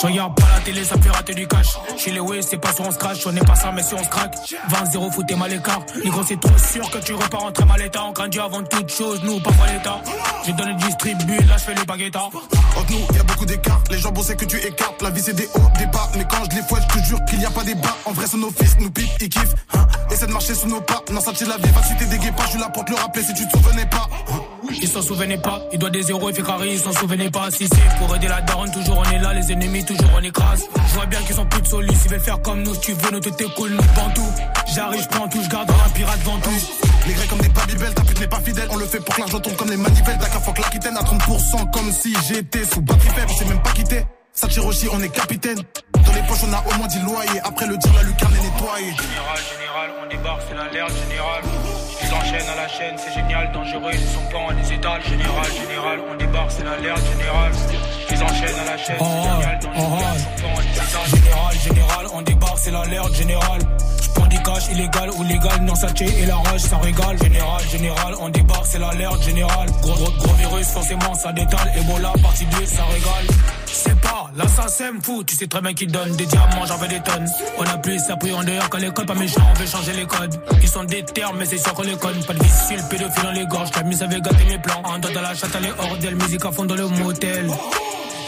Je 0.00 0.06
regarde 0.06 0.34
pas 0.36 0.46
la 0.54 0.60
télé, 0.60 0.84
ça 0.84 0.96
me 0.96 1.02
fait 1.02 1.10
rater 1.10 1.34
du 1.34 1.48
cash. 1.48 1.76
Chez 1.96 2.12
les 2.12 2.20
Way, 2.20 2.42
c'est 2.42 2.58
pas 2.58 2.72
sur 2.72 2.86
on 2.86 2.92
scratch, 2.92 3.26
on 3.26 3.34
est 3.34 3.44
pas 3.44 3.56
ça, 3.56 3.72
mais 3.72 3.82
si 3.82 3.94
on 3.94 4.04
se 4.04 4.08
craque. 4.08 4.36
20-0, 4.70 5.10
foutez 5.10 5.34
mal 5.34 5.50
l'écart. 5.50 5.80
Négro, 6.04 6.22
c'est 6.22 6.38
trop 6.38 6.56
sûr 6.56 6.88
que 6.88 6.98
tu 6.98 7.14
repars 7.14 7.44
en 7.44 7.50
très 7.50 7.64
mal 7.64 7.82
état. 7.82 8.04
On 8.04 8.12
grandit 8.12 8.38
avant 8.38 8.62
toute 8.62 8.88
chose, 8.90 9.20
nous, 9.24 9.40
pas 9.40 9.50
mal 9.58 9.74
l'état. 9.74 10.00
J'ai 10.46 10.52
donné 10.52 10.72
le 10.72 10.78
distribut, 10.78 11.44
là, 11.48 11.56
je 11.58 11.64
fais 11.64 11.74
le 11.74 11.84
baguetta. 11.84 12.20
Entre 12.20 12.92
nous, 12.92 13.16
y 13.16 13.18
a 13.18 13.24
beaucoup 13.24 13.44
d'écart. 13.44 13.82
Les 13.90 13.98
gens 13.98 14.12
bossaient 14.12 14.36
que 14.36 14.44
tu 14.44 14.56
écartes. 14.58 15.02
La 15.02 15.10
vie, 15.10 15.20
c'est 15.20 15.34
des 15.34 15.48
hauts, 15.54 15.78
des 15.78 15.86
bas. 15.86 16.08
Mais 16.16 16.24
quand 16.30 16.44
je 16.48 16.56
les 16.56 16.62
fouette, 16.62 16.84
je 16.94 17.00
te 17.00 17.04
jure 17.04 17.24
qu'il 17.24 17.40
y 17.40 17.46
a 17.46 17.50
pas 17.50 17.64
des 17.64 17.74
bas. 17.74 17.96
En 18.04 18.12
vrai, 18.12 18.26
c'est 18.30 18.36
nos 18.38 18.50
fils, 18.50 18.76
nous 18.78 18.90
piquent, 18.90 19.10
ils 19.20 19.28
kiffent. 19.28 19.54
Hein. 19.74 19.84
Essaie 20.12 20.28
de 20.28 20.32
marcher 20.32 20.54
sous 20.54 20.68
nos 20.68 20.80
pas. 20.80 21.02
Non, 21.10 21.20
ça, 21.20 21.32
la 21.32 21.56
vie. 21.56 21.72
Va 21.74 21.82
citer 21.82 22.04
des 22.04 22.18
guépas, 22.18 22.44
je 22.44 22.50
suis 22.50 22.60
là 22.60 22.68
pour 22.68 22.84
te 22.84 22.92
le 22.92 22.98
rappeler 22.98 23.24
si 23.24 23.34
tu 23.34 23.48
te 23.48 23.56
souvenais 23.56 23.86
pas. 23.86 24.08
Hein. 24.30 24.40
Ils 24.70 24.88
s'en 24.88 25.02
souvenaient 25.02 25.38
pas, 25.38 25.62
il 25.72 25.78
doit 25.78 25.90
des 25.90 26.02
zéros, 26.02 26.28
il 26.28 26.34
fait 26.34 26.42
carré, 26.42 26.72
ils 26.72 26.78
s'en 26.78 26.92
souvenaient 26.92 27.30
pas. 27.30 27.50
Si 27.50 27.68
c'est 27.68 27.98
pour 27.98 28.14
aider 28.14 28.28
la 28.28 28.40
daronne, 28.42 28.70
toujours 28.70 28.98
on 28.98 29.10
est 29.10 29.18
là, 29.18 29.32
les 29.34 29.52
ennemis, 29.52 29.84
toujours 29.84 30.10
on 30.16 30.22
écrase. 30.22 30.66
Je 30.88 30.94
vois 30.94 31.06
bien 31.06 31.20
qu'ils 31.20 31.36
sont 31.36 31.46
plus 31.46 31.62
de 31.62 31.66
solis, 31.66 31.96
ils 32.04 32.10
veulent 32.10 32.20
faire 32.20 32.40
comme 32.42 32.62
nous, 32.62 32.74
si 32.74 32.80
tu 32.80 32.92
veux, 32.92 33.10
nous 33.10 33.20
te 33.20 33.44
cool, 33.54 33.70
nous 33.70 33.82
tout. 34.14 34.32
J'arrive, 34.74 35.02
je 35.02 35.08
prends 35.08 35.28
tout, 35.28 35.42
je 35.42 35.48
garde 35.48 35.70
un 35.70 35.88
pirate 35.90 36.18
devant 36.20 36.38
tout. 36.38 36.50
Les 37.06 37.14
grecs 37.14 37.28
comme 37.28 37.40
des 37.40 37.48
babybel, 37.48 37.94
ta 37.94 38.02
pute 38.02 38.20
n'est 38.20 38.28
pas 38.28 38.40
fidèle. 38.40 38.68
On 38.70 38.76
le 38.76 38.86
fait 38.86 39.00
pour 39.00 39.14
que 39.14 39.20
l'argent 39.20 39.40
tombe 39.40 39.56
comme 39.56 39.70
les 39.70 39.76
manivelles. 39.76 40.18
Dakar, 40.18 40.42
fuck 40.42 40.58
l'Aquitaine 40.58 40.96
à 40.96 41.02
30%, 41.02 41.70
comme 41.70 41.90
si 41.92 42.14
j'étais 42.28 42.64
sous 42.64 42.82
batterie 42.82 43.08
faible, 43.08 43.30
on 43.30 43.36
s'est 43.36 43.44
même 43.46 43.62
pas 43.62 43.72
quitté. 43.72 44.04
Sachiroshi, 44.32 44.88
on 44.92 45.00
est 45.00 45.08
capitaine. 45.08 45.58
Dans 45.94 46.12
les 46.12 46.22
poches, 46.22 46.44
on 46.48 46.52
a 46.52 46.62
au 46.68 46.78
moins 46.78 46.86
10 46.86 47.00
loyers. 47.00 47.40
Après 47.42 47.66
le 47.66 47.76
dire, 47.76 47.92
la 47.94 48.02
lucarne 48.02 48.34
est 48.34 48.42
nettoyée. 48.42 48.94
Général, 48.94 49.38
général, 49.58 49.90
on 50.02 50.08
débarque, 50.08 50.42
c'est 50.48 50.54
l'alerte 50.54 50.92
général. 51.08 51.42
Ils 52.08 52.14
enchaînent 52.14 52.48
à 52.48 52.56
la 52.56 52.68
chaîne, 52.68 52.94
c'est 52.96 53.12
génial, 53.12 53.52
dangereux, 53.52 53.90
ils 53.92 54.08
sont 54.08 54.24
pas 54.32 54.38
en 54.38 54.54
des 54.54 54.72
étals. 54.72 55.02
Général, 55.02 55.44
général, 55.52 55.98
on 56.10 56.16
débarque, 56.16 56.50
c'est 56.52 56.64
l'alerte 56.64 57.02
général. 57.12 57.52
Ils 58.10 58.22
enchaînent 58.22 58.60
à 58.60 58.70
la 58.70 58.78
chaîne, 58.78 58.96
c'est 58.98 59.04
génial, 59.04 59.58
dangereux, 59.60 60.14
ils 60.14 60.20
sont 60.20 60.42
pas 60.42 60.48
en 60.48 60.62
des 60.62 60.78
étals. 60.78 61.20
Général, 61.20 61.56
général, 61.58 62.06
on 62.14 62.22
débarque, 62.22 62.58
c'est 62.58 62.70
l'alerte 62.70 63.14
général. 63.14 63.60
J'prends 64.28 64.36
du 64.36 64.42
cash 64.42 64.68
illégal 64.72 65.10
ou 65.10 65.22
légal, 65.24 65.62
non 65.62 65.74
saché 65.74 66.04
et 66.04 66.26
la 66.26 66.36
rage, 66.36 66.60
ça 66.60 66.78
régale. 66.78 67.18
Général, 67.18 67.62
général, 67.70 68.14
on 68.20 68.28
débarque, 68.28 68.66
c'est 68.66 68.78
l'alerte 68.78 69.22
général. 69.22 69.68
Gros, 69.82 69.94
gros, 69.94 70.10
gros 70.18 70.34
virus, 70.34 70.66
forcément, 70.66 71.14
ça 71.14 71.32
détale. 71.32 71.72
Ebola, 71.76 72.12
partie 72.22 72.44
2, 72.46 72.66
ça 72.66 72.84
régale. 72.84 73.26
C'est 73.66 73.98
pas, 74.00 74.30
l'assassin 74.36 74.92
me 74.92 75.00
fout, 75.00 75.26
tu 75.26 75.36
sais 75.36 75.46
très 75.46 75.60
bien 75.60 75.72
qu'il 75.72 75.90
donne 75.90 76.14
des 76.16 76.26
diamants, 76.26 76.66
j'en 76.66 76.76
veux 76.76 76.88
des 76.88 77.00
tonnes. 77.00 77.26
On 77.58 77.62
a 77.62 77.78
plus 77.78 78.00
appris 78.10 78.32
en 78.32 78.42
dehors 78.42 78.68
qu'à 78.70 78.78
l'école, 78.78 79.06
pas 79.06 79.14
méchant, 79.14 79.42
on 79.50 79.58
veut 79.58 79.66
changer 79.66 79.92
les 79.92 80.06
codes. 80.06 80.40
Ils 80.62 80.68
sont 80.68 80.84
des 80.84 81.04
termes, 81.04 81.36
mais 81.38 81.46
c'est 81.46 81.58
sûr 81.58 81.72
qu'on 81.74 81.82
les 81.82 81.96
conne. 81.96 82.22
Pas 82.24 82.34
de 82.34 82.42
vicieux, 82.42 82.78
pédophile 82.90 83.22
dans 83.22 83.32
les 83.32 83.46
gorges, 83.46 83.70
la 83.74 83.82
mise 83.82 84.02
avait 84.02 84.20
gâté 84.20 84.44
mes 84.48 84.58
plans. 84.58 84.82
En 84.84 84.98
dos 84.98 85.08
de 85.08 85.14
la 85.14 85.34
chatte, 85.34 85.50
elle 85.56 85.66
est 85.66 85.74
hors 85.78 85.96
d'elle, 85.98 86.16
musique 86.16 86.44
à 86.44 86.52
fond 86.52 86.64
dans 86.64 86.74
le 86.74 86.88
motel. 86.88 87.50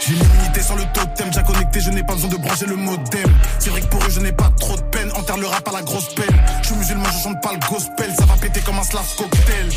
J'ai 0.07 0.13
une 0.13 0.19
unité 0.19 0.63
sur 0.63 0.75
le 0.75 0.83
totem, 0.93 1.31
j'ai 1.31 1.43
connecté, 1.43 1.79
je 1.79 1.91
n'ai 1.91 2.03
pas 2.03 2.13
besoin 2.13 2.29
de 2.29 2.37
brancher 2.37 2.65
le 2.65 2.75
modem. 2.75 3.29
C'est 3.59 3.69
vrai 3.69 3.81
que 3.81 3.85
pour 3.87 4.01
eux, 4.03 4.09
je 4.09 4.19
n'ai 4.19 4.31
pas 4.31 4.51
trop 4.59 4.75
de 4.75 4.81
peine. 4.81 5.00
Le 5.37 5.47
rap 5.47 5.67
à 5.67 5.71
la 5.71 5.81
grosse 5.81 6.13
pelle. 6.13 6.43
Je 6.61 6.67
suis 6.67 6.75
musulman, 6.75 7.05
je 7.05 7.23
chante 7.23 7.41
pas 7.41 7.53
le 7.53 7.59
gospel. 7.59 8.13
Ça 8.17 8.25
va 8.25 8.35
péter 8.35 8.59
comme 8.61 8.77
un 8.77 8.83
slash 8.83 9.15
cocktail. 9.15 9.69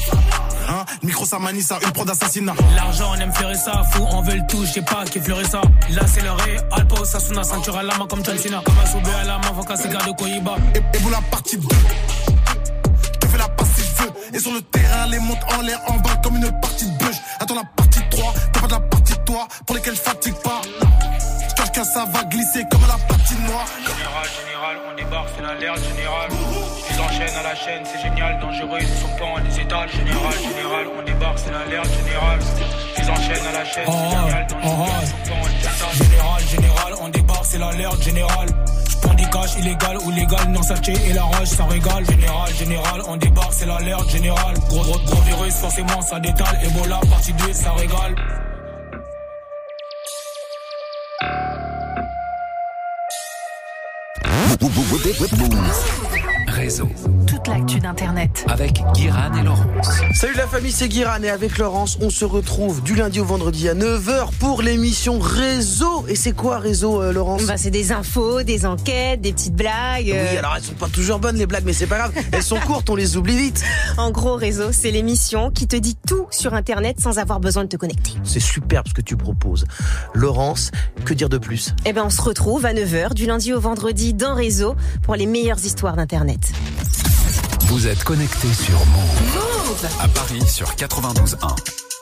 Hein? 0.69 0.85
Micro, 1.03 1.25
ça 1.25 1.39
manie 1.39 1.63
ça, 1.63 1.79
une 1.83 1.93
pro 1.93 2.05
d'assassinat. 2.05 2.55
L'argent, 2.75 3.13
on 3.15 3.21
aime 3.21 3.33
fleurir 3.33 3.57
ça, 3.57 3.83
fou, 3.93 4.05
on 4.11 4.21
veut 4.23 4.35
le 4.35 4.47
tout, 4.49 4.65
je 4.65 4.73
sais 4.73 4.83
pas 4.83 5.05
qui 5.05 5.21
fleurit 5.21 5.47
ça. 5.47 5.61
Là, 5.91 6.03
c'est 6.13 6.23
le 6.23 6.33
ré, 6.33 6.57
Alpo, 6.73 7.05
Sasuna, 7.05 7.45
ceinture 7.45 7.77
à 7.79 7.83
la 7.83 7.97
main 7.97 8.07
comme 8.09 8.25
John 8.25 8.37
Cena. 8.37 8.63
Comme 8.65 8.75
un 8.83 8.87
soubé 8.87 9.11
à 9.21 9.25
la 9.25 9.39
main, 9.39 9.55
faut 9.55 9.63
qu'un 9.63 9.77
cigare 9.77 10.05
de 10.05 10.13
Koyiba. 10.13 10.57
Et, 10.75 10.79
et 10.79 10.99
vous 11.01 11.11
la 11.11 11.21
partie 11.31 11.57
2. 11.57 11.69
Je 13.23 13.29
fais 13.29 13.39
la 13.39 13.49
passe 13.49 13.69
si 13.77 13.83
je 13.83 14.03
veux. 14.03 14.13
Et 14.35 14.39
sur 14.41 14.53
le 14.53 14.61
terrain, 14.63 15.07
les 15.07 15.21
montes 15.21 15.45
en 15.57 15.61
l'air, 15.63 15.81
en 15.87 15.99
bas 15.99 16.17
comme 16.23 16.37
une 16.37 16.61
partie 16.61 16.87
de 16.87 16.99
bûche. 16.99 17.17
Attends 17.39 17.55
la 17.55 17.65
partie 17.77 18.01
3, 18.11 18.35
t'as 18.53 18.61
pas 18.61 18.67
de 18.67 18.73
la 18.73 18.81
partie 18.81 19.13
de 19.15 19.23
toi, 19.25 19.47
pour 19.67 19.77
lesquels 19.77 19.95
je 19.95 20.01
fatigue 20.01 20.35
pas. 20.43 20.61
Je 21.49 21.55
cache 21.55 21.73
que 21.73 21.85
ça 21.85 22.07
va 22.13 22.25
glisser 22.25 22.65
comme 22.71 22.83
à 22.85 22.89
la 22.89 22.99
patinoire. 23.07 23.67
Général, 23.87 24.29
débarque, 25.15 25.29
c'est 25.37 25.43
l'alerte 25.43 25.81
général. 25.85 26.29
Ils 26.91 27.01
enchaînent 27.01 27.39
à 27.39 27.43
la 27.43 27.55
chaîne, 27.55 27.83
c'est 27.85 28.03
génial, 28.03 28.41
dangereux, 28.41 28.79
ils 28.81 28.87
sont 28.89 29.17
pas 29.17 29.25
en 29.25 29.41
des 29.41 29.61
étals. 29.61 29.89
Général, 29.91 30.35
général, 30.35 30.87
on 30.99 31.03
débarque, 31.03 31.39
c'est 31.39 31.53
l'alerte 31.53 31.91
général. 32.05 32.39
Ils 32.99 33.11
enchaînent 33.11 33.47
à 33.47 33.53
la 33.53 33.65
chaîne, 33.65 33.87
c'est 33.87 34.11
génial, 34.11 34.47
dangereux, 34.49 34.91
ils 35.03 35.09
sont 35.09 35.31
pas 35.31 35.39
en 35.39 35.47
des 35.47 35.61
étals. 35.61 35.95
Général, 35.95 36.43
général, 36.49 36.95
on 37.01 37.09
débarque, 37.09 37.45
c'est 37.45 37.59
l'alerte 37.59 38.03
général. 38.03 38.49
J'prends 38.91 39.15
du 39.15 39.29
cash 39.31 39.57
illégal 39.59 39.99
ou 39.99 40.11
légal, 40.11 40.49
non 40.49 40.63
saché 40.63 40.93
et 41.09 41.13
la 41.13 41.25
rage, 41.25 41.49
ça 41.49 41.65
régale. 41.65 42.05
Général, 42.07 42.55
général, 42.55 43.03
on 43.07 43.17
débarque, 43.17 43.53
c'est 43.53 43.67
l'alerte 43.67 44.11
général. 44.11 44.55
Gros, 44.69 44.83
gros, 44.83 44.99
gros 44.99 45.23
virus, 45.23 45.55
forcément, 45.55 46.03
ça 46.03 46.19
détale. 46.19 46.59
Ebola, 46.65 46.99
partie 47.09 47.33
2, 47.35 47.53
ça 47.53 47.73
régale. 47.73 48.17
Réseau. 56.47 56.89
Toute 57.45 57.53
l'actu 57.55 57.79
d'Internet. 57.79 58.45
Avec 58.49 58.81
Guiran 58.95 59.35
et 59.39 59.43
Laurence. 59.43 59.87
Salut 60.15 60.35
la 60.35 60.47
famille, 60.47 60.73
c'est 60.73 60.89
Guiran 60.89 61.23
et 61.23 61.29
avec 61.29 61.59
Laurence, 61.59 61.99
on 62.01 62.09
se 62.09 62.25
retrouve 62.25 62.83
du 62.83 62.95
lundi 62.95 63.21
au 63.21 63.25
vendredi 63.27 63.69
à 63.69 63.75
9h 63.75 64.31
pour 64.39 64.63
l'émission 64.63 65.19
Réseau. 65.19 66.07
Et 66.09 66.17
c'est 66.17 66.33
quoi 66.33 66.59
Réseau, 66.59 67.03
euh, 67.03 67.13
Laurence? 67.13 67.45
Bah, 67.45 67.57
c'est 67.59 67.71
des 67.71 67.93
infos, 67.93 68.43
des 68.45 68.65
enquêtes, 68.65 69.21
des 69.21 69.33
petites 69.33 69.55
blagues. 69.57 70.11
euh. 70.11 70.27
Oui, 70.31 70.37
alors 70.39 70.55
elles 70.57 70.63
sont 70.63 70.73
pas 70.75 70.89
toujours 70.89 71.19
bonnes 71.19 71.37
les 71.37 71.47
blagues, 71.47 71.65
mais 71.67 71.75
c'est 71.75 71.87
pas 71.87 71.99
grave. 71.99 72.13
Elles 72.33 72.43
sont 72.43 72.59
courtes, 72.61 72.89
on 72.89 72.97
les 72.97 73.17
oublie 73.17 73.37
vite. 73.37 73.63
En 73.99 74.11
gros, 74.11 74.35
Réseau, 74.37 74.73
c'est 74.73 74.91
l'émission 74.91 75.51
qui 75.51 75.67
te 75.69 75.77
dit 75.77 75.97
tout 76.07 76.27
sur 76.31 76.55
Internet 76.55 76.99
sans 77.01 77.19
avoir 77.19 77.41
besoin 77.41 77.65
de 77.65 77.69
te 77.69 77.77
connecter. 77.77 78.13
C'est 78.25 78.41
superbe 78.41 78.89
ce 78.89 78.95
que 78.95 79.03
tu 79.03 79.17
proposes. 79.17 79.65
Laurence, 80.15 80.71
que 81.05 81.15
dire 81.15 81.29
de 81.29 81.39
plus? 81.39 81.75
Eh 81.85 81.93
ben, 81.93 82.05
on 82.07 82.11
se 82.11 82.23
retrouve 82.23 82.65
à 82.67 82.73
9h 82.73 83.13
du 83.15 83.27
lundi 83.27 83.53
au 83.53 83.61
vendredi 83.61 84.15
dans 84.15 84.35
Réseau 84.35 84.75
pour 85.03 85.15
les 85.15 85.27
meilleures 85.27 85.65
histoires 85.65 85.95
d'Internet. 85.97 86.53
Vous 87.67 87.87
êtes 87.87 88.05
connecté 88.05 88.49
sur 88.53 88.79
Move. 88.87 89.87
À 90.01 90.09
Paris 90.09 90.43
sur 90.47 90.69
92.1. 90.75 91.37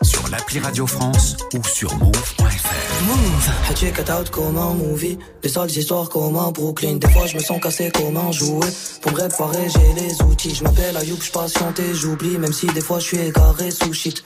Sur 0.03 0.29
l'appli 0.29 0.59
Radio 0.59 0.87
France 0.87 1.37
ou 1.55 1.63
sur 1.65 1.95
move.fr. 1.97 3.05
Move. 3.07 3.51
I 3.71 3.75
check 3.75 3.99
it 3.99 4.11
out 4.11 4.31
comme 4.31 4.59
un 4.59 4.75
movie. 4.75 5.19
Des 5.43 5.49
sales 5.49 5.71
histoires 5.71 6.09
comme 6.09 6.37
un 6.37 6.51
Brooklyn. 6.51 6.97
Des 6.97 7.09
fois, 7.09 7.27
je 7.27 7.37
me 7.37 7.43
sens 7.43 7.61
cassé 7.61 7.91
comme 7.93 8.17
un 8.17 8.33
jouet. 8.33 8.67
Pour 9.01 9.13
me 9.13 9.21
réparer, 9.21 9.69
j'ai 9.69 10.03
les 10.03 10.23
outils. 10.23 10.55
Je 10.55 10.65
m'appelle 10.65 10.97
Ayoub, 10.97 11.21
je 11.23 11.31
patiente 11.31 11.79
et 11.79 11.95
j'oublie. 11.95 12.39
Même 12.39 12.53
si 12.53 12.67
des 12.67 12.81
fois, 12.81 12.99
je 12.99 13.05
suis 13.05 13.19
égaré 13.19 13.71
sous 13.71 13.93
shit. 13.93 14.23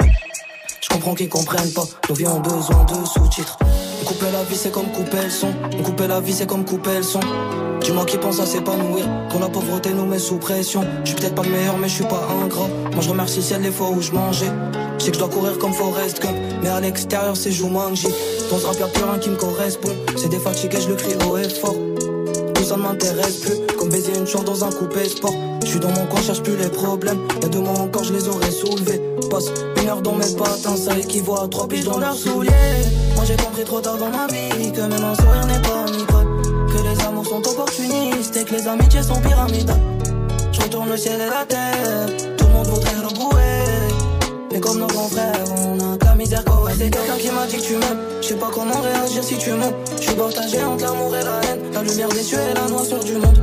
Je 0.80 0.88
comprends 0.88 1.14
qu'ils 1.14 1.28
comprennent 1.28 1.72
pas. 1.72 1.84
Nos 2.08 2.14
vies 2.14 2.26
ont 2.26 2.40
besoin 2.40 2.84
de 2.84 3.06
sous-titres. 3.06 3.58
Couper 4.06 4.30
la 4.32 4.44
vie, 4.44 4.54
c'est 4.54 4.70
comme 4.70 4.86
couper 4.92 5.24
le 5.24 5.30
son. 5.30 5.48
Couper 5.82 6.06
la 6.06 6.20
vie, 6.20 6.32
c'est 6.32 6.46
comme 6.46 6.64
couper 6.64 6.98
le 6.98 7.02
son. 7.02 7.18
Dis-moi 7.80 8.04
qui 8.04 8.16
pense 8.18 8.38
à 8.38 8.46
s'épanouir. 8.46 9.04
Quand 9.32 9.40
la 9.40 9.48
pauvreté 9.48 9.92
nous 9.92 10.06
met 10.06 10.20
sous 10.20 10.36
pression. 10.36 10.84
Je 11.02 11.10
suis 11.10 11.16
peut-être 11.16 11.34
pas 11.34 11.42
le 11.42 11.50
meilleur, 11.50 11.76
mais 11.76 11.88
je 11.88 11.94
suis 11.94 12.04
pas 12.04 12.22
ingrat. 12.40 12.68
Moi, 12.92 13.00
je 13.00 13.08
remercie 13.08 13.42
ciel 13.42 13.62
les 13.62 13.72
fois 13.72 13.90
où 13.90 14.00
je 14.00 14.12
mangeais. 14.12 14.52
Je 14.98 15.04
sais 15.04 15.10
que 15.10 15.16
je 15.16 15.18
dois 15.18 15.28
courir 15.28 15.58
comme 15.58 15.72
Forrest 15.72 16.22
Gump. 16.22 16.36
Mais 16.62 16.68
à 16.68 16.80
l'extérieur, 16.80 17.36
c'est 17.36 17.50
Jumanji. 17.50 18.06
Dans 18.48 18.58
ce 18.58 18.66
rap, 18.66 18.78
y'a 18.78 18.86
plus 18.86 19.02
rien 19.02 19.18
qui 19.18 19.30
me 19.30 19.36
correspond. 19.36 19.90
C'est 20.16 20.28
des 20.28 20.38
fatigués, 20.38 20.78
je 20.80 20.88
le 20.88 20.94
crie 20.94 21.14
haut 21.28 21.36
et 21.36 21.48
fort. 21.48 21.74
Tout 22.54 22.64
ça 22.64 22.76
ne 22.76 22.82
m'intéresse 22.82 23.38
plus. 23.40 23.76
Comme 23.76 23.88
baiser 23.88 24.16
une 24.16 24.26
chance 24.26 24.44
dans 24.44 24.64
un 24.64 24.70
coupé 24.70 25.08
sport. 25.08 25.34
Je 25.62 25.66
suis 25.66 25.80
dans 25.80 25.90
mon 25.90 26.06
coin, 26.06 26.20
cherche 26.20 26.42
plus 26.42 26.56
les 26.56 26.68
problèmes. 26.68 27.18
Y'a 27.42 27.48
deux 27.48 27.60
mois 27.60 27.78
encore, 27.80 28.04
je 28.04 28.12
les 28.12 28.28
aurais 28.28 28.52
soulevés. 28.52 29.02
Une 29.82 29.88
heure 29.88 30.02
dans 30.02 30.14
mes 30.14 30.32
patins, 30.36 30.76
ça 30.76 30.96
équivaut 30.96 31.40
à 31.40 31.48
trois 31.48 31.66
piges 31.66 31.84
dans 31.84 31.98
leurs 31.98 32.14
souliers. 32.14 32.50
Moi 33.16 33.24
j'ai 33.26 33.36
compris 33.36 33.64
trop 33.64 33.80
tard 33.80 33.98
dans 33.98 34.08
ma 34.08 34.26
vie 34.28 34.70
que 34.72 34.80
même 34.80 35.04
un 35.04 35.14
sourire 35.14 35.46
n'est 35.46 35.62
pas 35.62 35.84
nicole. 35.90 36.26
Que 36.68 36.82
les 36.82 37.04
amours 37.04 37.26
sont 37.26 37.46
opportunistes 37.46 38.36
et 38.36 38.44
que 38.44 38.54
les 38.54 38.68
amitiés 38.68 39.02
sont 39.02 39.20
pyramidales. 39.20 39.80
Je 40.52 40.60
retourne 40.60 40.88
le 40.90 40.96
ciel 40.96 41.20
et 41.20 41.28
la 41.28 41.44
terre, 41.44 42.06
tout 42.36 42.46
le 42.46 42.52
monde 42.52 42.66
voudrait 42.66 42.96
rebrouer. 43.04 43.64
Mais 44.52 44.60
comme 44.60 44.78
nos 44.78 44.86
grands 44.86 45.08
frères, 45.08 45.44
on 45.56 45.94
a 45.94 45.96
qu'à 45.98 46.14
misère 46.14 46.44
quoi. 46.44 46.70
C'est 46.78 46.90
quelqu'un 46.90 47.16
qui 47.18 47.30
m'a 47.30 47.46
dit 47.46 47.56
que 47.56 47.62
tu 47.62 47.72
m'aimes. 47.76 47.98
Je 48.22 48.28
sais 48.28 48.34
pas 48.34 48.50
comment 48.54 48.80
réagir 48.80 49.24
si 49.24 49.36
tu 49.38 49.50
montes. 49.52 49.74
Je 49.96 50.02
suis 50.02 50.14
partagé 50.14 50.62
entre 50.62 50.84
l'amour 50.84 51.16
et 51.16 51.24
la 51.24 51.40
haine. 51.40 51.60
La 51.72 51.82
lumière 51.82 52.08
des 52.10 52.22
cieux 52.22 52.38
et 52.38 52.54
la 52.54 52.68
noirceur 52.68 53.02
du 53.02 53.14
monde. 53.14 53.38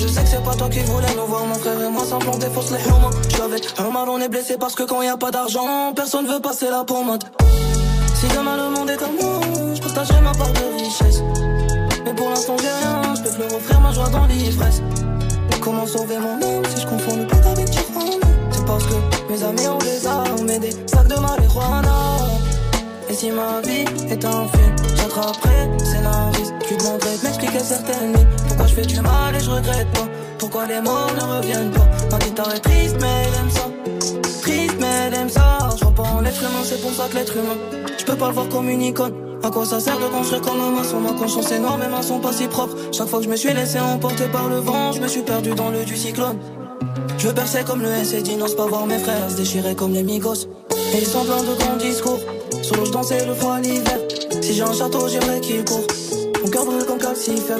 Je 0.00 0.08
sais 0.08 0.22
que 0.22 0.28
c'est 0.28 0.42
pas 0.42 0.54
toi 0.54 0.68
qui 0.70 0.80
voulais 0.80 1.14
nous 1.14 1.26
voir, 1.26 1.44
mon 1.44 1.54
frère 1.54 1.78
et 1.78 1.90
moi, 1.90 2.04
s'implanter 2.04 2.46
fausse 2.48 2.70
les 2.70 2.82
humains. 2.88 3.10
Je 3.28 3.82
un 3.82 3.90
mal, 3.90 4.08
on 4.08 4.18
est 4.18 4.28
blessé 4.28 4.56
parce 4.58 4.74
que 4.74 4.84
quand 4.84 5.02
y 5.02 5.08
a 5.08 5.18
pas 5.18 5.30
d'argent, 5.30 5.92
personne 5.94 6.26
veut 6.26 6.40
passer 6.40 6.70
la 6.70 6.84
pommade. 6.84 7.24
Si 8.14 8.26
demain 8.28 8.56
le 8.56 8.70
monde 8.74 8.88
est 8.88 9.02
à 9.02 9.08
moi, 9.08 9.40
je 9.74 9.80
partagerai 9.80 10.20
ma 10.22 10.32
part 10.32 10.52
de 10.52 10.82
richesse. 10.82 11.22
Mais 12.04 12.14
pour 12.14 12.30
l'instant, 12.30 12.56
j'ai 12.58 12.68
rien, 12.68 13.14
je 13.14 13.22
peux 13.22 13.30
plus 13.30 13.54
offrir 13.54 13.80
ma 13.80 13.92
joie 13.92 14.08
dans 14.08 14.24
l'ivresse. 14.26 14.82
Comment 15.60 15.86
sauver 15.86 16.18
mon 16.18 16.40
âme 16.42 16.64
si 16.74 16.80
je 16.80 16.86
confonds 16.86 17.16
le 17.16 17.26
pète 17.26 17.44
avec 17.44 17.70
Tijuana 17.70 18.26
C'est 18.50 18.64
parce 18.64 18.84
que 18.86 18.94
mes 19.30 19.42
amis 19.44 19.68
ont 19.68 19.78
des 19.78 20.06
armes 20.06 20.48
et 20.48 20.58
des 20.58 20.70
sacs 20.86 21.08
de 21.08 21.20
marijuana. 21.20 22.19
Et 23.10 23.14
si 23.14 23.30
ma 23.32 23.60
vie 23.62 23.84
est 24.08 24.24
un 24.24 24.46
film, 24.46 24.76
j'attraperai 24.96 25.68
scénariste. 25.82 26.54
Je 26.62 26.68
lui 26.68 26.76
demanderai 26.76 27.16
de 27.18 27.24
m'expliquer 27.24 27.58
certaines 27.58 28.12
nuits. 28.12 28.26
Pourquoi 28.46 28.66
je 28.68 28.74
fais 28.74 28.86
du 28.86 29.00
mal 29.00 29.34
et 29.34 29.40
je 29.40 29.50
regrette 29.50 29.90
pas? 29.94 30.08
Pourquoi 30.38 30.66
les 30.66 30.80
morts 30.80 31.10
ne 31.16 31.36
reviennent 31.38 31.72
pas? 31.72 31.88
Ma 32.12 32.18
guitare 32.18 32.54
est 32.54 32.60
triste, 32.60 32.96
mais 33.00 33.24
elle 33.24 33.40
aime 33.40 33.50
ça. 33.50 33.66
Triste, 34.42 34.76
mais 34.78 34.86
elle 35.08 35.14
aime 35.14 35.28
ça. 35.28 35.58
Je 35.76 35.84
en 35.84 36.20
l'être 36.20 36.40
humain, 36.40 36.62
c'est 36.62 36.80
pour 36.80 36.92
ça 36.92 37.08
que 37.08 37.16
l'être 37.16 37.36
humain. 37.36 37.56
Je 37.98 38.04
peux 38.04 38.14
pas 38.14 38.28
le 38.28 38.34
voir 38.34 38.48
comme 38.48 38.68
une 38.68 38.82
icône. 38.82 39.14
À 39.42 39.50
quoi 39.50 39.64
ça 39.64 39.80
sert 39.80 39.98
de 39.98 40.04
construire 40.04 40.42
comme 40.42 40.60
un 40.60 40.70
maçon? 40.70 41.00
Ma 41.00 41.12
conscience 41.12 41.50
est 41.50 41.58
noire, 41.58 41.78
mes 41.78 41.88
mains 41.88 42.02
sont 42.02 42.20
pas 42.20 42.32
si 42.32 42.46
propres. 42.46 42.76
Chaque 42.92 43.08
fois 43.08 43.18
que 43.18 43.24
je 43.24 43.30
me 43.30 43.36
suis 43.36 43.52
laissé 43.52 43.80
emporter 43.80 44.26
par 44.26 44.48
le 44.48 44.58
vent, 44.58 44.92
je 44.92 45.00
me 45.00 45.08
suis 45.08 45.22
perdu 45.22 45.50
dans 45.56 45.70
le 45.70 45.84
du 45.84 45.96
cyclone. 45.96 46.38
Je 47.18 47.28
percer 47.30 47.64
comme 47.64 47.82
le 47.82 47.92
SED, 48.04 48.38
n'ose 48.38 48.54
pas 48.54 48.66
voir 48.66 48.86
mes 48.86 48.98
frères 48.98 49.28
se 49.28 49.36
déchirer 49.36 49.74
comme 49.74 49.94
les 49.94 50.04
migos. 50.04 50.46
Et 50.94 50.98
ils 50.98 51.06
sont 51.06 51.24
pleins 51.24 51.42
de 51.42 51.58
grands 51.58 51.76
discours. 51.76 52.20
Je 52.72 52.90
dansais 52.92 53.24
le 53.26 53.34
froid 53.34 53.58
l'hiver. 53.58 53.98
Si 54.40 54.54
j'ai 54.54 54.62
un 54.62 54.72
château, 54.72 55.08
j'aimerais 55.08 55.40
qu'il 55.40 55.64
court. 55.64 55.84
Mon 56.42 56.50
cœur 56.50 56.64
brûle 56.64 56.84
comme 56.84 56.98
calcifère. 56.98 57.58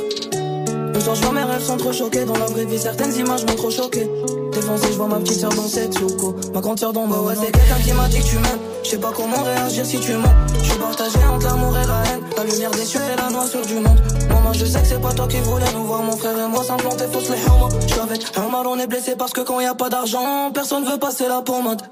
Le 0.94 1.00
soir, 1.00 1.16
je 1.16 1.22
vois 1.22 1.32
mes 1.32 1.42
rêves 1.42 1.62
sont 1.62 1.76
trop 1.76 1.92
choqués. 1.92 2.24
Dans 2.24 2.38
la 2.38 2.46
vraie 2.46 2.64
vie, 2.64 2.78
certaines 2.78 3.14
images 3.16 3.44
m'ont 3.44 3.56
trop 3.56 3.70
choqué. 3.70 4.08
Défoncé, 4.52 4.86
je 4.90 4.96
vois 4.96 5.08
ma 5.08 5.16
petite 5.16 5.40
soeur 5.40 5.52
dans 5.54 5.66
cette 5.66 5.94
souko. 5.94 6.34
Ma 6.54 6.61
grande 6.61 6.78
soeur 6.78 6.92
dans 6.92 7.06
ma 7.06 7.18
ouais, 7.18 7.34
c'est 7.34 7.50
quelqu'un 7.50 7.78
qui 7.84 7.92
m'a 7.92 8.08
dit 8.08 8.20
que 8.20 8.24
tu 8.24 8.36
m'aimes. 8.36 8.58
Je 8.84 8.90
sais 8.90 8.98
pas 8.98 9.12
comment 9.14 9.42
réagir 9.42 9.84
si 9.84 9.98
tu 9.98 10.12
mens. 10.12 10.34
Je 10.62 10.70
suis 10.70 10.78
partagé 10.78 11.18
entre 11.28 11.46
l'amour 11.46 11.76
et 11.76 11.86
la 11.86 12.02
haine. 12.11 12.20
La 12.36 12.44
lumière 12.44 12.70
des 12.70 12.84
cieux 12.84 13.00
et 13.00 13.16
la 13.16 13.30
noirceur 13.30 13.66
du 13.66 13.74
monde. 13.74 14.00
Maman, 14.28 14.52
je 14.52 14.64
sais 14.64 14.80
que 14.80 14.86
c'est 14.86 15.00
pas 15.00 15.12
toi 15.12 15.26
qui 15.28 15.38
voulais 15.38 15.72
nous 15.74 15.84
voir, 15.84 16.02
mon 16.02 16.16
frère 16.16 16.38
et 16.38 16.48
moi 16.48 16.62
s'implanter, 16.62 17.04
fausse 17.12 17.30
les 17.30 17.44
homo. 17.46 17.68
J'suis 17.86 18.00
avec 18.00 18.22
un 18.36 18.48
mal, 18.48 18.66
on 18.66 18.78
est 18.78 18.86
blessé 18.86 19.16
parce 19.16 19.32
que 19.32 19.40
quand 19.40 19.61
y 19.61 19.66
a 19.66 19.74
pas 19.74 19.88
d'argent, 19.88 20.50
personne 20.54 20.84
veut 20.84 20.98
passer 20.98 21.26
la 21.28 21.42
pommade. 21.42 21.82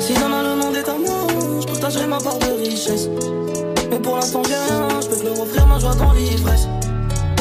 Si 0.00 0.14
demain 0.14 0.42
le 0.42 0.56
monde 0.56 0.76
est 0.76 0.88
à 0.88 0.94
moi, 0.94 1.17
je 1.17 1.17
partagerai 1.80 2.06
ma 2.08 2.18
part 2.18 2.38
de 2.38 2.68
richesse. 2.68 3.08
Mais 3.90 3.98
pour 4.00 4.16
l'instant, 4.16 4.42
j'ai 4.48 4.54
rien, 4.54 5.00
je 5.00 5.06
peux 5.06 5.16
te 5.16 5.24
leur 5.24 5.40
offrir 5.40 5.66
ma 5.66 5.78
joie 5.78 5.94
dans 5.94 6.12
l'ivresse. 6.12 6.66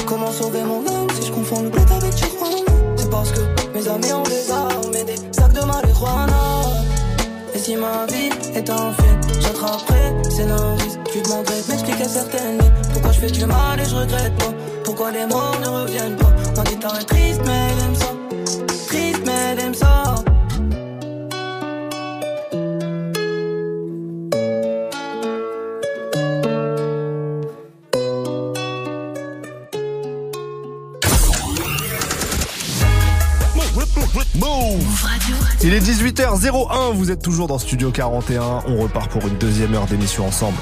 Comment 0.05 0.31
sauver 0.31 0.63
mon 0.63 0.85
âme 0.87 1.07
si 1.19 1.27
je 1.27 1.31
confonds 1.31 1.63
le 1.63 1.69
bled 1.69 1.91
avec 1.91 2.13
Tijuana 2.13 2.55
C'est 2.97 3.09
parce 3.09 3.31
que 3.31 3.39
mes 3.73 3.87
amis 3.87 4.13
ont 4.13 4.23
des 4.23 4.51
armes 4.51 4.93
et 4.93 5.03
des 5.03 5.17
sacs 5.31 5.53
de 5.53 5.65
marijuana. 5.65 6.61
Et 7.55 7.59
si 7.59 7.75
ma 7.75 8.05
vie 8.05 8.29
est 8.53 8.69
un 8.69 8.93
film, 8.93 9.41
j'attraperai 9.41 10.29
scénariste. 10.29 10.99
Tu 11.11 11.21
demanderais 11.21 11.61
de 11.61 11.71
m'expliquer 11.71 12.07
certaines 12.07 12.59
lignes. 12.59 12.71
Pourquoi 12.93 13.11
je 13.13 13.19
fais 13.19 13.31
du 13.31 13.45
mal 13.45 13.79
et 13.79 13.85
je 13.85 13.95
regrette 13.95 14.37
pas? 14.37 14.53
Pourquoi 14.83 15.11
les 15.11 15.25
morts 15.25 15.57
ne 15.61 15.67
reviennent 15.67 16.15
pas? 16.15 16.31
Ma 16.55 16.63
guitare 16.63 16.99
est 16.99 17.05
triste, 17.05 17.41
mais 17.43 17.69
elle 17.71 17.85
aime 17.85 17.95
ça. 17.95 18.13
Triste, 18.87 19.21
mais 19.25 19.33
elle 19.51 19.59
aime 19.59 19.73
ça. 19.73 20.06
Il 35.63 35.73
est 35.73 35.79
18h01, 35.79 36.93
vous 36.93 37.09
êtes 37.09 37.21
toujours 37.23 37.47
dans 37.47 37.57
Studio 37.57 37.89
41, 37.89 38.63
on 38.67 38.77
repart 38.77 39.09
pour 39.09 39.25
une 39.25 39.37
deuxième 39.37 39.73
heure 39.73 39.87
d'émission 39.87 40.27
ensemble. 40.27 40.57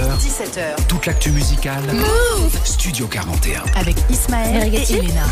17h. 0.00 0.18
17h. 0.18 0.86
Toute 0.88 1.06
l'actu 1.06 1.30
musicale. 1.30 1.82
Move 1.92 2.58
Studio 2.64 3.06
41. 3.06 3.62
Avec 3.74 3.96
Ismaël 4.08 4.74
et 4.74 4.92
Elena. 4.94 5.26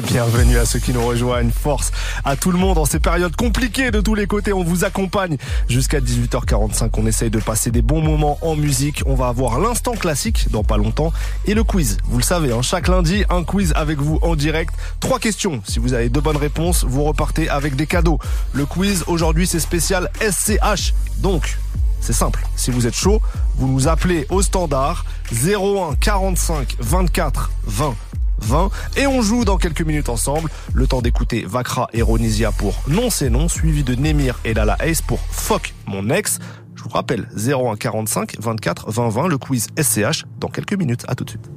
Bienvenue 0.06 0.56
à 0.56 0.64
ceux 0.64 0.78
qui 0.78 0.92
nous 0.92 1.04
rejoignent. 1.04 1.50
Force 1.50 1.90
à 2.24 2.36
tout 2.36 2.50
le 2.50 2.58
monde 2.58 2.78
en 2.78 2.86
ces 2.86 2.98
périodes 2.98 3.36
compliquées 3.36 3.90
de 3.90 4.00
tous 4.00 4.14
les 4.14 4.26
côtés. 4.26 4.54
On 4.54 4.64
vous 4.64 4.84
accompagne 4.84 5.36
jusqu'à 5.68 6.00
18h45. 6.00 6.90
On 6.96 7.06
essaye 7.06 7.28
de 7.28 7.38
passer 7.38 7.70
des 7.70 7.82
bons 7.82 8.00
moments 8.00 8.38
en 8.40 8.56
musique. 8.56 9.02
On 9.04 9.14
va 9.14 9.28
avoir 9.28 9.60
l'instant 9.60 9.92
classique 9.92 10.46
dans 10.50 10.64
pas 10.64 10.78
longtemps 10.78 11.12
et 11.44 11.52
le 11.52 11.62
quiz. 11.62 11.98
Vous 12.04 12.16
le 12.18 12.24
savez, 12.24 12.52
hein, 12.52 12.62
chaque 12.62 12.88
lundi, 12.88 13.24
un 13.28 13.44
quiz 13.44 13.74
avec 13.76 13.98
vous 13.98 14.18
en 14.22 14.34
direct. 14.34 14.74
Trois 15.00 15.18
questions. 15.18 15.60
Si 15.68 15.78
vous 15.78 15.92
avez 15.92 16.08
deux 16.08 16.22
bonnes 16.22 16.38
réponses, 16.38 16.84
vous 16.88 17.04
repartez 17.04 17.50
avec 17.50 17.76
des 17.76 17.86
cadeaux. 17.86 18.18
Le 18.54 18.64
quiz 18.64 19.04
aujourd'hui, 19.08 19.46
c'est 19.46 19.60
spécial 19.60 20.10
SCH. 20.22 20.94
Donc, 21.18 21.58
c'est 22.04 22.12
simple. 22.12 22.46
Si 22.54 22.70
vous 22.70 22.86
êtes 22.86 22.94
chaud, 22.94 23.22
vous 23.56 23.68
nous 23.68 23.88
appelez 23.88 24.26
au 24.30 24.42
standard 24.42 25.04
01 25.32 25.94
45 26.00 26.76
24 26.78 27.50
20 27.64 27.94
20 28.38 28.70
et 28.96 29.06
on 29.06 29.22
joue 29.22 29.44
dans 29.44 29.56
quelques 29.56 29.82
minutes 29.82 30.08
ensemble. 30.08 30.50
Le 30.72 30.86
temps 30.86 31.02
d'écouter 31.02 31.44
Vakra 31.46 31.88
et 31.92 32.02
Ronisia 32.02 32.52
pour 32.52 32.82
Non 32.88 33.10
c'est 33.10 33.30
non, 33.30 33.48
suivi 33.48 33.84
de 33.84 33.94
Nemir 33.94 34.38
et 34.44 34.54
Lala 34.54 34.76
Ace 34.80 35.02
pour 35.02 35.20
Fuck 35.30 35.74
mon 35.86 36.10
ex. 36.10 36.38
Je 36.74 36.82
vous 36.82 36.90
rappelle 36.90 37.28
01 37.36 37.76
45 37.76 38.36
24 38.40 38.90
20 38.90 39.08
20 39.08 39.28
le 39.28 39.38
quiz 39.38 39.68
SCH 39.80 40.24
dans 40.38 40.48
quelques 40.48 40.74
minutes. 40.74 41.04
À 41.08 41.14
tout 41.14 41.24
de 41.24 41.30
suite. 41.30 41.50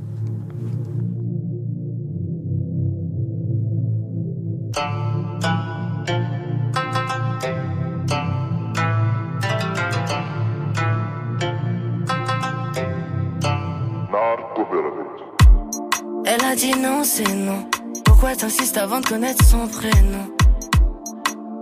Dit 16.58 16.74
non, 16.76 17.04
c'est 17.04 17.36
non. 17.36 17.70
Pourquoi 18.04 18.36
t'insistes 18.36 18.78
avant 18.78 19.00
de 19.00 19.06
connaître 19.06 19.46
son 19.46 19.68
prénom? 19.68 20.26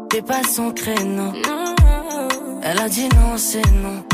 T'es 0.10 0.22
pas 0.22 0.42
son 0.44 0.72
créneau. 0.72 1.34
Elle 2.64 2.80
a 2.80 2.88
dit 2.88 3.10
non, 3.10 3.38
c'est 3.38 3.70
non. 3.72 4.06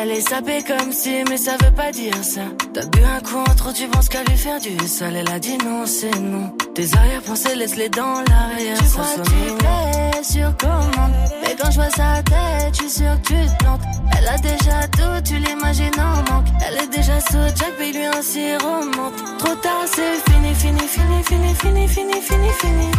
Elle 0.00 0.10
est 0.10 0.28
sapée 0.28 0.62
comme 0.66 0.92
si, 0.92 1.24
mais 1.28 1.36
ça 1.36 1.52
veut 1.62 1.70
pas 1.70 1.92
dire 1.92 2.22
ça. 2.22 2.42
T'as 2.72 2.84
bu 2.86 3.02
un 3.04 3.20
coup 3.20 3.38
en 3.38 3.54
trop, 3.54 3.72
tu 3.72 3.86
penses 3.88 4.08
qu'à 4.08 4.24
lui 4.24 4.36
faire 4.36 4.60
du 4.60 4.76
sale. 4.86 5.16
Elle 5.16 5.30
a 5.30 5.38
dit 5.38 5.56
non, 5.58 5.86
c'est 5.86 6.18
non. 6.18 6.52
Tes 6.74 6.94
arrière-pensées, 6.96 7.54
laisse-les 7.54 7.88
dans 7.88 8.22
l'arrière. 8.28 8.78
Tu 8.78 8.84
crois 8.90 9.04
que 9.04 9.22
tu 9.22 10.04
sur 10.24 10.56
commande 10.56 11.12
Mais 11.42 11.54
quand 11.60 11.70
je 11.70 11.76
vois 11.76 11.90
sa 11.90 12.22
tête, 12.22 12.72
je 12.72 12.78
suis 12.80 12.90
sûr 12.90 13.12
que 13.22 13.28
tu 13.28 13.34
te 13.34 13.62
plantes 13.62 13.82
Elle 14.18 14.26
a 14.26 14.38
déjà 14.38 14.88
tout, 14.88 15.22
tu 15.22 15.36
l'imagines 15.36 16.00
en 16.00 16.32
manque 16.32 16.46
Elle 16.66 16.82
est 16.82 16.96
déjà 16.96 17.20
sous 17.20 17.44
Jack, 17.56 17.76
paye 17.76 17.92
lui 17.92 18.06
un 18.06 18.22
sirop 18.22 18.84
monte 18.96 19.38
Trop 19.38 19.54
tard, 19.56 19.84
c'est 19.86 20.32
fini, 20.32 20.54
fini, 20.54 20.80
fini, 20.88 21.22
fini, 21.22 21.54
fini, 21.54 21.88
fini, 21.88 22.20
fini, 22.22 22.50
fini 22.52 22.90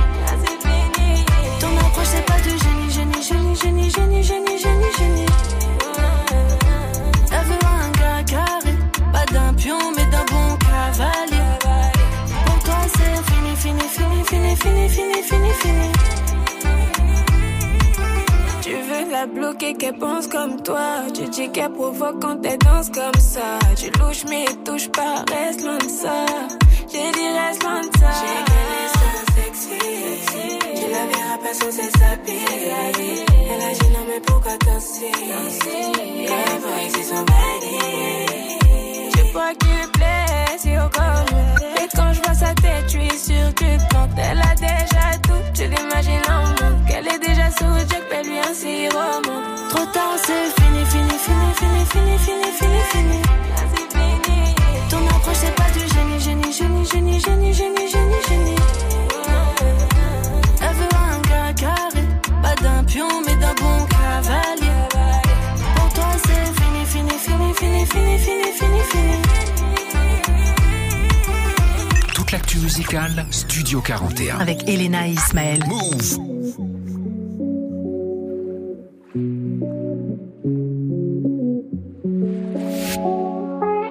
Ton 1.60 1.78
approche, 1.78 2.08
c'est 2.14 2.26
pas 2.26 2.39
du 2.41 2.50
génie, 2.50 2.91
génie, 2.91 3.24
génie, 3.24 3.56
génie, 3.56 3.89
génie, 3.89 4.24
génie, 4.24 4.58
génie, 4.60 4.91
génie 4.98 5.34
pion, 9.66 9.91
mais 9.95 10.05
d'un 10.05 10.26
bon 10.26 10.57
cavalier 10.57 11.49
Pour 12.45 12.59
toi, 12.63 12.82
c'est 12.95 13.20
fini, 13.32 13.55
fini, 13.55 13.86
fini, 13.95 14.24
fini, 14.30 14.55
fini, 14.55 14.89
fini, 14.89 15.24
fini, 15.24 15.51
fini 15.61 15.91
Tu 18.61 18.74
veux 18.88 19.11
la 19.11 19.26
bloquer, 19.26 19.74
qu'elle 19.74 19.97
pense 19.97 20.28
comme 20.28 20.61
toi. 20.61 20.86
Tu 21.13 21.24
dis 21.30 21.49
qu'elle 21.51 21.72
provoque 21.72 22.22
quand 22.22 22.39
elle 22.45 22.59
danse 22.59 22.89
comme 22.89 23.20
ça. 23.20 23.59
Tu 23.76 23.89
louches, 23.99 24.26
mais 24.30 24.45
touche 24.63 24.89
pas, 24.89 25.24
reste 25.34 25.63
loin 25.63 25.78
de 25.78 25.89
ça. 25.89 26.26
J'ai 26.91 27.11
dit, 27.18 27.30
reste 27.39 27.63
loin 27.63 27.82
de 27.82 27.97
ça. 27.99 28.11
J'ai 28.20 28.38
qu'elle 28.47 28.74
est 28.82 28.91
so 28.99 29.09
sexy. 29.36 29.84
Tu 30.80 30.86
la 30.95 31.03
verras 31.11 31.38
pas 31.43 31.53
sans 31.59 31.72
ses 31.72 31.93
habits. 32.03 32.45
Elle 33.49 33.61
a 33.70 33.74
dit, 33.74 33.89
non, 33.93 34.05
mais 34.07 34.22
pourquoi 34.26 34.57
danser? 34.66 35.11
Elle 35.13 36.59
voit 36.61 36.89
c'est 36.89 37.03
son. 37.03 37.26
Qu'il 39.36 39.91
plaît, 39.91 40.57
si 40.57 40.77
au 40.77 40.89
corps. 40.89 41.25
Et 41.77 41.88
quand 41.93 42.13
je 42.13 42.21
vois 42.21 42.33
sa 42.33 42.53
tête, 42.55 42.86
je 42.86 42.97
suis 42.97 43.33
sûre 43.33 43.53
que 43.53 43.77
plantes. 43.89 44.11
Elle 44.17 44.39
a 44.39 44.55
déjà 44.55 45.17
tout, 45.23 45.43
tu 45.53 45.63
l'imagines 45.63 46.21
en 46.29 46.47
manque. 46.47 46.89
Elle 46.89 47.07
est 47.07 47.19
déjà 47.19 47.51
sous 47.51 47.65
Jack, 47.89 48.03
paie 48.09 48.23
lui 48.23 48.39
un 48.39 48.53
sirop. 48.53 49.21
Trop 49.69 49.86
tard, 49.88 50.15
c'est 50.23 50.49
fini, 50.61 50.86
fini, 50.86 51.17
fini, 51.19 51.53
fini, 51.53 51.86
fini, 51.86 52.17
fini, 52.17 52.51
fini, 52.57 52.81
fini. 52.91 53.21
Ton 54.89 55.05
approche, 55.05 55.36
c'est 55.36 55.55
pas 55.55 55.69
du 55.71 55.79
génie, 55.79 56.19
génie, 56.21 56.53
génie, 56.53 56.86
génie, 56.86 57.19
génie, 57.19 57.53
génie, 57.53 57.89
génie, 57.89 58.21
génie. 58.29 58.55
Musicale, 72.78 73.26
Studio 73.32 73.80
41. 73.80 74.39
Avec 74.39 74.67
Elena 74.67 75.07
et 75.07 75.11
Ismaël. 75.11 75.63
Move 75.65 76.01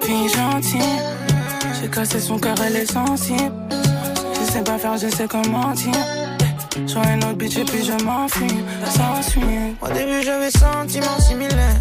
Fille 0.03 0.29
gentille, 0.29 0.79
j'ai 1.81 1.89
cassé 1.89 2.19
son 2.19 2.37
cœur, 2.37 2.55
elle 2.63 2.75
est 2.75 2.91
sensible. 2.91 3.53
Je 4.33 4.51
sais 4.51 4.63
pas 4.63 4.77
faire, 4.77 4.97
je 4.97 5.07
sais 5.07 5.27
comment 5.27 5.71
dire. 5.71 5.93
Sur 6.85 7.01
une 7.03 7.23
autre 7.23 7.37
bitch 7.37 7.57
et 7.57 7.65
puis 7.65 7.83
je 7.83 8.03
m'enfuis. 8.03 8.47
Ça 8.85 9.21
suit. 9.23 9.41
Au 9.81 9.87
début 9.87 10.21
j'avais 10.23 10.51
sentiments 10.51 11.19
similaires 11.19 11.79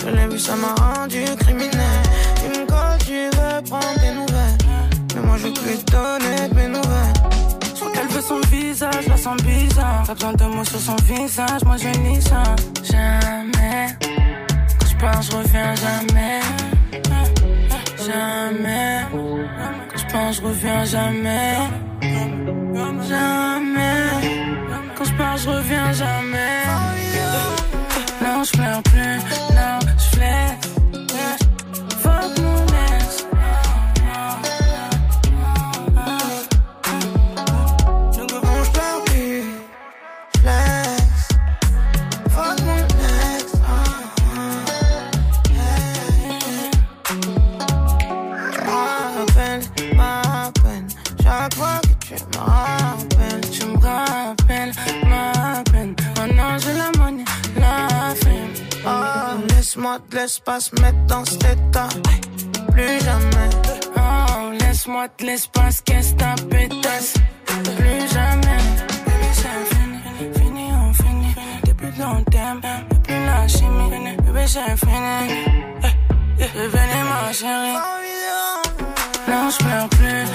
Je 0.00 0.10
l'ai 0.10 0.26
vu 0.26 0.38
ça 0.38 0.54
m'a 0.56 0.74
rendu 0.74 1.24
criminel 1.38 2.02
Tu 2.36 2.58
me 2.58 2.66
colles, 2.66 2.98
tu 3.06 3.24
veux 3.36 3.62
prendre 3.62 4.00
des 4.00 4.10
nouvelles 4.10 4.31
je 5.42 5.48
veux 5.48 5.54
plus 5.54 5.78
te 5.84 5.90
donner 5.90 6.48
de 6.48 6.54
mes 6.54 6.68
nouvelles 6.68 7.12
Je 7.74 7.92
qu'elle 7.92 8.08
veut 8.08 8.20
son 8.20 8.40
visage, 8.50 9.06
la 9.08 9.16
sens 9.16 9.42
bizarre. 9.42 10.04
Pas 10.06 10.14
besoin 10.14 10.32
de 10.34 10.44
mots 10.44 10.64
sur 10.64 10.80
son 10.80 10.96
visage, 10.96 11.64
moi 11.64 11.76
je 11.76 11.88
lis 12.00 12.22
ça. 12.22 12.42
Jamais. 12.84 13.86
Quand 14.78 14.86
je 14.86 14.96
pars, 14.96 15.22
je 15.22 15.32
reviens 15.36 15.74
jamais. 15.74 16.40
Jamais. 18.06 19.00
Quand 19.90 19.98
je 19.98 20.12
pense, 20.12 20.36
je 20.36 20.42
reviens 20.42 20.84
jamais. 20.84 21.56
Jamais. 23.08 24.06
Quand 24.96 25.04
je 25.04 25.14
pars, 25.14 25.36
je 25.36 25.48
reviens 25.48 25.92
jamais. 25.92 26.62
Non, 28.22 28.44
je 28.44 28.52
pleure 28.52 28.82
plus. 28.82 29.18
Non, 29.54 29.78
je 29.98 30.16
flaire. 30.16 30.81
Te 59.98 60.16
laisse 60.16 60.38
pas 60.38 60.60
se 60.60 60.74
mettre 60.80 60.98
dans 61.06 61.24
cet 61.24 61.44
état. 61.44 61.88
Plus 62.72 63.04
jamais. 63.04 63.50
Oh, 63.96 64.50
laisse-moi 64.60 65.08
te 65.16 65.24
l'espace, 65.24 65.80
qu'est-ce 65.82 66.14
ta 66.14 66.34
pétasse 66.50 67.14
Plus 67.76 68.12
jamais. 68.12 68.62
Bébé, 69.06 69.30
c'est 69.34 69.74
fini, 69.74 69.98
fini, 70.38 70.64
on 70.72 70.92
finit. 70.94 71.34
Depuis 71.64 71.98
long 72.00 72.24
terme, 72.24 72.60
depuis 72.90 73.24
la 73.26 73.48
chimie. 73.48 74.16
Bébé, 74.24 74.44
c'est 74.46 74.76
fini. 74.76 75.44
Eh, 75.84 75.86
eh, 76.40 76.68
Venez, 76.68 77.02
ma 77.10 77.32
chérie. 77.32 77.78
Non, 79.28 79.50
je 79.50 79.64
pleure 79.64 79.88
plus, 79.88 80.26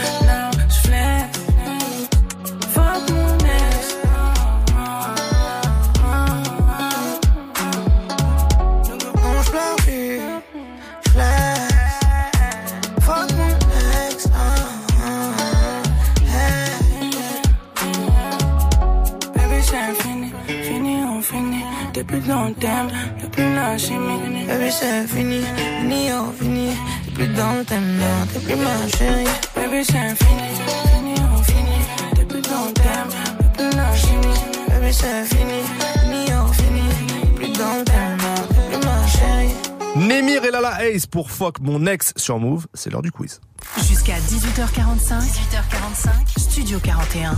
long 22.27 22.53
terme, 22.53 22.89
depuis 23.21 23.53
la 23.55 23.77
chimie. 23.77 24.45
Baby, 24.47 24.71
c'est 24.71 25.07
fini, 25.07 25.41
fini, 25.81 26.11
on 26.11 26.31
fini. 26.31 26.69
T'es 27.05 27.11
plus 27.11 27.27
dans 27.27 27.53
le 27.53 27.65
thème, 27.65 27.97
non, 27.97 28.25
t'es 28.33 28.39
plus 28.39 28.55
ma 28.55 28.87
chérie. 28.97 29.25
Baby, 29.55 29.83
c'est 29.83 30.15
fini, 30.23 30.49
fini, 30.93 31.15
on 31.33 31.43
finit. 31.43 31.83
Depuis 32.17 32.41
long 32.49 32.71
terme, 32.73 33.09
depuis 33.39 33.75
la 33.75 33.95
chimie. 33.95 34.39
Baby, 34.69 34.93
c'est 34.93 35.25
fini, 35.25 35.61
fini, 36.01 36.25
on 36.33 36.53
fini. 36.53 36.87
T'es 37.07 37.27
plus 37.35 37.51
dans 37.53 37.75
le 37.75 37.83
non, 38.23 38.47
t'es 38.49 38.77
plus 38.77 38.85
ma 38.85 39.07
chérie. 39.07 39.66
Némir 39.97 40.45
et 40.45 40.51
Lala 40.51 40.85
Ace 40.85 41.07
pour 41.07 41.31
Fuck 41.31 41.59
mon 41.59 41.87
ex 41.87 42.13
sur 42.17 42.37
Move, 42.37 42.67
c'est 42.75 42.91
l'heure 42.91 43.01
du 43.01 43.11
quiz. 43.11 43.41
Jusqu'à 43.77 44.13
18h45. 44.13 45.21
18h45. 45.21 46.39
Studio 46.39 46.77
41. 46.79 47.31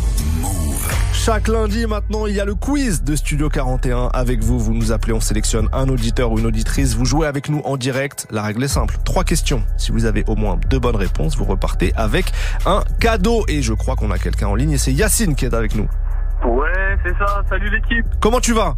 Chaque 1.14 1.47
lundi 1.47 1.86
maintenant, 1.88 2.28
il 2.28 2.36
y 2.36 2.41
a 2.41 2.43
le 2.43 2.55
quiz 2.55 3.01
de 3.01 3.16
Studio 3.16 3.47
41 3.47 4.10
avec 4.12 4.43
vous. 4.43 4.60
Vous 4.60 4.74
nous 4.74 4.91
appelez, 4.91 5.14
on 5.14 5.22
sélectionne 5.22 5.70
un 5.72 5.88
auditeur 5.88 6.34
ou 6.34 6.39
une 6.39 6.47
auditrice. 6.47 6.95
Vous 6.95 7.05
jouez 7.05 7.28
avec 7.28 7.47
nous 7.47 7.62
en 7.64 7.78
direct. 7.78 8.28
La 8.30 8.41
règle 8.41 8.66
est 8.66 8.68
simple. 8.68 8.97
Trois 9.05 9.24
questions. 9.24 9.64
Si 9.78 9.93
vous 9.93 10.03
avez 10.03 10.26
au 10.28 10.36
moins 10.36 10.60
deux 10.70 10.80
bonnes 10.80 10.97
réponses, 10.97 11.38
vous 11.38 11.45
repartez 11.45 11.93
avec 11.95 12.26
un 12.66 12.84
cadeau. 12.99 13.45
Et 13.47 13.62
je 13.62 13.74
crois 13.74 13.95
qu'on 13.95 14.12
a 14.12 14.18
quelqu'un 14.18 14.47
en 14.47 14.55
ligne 14.55 14.72
et 14.72 14.78
c'est 14.78 14.91
Yacine 14.91 15.36
qui 15.36 15.45
est 15.45 15.53
avec 15.53 15.76
nous. 15.76 15.88
Ouais, 16.45 16.97
c'est 17.05 17.18
ça. 17.18 17.41
Salut 17.47 17.70
l'équipe. 17.70 18.05
Comment 18.20 18.41
tu 18.41 18.51
vas? 18.51 18.76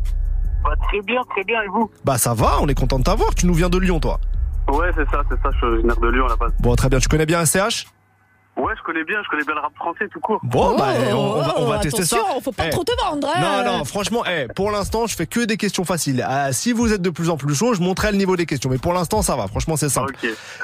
Bah, 0.63 0.75
très 0.87 1.01
bien, 1.01 1.21
très 1.29 1.43
bien. 1.43 1.61
Et 1.63 1.67
vous 1.67 1.89
Bah 2.05 2.17
ça 2.17 2.33
va, 2.33 2.59
on 2.61 2.67
est 2.67 2.73
content 2.75 2.99
de 2.99 3.03
t'avoir. 3.03 3.33
Tu 3.35 3.45
nous 3.45 3.53
viens 3.53 3.69
de 3.69 3.77
Lyon 3.77 3.99
toi. 3.99 4.19
Ouais, 4.69 4.91
c'est 4.95 5.09
ça, 5.09 5.21
c'est 5.29 5.41
ça. 5.41 5.49
Je 5.51 5.57
suis 5.57 5.65
originaire 5.67 5.97
de 5.99 6.07
Lyon 6.09 6.25
à 6.25 6.29
la 6.29 6.35
base. 6.35 6.53
Bon 6.59 6.75
très 6.75 6.89
bien, 6.89 6.99
tu 6.99 7.07
connais 7.07 7.25
bien 7.25 7.43
SCH 7.45 7.87
Ouais, 8.61 8.73
je 8.77 8.83
connais 8.83 9.03
bien. 9.03 9.17
Je 9.23 9.29
connais 9.29 9.43
bien 9.43 9.55
le 9.55 9.61
rap 9.61 9.73
français 9.75 10.07
tout 10.11 10.19
court. 10.19 10.39
Bon, 10.43 10.77
bah, 10.77 10.89
on, 11.09 11.15
on 11.15 11.41
va, 11.41 11.53
on 11.57 11.65
va 11.67 11.79
tester 11.79 12.05
ça. 12.05 12.17
Attention, 12.17 12.41
faut 12.41 12.51
pas 12.51 12.67
Eh, 12.67 12.69
trop 12.69 12.83
te 12.83 12.91
vendre. 13.03 13.27
hein. 13.35 13.63
Non, 13.65 13.77
non, 13.77 13.85
franchement, 13.85 14.23
eh, 14.25 14.47
pour 14.55 14.71
l'instant, 14.71 15.07
je 15.07 15.15
fais 15.15 15.25
que 15.25 15.39
des 15.41 15.57
questions 15.57 15.83
faciles. 15.83 16.23
Ah, 16.27 16.53
si 16.53 16.71
vous 16.71 16.93
êtes 16.93 17.01
de 17.01 17.09
plus 17.09 17.29
en 17.29 17.37
plus 17.37 17.55
chaud, 17.55 17.73
je 17.73 17.81
monterai 17.81 18.11
le 18.11 18.17
niveau 18.17 18.35
des 18.35 18.45
questions. 18.45 18.69
Mais 18.69 18.77
pour 18.77 18.93
l'instant, 18.93 19.21
ça 19.21 19.35
va. 19.35 19.47
Franchement, 19.47 19.75
c'est 19.77 19.89
simple. 19.89 20.13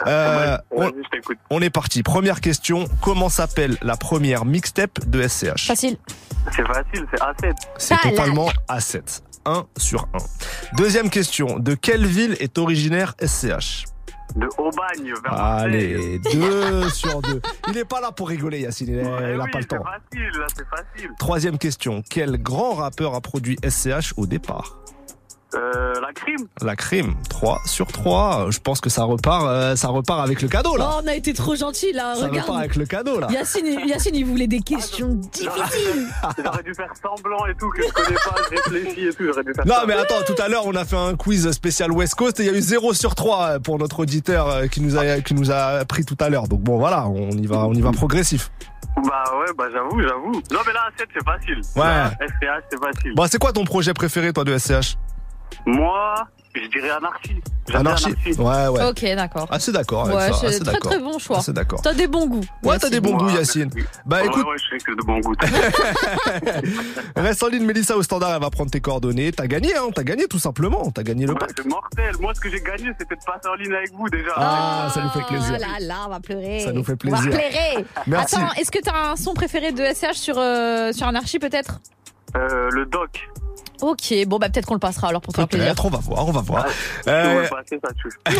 Euh, 0.05 0.57
on, 0.71 0.81
Vas-y, 0.81 0.93
je 1.03 1.09
t'écoute. 1.09 1.37
on 1.49 1.61
est 1.61 1.69
parti. 1.69 2.03
Première 2.03 2.39
question. 2.41 2.85
Comment 3.01 3.29
s'appelle 3.29 3.77
la 3.81 3.97
première 3.97 4.45
mixtape 4.45 4.99
de 5.07 5.27
SCH 5.27 5.65
Facile. 5.67 5.97
C'est 6.55 6.65
facile, 6.67 7.05
c'est 7.11 7.19
A7. 7.19 7.53
C'est 7.77 7.93
Ah, 7.95 7.99
là. 8.05 8.09
totalement 8.11 8.49
A7. 8.69 9.21
1 9.45 9.65
sur 9.77 10.07
1. 10.13 10.17
Deuxième 10.75 11.09
question. 11.09 11.57
De 11.57 11.73
quelle 11.73 12.05
ville 12.05 12.35
est 12.41 12.57
originaire 12.57 13.15
SCH 13.25 13.85
De 14.35 14.47
Aubagne 14.57 15.13
vers. 15.23 15.33
Allez, 15.33 16.19
2 16.19 16.89
sur 16.93 17.21
2. 17.21 17.41
Il 17.67 17.73
n'est 17.73 17.85
pas 17.85 18.01
là 18.01 18.11
pour 18.11 18.29
rigoler, 18.29 18.59
Yacine. 18.61 18.87
Il 18.89 18.95
n'a 18.97 19.03
oui, 19.03 19.51
pas 19.51 19.59
le 19.59 19.61
c'est 19.61 19.67
temps. 19.67 19.83
facile, 19.83 20.29
là, 20.39 20.45
c'est 20.55 20.67
facile. 20.67 21.09
Troisième 21.17 21.57
question. 21.57 22.03
Quel 22.07 22.37
grand 22.41 22.73
rappeur 22.75 23.15
a 23.15 23.21
produit 23.21 23.57
SCH 23.67 24.13
au 24.17 24.25
départ? 24.27 24.77
Euh, 25.57 25.93
la 26.01 26.13
crime 26.13 26.47
La 26.61 26.75
crime, 26.75 27.15
3 27.29 27.61
sur 27.65 27.87
3. 27.87 28.47
Je 28.49 28.59
pense 28.59 28.79
que 28.79 28.89
ça 28.89 29.03
repart, 29.03 29.45
euh, 29.47 29.75
ça 29.75 29.87
repart 29.87 30.21
avec 30.21 30.41
le 30.41 30.47
cadeau 30.47 30.77
là. 30.77 30.91
Oh, 30.93 31.01
on 31.03 31.07
a 31.07 31.15
été 31.15 31.33
trop 31.33 31.55
gentil 31.55 31.93
là. 31.93 32.15
ça 32.15 32.27
Regarde. 32.27 32.47
repart 32.47 32.59
avec 32.59 32.75
le 32.75 32.85
cadeau 32.85 33.19
là. 33.19 33.27
Yacine, 33.31 33.65
Yacine, 33.87 34.15
il 34.15 34.25
voulait 34.25 34.47
des 34.47 34.59
questions 34.59 35.07
difficiles. 35.07 36.07
J'aurais 36.43 36.63
dû 36.63 36.73
faire 36.75 36.91
semblant 37.01 37.45
et 37.47 37.55
tout, 37.55 37.69
que 37.71 37.81
je 37.81 37.91
connais 37.91 38.15
pas, 38.15 38.35
je 38.51 38.71
réfléchis 38.71 39.07
et 39.07 39.13
tout, 39.13 39.23
j'aurais 39.25 39.43
dû 39.43 39.53
faire 39.53 39.65
Non 39.65 39.87
mais 39.87 39.93
attends, 39.93 40.21
tout 40.25 40.39
à 40.41 40.47
l'heure 40.47 40.65
on 40.67 40.75
a 40.75 40.85
fait 40.85 40.97
un 40.97 41.15
quiz 41.15 41.49
spécial 41.51 41.91
West 41.91 42.15
Coast 42.15 42.39
et 42.39 42.43
il 42.43 42.51
y 42.51 42.53
a 42.53 42.57
eu 42.57 42.61
0 42.61 42.93
sur 42.93 43.15
3 43.15 43.59
pour 43.59 43.79
notre 43.79 43.99
auditeur 44.01 44.47
euh, 44.47 44.67
qui 44.67 44.81
nous 44.81 44.97
a 44.97 45.21
qui 45.21 45.33
nous 45.33 45.51
a 45.51 45.83
pris 45.85 46.05
tout 46.05 46.17
à 46.19 46.29
l'heure. 46.29 46.47
Donc 46.47 46.61
bon 46.61 46.77
voilà, 46.77 47.07
on 47.07 47.31
y 47.31 47.47
va 47.47 47.65
on 47.65 47.73
y 47.73 47.81
va 47.81 47.91
progressif. 47.91 48.51
Bah 48.97 49.23
ouais, 49.39 49.53
bah 49.57 49.65
j'avoue, 49.71 50.01
j'avoue. 50.01 50.31
Non 50.51 50.59
mais 50.65 50.73
là, 50.73 50.89
A7, 50.89 51.05
c'est 51.13 51.23
facile. 51.23 51.61
Ouais. 51.75 51.83
Là, 51.83 52.11
SPH, 52.19 52.63
c'est 52.71 52.79
facile. 52.79 53.13
Bon, 53.15 53.27
c'est 53.29 53.37
quoi 53.37 53.53
ton 53.53 53.63
projet 53.63 53.93
préféré 53.93 54.33
toi 54.33 54.43
de 54.43 54.57
SCH 54.57 54.97
Moi, 55.65 56.15
je 56.55 56.67
dirais 56.69 56.89
anarchie. 56.89 57.41
Bien 57.67 57.81
Anarchie 57.81 58.13
Ouais 58.37 58.67
ouais. 58.69 58.85
Ok, 58.87 59.01
d'accord. 59.15 59.47
Assez 59.51 59.73
d'accord 59.73 60.05
avec 60.05 60.15
Ouais, 60.15 60.31
ça. 60.31 60.47
assez 60.47 60.59
très 60.61 60.71
d'accord. 60.73 60.91
très 60.91 60.99
bon 60.99 61.19
choix. 61.19 61.39
Assez 61.39 61.51
d'accord. 61.51 61.81
T'as 61.81 61.93
des 61.93 62.07
bons 62.07 62.25
goûts. 62.27 62.45
Ouais, 62.63 62.79
t'as 62.79 62.89
des 62.89 63.01
bons 63.01 63.17
goûts 63.17 63.29
Yacine. 63.29 63.69
Bah 64.05 64.23
écoute, 64.23 64.45
ouais, 64.45 64.55
je 64.57 64.69
sais 64.77 64.83
que 64.83 64.91
de 64.95 65.03
bon 65.05 65.19
goût. 65.19 65.33
reste 67.17 67.43
en 67.43 67.47
ligne 67.47 67.65
Mélissa 67.65 67.97
au 67.97 68.03
standard, 68.03 68.33
elle 68.35 68.41
va 68.41 68.49
prendre 68.49 68.71
tes 68.71 68.79
coordonnées. 68.79 69.31
T'as 69.33 69.47
gagné 69.47 69.75
hein, 69.75 69.87
t'as 69.93 70.03
gagné 70.03 70.27
tout 70.27 70.39
simplement, 70.39 70.89
t'as 70.91 71.03
gagné 71.03 71.25
le 71.25 71.33
Ouais, 71.33 71.39
pack. 71.39 71.51
c'est 71.57 71.65
mortel. 71.67 72.15
Moi, 72.21 72.33
ce 72.33 72.39
que 72.39 72.49
j'ai 72.49 72.61
gagné, 72.61 72.91
c'était 72.97 73.15
de 73.15 73.21
passer 73.25 73.49
en 73.49 73.55
ligne 73.55 73.73
avec 73.73 73.93
vous 73.93 74.07
déjà. 74.09 74.31
Ah, 74.37 74.89
ça 74.93 75.01
nous 75.03 75.09
fait 75.09 75.25
plaisir. 75.27 75.55
Ah 75.55 75.59
là 75.59 75.85
là, 75.85 75.95
on 76.07 76.09
va 76.09 76.19
pleurer. 76.21 76.61
Ça 76.61 76.71
nous 76.71 76.83
fait 76.85 76.93
On 77.05 77.09
va 77.09 77.17
plaisir. 77.17 77.37
pleurer. 77.39 77.85
Merci. 78.07 78.35
Attends, 78.35 78.53
est-ce 78.53 78.71
que 78.71 78.79
t'as 78.79 79.11
un 79.11 79.15
son 79.17 79.33
préféré 79.33 79.73
de 79.73 79.83
SCH 79.83 80.13
sur, 80.13 80.35
euh, 80.37 80.93
sur 80.93 81.05
Anarchy 81.07 81.39
peut-être? 81.39 81.81
Euh, 82.35 82.69
le 82.71 82.85
doc. 82.85 83.27
Ok, 83.81 84.13
bon 84.25 84.37
bah 84.39 84.49
peut-être 84.49 84.65
qu'on 84.65 84.73
le 84.73 84.79
passera 84.79 85.09
alors 85.09 85.21
pour 85.21 85.33
te 85.33 85.37
faire 85.39 85.47
plaisir. 85.47 85.67
Peut-être, 85.67 85.85
on 85.85 85.89
va 85.89 85.99
voir, 85.99 86.27
on 86.27 86.31
va 86.31 86.41
voir. 86.41 86.65
Euh, 87.07 87.41
ouais, 87.41 87.49
passer, 87.49 87.79
ça. 87.83 88.33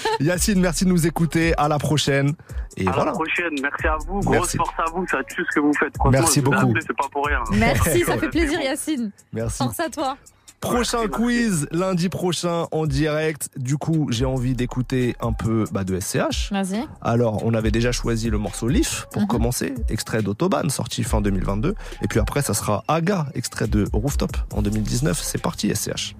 Yacine, 0.20 0.60
merci 0.60 0.84
de 0.84 0.90
nous 0.90 1.06
écouter. 1.06 1.54
À 1.56 1.68
la 1.68 1.78
prochaine. 1.78 2.34
Et 2.76 2.86
à 2.86 2.90
voilà. 2.90 3.06
la 3.06 3.12
prochaine. 3.12 3.54
Merci 3.60 3.86
à 3.86 3.96
vous. 4.06 4.20
Grosse 4.20 4.34
Merci. 4.36 4.56
force 4.56 4.74
à 4.78 4.90
vous. 4.90 5.06
Ça 5.08 5.18
tue 5.24 5.44
ce 5.48 5.54
que 5.54 5.60
vous 5.60 5.72
faites. 5.74 5.94
Merci 6.10 6.40
beaucoup. 6.40 6.56
appelé, 6.56 6.80
pas 6.96 7.08
pour 7.10 7.26
rien. 7.26 7.42
Merci, 7.52 8.00
ça 8.06 8.18
fait 8.18 8.28
plaisir 8.28 8.60
Yacine. 8.60 9.10
Merci. 9.32 9.58
Force 9.58 9.80
à 9.80 9.88
toi. 9.88 10.16
Prochain 10.62 11.08
quiz 11.08 11.66
lundi 11.72 12.08
prochain 12.08 12.66
en 12.70 12.86
direct. 12.86 13.50
Du 13.56 13.76
coup, 13.78 14.06
j'ai 14.10 14.24
envie 14.24 14.54
d'écouter 14.54 15.16
un 15.20 15.32
peu 15.32 15.64
bah, 15.72 15.82
de 15.82 15.98
SCH. 15.98 16.52
Vas-y. 16.52 16.86
Alors, 17.00 17.44
on 17.44 17.52
avait 17.52 17.72
déjà 17.72 17.90
choisi 17.90 18.30
le 18.30 18.38
morceau 18.38 18.68
Leaf 18.68 19.06
pour 19.10 19.22
Mhm. 19.22 19.28
commencer, 19.28 19.74
extrait 19.88 20.22
d'Autobahn, 20.22 20.70
sorti 20.70 21.02
fin 21.02 21.20
2022. 21.20 21.74
Et 22.02 22.06
puis 22.08 22.20
après, 22.20 22.42
ça 22.42 22.54
sera 22.54 22.84
Aga, 22.86 23.26
extrait 23.34 23.66
de 23.66 23.86
Rooftop 23.92 24.36
en 24.54 24.62
2019. 24.62 25.20
C'est 25.20 25.42
parti, 25.42 25.68
SCH. 25.74 26.14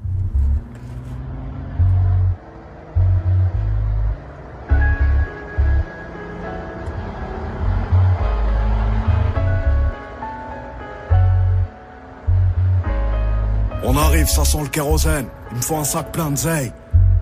On 13.85 13.97
arrive, 13.97 14.29
ça 14.29 14.45
sent 14.45 14.63
le 14.63 14.69
kérosène. 14.69 15.27
Il 15.51 15.57
me 15.57 15.63
faut 15.63 15.77
un 15.77 15.85
sac 15.85 16.13
plein 16.13 16.31
de 16.31 16.37
zeille. 16.37 16.73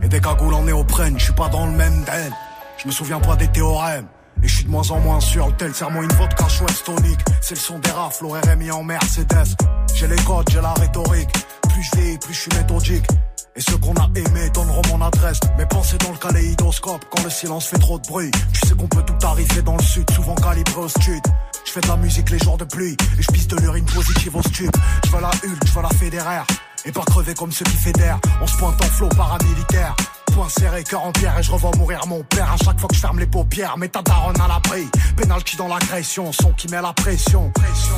Et 0.02 0.08
des 0.08 0.20
cagoules 0.20 0.54
en 0.54 0.62
néoprène, 0.64 1.18
je 1.18 1.24
suis 1.24 1.32
pas 1.32 1.48
dans 1.48 1.66
le 1.66 1.72
même 1.72 2.04
den. 2.04 2.32
Je 2.78 2.86
me 2.86 2.92
souviens 2.92 3.20
pas 3.20 3.36
des 3.36 3.48
théorèmes. 3.48 4.06
Et 4.42 4.48
je 4.48 4.56
suis 4.56 4.64
de 4.64 4.70
moins 4.70 4.88
en 4.90 5.00
moins 5.00 5.20
sûr, 5.20 5.54
tel 5.58 5.74
serment 5.74 6.02
une 6.02 6.12
vodka 6.12 6.48
chouette 6.48 6.82
tonique. 6.84 7.20
C'est 7.40 7.54
le 7.54 7.60
son 7.60 7.78
des 7.78 7.90
rafles, 7.90 8.24
au 8.26 8.30
RMI 8.30 8.70
en 8.70 8.82
Mercedes. 8.82 9.56
J'ai 9.94 10.06
les 10.06 10.16
codes, 10.16 10.48
j'ai 10.50 10.60
la 10.60 10.72
rhétorique. 10.74 11.30
Plus 11.68 11.82
je 11.82 12.18
plus 12.18 12.34
je 12.34 12.40
suis 12.40 12.50
méthodique. 12.56 13.06
Et 13.56 13.60
ceux 13.60 13.76
qu'on 13.78 13.94
a 13.94 14.08
aimés 14.14 14.50
donneront 14.54 14.82
mon 14.88 15.04
adresse. 15.04 15.40
Mes 15.58 15.66
pensées 15.66 15.98
dans 15.98 16.12
le 16.12 16.18
kaléidoscope 16.18 17.04
quand 17.10 17.22
le 17.24 17.30
silence 17.30 17.66
fait 17.66 17.78
trop 17.78 17.98
de 17.98 18.06
bruit. 18.06 18.30
Tu 18.52 18.68
sais 18.68 18.74
qu'on 18.74 18.86
peut 18.88 19.02
tout 19.02 19.26
arriver 19.26 19.62
dans 19.62 19.76
le 19.76 19.82
sud, 19.82 20.08
souvent 20.12 20.34
calibré 20.36 20.80
au 20.80 20.88
stud. 20.88 21.22
Je 21.66 21.72
fais 21.72 21.80
de 21.80 21.88
la 21.88 21.96
musique 21.96 22.30
les 22.30 22.38
jours 22.38 22.56
de 22.56 22.64
pluie 22.64 22.96
et 23.18 23.22
je 23.22 23.32
pisse 23.32 23.48
de 23.48 23.56
l'urine 23.56 23.84
positive 23.84 24.36
au 24.36 24.42
stup. 24.42 24.74
Je 25.04 25.10
veux 25.10 25.20
la 25.20 25.28
Hulk, 25.28 25.66
je 25.66 25.80
la 25.80 25.88
fédéraire. 25.88 26.46
Et 26.84 26.92
pas 26.92 27.02
crever 27.02 27.34
comme 27.34 27.52
ceux 27.52 27.64
qui 27.64 27.76
fédèrent. 27.76 28.20
On 28.40 28.46
se 28.46 28.56
pointe 28.56 28.80
en 28.82 28.86
flot 28.86 29.08
paramilitaire. 29.08 29.94
Point 30.34 30.48
serré, 30.48 30.84
cœur 30.84 31.04
en 31.04 31.12
pierre 31.12 31.38
et 31.38 31.42
je 31.42 31.50
revois 31.50 31.70
mourir 31.76 32.06
mon 32.06 32.22
père 32.22 32.52
à 32.52 32.56
chaque 32.56 32.78
fois 32.78 32.88
que 32.88 32.94
je 32.94 33.00
ferme 33.00 33.18
les 33.18 33.26
paupières. 33.26 33.76
Mais 33.78 33.88
ta 33.88 34.02
daronne 34.02 34.40
à 34.40 34.48
l'abri. 34.48 34.88
Penalty 35.16 35.56
dans 35.56 35.68
l'agression, 35.68 36.32
son 36.32 36.52
qui 36.52 36.68
met 36.68 36.80
la 36.80 36.92
pression. 36.92 37.52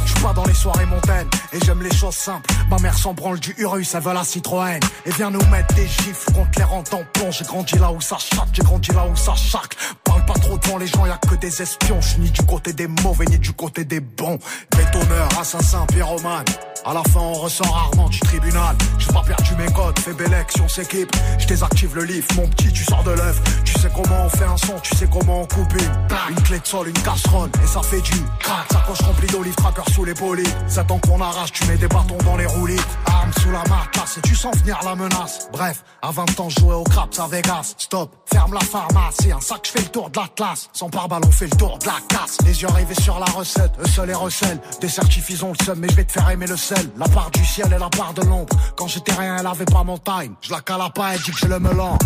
Je 0.06 0.12
suis 0.12 0.22
pas 0.22 0.32
dans 0.32 0.44
les 0.44 0.54
soirées 0.54 0.86
montaines 0.86 1.28
et 1.52 1.58
j'aime 1.64 1.82
les 1.82 1.94
choses 1.94 2.14
simples. 2.14 2.50
Ma 2.70 2.78
mère 2.78 2.96
s'en 2.96 3.12
branle 3.12 3.38
du 3.38 3.54
Urus, 3.58 3.94
elle 3.94 4.02
veut 4.02 4.14
la 4.14 4.24
Citroën. 4.24 4.80
Et 5.06 5.10
vient 5.10 5.30
nous 5.30 5.44
mettre 5.46 5.74
des 5.74 5.86
gifles 5.86 6.32
contre 6.32 6.58
les 6.58 6.64
en 6.64 6.82
plomb. 7.12 7.30
J'ai 7.30 7.44
grandi 7.44 7.78
là 7.78 7.92
où 7.92 8.00
ça 8.00 8.16
chatte, 8.18 8.48
j'ai 8.52 8.62
grandi 8.62 8.92
là 8.92 9.06
où 9.06 9.16
ça 9.16 9.34
chaque. 9.34 9.76
Parle 10.04 10.24
pas 10.24 10.34
trop 10.34 10.58
devant 10.58 10.78
les 10.78 10.86
gens, 10.86 11.06
y 11.06 11.10
a 11.10 11.18
que 11.18 11.34
des 11.34 11.62
espions. 11.62 12.00
Je 12.00 12.18
ni 12.18 12.30
du 12.30 12.42
côté 12.42 12.72
des 12.72 12.86
mauvais 12.86 13.26
ni 13.26 13.38
du 13.38 13.52
côté 13.52 13.84
des 13.84 14.00
bons. 14.00 14.38
Bétonneur, 14.76 15.28
assassin, 15.38 15.86
pyromane. 15.86 16.44
À 16.84 16.94
la 16.94 17.02
fin, 17.04 17.20
on 17.20 17.34
ressort 17.34 17.72
rarement 17.72 18.08
du 18.08 18.18
tribunal. 18.18 18.76
J'ai 18.98 19.12
pas 19.12 19.22
perdu 19.22 19.54
mes 19.56 19.72
codes, 19.72 19.98
fais 20.00 20.12
belle 20.12 20.34
on 20.62 20.68
s'équipe. 20.68 21.14
Je 21.38 21.46
désactive 21.46 21.94
le 21.94 22.04
lift, 22.04 22.34
mon 22.34 22.48
petit, 22.48 22.72
tu 22.72 22.82
sors 22.82 23.04
de 23.04 23.12
l'œuf. 23.12 23.40
Tu 23.64 23.72
sais 23.78 23.88
comment 23.94 24.24
on 24.24 24.28
fait 24.28 24.44
un 24.44 24.56
son, 24.56 24.74
tu 24.82 24.96
sais 24.96 25.06
comment 25.10 25.42
on 25.42 25.46
coupe 25.46 25.72
une. 25.74 25.92
Une 26.30 26.42
clé 26.42 26.58
de 26.58 26.66
sol, 26.66 26.88
une 26.88 27.02
casserole, 27.02 27.50
et 27.62 27.66
ça 27.66 27.82
fait 27.82 28.00
du 28.00 28.20
crack. 28.40 28.66
Sacoche 28.72 29.00
remplie 29.02 29.26
d'olives, 29.28 29.54
tracker 29.54 29.92
sous 29.92 30.04
les 30.04 30.14
bolides. 30.14 30.48
Ça 30.66 30.82
temps 30.82 30.98
qu'on 30.98 31.20
arrache, 31.20 31.52
tu 31.52 31.64
mets 31.66 31.76
des 31.76 31.86
bâtons 31.86 32.18
dans 32.24 32.36
les 32.36 32.46
roulis. 32.46 32.80
Arme 33.06 33.32
sous 33.40 33.50
la 33.50 33.60
matrasse, 33.60 34.18
et 34.18 34.22
tu 34.22 34.34
sens 34.34 34.56
venir 34.58 34.78
la 34.84 34.96
menace. 34.96 35.48
Bref, 35.52 35.84
à 36.02 36.10
20 36.10 36.40
ans, 36.40 36.48
je 36.48 36.60
jouais 36.60 36.74
au 36.74 36.84
craps 36.84 37.18
à 37.20 37.28
Vegas. 37.28 37.74
Stop, 37.78 38.10
ferme 38.26 38.54
la 38.54 38.60
pharmacie, 38.60 39.30
un 39.30 39.40
sac, 39.40 39.60
je 39.64 39.70
fais 39.70 39.80
le 39.80 39.88
tour 39.88 40.10
de 40.10 40.18
la 40.18 40.26
classe. 40.34 40.68
Sans 40.72 40.88
pare-balles, 40.88 41.22
on 41.26 41.30
fait 41.30 41.46
le 41.46 41.56
tour 41.56 41.78
de 41.78 41.86
la 41.86 41.96
casse. 42.08 42.38
Les 42.44 42.62
yeux 42.62 42.68
rivés 42.68 43.00
sur 43.00 43.20
la 43.20 43.26
recette, 43.26 43.72
eux 43.80 43.88
seuls 43.88 44.10
et 44.10 44.14
recèlent. 44.14 44.60
Des 44.80 44.88
certifs, 44.88 45.42
ont 45.44 45.52
le 45.58 45.64
seum, 45.64 45.78
mais 45.78 45.88
je 45.88 45.94
vais 45.94 46.04
te 46.04 46.12
faire 46.12 46.28
aimer 46.30 46.46
le 46.46 46.56
La 46.96 47.08
part 47.08 47.30
du 47.30 47.44
ciel 47.44 47.72
et 47.74 47.78
la 47.78 47.88
part 47.88 48.14
de 48.14 48.22
l'ombre. 48.22 48.56
Quand 48.76 48.86
j'étais 48.86 49.12
rien, 49.12 49.36
elle 49.38 49.46
avait 49.46 49.64
pas 49.64 49.84
mon 49.84 49.98
time. 49.98 50.34
Je 50.40 50.50
la 50.50 50.60
cala 50.60 50.90
pas, 50.90 51.14
elle 51.14 51.20
dit 51.20 51.30
que 51.30 51.38
je 51.38 51.46
le 51.46 51.58
melon. 51.58 51.98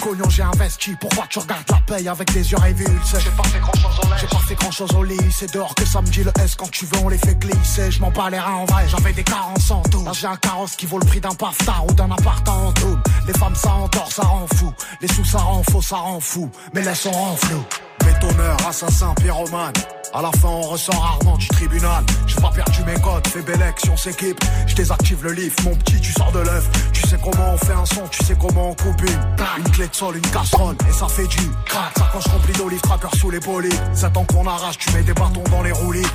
Cognon, 0.00 0.28
j'ai 0.30 0.42
investi, 0.42 0.94
pourquoi 1.00 1.24
tu 1.28 1.38
regardes 1.38 1.68
la 1.70 1.78
paye 1.78 2.08
avec 2.08 2.32
des 2.32 2.50
yeux 2.50 2.58
révulsés? 2.58 3.18
J'ai 3.20 3.30
pas 3.30 3.42
fait 3.44 3.58
grand 3.58 3.74
chose 3.74 3.98
au 3.98 4.16
J'ai 4.16 4.26
pas 4.26 4.38
fait 4.38 4.54
grand 4.54 4.70
chose 4.70 4.92
au 4.94 5.02
lit, 5.02 5.18
c'est 5.32 5.52
dehors 5.52 5.74
que 5.74 5.84
ça 5.84 6.00
me 6.00 6.06
dit 6.06 6.22
le 6.22 6.32
S. 6.40 6.54
Quand 6.54 6.70
tu 6.70 6.86
veux 6.86 6.98
on 7.02 7.08
les 7.08 7.18
fait 7.18 7.34
glisser. 7.34 7.90
Je 7.90 8.00
m'en 8.00 8.10
bats 8.10 8.30
les 8.30 8.38
reins 8.38 8.54
en 8.54 8.64
vrai, 8.64 8.86
j'avais 8.88 9.12
des 9.12 9.24
carences 9.24 9.70
en 9.70 9.82
tout 9.82 10.04
Là 10.04 10.12
j'ai 10.12 10.26
un 10.26 10.36
carrosse 10.36 10.76
qui 10.76 10.86
vaut 10.86 10.98
le 10.98 11.06
prix 11.06 11.20
d'un 11.20 11.34
paftard 11.34 11.84
ou 11.88 11.92
d'un 11.92 12.10
appart 12.10 12.48
en 12.48 12.72
tout 12.72 12.98
Les 13.26 13.32
femmes 13.34 13.56
ça 13.56 13.72
endort, 13.72 14.12
ça 14.12 14.22
rend 14.22 14.46
fou. 14.54 14.72
Les 15.00 15.08
sous 15.08 15.24
ça 15.24 15.38
rend 15.38 15.62
faux, 15.70 15.82
ça 15.82 15.96
rend 15.96 16.20
fou. 16.20 16.48
Mais 16.74 16.82
laisse 16.82 17.06
on 17.06 17.10
rend 17.10 17.36
flou. 17.36 17.64
Bétonneur, 18.04 18.56
assassin, 18.68 19.14
pyromane 19.14 19.72
à 20.14 20.22
la 20.22 20.30
fin, 20.32 20.48
on 20.48 20.62
ressort 20.62 21.00
rarement 21.00 21.36
du 21.36 21.48
tribunal. 21.48 22.04
J'ai 22.26 22.40
pas 22.40 22.50
perdu 22.50 22.82
mes 22.84 23.00
codes, 23.00 23.26
fais 23.26 23.42
belle 23.42 23.74
on 23.90 23.96
s'équipe. 23.96 24.38
Je 24.66 24.74
désactive 24.74 25.22
le 25.24 25.32
lift, 25.32 25.62
mon 25.64 25.74
petit, 25.76 26.00
tu 26.00 26.12
sors 26.12 26.32
de 26.32 26.40
l'œuf. 26.40 26.68
Tu 26.92 27.06
sais 27.08 27.18
comment 27.22 27.54
on 27.54 27.58
fait 27.58 27.72
un 27.72 27.86
son, 27.86 28.06
tu 28.08 28.24
sais 28.24 28.36
comment 28.40 28.70
on 28.70 28.74
coupe 28.74 29.00
une. 29.02 29.64
Une 29.64 29.70
clé 29.70 29.88
de 29.88 29.94
sol, 29.94 30.16
une 30.16 30.30
casserole, 30.30 30.76
et 30.88 30.92
ça 30.92 31.08
fait 31.08 31.26
du 31.26 31.50
crack. 31.66 31.96
Sacoche 31.96 32.26
remplie 32.26 32.52
d'olives, 32.54 32.80
tracker 32.80 33.16
sous 33.18 33.30
les 33.30 33.40
bolides. 33.40 33.80
Ça 33.92 34.10
temps 34.10 34.24
qu'on 34.24 34.46
arrache, 34.46 34.78
tu 34.78 34.92
mets 34.92 35.02
des 35.02 35.14
bâtons 35.14 35.44
dans 35.50 35.62
les 35.62 35.72
roulis. 35.72 36.06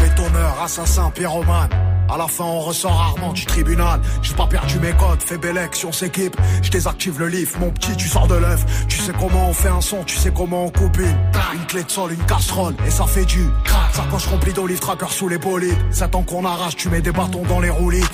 Bétonneur, 0.00 0.62
assassin, 0.62 1.10
pyromane. 1.10 1.70
À 2.12 2.18
la 2.18 2.28
fin, 2.28 2.44
on 2.44 2.60
ressort 2.60 2.92
rarement 2.92 3.32
du 3.32 3.46
tribunal. 3.46 3.98
J'ai 4.20 4.34
pas 4.34 4.46
perdu 4.46 4.78
mes 4.80 4.92
codes, 4.92 5.22
fais 5.22 5.38
belle 5.38 5.58
on 5.86 5.92
s'équipe. 5.92 6.36
Je 6.60 6.70
désactive 6.70 7.18
le 7.18 7.28
lift, 7.28 7.58
mon 7.58 7.70
petit, 7.70 7.96
tu 7.96 8.06
sors 8.06 8.26
de 8.26 8.34
l'œuf. 8.34 8.66
Tu 8.86 8.98
sais 8.98 9.12
comment 9.18 9.48
on 9.48 9.54
fait 9.54 9.70
un 9.70 9.80
son, 9.80 10.04
tu 10.04 10.18
sais 10.18 10.30
comment 10.30 10.66
on 10.66 10.70
coupe 10.70 10.98
une. 10.98 11.16
Une 11.54 11.66
clé 11.66 11.84
de 11.84 11.90
sol, 11.90 12.12
une 12.12 12.26
casserole, 12.26 12.74
et 12.86 12.90
ça 12.90 13.06
fait 13.06 13.24
du 13.24 13.48
crack. 13.64 13.94
Sacoche 13.94 14.26
remplie 14.26 14.52
d'olives, 14.52 14.80
tracker 14.80 15.08
sous 15.08 15.28
les 15.28 15.38
bolides. 15.38 15.78
Ça 15.90 16.06
temps 16.06 16.22
qu'on 16.22 16.44
arrache, 16.44 16.76
tu 16.76 16.90
mets 16.90 17.00
des 17.00 17.12
bâtons 17.12 17.44
dans 17.48 17.60
les 17.60 17.70
roulis. 17.70 18.04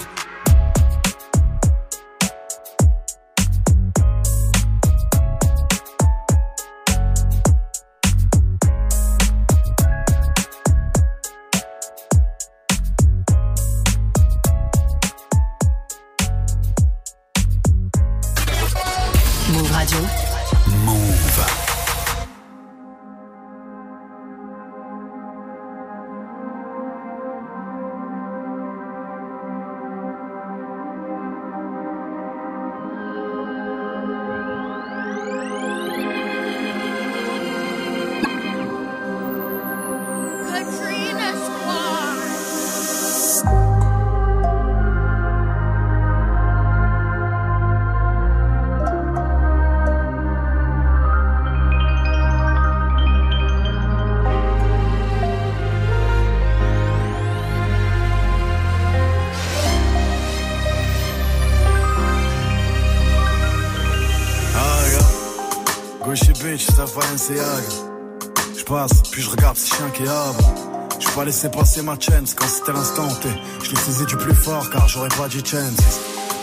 5 69.96 71.14
pas 71.14 71.24
laissé 71.24 71.48
passer 71.48 71.82
ma 71.82 71.98
chance 71.98 72.34
quand 72.34 72.46
c'était 72.46 72.72
l'instant 72.72 73.08
T. 73.08 73.28
Je 73.62 73.70
l'ai 73.70 73.76
saisi 73.76 74.06
du 74.06 74.16
plus 74.16 74.34
fort 74.34 74.68
car 74.70 74.86
j'aurais 74.88 75.08
pas 75.08 75.28
dit 75.28 75.42
chance. 75.44 75.80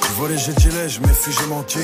Tu 0.01 0.11
volé, 0.13 0.37
j'ai 0.37 0.53
dealé, 0.53 0.89
je 0.89 0.99
méfie, 1.01 1.31
j'ai 1.31 1.47
menti. 1.47 1.79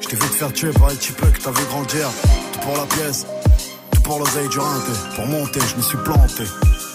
Je 0.00 0.06
t'ai 0.06 0.16
vu 0.16 0.28
te 0.28 0.34
faire 0.34 0.52
tuer 0.52 0.70
par 0.72 0.88
les 0.88 0.96
types 0.96 1.16
que 1.16 1.40
t'as 1.40 1.50
vu 1.50 1.64
grandir. 1.68 2.08
Tout 2.52 2.60
pour 2.60 2.76
la 2.76 2.86
pièce, 2.86 3.26
tout 3.92 4.02
pour 4.02 4.18
l'oseille 4.18 4.48
du 4.48 4.58
rinté. 4.58 4.92
Pour 5.16 5.26
monter, 5.26 5.60
je 5.60 5.76
me 5.76 5.82
suis 5.82 5.98
planté. 5.98 6.44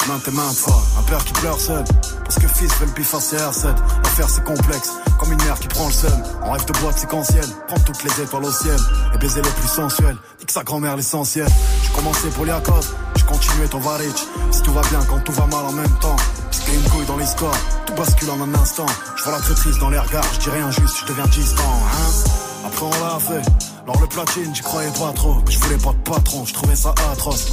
Maintes 0.07 0.27
et 0.27 0.31
maintes 0.31 0.55
fois, 0.55 0.81
un 0.97 1.03
père 1.03 1.23
qui 1.25 1.33
pleure 1.33 1.59
seul. 1.59 1.83
Parce 2.23 2.39
que 2.39 2.47
fils 2.47 2.71
fait 2.73 2.85
le 2.85 2.91
biface 2.91 3.33
et 3.33 3.37
R7. 3.37 3.75
L'affaire 4.03 4.29
c'est 4.29 4.43
complexe, 4.43 4.93
comme 5.19 5.31
une 5.33 5.43
mère 5.43 5.59
qui 5.59 5.67
prend 5.67 5.87
le 5.87 5.93
seum. 5.93 6.23
On 6.43 6.51
rêve 6.51 6.65
de 6.65 6.73
boîte 6.79 6.97
séquentielle, 6.97 7.49
prendre 7.67 7.83
toutes 7.83 8.03
les 8.03 8.23
étoiles 8.23 8.45
au 8.45 8.51
ciel. 8.51 8.77
Et 9.13 9.17
baiser 9.17 9.41
les 9.41 9.49
plus 9.49 9.67
sensuels, 9.67 10.17
nique 10.39 10.51
sa 10.51 10.63
grand-mère 10.63 10.95
l'essentiel. 10.95 11.47
J'ai 11.83 11.93
commencé 11.93 12.27
pour 12.29 12.45
les 12.45 12.53
cause 12.63 12.93
continué 13.29 13.67
ton 13.67 13.79
varich. 13.79 14.27
Si 14.51 14.61
tout 14.63 14.73
va 14.73 14.81
bien 14.81 14.99
quand 15.07 15.19
tout 15.19 15.31
va 15.31 15.45
mal 15.45 15.65
en 15.65 15.71
même 15.71 15.99
temps. 16.01 16.15
C'était 16.51 16.73
une 16.73 16.89
couille 16.89 17.05
dans 17.05 17.17
l'histoire, 17.17 17.55
tout 17.85 17.93
bascule 17.93 18.29
en 18.31 18.41
un 18.41 18.53
instant. 18.55 18.87
Je 19.15 19.23
vois 19.23 19.33
la 19.33 19.39
traîtrise 19.39 19.77
dans 19.77 19.89
les 19.89 19.99
regards, 19.99 20.25
je 20.33 20.39
dis 20.39 20.49
rien 20.49 20.71
juste, 20.71 20.97
je 21.01 21.05
deviens 21.05 21.27
distant, 21.27 21.63
hein. 21.63 22.65
Après 22.65 22.85
on 22.85 22.89
l'a 22.89 23.19
fait, 23.19 23.49
alors 23.83 24.01
le 24.01 24.07
platine, 24.07 24.53
j'y 24.53 24.61
croyais 24.61 24.91
pas 24.91 25.11
trop. 25.13 25.35
Mais 25.45 25.51
je 25.51 25.59
voulais 25.59 25.77
pas 25.77 25.91
de 25.91 26.09
patron, 26.11 26.45
je 26.45 26.53
trouvais 26.53 26.75
ça 26.75 26.93
atroce. 27.11 27.47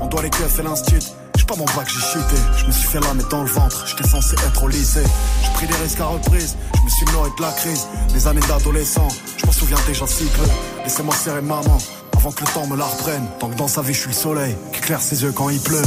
On 0.00 0.06
doit 0.06 0.22
les 0.22 0.30
keufs 0.30 0.58
et 0.58 0.62
l'instit. 0.62 1.12
J'ai 1.36 1.44
pas 1.44 1.56
mon 1.56 1.64
bac, 1.64 1.88
j'ai 1.88 2.00
cheaté. 2.00 2.36
Je 2.58 2.66
me 2.66 2.72
suis 2.72 2.88
fait 2.88 3.00
la 3.00 3.14
mettre 3.14 3.28
dans 3.28 3.42
le 3.42 3.48
ventre. 3.48 3.86
J'étais 3.86 4.08
censé 4.08 4.34
être 4.34 4.62
au 4.62 4.68
lycée. 4.68 5.04
J'ai 5.42 5.50
pris 5.54 5.66
des 5.66 5.74
risques 5.74 6.00
à 6.00 6.06
reprise. 6.06 6.56
Je 6.74 6.80
me 6.82 6.88
suis 6.90 7.06
nourri 7.06 7.30
de 7.36 7.42
la 7.42 7.52
crise. 7.52 7.86
Mes 8.14 8.26
années 8.26 8.46
d'adolescent, 8.46 9.08
je 9.38 9.46
m'en 9.46 9.52
souviens 9.52 9.78
déjà 9.86 10.06
si 10.06 10.24
peu. 10.24 10.46
Laissez-moi 10.84 11.14
serrer 11.14 11.42
maman 11.42 11.78
avant 12.20 12.32
que 12.32 12.44
le 12.44 12.52
temps 12.52 12.66
me 12.66 12.76
la 12.76 12.84
reprenne. 12.84 13.26
Tant 13.38 13.48
que 13.48 13.56
dans 13.56 13.68
sa 13.68 13.80
vie, 13.80 13.94
je 13.94 14.00
suis 14.00 14.08
le 14.08 14.14
soleil 14.14 14.56
qui 14.72 14.78
éclaire 14.78 15.00
ses 15.00 15.22
yeux 15.22 15.32
quand 15.32 15.48
il 15.48 15.60
pleut. 15.60 15.82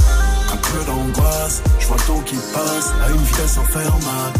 Un 0.51 0.57
peu 0.57 0.83
d'angoisse, 0.85 1.61
je 1.79 1.87
vois 1.87 1.97
le 1.97 2.03
temps 2.03 2.21
qui 2.25 2.35
passe 2.35 2.91
à 3.05 3.09
une 3.11 3.23
vitesse 3.23 3.57
infernale. 3.57 4.33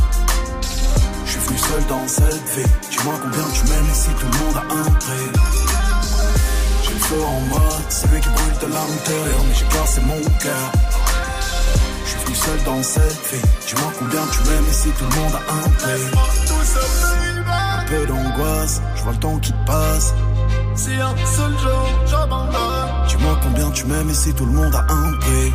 Je 1.26 1.32
suis 1.32 1.40
venu 1.40 1.58
seul 1.58 1.86
dans 1.88 2.08
cette 2.08 2.50
vie. 2.56 2.70
Dis-moi 2.90 3.14
combien 3.22 3.44
tu 3.54 3.64
m'aimes 3.70 3.94
si 3.94 4.10
tout 4.10 4.26
le 4.26 4.46
monde 4.46 4.56
a 4.58 4.74
un 4.74 4.92
prix. 4.92 5.30
J'ai 6.84 6.94
le 6.94 7.00
feu 7.00 7.24
en 7.24 7.40
moi, 7.42 7.70
celui 7.90 8.20
qui 8.22 8.30
brûle 8.30 8.58
de 8.62 8.68
l'intérieur, 8.74 9.40
mais 9.48 9.54
j'ai 9.54 9.78
cassé 9.78 10.02
mon 10.02 10.22
cœur. 10.40 10.72
Je 12.06 12.10
suis 12.10 12.20
venu 12.26 12.36
seul 12.36 12.64
dans 12.66 12.84
cette 12.84 13.22
vie. 13.32 13.42
Dis-moi 13.68 13.92
combien 14.00 14.22
tu 14.32 14.50
m'aimes 14.50 14.72
si 14.72 14.90
tout 14.90 15.06
le 15.06 15.22
monde 15.22 15.34
a 15.36 15.54
un 15.54 15.70
prix. 15.70 16.06
Un 17.78 17.86
peu 17.86 18.06
d'angoisse, 18.08 18.82
je 18.96 19.04
vois 19.04 19.12
le 19.12 19.20
temps 19.20 19.38
qui 19.38 19.54
passe. 19.68 20.14
Si 20.76 20.90
un 20.92 21.16
seul 21.26 21.52
jour 21.60 21.88
j'abandonne, 22.08 22.90
Dis-moi 23.08 23.38
combien 23.44 23.70
tu 23.72 23.86
m'aimes 23.86 24.10
et 24.10 24.14
si 24.14 24.34
tout 24.34 24.46
le 24.46 24.52
monde 24.52 24.74
a 24.76 24.86
un 24.92 25.14
prix. 25.20 25.54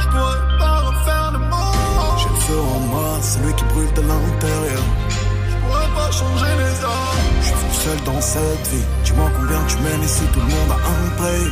je 0.00 0.06
pourrais 0.08 0.58
pas 0.58 0.78
refaire 0.80 1.30
le 1.32 1.38
monde. 1.38 2.18
J'ai 2.18 2.28
le 2.28 2.40
feu 2.40 2.60
en 2.60 2.80
moi, 2.80 3.18
celui 3.22 3.54
qui 3.54 3.64
brûle 3.64 3.92
de 3.94 4.00
l'intérieur. 4.00 4.82
Je 5.48 5.56
pourrais 5.56 5.94
pas 5.94 6.10
changer 6.10 6.52
les 6.58 6.84
hommes. 6.84 7.40
Je 7.40 7.46
suis 7.46 7.84
seul 7.84 8.02
dans 8.04 8.20
cette 8.20 8.66
vie. 8.68 8.84
Dis-moi 9.04 9.30
combien 9.36 9.62
tu 9.68 9.76
m'aimes 9.78 10.02
et 10.02 10.08
si 10.08 10.24
tout 10.32 10.40
le 10.40 10.46
monde 10.46 10.70
a 10.70 10.74
un 10.74 11.08
prix. 11.16 11.50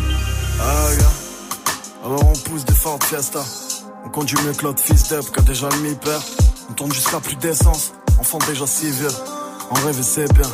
Ah. 0.60 2.06
Alors 2.06 2.24
on 2.28 2.36
pousse 2.48 2.64
des 2.64 2.74
Ford 2.74 2.98
Fiesta. 3.02 3.40
On 4.04 4.08
conduit 4.08 4.38
mieux 4.44 4.52
que 4.52 4.64
l'autre 4.64 4.82
fils 4.82 5.08
d'up 5.08 5.32
qui 5.32 5.40
a 5.40 5.42
déjà 5.42 5.68
le 5.68 5.78
mi-père. 5.78 6.20
On 6.70 6.72
tourne 6.72 6.92
jusqu'à 6.92 7.20
plus 7.20 7.36
d'essence. 7.36 7.92
Enfant 8.18 8.38
déjà 8.48 8.66
si 8.66 8.90
vieux. 8.90 9.08
En 9.70 9.74
rêve 9.86 10.00
c'est 10.02 10.32
bien. 10.32 10.48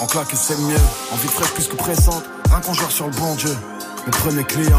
En 0.00 0.06
claque 0.06 0.28
c'est 0.34 0.58
mieux. 0.58 0.76
En 1.12 1.16
vie 1.16 1.28
fraîche 1.28 1.52
plus 1.52 1.68
que 1.68 1.76
pressante. 1.76 2.24
Qu'on 2.64 2.72
gère 2.72 2.90
sur 2.90 3.06
le 3.06 3.12
bon 3.12 3.34
Dieu. 3.34 3.54
Mes 4.06 4.12
premiers 4.12 4.44
clients. 4.44 4.78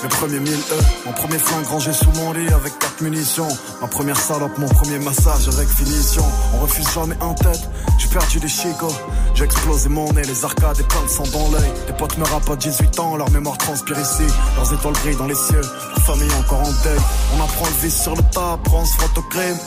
Mes 0.00 0.08
premiers 0.08 0.38
mille 0.38 0.52
E, 0.52 1.06
mon 1.06 1.12
premier 1.12 1.38
flingue 1.38 1.66
rangé 1.66 1.92
sous 1.92 2.10
mon 2.12 2.32
lit 2.32 2.46
avec 2.52 2.78
quatre 2.78 3.00
munitions. 3.00 3.48
Ma 3.80 3.88
première 3.88 4.16
salope, 4.16 4.56
mon 4.56 4.68
premier 4.68 5.00
massage 5.00 5.48
avec 5.48 5.68
finition. 5.68 6.22
On 6.54 6.60
refuse 6.60 6.88
jamais 6.94 7.16
en 7.20 7.34
tête, 7.34 7.68
j'ai 7.98 8.06
perdu 8.06 8.38
des 8.38 8.48
chicots. 8.48 8.94
J'ai 9.34 9.44
explosé 9.44 9.88
mon 9.88 10.12
nez, 10.12 10.22
les 10.22 10.44
arcades 10.44 10.78
et 10.78 10.84
plein 10.84 11.02
de 11.02 11.08
sang 11.08 11.24
dans 11.32 11.50
l'œil. 11.50 11.72
Les 11.88 11.94
potes 11.94 12.16
me 12.16 12.24
rappent 12.24 12.48
à 12.48 12.54
18 12.54 13.00
ans, 13.00 13.16
leur 13.16 13.28
mémoire 13.32 13.58
transpire 13.58 13.98
ici. 13.98 14.22
Leurs 14.56 14.72
étoiles 14.72 14.94
brillent 14.94 15.16
dans 15.16 15.26
les 15.26 15.34
cieux, 15.34 15.62
leur 15.62 16.06
famille 16.06 16.32
encore 16.38 16.60
en 16.60 16.72
deuil. 16.84 17.00
On 17.36 17.42
apprend 17.42 17.66
le 17.66 17.82
vice 17.82 18.00
sur 18.00 18.14
le 18.14 18.22
tas, 18.32 18.56
on 18.72 18.84
se 18.84 18.92
frotte 18.98 19.18
au 19.18 19.22
crime. 19.22 19.58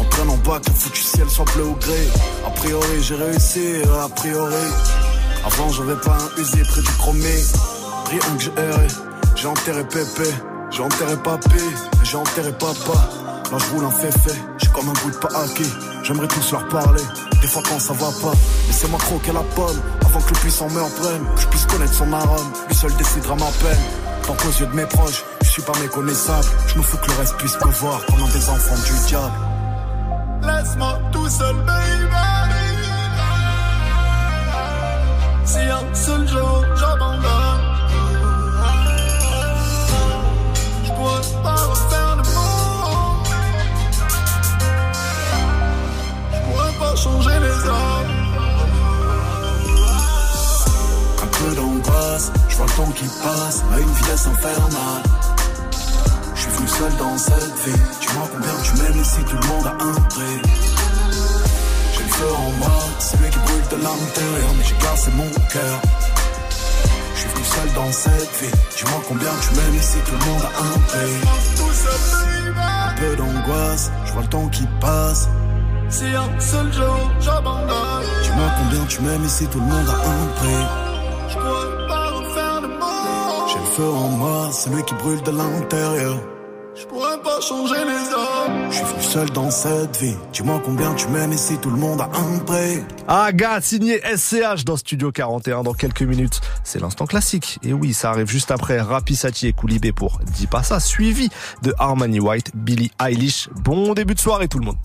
On 0.00 0.04
traîne 0.04 0.30
en 0.30 0.36
bas 0.38 0.58
que 0.58 0.70
le 0.70 0.76
foutu 0.76 1.02
ciel 1.02 1.28
soit 1.28 1.44
bleu 1.54 1.64
ou 1.64 1.74
gris. 1.74 2.08
A 2.46 2.50
priori, 2.50 3.02
j'ai 3.02 3.16
réussi, 3.16 3.82
a 4.02 4.08
priori. 4.08 4.54
Avant, 5.44 5.70
j'avais 5.70 5.96
pas 5.96 6.16
un 6.16 6.40
usier 6.40 6.62
près 6.62 6.80
du 6.80 6.92
chromé. 6.92 7.44
Rien 8.08 8.20
que 8.20 8.42
j'ai. 8.42 9.05
J'ai 9.36 9.48
enterré 9.48 9.84
Pépé, 9.84 10.30
j'ai 10.70 10.82
enterré 10.82 11.14
Papy, 11.22 11.58
et 11.58 12.04
j'ai 12.04 12.16
enterré 12.16 12.52
Papa. 12.52 12.98
Là 13.52 13.58
je 13.58 13.74
roule 13.74 13.84
un 13.84 13.90
féfé, 13.90 14.32
j'ai 14.56 14.68
comme 14.68 14.88
un 14.88 14.92
bout 14.94 15.10
de 15.10 15.16
pas 15.16 15.28
acquis. 15.44 15.70
J'aimerais 16.02 16.26
tous 16.28 16.52
leur 16.52 16.66
parler, 16.68 17.02
des 17.42 17.46
fois 17.46 17.62
quand 17.68 17.78
ça 17.78 17.92
va 17.92 18.06
pas. 18.22 18.36
Laissez-moi 18.66 18.98
croquer 18.98 19.32
la 19.32 19.42
pomme, 19.54 19.80
avant 20.06 20.20
que 20.20 20.34
le 20.34 20.40
puissant 20.40 20.70
me 20.70 20.80
reprenne. 20.80 21.26
Que 21.34 21.42
je 21.42 21.46
puisse 21.48 21.66
connaître 21.66 21.92
son 21.92 22.12
arôme, 22.12 22.52
lui 22.66 22.74
seul 22.74 22.94
décidera 22.96 23.34
ma 23.34 23.50
peine. 23.62 23.78
Tant 24.26 24.34
qu'aux 24.34 24.58
yeux 24.58 24.66
de 24.66 24.74
mes 24.74 24.86
proches, 24.86 25.22
je 25.42 25.48
suis 25.48 25.62
pas 25.62 25.78
méconnaissable. 25.80 26.46
Je 26.68 26.78
me 26.78 26.82
fous 26.82 26.96
que 26.96 27.10
le 27.10 27.18
reste 27.18 27.36
puisse 27.36 27.60
me 27.60 27.70
voir 27.72 28.04
comme 28.06 28.22
un 28.22 28.28
des 28.28 28.48
enfants 28.48 28.74
du 28.86 29.06
diable. 29.06 29.34
Laisse-moi 30.42 30.98
tout 31.12 31.28
seul, 31.28 31.56
baby. 31.56 32.06
Si 35.44 35.58
un 35.58 35.94
seul 35.94 36.26
jour 36.26 36.64
j'abandonne, 36.74 37.45
changer 46.96 47.38
les. 47.40 47.68
Un 51.22 51.26
peu 51.26 51.54
d'angoisse, 51.54 52.32
je 52.48 52.56
vois 52.56 52.66
le 52.66 52.72
temps 52.72 52.92
qui 52.92 53.04
passe 53.22 53.62
à 53.72 53.80
une 53.80 53.92
vitesse 53.92 54.26
infernale. 54.26 55.02
Je 56.34 56.40
suis 56.40 56.50
venu 56.50 56.68
seul 56.68 56.96
dans 56.98 57.18
cette 57.18 57.54
vie. 57.64 57.82
Dis-moi 58.00 58.28
combien 58.32 58.56
tu 58.64 58.82
m'aimes 58.82 59.00
ici, 59.02 59.20
tout 59.28 59.36
le 59.36 59.46
monde 59.48 59.66
a 59.66 59.74
un 59.84 60.00
prix. 60.14 60.40
J'ai 61.92 62.02
le 62.02 62.08
feu 62.08 62.32
en 62.34 62.50
moi, 62.58 62.78
celui 62.98 63.30
qui 63.30 63.38
brûle 63.38 63.68
de 63.70 63.76
l'intérieur, 63.76 64.50
mais 64.56 64.64
j'ai 64.64 64.74
cassé 64.76 65.10
mon 65.16 65.30
cœur. 65.52 65.80
Seul 67.46 67.72
dans 67.74 67.92
cette 67.92 68.32
vie. 68.40 68.50
Dis-moi 68.76 69.00
combien 69.08 69.30
tu 69.40 69.54
m'aimes 69.56 69.76
ici, 69.76 69.98
tout 70.04 70.12
le 70.12 70.18
monde 70.30 70.42
a 70.42 70.48
un 70.62 70.78
prix. 70.88 71.16
Un 72.88 73.00
peu 73.00 73.16
d'angoisse, 73.16 73.90
je 74.04 74.12
vois 74.12 74.22
le 74.22 74.28
temps 74.28 74.48
qui 74.48 74.64
passe. 74.80 75.28
Si 75.88 76.04
un 76.04 76.40
seul 76.40 76.72
jour 76.72 77.10
j'abandonne, 77.20 78.04
Dis-moi 78.22 78.48
combien 78.58 78.84
tu 78.86 79.00
m'aimes 79.02 79.24
ici, 79.24 79.46
tout 79.46 79.60
le 79.60 79.66
monde 79.66 79.88
a 79.88 79.92
un 79.92 80.26
prix. 80.38 80.66
je 81.28 81.34
pas 81.88 82.10
refaire 82.10 82.60
le 82.62 82.68
monde. 82.68 83.48
J'ai 83.52 83.58
le 83.58 83.64
feu 83.76 83.90
en 83.90 84.08
moi, 84.08 84.50
celui 84.52 84.82
qui 84.82 84.94
brûle 84.94 85.22
de 85.22 85.30
l'intérieur. 85.30 86.18
Pas 87.26 87.40
changer 87.40 87.84
les 87.84 88.14
hommes. 88.14 88.70
Je 88.70 88.76
suis 88.76 88.84
venu 88.84 89.02
seul 89.02 89.30
dans 89.30 89.50
cette 89.50 89.96
vie. 89.96 90.14
Dis-moi 90.32 90.62
combien 90.64 90.94
tu 90.94 91.08
m'aimes 91.08 91.32
ici, 91.32 91.58
tout 91.60 91.70
le 91.70 91.76
monde 91.76 92.00
a 92.00 92.04
un 92.04 92.38
prix. 92.38 92.84
Agathe, 93.08 93.64
signé 93.64 94.00
SCH 94.00 94.64
dans 94.64 94.76
Studio 94.76 95.10
41 95.10 95.64
dans 95.64 95.74
quelques 95.74 96.02
minutes. 96.02 96.40
C'est 96.62 96.80
l'instant 96.80 97.06
classique. 97.06 97.58
Et 97.64 97.72
oui, 97.72 97.94
ça 97.94 98.10
arrive 98.10 98.28
juste 98.28 98.52
après 98.52 98.80
Rapisati 98.80 99.48
et 99.48 99.52
Koulibé 99.52 99.90
pour 99.90 100.20
Dis 100.24 100.46
pas 100.46 100.62
ça, 100.62 100.78
suivi 100.78 101.28
de 101.62 101.74
Armani 101.78 102.20
White, 102.20 102.52
Billie 102.54 102.92
Eilish. 103.04 103.48
Bon 103.56 103.92
début 103.94 104.14
de 104.14 104.20
soirée 104.20 104.46
tout 104.46 104.60
le 104.60 104.66
monde. 104.66 104.76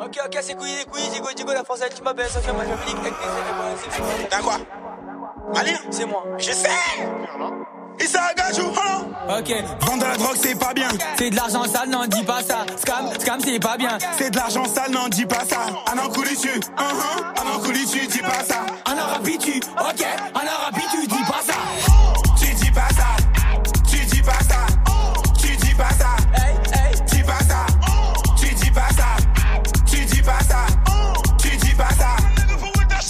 Ok, 0.00 0.16
ok, 0.24 0.38
c'est 0.40 0.54
couilles, 0.54 0.74
les 0.78 0.84
couilles, 0.86 1.10
Digo, 1.12 1.26
Digo, 1.36 1.52
la 1.52 1.64
française, 1.64 1.90
tu 1.94 2.02
m'appelles, 2.02 2.28
Sophia, 2.28 2.54
moi, 2.54 2.62
je 2.64 2.96
avec 2.98 3.12
des 3.12 4.26
T'as 4.30 4.40
quoi 4.40 4.56
Mali 5.52 5.72
C'est 5.90 6.06
moi. 6.06 6.24
Je 6.38 6.52
sais 6.52 6.68
Issa 8.00 8.20
Agajou, 8.30 8.72
hein 8.76 9.04
Ok. 9.38 9.52
Vendre 9.80 9.98
de 9.98 10.08
la 10.08 10.16
drogue, 10.16 10.36
c'est 10.40 10.58
pas 10.58 10.72
bien. 10.72 10.88
C'est 11.18 11.30
de 11.30 11.36
l'argent 11.36 11.64
sale, 11.64 11.90
non, 11.90 12.06
dis 12.06 12.22
pas 12.24 12.42
ça. 12.42 12.64
Scam, 12.80 13.10
scam, 13.18 13.40
c'est 13.44 13.58
pas 13.60 13.76
bien. 13.76 13.98
C'est 14.18 14.30
de 14.30 14.36
l'argent 14.36 14.64
sale, 14.64 14.90
non, 14.90 15.08
dis 15.08 15.26
pas 15.26 15.44
ça. 15.48 15.58
Un 15.92 15.98
an 15.98 16.08
couli 16.08 16.36
tu, 16.36 16.48
uh 16.48 16.72
un 16.78 17.56
an 17.56 17.58
couli 17.62 17.84
tu, 17.86 18.06
dis 18.06 18.18
pas 18.20 18.42
ça. 18.46 18.64
Un 18.86 18.96
arabe 18.96 19.28
tu, 19.38 19.58
ok. 19.58 20.06
Un 20.34 20.46
arabe 20.46 20.82
tu, 20.90 21.06
dis 21.06 21.24
pas 21.24 21.42
ça. 21.44 21.54
Tu 22.40 22.54
dis 22.54 22.70
pas 22.70 22.88
ça. 22.96 23.06
Tu 23.90 23.98
dis 24.06 24.22
pas 24.22 24.32
ça. 24.48 24.66
Tu 25.38 25.56
dis 25.56 25.74
pas 25.74 25.90
ça. 25.98 26.16
Hey, 26.34 26.54
hey. 26.72 27.00
Dis 27.06 27.22
pas 27.22 27.40
ça. 27.46 27.66
Tu 28.40 28.54
dis 28.54 28.70
pas 28.70 28.88
ça. 28.96 29.16
Tu 29.86 30.04
dis 30.04 30.22
pas 30.22 30.40
ça. 30.48 30.66
Tu 31.38 31.56
dis 31.56 31.74
pas 31.74 31.88
ça. 31.98 32.16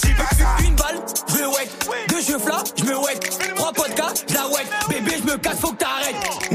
Dis 0.01 0.13
pas 0.13 0.35
ça. 0.37 0.63
Une 0.63 0.75
balle, 0.75 0.99
je 1.29 1.35
me 1.35 1.47
wet. 1.47 1.69
Deux 2.09 2.21
cheveux 2.21 2.49
là, 2.49 2.63
je 2.75 2.83
me 2.83 2.97
wet. 2.97 3.48
Podcasts, 3.73 4.25
je 4.27 4.33
la 4.33 4.47
wet. 4.47 4.65
Bébé, 4.89 5.17
je 5.19 5.31
me 5.31 5.37
casse, 5.37 5.59
faut 5.59 5.71
que 5.71 5.77
t'arrêtes. 5.77 6.48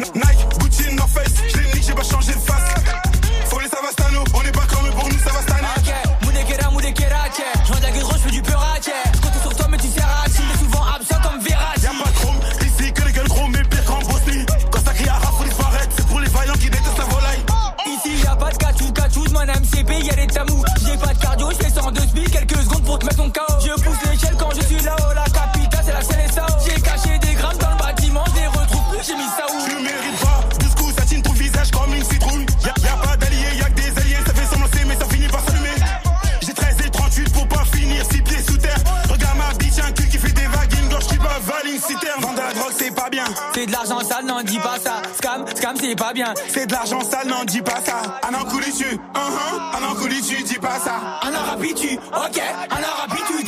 Non, 44.35 44.43
dis 44.43 44.59
pas 44.59 44.79
ça. 44.83 45.03
Scam, 45.17 45.45
scam, 45.55 45.77
c'est 45.81 45.97
pas 45.97 46.13
bien. 46.13 46.35
C'est 46.49 46.67
de 46.67 46.73
l'argent 46.73 47.01
sale, 47.01 47.29
non, 47.29 47.45
dis 47.45 47.63
pas 47.63 47.81
ça. 47.85 48.21
Un 48.29 48.35
an 48.35 48.45
couli 48.45 48.73
tu, 48.73 48.99
un 49.15 49.85
an 49.85 49.95
couli 49.95 50.21
tu, 50.23 50.43
dis 50.43 50.59
pas 50.59 50.79
ça. 50.79 51.21
Un 51.23 51.33
arabe 51.33 51.65
tu, 51.77 51.95
ok. 51.95 52.43
Un 52.71 52.83
arabe 52.83 53.19
tu, 53.27 53.44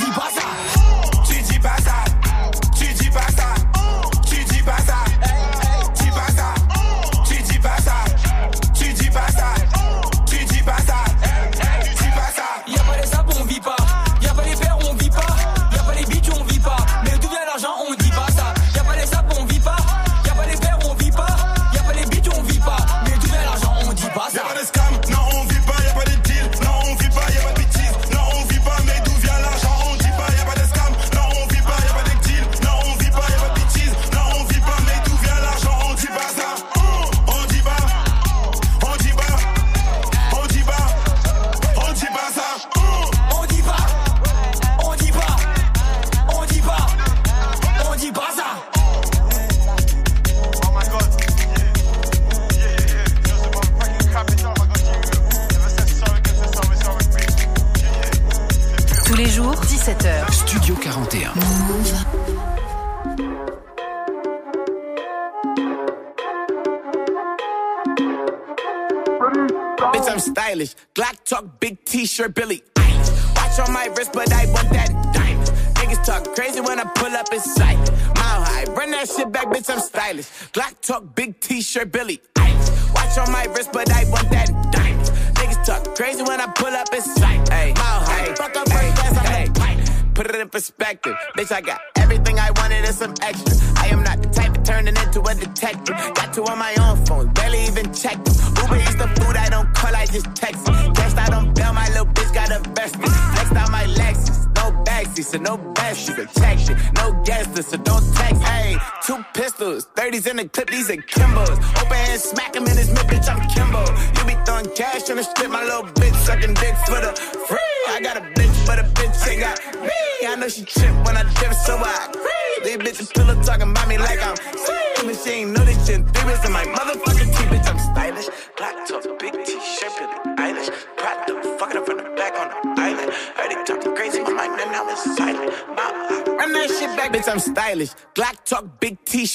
Billy. 81.85 82.21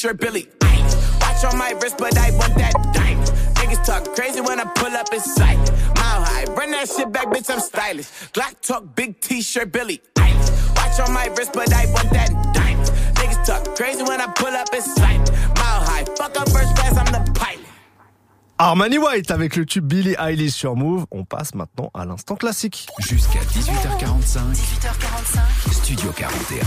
Billy 0.10 0.48
Eilish. 0.60 1.22
Watch 1.22 1.54
on 1.54 1.58
my 1.60 1.72
wrist, 1.82 1.98
but 1.98 2.18
I 2.18 2.32
want 2.32 2.56
that 2.56 2.74
diamond. 2.94 3.28
Niggas 3.56 3.86
talk 3.86 4.16
crazy 4.16 4.42
when 4.42 4.60
I 4.60 4.66
pull 4.66 4.94
up 4.98 5.14
in 5.14 5.20
sight. 5.20 5.58
Mile 5.96 6.24
high, 6.26 6.46
run 6.56 6.72
that 6.72 6.90
shit 6.90 7.12
back, 7.12 7.28
bitch, 7.28 7.50
I'm 7.50 7.60
stylish. 7.60 8.08
Glock 8.34 8.60
talk, 8.62 8.96
big 8.96 9.22
t-shirt, 9.22 9.72
Billy 9.72 10.02
Eilish. 10.16 10.76
Watch 10.76 11.00
on 11.08 11.14
my 11.14 11.28
wrist, 11.38 11.54
but 11.54 11.72
I 11.72 11.86
want 11.94 12.10
that 12.12 12.30
diamond. 12.54 12.90
Niggas 13.16 13.46
talk 13.46 13.76
crazy 13.76 14.02
when 14.04 14.20
I 14.20 14.28
pull 14.28 14.48
up 14.48 14.74
in 14.74 14.82
sight. 14.82 15.32
Mile 15.56 15.82
high, 15.86 16.06
fuck 16.18 16.36
up 16.36 16.50
first 16.50 16.76
class, 16.76 16.98
I'm 16.98 17.06
the 17.14 17.32
pilot. 17.40 17.66
Armani 18.58 18.98
White 18.98 19.32
avec 19.32 19.56
le 19.56 19.66
tube 19.66 19.86
Billy 19.86 20.16
Eilish 20.20 20.54
sur 20.54 20.76
Move. 20.76 21.06
On 21.12 21.26
passe 21.26 21.54
maintenant 21.56 21.90
à 21.94 22.06
l'instant 22.06 22.36
classique. 22.36 22.88
Jusqu'à 23.00 23.40
18h45. 23.40 24.54
18h45. 24.54 25.74
Studio 25.74 26.12
41. 26.12 26.62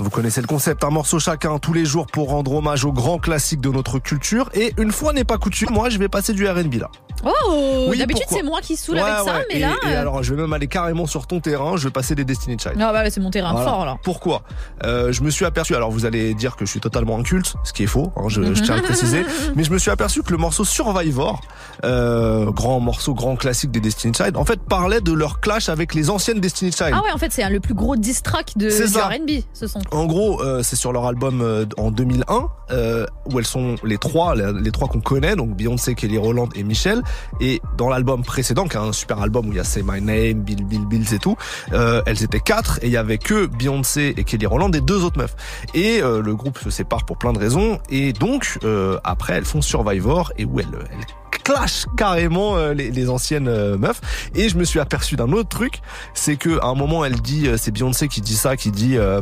Vous 0.00 0.10
connaissez 0.10 0.40
le 0.40 0.46
concept, 0.46 0.82
un 0.84 0.90
morceau 0.90 1.18
chacun 1.18 1.58
tous 1.58 1.72
les 1.72 1.84
jours 1.84 2.06
pour 2.06 2.30
rendre 2.30 2.54
hommage 2.54 2.84
aux 2.84 2.92
grands 2.92 3.18
classiques 3.18 3.60
de 3.60 3.68
notre 3.68 3.98
culture. 3.98 4.48
Et 4.54 4.72
une 4.78 4.92
fois 4.92 5.12
n'est 5.12 5.24
pas 5.24 5.36
coutume, 5.38 5.68
moi 5.72 5.90
je 5.90 5.98
vais 5.98 6.08
passer 6.08 6.32
du 6.32 6.48
R&B 6.48 6.74
là. 6.74 6.90
Oh, 7.22 7.86
Oui, 7.90 7.98
d'habitude 7.98 8.24
c'est 8.30 8.42
moi 8.42 8.60
qui 8.62 8.76
saoule 8.76 8.94
Ouais, 8.96 9.02
avec 9.02 9.24
ça, 9.26 9.34
ouais. 9.38 9.44
mais 9.50 9.56
et, 9.56 9.60
là. 9.60 9.74
et 9.86 9.88
euh, 9.88 10.00
alors 10.00 10.22
je 10.22 10.34
vais 10.34 10.40
même 10.40 10.52
aller 10.54 10.68
carrément 10.68 11.06
sur 11.06 11.26
ton 11.26 11.40
terrain, 11.40 11.76
je 11.76 11.84
vais 11.84 11.90
passer 11.90 12.14
des 12.14 12.24
Destiny 12.24 12.56
Child. 12.58 12.76
Non, 12.78 12.92
bah, 12.92 13.10
c'est 13.10 13.20
mon 13.20 13.30
terrain 13.30 13.52
Voilà. 13.52 13.68
fort 13.70 13.84
là. 13.84 13.98
Pourquoi? 14.02 14.42
Euh, 14.84 15.12
Je 15.12 15.22
me 15.22 15.28
suis 15.28 15.44
aperçu, 15.44 15.74
alors 15.74 15.90
vous 15.90 16.06
allez 16.06 16.32
dire 16.32 16.56
que 16.56 16.64
je 16.64 16.70
suis 16.70 16.80
totalement 16.80 17.18
inculte, 17.18 17.54
ce 17.64 17.74
qui 17.74 17.82
est 17.82 17.86
faux, 17.86 18.10
hein, 18.16 18.22
je, 18.28 18.54
je 18.54 18.62
tiens 18.62 18.74
à 18.74 18.78
le 18.78 18.82
préciser, 18.84 19.26
mais 19.54 19.64
je 19.64 19.70
me 19.70 19.76
suis 19.78 19.90
aperçu 19.90 20.22
que 20.22 20.30
le 20.30 20.38
morceau 20.38 20.64
Survivor, 20.64 21.42
euh, 21.84 22.50
grand 22.50 22.80
morceau, 22.80 23.12
grand 23.12 23.36
classique 23.36 23.70
des 23.70 23.80
Destiny 23.80 24.14
Child, 24.14 24.36
en 24.38 24.46
fait 24.46 24.60
parlait 24.62 25.02
de 25.02 25.12
leur 25.12 25.40
clash 25.40 25.68
avec 25.68 25.94
les 25.94 26.08
anciennes 26.08 26.40
Destiny 26.40 26.72
Child. 26.72 26.92
Ah 26.94 27.02
ouais, 27.02 27.12
en 27.12 27.18
fait, 27.18 27.32
c'est 27.32 27.46
le 27.50 27.60
plus 27.60 27.74
gros 27.74 27.96
diss 27.96 28.22
track 28.22 28.52
de 28.56 28.68
du. 28.70 28.98
R&B, 28.98 29.42
ce 29.52 29.66
son. 29.66 29.80
En 29.92 30.06
gros, 30.06 30.40
euh, 30.42 30.62
c'est 30.62 30.76
sur 30.76 30.92
leur 30.92 31.06
album 31.06 31.40
euh, 31.40 31.66
en 31.76 31.90
2001 31.90 32.48
euh, 32.70 33.06
où 33.26 33.38
elles 33.38 33.46
sont 33.46 33.74
les 33.82 33.98
trois, 33.98 34.34
les, 34.36 34.70
trois 34.70 34.86
qu'on 34.86 35.00
connaît, 35.00 35.34
donc 35.34 35.56
Beyoncé, 35.56 35.94
Kelly 35.94 36.16
Rowland 36.16 36.48
et 36.54 36.62
Michelle. 36.62 37.02
Et 37.40 37.60
dans 37.76 37.88
l'album 37.88 38.22
précédent, 38.22 38.68
qui 38.68 38.76
est 38.76 38.80
un 38.80 38.92
super 38.92 39.20
album 39.20 39.48
où 39.48 39.52
il 39.52 39.56
y 39.56 39.60
a 39.60 39.64
Say 39.64 39.82
My 39.82 40.00
Name, 40.00 40.42
Bill 40.42 40.64
Bill 40.64 40.86
Bills 40.86 41.12
et 41.14 41.18
tout, 41.18 41.36
elles 41.72 42.22
étaient 42.22 42.40
quatre 42.40 42.78
et 42.82 42.86
il 42.86 42.92
y 42.92 42.96
avait 42.96 43.18
que 43.18 43.46
Beyoncé 43.46 44.14
et 44.16 44.24
Kelly 44.24 44.46
Rowland 44.46 44.70
et 44.74 44.80
deux 44.80 45.04
autres 45.04 45.18
meufs. 45.18 45.34
Et 45.74 46.00
le 46.00 46.34
groupe 46.34 46.58
se 46.58 46.70
sépare 46.70 47.04
pour 47.04 47.18
plein 47.18 47.32
de 47.32 47.38
raisons. 47.38 47.78
Et 47.88 48.12
donc 48.12 48.58
après, 49.04 49.34
elles 49.34 49.44
font 49.44 49.62
Survivor 49.62 50.32
et 50.38 50.44
où 50.44 50.60
elles, 50.60 50.68
elles 50.72 51.06
clash 51.52 51.86
carrément 51.96 52.56
euh, 52.56 52.74
les, 52.74 52.90
les 52.90 53.08
anciennes 53.08 53.48
euh, 53.48 53.76
meufs. 53.76 54.00
Et 54.34 54.48
je 54.48 54.56
me 54.56 54.64
suis 54.64 54.80
aperçu 54.80 55.16
d'un 55.16 55.32
autre 55.32 55.48
truc 55.48 55.80
c'est 56.14 56.36
que 56.36 56.58
à 56.60 56.66
un 56.66 56.74
moment 56.74 57.04
elle 57.04 57.20
dit 57.20 57.48
euh, 57.48 57.56
c'est 57.56 57.70
Beyoncé 57.70 58.08
qui 58.08 58.20
dit 58.20 58.36
ça 58.36 58.56
qui 58.56 58.70
dit 58.70 58.96
euh, 58.96 59.20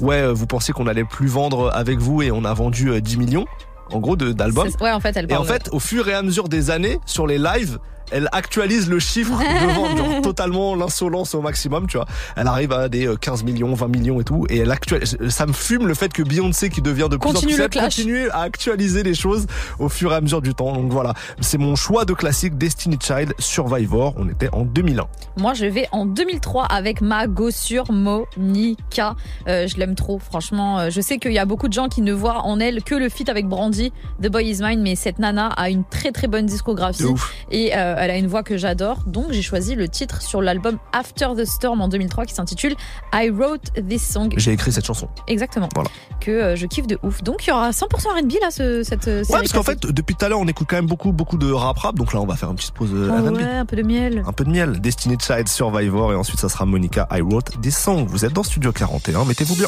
ouais 0.00 0.32
vous 0.32 0.46
pensez 0.46 0.72
qu'on 0.72 0.86
allait 0.86 1.04
plus 1.04 1.28
vendre 1.28 1.70
avec 1.74 1.98
vous 1.98 2.22
et 2.22 2.30
on 2.30 2.44
a 2.44 2.54
vendu 2.54 2.90
euh, 2.90 3.00
10 3.00 3.16
millions 3.18 3.46
en 3.90 3.98
gros 4.00 4.16
d'albums. 4.16 4.70
Ouais, 4.80 4.92
en 4.92 5.00
fait, 5.00 5.16
elle 5.16 5.30
et 5.30 5.36
en 5.36 5.44
fait 5.44 5.68
au 5.70 5.78
fur 5.78 6.08
et 6.08 6.14
à 6.14 6.22
mesure 6.22 6.48
des 6.48 6.70
années 6.70 6.98
sur 7.06 7.26
les 7.26 7.38
lives 7.38 7.78
elle 8.10 8.28
actualise 8.32 8.88
le 8.88 8.98
chiffre 8.98 9.32
de 9.38 9.74
vente, 9.74 9.96
genre 9.96 10.22
totalement 10.22 10.74
l'insolence 10.74 11.34
au 11.34 11.40
maximum, 11.40 11.86
tu 11.86 11.96
vois. 11.96 12.06
Elle 12.36 12.46
arrive 12.46 12.72
à 12.72 12.88
des 12.88 13.06
euh, 13.06 13.16
15 13.16 13.44
millions, 13.44 13.74
20 13.74 13.88
millions 13.88 14.20
et 14.20 14.24
tout, 14.24 14.46
et 14.50 14.58
elle 14.58 14.70
actualise. 14.70 15.16
Ça 15.28 15.46
me 15.46 15.52
fume 15.52 15.86
le 15.86 15.94
fait 15.94 16.12
que 16.12 16.22
Beyoncé, 16.22 16.68
qui 16.70 16.82
devient 16.82 17.08
de 17.10 17.16
plus 17.16 17.32
Continue 17.32 17.54
en 17.54 17.56
plus 17.56 17.68
clash. 17.70 17.96
continue 17.96 18.28
à 18.30 18.40
actualiser 18.40 19.02
les 19.02 19.14
choses 19.14 19.46
au 19.78 19.88
fur 19.88 20.12
et 20.12 20.16
à 20.16 20.20
mesure 20.20 20.42
du 20.42 20.54
temps. 20.54 20.72
Donc 20.74 20.90
voilà, 20.92 21.14
c'est 21.40 21.58
mon 21.58 21.76
choix 21.76 22.04
de 22.04 22.12
classique 22.14 22.56
Destiny 22.58 22.98
Child 23.00 23.34
Survivor. 23.38 24.14
On 24.18 24.28
était 24.28 24.50
en 24.52 24.62
2001. 24.64 25.06
Moi, 25.36 25.54
je 25.54 25.66
vais 25.66 25.88
en 25.92 26.06
2003 26.06 26.64
avec 26.66 27.00
ma 27.00 27.26
gossure 27.26 27.90
Monica. 27.90 29.16
Euh, 29.48 29.66
je 29.66 29.76
l'aime 29.76 29.94
trop, 29.94 30.18
franchement. 30.18 30.78
Euh, 30.78 30.90
Je 30.90 31.00
sais 31.00 31.18
qu'il 31.18 31.32
y 31.32 31.38
a 31.38 31.44
beaucoup 31.44 31.68
de 31.68 31.72
gens 31.72 31.88
qui 31.88 32.02
ne 32.02 32.12
voient 32.12 32.42
en 32.42 32.60
elle 32.60 32.82
que 32.82 32.94
le 32.94 33.08
feat 33.08 33.28
avec 33.28 33.46
Brandy, 33.46 33.92
The 34.22 34.28
Boy 34.28 34.48
Is 34.50 34.62
Mine, 34.62 34.82
mais 34.82 34.94
cette 34.94 35.18
nana 35.18 35.48
a 35.48 35.70
une 35.70 35.84
très 35.84 36.12
très 36.12 36.26
bonne 36.28 36.46
discographie 36.46 37.02
De 37.02 37.08
ouf. 37.08 37.32
et 37.50 37.72
euh, 37.76 37.93
elle 37.98 38.10
a 38.10 38.16
une 38.16 38.26
voix 38.26 38.42
que 38.42 38.56
j'adore. 38.56 38.98
Donc, 39.06 39.26
j'ai 39.30 39.42
choisi 39.42 39.74
le 39.74 39.88
titre 39.88 40.22
sur 40.22 40.40
l'album 40.42 40.78
After 40.92 41.28
the 41.36 41.44
Storm 41.44 41.80
en 41.80 41.88
2003 41.88 42.26
qui 42.26 42.34
s'intitule 42.34 42.74
I 43.12 43.30
Wrote 43.30 43.72
This 43.88 44.06
Song. 44.06 44.32
J'ai 44.36 44.52
écrit 44.52 44.72
cette 44.72 44.84
chanson. 44.86 45.08
Exactement. 45.26 45.68
Voilà. 45.74 45.90
Que 46.20 46.30
euh, 46.30 46.56
je 46.56 46.66
kiffe 46.66 46.86
de 46.86 46.98
ouf. 47.02 47.22
Donc, 47.22 47.46
il 47.46 47.50
y 47.50 47.52
aura 47.52 47.70
100% 47.70 47.84
R&B 47.84 48.32
là, 48.40 48.50
ce, 48.50 48.82
cette 48.82 49.08
euh, 49.08 49.18
Ouais, 49.20 49.24
série 49.24 49.38
parce 49.40 49.52
qu'en 49.52 49.62
fait, 49.62 49.86
depuis 49.86 50.14
tout 50.14 50.24
à 50.24 50.28
l'heure, 50.28 50.40
on 50.40 50.46
écoute 50.46 50.66
quand 50.68 50.76
même 50.76 50.86
beaucoup, 50.86 51.12
beaucoup 51.12 51.36
de 51.36 51.50
rap 51.50 51.78
rap. 51.78 51.94
Donc 51.96 52.12
là, 52.12 52.20
on 52.20 52.26
va 52.26 52.36
faire 52.36 52.50
une 52.50 52.56
petite 52.56 52.72
pause 52.74 52.90
euh, 52.92 53.10
Oh 53.10 53.26
R&B. 53.28 53.36
ouais, 53.36 53.42
un 53.44 53.66
peu 53.66 53.76
de 53.76 53.82
miel. 53.82 54.22
Un 54.26 54.32
peu 54.32 54.44
de 54.44 54.50
miel. 54.50 54.80
Destiny 54.80 55.16
Child 55.20 55.48
Survivor 55.48 56.12
et 56.12 56.16
ensuite 56.16 56.40
ça 56.40 56.48
sera 56.48 56.64
Monica 56.66 57.06
I 57.10 57.20
Wrote 57.20 57.60
This 57.60 57.76
Song. 57.76 58.06
Vous 58.08 58.24
êtes 58.24 58.32
dans 58.32 58.42
Studio 58.42 58.72
41, 58.72 59.24
mettez-vous 59.24 59.56
bien. 59.56 59.66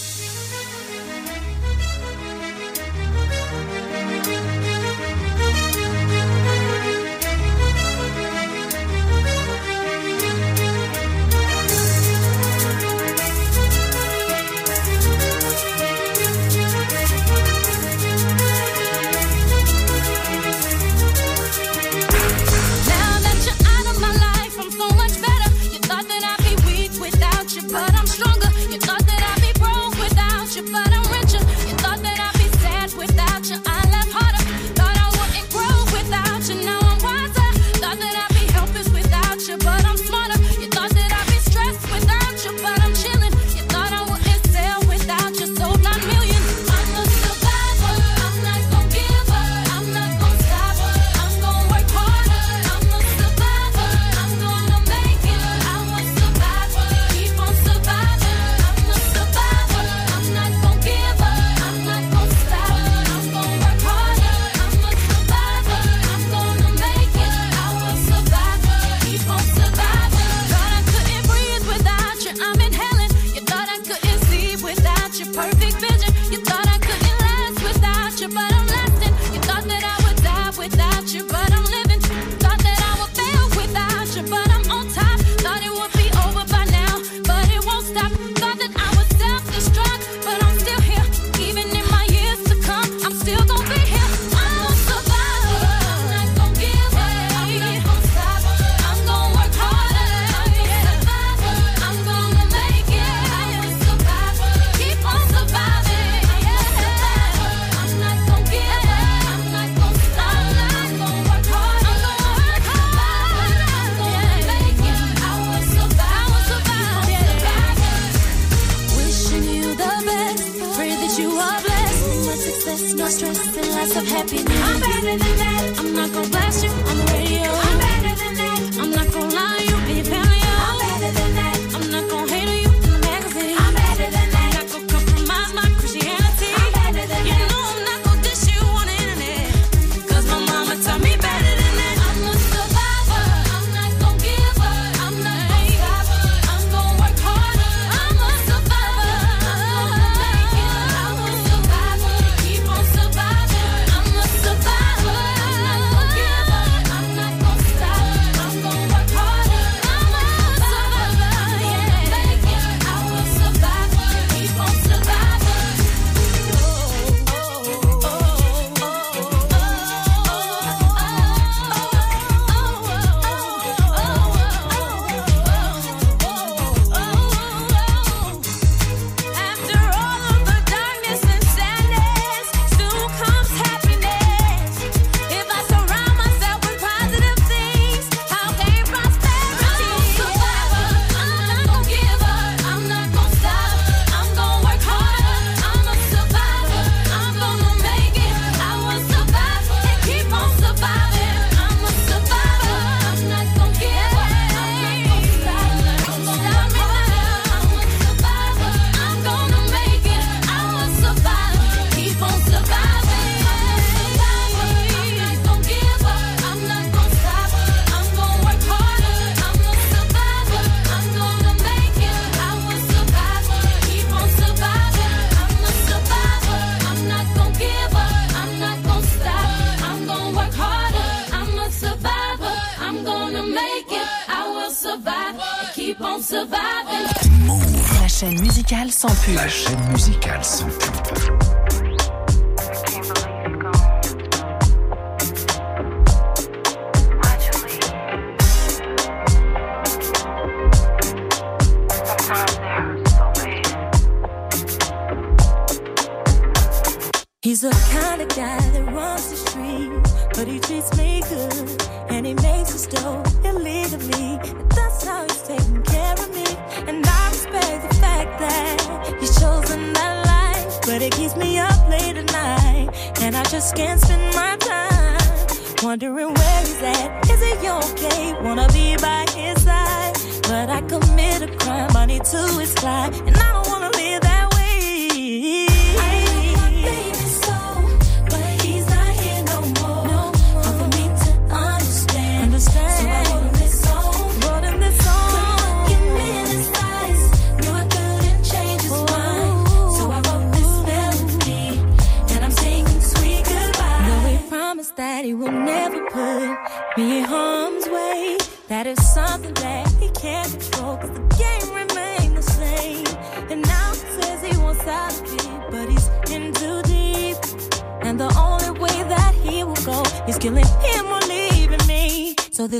sans 238.96 239.14
pub. 239.26 239.55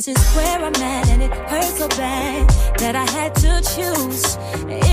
This 0.07 0.25
is 0.25 0.37
where 0.37 0.59
I'm 0.61 0.75
at, 0.77 1.09
and 1.09 1.21
it 1.21 1.33
hurts 1.33 1.79
so 1.79 1.89
bad 1.89 2.49
that 2.79 2.95
I 2.95 3.11
had 3.11 3.35
to 3.43 3.61
choose. 3.75 4.86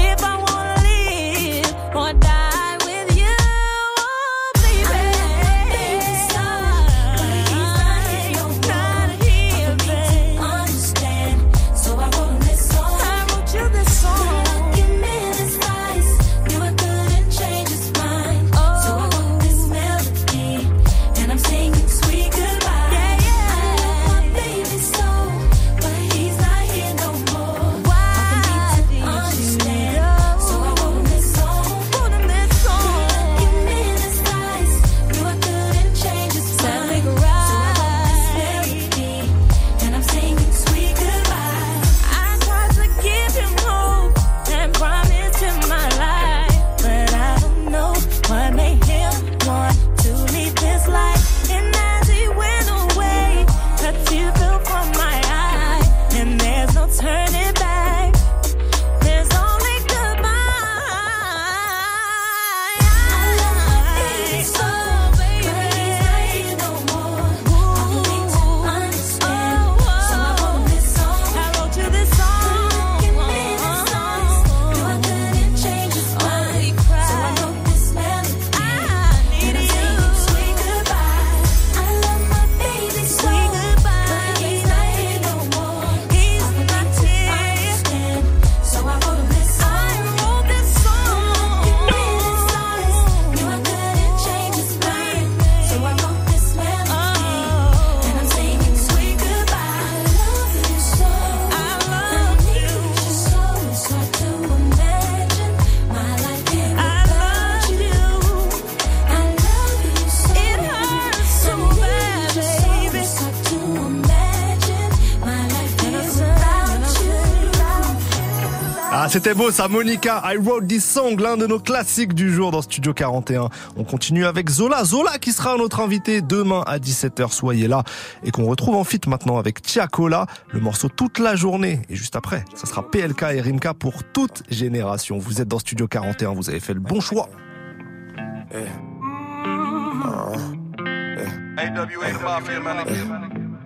C'était 119.23 119.35
beau 119.37 119.51
ça, 119.51 119.69
Monica. 119.69 120.21
I 120.25 120.35
wrote 120.35 120.67
this 120.67 120.83
song, 120.83 121.17
l'un 121.17 121.37
de 121.37 121.47
nos 121.47 121.57
classiques 121.57 122.13
du 122.13 122.29
jour 122.29 122.51
dans 122.51 122.61
Studio 122.61 122.93
41. 122.93 123.47
On 123.77 123.85
continue 123.85 124.25
avec 124.25 124.49
Zola. 124.49 124.83
Zola 124.83 125.17
qui 125.17 125.31
sera 125.31 125.55
notre 125.55 125.79
invité 125.79 126.19
demain 126.21 126.61
à 126.67 126.77
17h. 126.77 127.31
Soyez 127.31 127.69
là. 127.69 127.85
Et 128.25 128.31
qu'on 128.31 128.43
retrouve 128.43 128.75
en 128.75 128.83
fit 128.83 128.99
maintenant 129.07 129.37
avec 129.37 129.61
Tiakola, 129.61 130.25
le 130.49 130.59
morceau 130.59 130.89
toute 130.89 131.19
la 131.19 131.37
journée. 131.37 131.79
Et 131.89 131.95
juste 131.95 132.17
après, 132.17 132.43
ça 132.53 132.67
sera 132.67 132.91
PLK 132.91 133.23
et 133.31 133.39
Rimka 133.39 133.73
pour 133.73 134.03
toute 134.03 134.43
génération. 134.49 135.19
Vous 135.19 135.39
êtes 135.39 135.47
dans 135.47 135.59
Studio 135.59 135.87
41, 135.87 136.33
vous 136.33 136.49
avez 136.49 136.59
fait 136.59 136.73
le 136.73 136.81
bon 136.81 136.99
choix. 136.99 137.29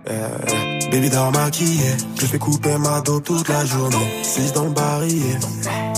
Eh, 0.10 0.90
baby 0.90 1.10
dort 1.10 1.32
maquillée, 1.32 1.96
je 2.20 2.26
fais 2.26 2.38
couper 2.38 2.78
ma 2.78 3.02
dos 3.02 3.20
toute 3.20 3.48
la 3.50 3.66
journée. 3.66 4.24
6 4.24 4.54
dans 4.54 4.64
le 4.66 4.70
barillet? 4.72 5.40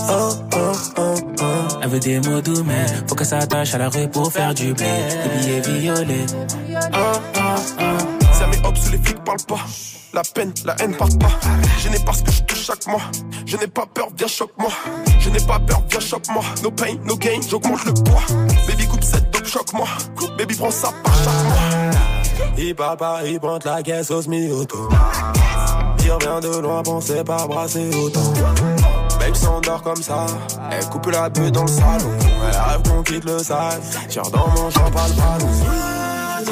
Oh, 0.08 0.30
oh, 0.54 0.72
oh, 0.98 1.14
oh. 1.40 1.44
Elle 1.82 1.88
veut 1.88 2.00
des 2.00 2.18
mots 2.20 2.40
doux, 2.40 2.64
mais 2.64 2.86
faut 3.08 3.14
qu'elle 3.14 3.26
s'attache 3.26 3.74
à 3.74 3.78
la 3.78 3.88
rue 3.88 4.08
pour 4.08 4.32
faire 4.32 4.52
du 4.52 4.74
blé. 4.74 4.86
Des 4.86 5.60
billets 5.60 5.80
violets. 5.80 6.26
Oh, 6.92 6.98
oh, 7.36 7.40
oh. 7.80 7.82
Ça 8.32 8.46
met 8.48 8.58
hop 8.66 8.76
sous 8.76 8.90
les 8.90 8.98
flics 8.98 9.22
parle 9.22 9.42
pas. 9.46 9.64
La 10.12 10.22
peine, 10.22 10.52
la 10.64 10.74
haine 10.80 10.96
part 10.96 11.08
pas. 11.20 11.30
Je 11.78 11.88
n'ai 11.88 11.98
pas 12.00 12.12
ce 12.12 12.24
que 12.24 12.32
je 12.32 12.42
touche 12.42 12.64
chaque 12.64 12.86
mois. 12.88 13.02
Je 13.46 13.56
n'ai 13.56 13.68
pas 13.68 13.86
peur, 13.86 14.08
viens 14.18 14.26
choque-moi. 14.26 14.70
Je 15.20 15.30
n'ai 15.30 15.38
pas 15.38 15.60
peur, 15.60 15.82
viens 15.88 16.00
choque-moi. 16.00 16.42
No 16.64 16.70
pain, 16.72 16.96
no 17.04 17.16
gain, 17.16 17.38
j'augmente 17.48 17.84
le 17.84 17.94
poids. 17.94 18.22
Baby 18.66 18.88
coupe 18.88 19.04
cette 19.04 19.30
dope, 19.30 19.46
choque-moi. 19.46 19.86
Baby 20.36 20.56
prends 20.56 20.70
ça 20.72 20.88
par 21.04 21.14
chaque 21.14 21.44
mois. 21.44 21.69
Il 22.58 22.74
parle 22.74 22.96
pas, 22.96 23.20
il 23.24 23.40
pointe 23.40 23.64
la 23.64 23.82
caisse 23.82 24.10
au 24.10 24.22
semi-auto. 24.22 24.88
Il 26.04 26.10
revient 26.12 26.40
de 26.42 26.60
loin, 26.60 26.82
pensez 26.82 27.22
pas 27.24 27.46
brasser 27.46 27.90
autant. 27.94 28.32
Babe 29.18 29.34
s'endort 29.34 29.82
comme 29.82 30.02
ça, 30.02 30.26
elle 30.70 30.84
coupe 30.86 31.06
la 31.06 31.28
bulle 31.28 31.50
dans 31.50 31.62
le 31.62 31.68
salon. 31.68 32.10
Elle 32.20 32.70
rêve 32.70 32.82
qu'on 32.88 33.02
quitte 33.02 33.24
le 33.24 33.38
sale, 33.38 33.80
tire 34.08 34.22
dans 34.30 34.48
mon 34.48 34.70
champ, 34.70 34.90
pas 34.90 35.08
le 35.08 35.14
ballon. 35.14 35.50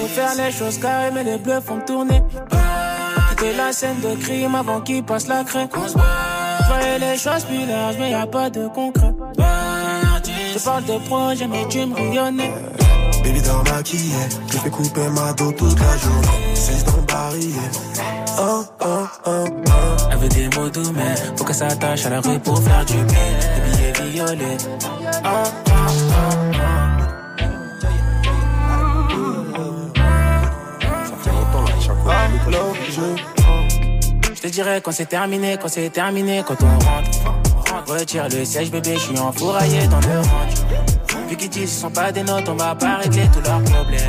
Faire 0.08 0.34
les 0.36 0.50
choses 0.50 0.78
carrées, 0.78 1.10
mais 1.12 1.22
les 1.22 1.38
bleus 1.38 1.60
font 1.60 1.80
tourner. 1.86 2.22
Quitter 3.30 3.56
la 3.56 3.72
scène 3.72 4.00
de 4.00 4.16
crime 4.20 4.54
avant 4.54 4.80
qu'il 4.80 5.04
passe 5.04 5.28
la 5.28 5.44
craie. 5.44 5.68
Je 5.72 7.00
les 7.00 7.16
choses 7.16 7.44
plus 7.44 7.66
larges, 7.66 7.96
mais 8.00 8.10
y 8.10 8.14
a 8.14 8.26
pas 8.26 8.50
de 8.50 8.66
concret. 8.68 9.12
Je 10.54 10.58
parle 10.64 10.84
de 10.84 10.98
projet, 11.06 11.46
mais 11.46 11.66
tu 11.68 11.86
me 11.86 11.94
bouillonnais. 11.94 12.52
Baby 13.22 13.42
dort 13.42 13.64
maquillée, 13.64 14.28
je 14.50 14.58
fais 14.58 14.70
couper 14.70 15.08
ma 15.08 15.32
dos 15.32 15.52
toute 15.52 15.78
la 15.78 15.96
journée. 15.96 16.54
6 16.54 16.84
dans 16.84 16.96
le 16.96 17.02
barillet. 17.02 17.70
Oh, 18.40 18.64
oh, 18.80 19.06
oh, 19.26 19.44
oh. 19.66 19.96
Elle 20.10 20.18
veut 20.18 20.28
des 20.28 20.48
mots 20.56 20.68
doux, 20.68 20.92
mais 20.94 21.14
faut 21.36 21.44
qu'elle 21.44 21.54
s'attache 21.54 22.06
à 22.06 22.10
la 22.10 22.20
rue 22.20 22.38
pour 22.38 22.62
faire 22.62 22.84
du 22.84 22.94
bien. 22.94 23.04
Des 23.04 23.92
billets 23.92 24.10
violets. 24.10 24.56
Oh, 25.24 25.28
oh, 25.28 25.70
oh, 25.70 26.48
Je 34.34 34.40
te 34.40 34.46
dirais 34.48 34.80
quand 34.82 34.92
c'est 34.92 35.06
terminé, 35.06 35.58
quand 35.60 35.68
c'est 35.68 35.90
terminé, 35.90 36.42
quand 36.46 36.56
on 36.62 36.78
rentre. 36.84 37.10
Retire 37.86 38.28
le 38.28 38.44
siège, 38.44 38.70
bébé, 38.70 38.94
je 38.94 39.00
suis 39.00 39.18
enfouraillé 39.18 39.86
dans 39.88 40.00
le 40.00 40.20
range. 40.20 40.97
Vu 41.28 41.36
qu'ils 41.36 41.50
disent 41.50 41.74
ce 41.74 41.80
sont 41.82 41.90
pas 41.90 42.10
des 42.10 42.22
notes, 42.22 42.48
on 42.48 42.54
va 42.54 42.74
pas 42.74 42.96
régler 42.96 43.28
tous 43.32 43.42
leurs 43.42 43.62
problèmes. 43.62 44.02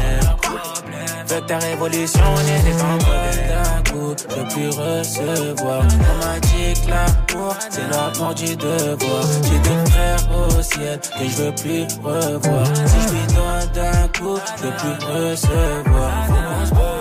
Que 1.27 1.39
ta 1.41 1.59
révolution, 1.59 2.21
on 2.23 2.39
en 2.83 2.97
d'un 2.97 3.91
coup, 3.91 4.15
je 4.17 4.53
plus 4.53 4.69
recevoir. 4.69 5.83
On 5.83 6.25
m'a 6.25 6.39
dit 6.39 6.73
que 6.81 6.89
l'amour, 6.89 7.55
c'est 7.69 7.87
la 7.91 8.11
mort 8.17 8.33
du 8.33 8.55
devoir. 8.55 9.23
J'ai 9.43 9.59
des 9.59 9.91
frères 9.91 10.27
au 10.33 10.61
ciel 10.61 10.99
que 10.99 11.25
je 11.29 11.35
veux 11.43 11.55
plus 11.55 11.83
revoir. 12.01 12.65
Si 12.65 13.07
je 13.07 13.13
lui 13.13 13.27
donne 13.27 13.69
d'un 13.73 14.07
coup, 14.17 14.39
je 14.57 14.63
veux 14.63 14.75
plus 14.75 15.05
recevoir. 15.05 16.11
Faut 16.25 16.33
qu'on 16.33 16.65
se 16.65 16.73
voit. 16.73 16.95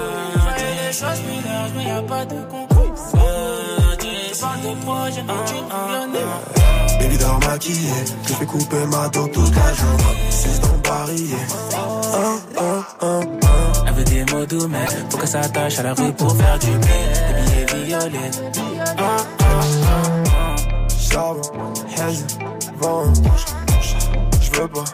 les 0.59 0.93
choses 0.93 1.23
larges, 1.47 1.73
mais 1.77 1.85
y 1.85 2.27
de 2.27 2.51
concours. 2.51 2.78
Je 4.39 4.43
parle 4.43 4.61
de 4.61 4.85
projet, 4.85 5.23
mais 5.27 5.35
tu 5.47 5.55
me 5.55 6.99
Baby 7.01 7.19
dort 7.19 7.41
maquillée, 7.41 8.05
je 8.23 8.35
fais 8.35 8.47
couper 8.47 8.87
ma 8.87 9.09
dos 9.09 9.27
toute 9.27 9.53
la 9.57 9.75
journée. 9.75 10.31
6 10.31 10.61
dans 10.61 10.73
le 10.75 10.79
barillet. 10.79 11.37
Oh, 11.73 12.39
oh, 12.57 12.83
oh, 13.03 13.21
oh. 13.43 13.49
Elle 13.85 13.95
veut 13.95 14.05
des 14.05 14.25
mots 14.33 14.47
doux, 14.47 14.69
mais 14.69 14.87
faut 15.11 15.19
qu'elle 15.19 15.29
s'attache 15.29 15.79
à 15.81 15.83
la 15.83 15.95
rue 15.95 16.13
pour 16.13 16.37
faire 16.37 16.57
du 16.61 16.67
bien. 16.69 16.79
Des 16.79 17.65
billets 17.65 17.85
violets. 17.87 18.31
Charbon, 21.11 21.41
hazy, 21.99 22.25
vent. 22.77 23.13
Je 24.41 24.61
veux 24.61 24.69
pas 24.69 24.85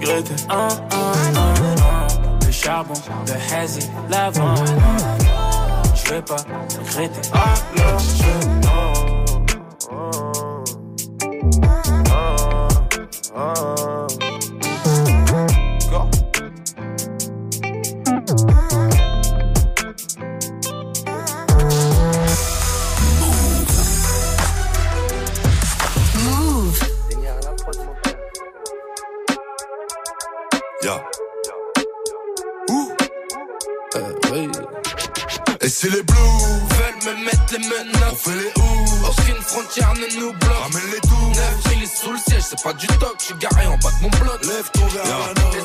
regretter. 0.00 0.34
Oh, 0.50 0.68
oh, 0.70 0.96
oh. 1.36 2.46
Le 2.46 2.52
charbon, 2.52 2.94
le 3.26 3.54
hazy, 3.54 3.80
l'avant. 4.08 4.54
Je 5.94 6.14
veux 6.14 6.22
pas 6.22 6.36
regretter. 6.96 7.30
Ah, 7.34 7.54
je 7.74 8.63
les 35.90 36.02
blues 36.02 36.14
veulent 36.14 36.18
me 36.18 36.24
mettre 36.24 36.33
les 37.58 37.68
menottes, 37.68 38.12
on 38.12 38.16
fait 38.16 38.36
les 38.36 38.62
ouf. 38.62 39.08
Aucune 39.10 39.42
frontière 39.42 39.94
ne 39.94 40.20
nous 40.20 40.32
bloque. 40.32 40.58
Ramène 40.62 40.90
les 40.92 41.00
doux. 41.08 41.32
9 41.34 41.62
000 41.68 41.90
sous 42.02 42.12
le 42.12 42.18
siège, 42.18 42.42
c'est 42.48 42.62
pas 42.62 42.72
du 42.72 42.86
toc. 42.86 43.16
J'suis 43.20 43.34
garé 43.34 43.66
en 43.66 43.76
bas 43.78 43.90
de 43.90 44.02
mon 44.02 44.10
bloc. 44.10 44.44
Lève 44.44 44.70
ton 44.72 44.86
verre 44.86 45.04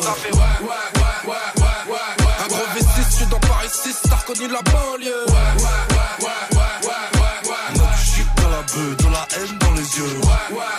ça 0.01 0.13
fait 0.13 0.33
ouais, 0.33 0.39
ouais, 0.39 0.67
ouais, 0.95 1.05
ouais, 1.25 1.35
ouais, 1.57 1.93
ouais, 1.93 2.25
ouais. 2.25 2.35
Un 2.43 2.47
gros 2.47 2.67
V6, 2.75 3.11
j'suis 3.11 3.25
dans 3.27 3.39
Paris 3.39 3.69
6, 3.71 3.97
t'as 4.09 4.15
reconnu 4.15 4.47
la 4.47 4.61
banlieue. 4.61 5.25
Ouais, 5.27 5.33
ouais, 5.33 5.69
ouais, 5.89 6.25
ouais, 6.25 6.57
ouais, 6.57 6.89
ouais, 6.89 7.81
ouais, 7.81 7.97
shit 7.97 8.27
dans 8.37 8.49
la 8.49 8.61
beuh, 8.61 8.95
de 8.95 9.07
la 9.11 9.27
haine 9.35 9.57
dans 9.59 9.71
les 9.71 9.97
yeux. 9.97 10.19
Ouais, 10.21 10.57
ouais, 10.57 10.78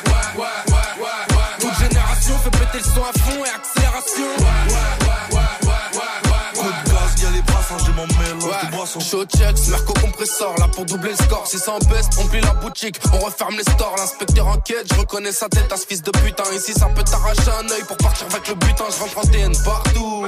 de 9.00 9.04
boissons. 9.04 9.10
Show 9.10 9.24
checks, 9.24 9.68
Merco 9.68 9.92
compresseur, 9.94 10.54
là 10.58 10.68
pour 10.68 10.84
doubler 10.84 11.10
le 11.10 11.16
score. 11.16 11.46
Si 11.46 11.58
ça 11.58 11.72
en 11.72 11.78
baisse, 11.78 12.08
on 12.18 12.26
plie 12.26 12.40
la 12.40 12.54
boutique, 12.54 12.96
on 13.12 13.18
referme 13.18 13.56
les 13.56 13.62
stores. 13.62 13.94
L'inspecteur 13.96 14.46
enquête, 14.46 14.86
je 14.92 14.98
reconnais 14.98 15.32
sa 15.32 15.48
tête 15.48 15.72
à 15.72 15.76
ce 15.76 15.86
fils 15.86 16.02
de 16.02 16.10
putain. 16.10 16.44
Ici, 16.54 16.72
ça 16.72 16.86
peut 16.86 17.02
t'arracher 17.02 17.50
un 17.58 17.68
œil 17.70 17.82
pour 17.86 17.96
partir 17.96 18.26
avec 18.30 18.48
le 18.48 18.54
butin. 18.54 18.84
Je 18.90 19.00
rentre 19.00 19.18
en 19.18 19.22
TN 19.22 19.52
partout. 19.64 20.26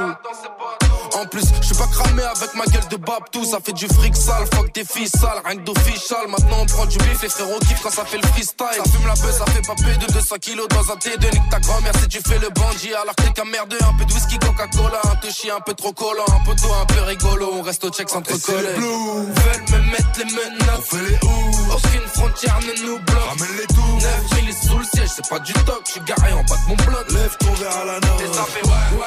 En 1.14 1.26
plus, 1.26 1.44
je 1.60 1.66
suis 1.66 1.76
pas 1.76 1.86
cramé 1.88 2.22
avec 2.22 2.54
ma 2.54 2.64
gueule 2.64 2.88
de 2.90 2.96
Babtou. 2.96 3.44
Ça 3.44 3.58
fait 3.62 3.72
du 3.72 3.86
fric 3.86 4.16
sale, 4.16 4.46
fuck 4.54 4.72
des 4.74 4.84
filles 4.84 5.08
sales, 5.08 5.42
rien 5.44 5.56
que 5.56 5.62
d'official. 5.62 6.26
Maintenant, 6.28 6.58
on 6.62 6.66
prend 6.66 6.86
du 6.86 6.96
bif, 6.98 7.22
les 7.22 7.28
frérots 7.28 7.58
kiffent 7.60 7.82
quand 7.82 7.90
ça 7.90 8.04
fait 8.04 8.16
le 8.16 8.26
freestyle. 8.28 8.66
Ça 8.76 8.90
fume 8.90 9.06
la 9.06 9.14
buzz, 9.14 9.36
ça 9.36 9.44
fait 9.46 9.62
pas 9.66 9.74
de 9.74 10.12
200 10.12 10.36
kilos 10.40 10.68
dans 10.68 10.90
un 10.90 10.96
T2. 10.96 11.32
Nique 11.32 11.50
ta 11.50 11.60
grand-mère 11.60 11.92
si 12.00 12.08
tu 12.08 12.20
fais 12.26 12.38
le 12.38 12.48
bandit. 12.50 12.94
Alors 12.94 13.14
que 13.14 13.22
t'es 13.22 13.32
qu'un 13.32 13.42
un 13.42 13.98
peu 13.98 14.04
de 14.04 14.12
whisky, 14.12 14.38
Coca-Cola. 14.38 15.00
Un 15.12 15.16
te 15.16 15.30
chie 15.30 15.50
un 15.50 15.60
peu 15.60 15.74
trop 15.74 15.92
collant, 15.92 16.24
un 16.28 16.44
peu 16.44 16.54
tôt, 16.56 16.72
un 16.72 16.86
peu 16.86 17.00
rigolo. 17.02 17.50
On 17.52 17.62
reste 17.62 17.84
au 17.84 17.90
check 17.90 18.08
sans 18.08 18.22
trop. 18.22 18.36
Veulent 18.66 19.64
me 19.72 19.90
mettre 19.90 20.18
les 20.18 20.24
menottes, 20.24 20.78
on 20.78 20.82
fait 20.82 21.02
les 21.02 21.14
ouf. 21.16 21.74
Aucune 21.74 22.08
frontière 22.14 22.58
ne 22.60 22.86
nous 22.86 22.98
bloque. 22.98 23.28
Ramène 23.28 23.56
les 23.58 23.66
doux. 23.74 23.98
9 24.00 24.30
000 24.30 24.46
sous 24.62 24.78
le 24.78 24.84
siège, 24.84 25.10
c'est 25.16 25.28
pas 25.28 25.38
du 25.40 25.52
toc. 25.52 25.82
J'suis 25.86 26.00
garé 26.00 26.32
en 26.32 26.42
bas 26.44 26.56
de 26.56 26.68
mon 26.68 26.76
bloc. 26.76 27.10
Lève 27.10 27.36
ton 27.38 27.52
verre 27.54 27.76
à 27.76 27.84
la. 27.84 27.96
Et 27.96 28.00
ça 28.32 28.44
fait 28.44 28.64
ouais, 28.66 28.72
ouais, 28.92 28.98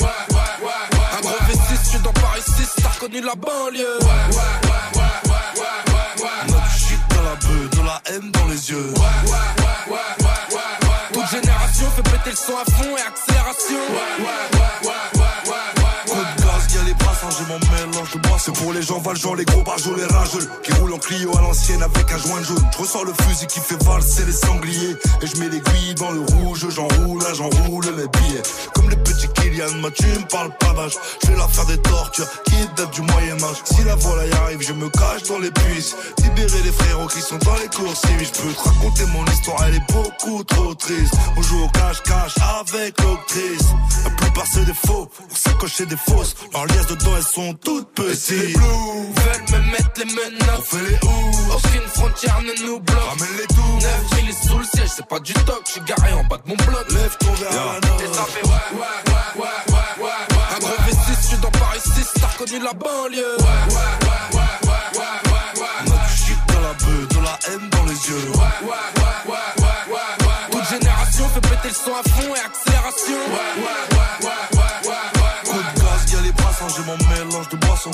ouais, 0.00 0.08
ouais, 0.30 0.66
ouais. 0.66 1.16
Un 1.16 1.20
gros 1.20 1.38
V6, 1.48 1.88
j'suis 1.88 1.98
dans 2.00 2.12
Paris 2.12 2.42
6, 2.44 2.82
t'as 2.82 2.88
reconnu 2.88 3.20
la 3.20 3.34
banlieue. 3.34 3.98
Ouais, 4.00 4.06
ouais, 4.06 4.36
ouais, 4.36 5.00
ouais, 5.00 5.12
ouais, 5.56 5.72
ouais, 5.92 6.24
ouais. 6.24 6.40
Notre 6.48 6.70
shit 6.78 7.00
dans 7.10 7.22
la 7.22 7.34
beuh, 7.36 7.68
de 7.68 7.82
la 7.86 8.02
haine 8.06 8.30
dans 8.30 8.46
les 8.46 8.70
yeux. 8.70 8.90
Ouais, 8.96 9.00
ouais, 9.00 9.30
ouais, 9.30 9.94
ouais, 9.94 10.56
ouais, 10.56 10.88
ouais. 10.88 11.12
Toute 11.12 11.30
génération 11.30 11.86
fait 11.96 12.02
péter 12.02 12.30
le 12.30 12.36
son 12.36 12.56
à 12.56 12.64
fond 12.72 12.96
et 12.96 13.02
accélération. 13.02 13.82
Ouais, 13.90 14.24
ouais, 14.24 14.44
ouais, 14.58 14.88
ouais. 14.88 15.13
J'ai 17.44 17.52
mon 17.52 17.58
mélange 17.58 18.16
bois. 18.22 18.36
C'est 18.38 18.52
pour 18.52 18.72
les 18.72 18.82
gens 18.82 18.98
valjean, 18.98 19.34
les 19.34 19.44
gros 19.44 19.62
barjots, 19.62 19.94
les 19.94 20.04
rageux. 20.04 20.48
Qui 20.62 20.72
roulent 20.72 20.94
en 20.94 20.98
Clio 20.98 21.36
à 21.36 21.40
l'ancienne 21.40 21.82
avec 21.82 22.10
un 22.12 22.18
joint 22.18 22.42
jaune. 22.42 22.64
Je 22.72 22.78
ressors 22.78 23.04
le 23.04 23.12
fusil 23.22 23.46
qui 23.46 23.60
fait 23.60 23.82
valser 23.84 24.24
les 24.24 24.32
sangliers. 24.32 24.96
Et 25.22 25.26
je 25.26 25.36
mets 25.38 25.48
l'aiguille 25.48 25.94
dans 25.96 26.10
le 26.10 26.20
rouge, 26.20 26.66
j'enroule, 26.68 27.22
j'enroule 27.34 27.84
les 27.96 28.08
billets. 28.08 28.42
Comme 28.74 28.90
les 28.90 28.96
petits 28.96 29.28
Kylian 29.54 29.80
m'a 29.80 29.90
tu 29.90 30.06
me 30.06 30.28
parles 30.28 30.50
pas 30.58 30.72
d'âge. 30.72 30.94
Je 31.22 31.28
vais 31.28 31.36
la 31.36 31.48
faire 31.48 31.66
des 31.66 31.78
tortures 31.78 32.26
qui 32.44 32.56
datent 32.76 32.92
du 32.92 33.02
Moyen-Âge. 33.02 33.56
Si 33.64 33.84
la 33.84 33.94
voilà 33.96 34.26
y 34.26 34.32
arrive, 34.32 34.62
je 34.62 34.72
me 34.72 34.88
cache 34.88 35.22
dans 35.28 35.38
les 35.38 35.50
puces. 35.50 35.96
Libérer 36.22 36.62
les 36.64 36.72
frérots 36.72 37.06
qui 37.06 37.20
sont 37.20 37.38
dans 37.38 37.54
les 37.56 37.68
courses. 37.68 38.00
Si 38.00 38.24
je 38.24 38.30
peux 38.30 38.52
te 38.52 38.68
raconter 38.68 39.06
mon 39.12 39.24
histoire, 39.26 39.64
elle 39.66 39.76
est 39.76 39.92
beaucoup 39.92 40.42
trop 40.44 40.74
triste. 40.74 41.14
On 41.36 41.42
joue 41.42 41.64
au 41.64 41.68
cache-cache 41.68 42.34
avec 42.60 43.00
l'octrice. 43.00 43.68
La 44.04 44.10
plupart 44.10 44.46
c'est 44.52 44.64
des 44.64 44.74
faux, 44.74 45.08
on 45.30 45.34
s'accroche 45.34 45.80
des 45.82 45.96
fausses. 45.96 46.34
Leurs 46.52 46.66
liasses 46.66 46.86
dedans, 46.86 47.16
elles 47.16 47.22
sont 47.22 47.54
toutes 47.54 47.88
petites. 47.94 48.30
Les 48.30 48.52
blues 48.54 48.64
veulent 48.64 49.60
me 49.60 49.70
mettre 49.70 49.90
les 49.98 50.04
menottes. 50.04 50.58
On 50.58 50.62
fait 50.62 50.84
les 50.84 50.96
ouf. 50.96 51.56
Aucune 51.56 51.88
frontière 51.88 52.40
ne 52.42 52.66
nous 52.66 52.80
bloque. 52.80 52.98
Ramène 52.98 53.36
les 53.38 53.46
tout. 53.46 53.86
9000 54.18 54.34
sous 54.34 54.58
le 54.58 54.64
siège, 54.64 54.90
c'est 54.96 55.06
pas 55.06 55.20
du 55.20 55.32
toc. 55.32 55.62
Je 55.66 55.72
suis 55.72 55.80
garé 55.82 56.12
en 56.12 56.24
bas 56.24 56.38
de 56.38 56.48
mon 56.48 56.56
bloc. 56.56 56.90
Lève 56.90 57.16
ton 57.18 57.32
verre 57.34 57.80
fait 58.26 58.46
ouais, 58.46 58.80
ouais, 58.80 59.12
ouais, 59.12 59.23
Un 59.36 60.58
gros 60.60 60.76
V6, 60.86 61.20
je 61.20 61.26
suis 61.26 61.38
dans 61.38 61.50
Paris 61.50 61.80
6, 61.80 62.12
t'as 62.20 62.26
reconnu 62.28 62.62
la 62.62 62.72
banlieue. 62.72 63.36
Du 65.84 66.16
shit 66.16 66.38
dans 66.46 66.60
la 66.60 66.72
beuh, 66.74 67.06
de 67.10 67.20
la 67.20 67.38
haine 67.48 67.68
dans 67.70 67.84
les 67.84 67.98
yeux. 68.08 68.32
Toute 70.52 70.68
génération 70.70 71.28
fait 71.30 71.40
péter 71.40 71.68
le 71.68 71.74
son 71.74 71.94
à 71.94 72.02
fond 72.08 72.34
et 72.34 72.40
accélération. 72.46 73.20
Coup 75.44 75.58
de 75.58 75.80
gaz, 75.80 76.12
y'a 76.12 76.20
les 76.20 76.32
brassons, 76.32 76.68
j'ai 76.76 76.84
mon 76.84 76.96
mélange 77.08 77.48
de 77.48 77.56
boissons. 77.56 77.90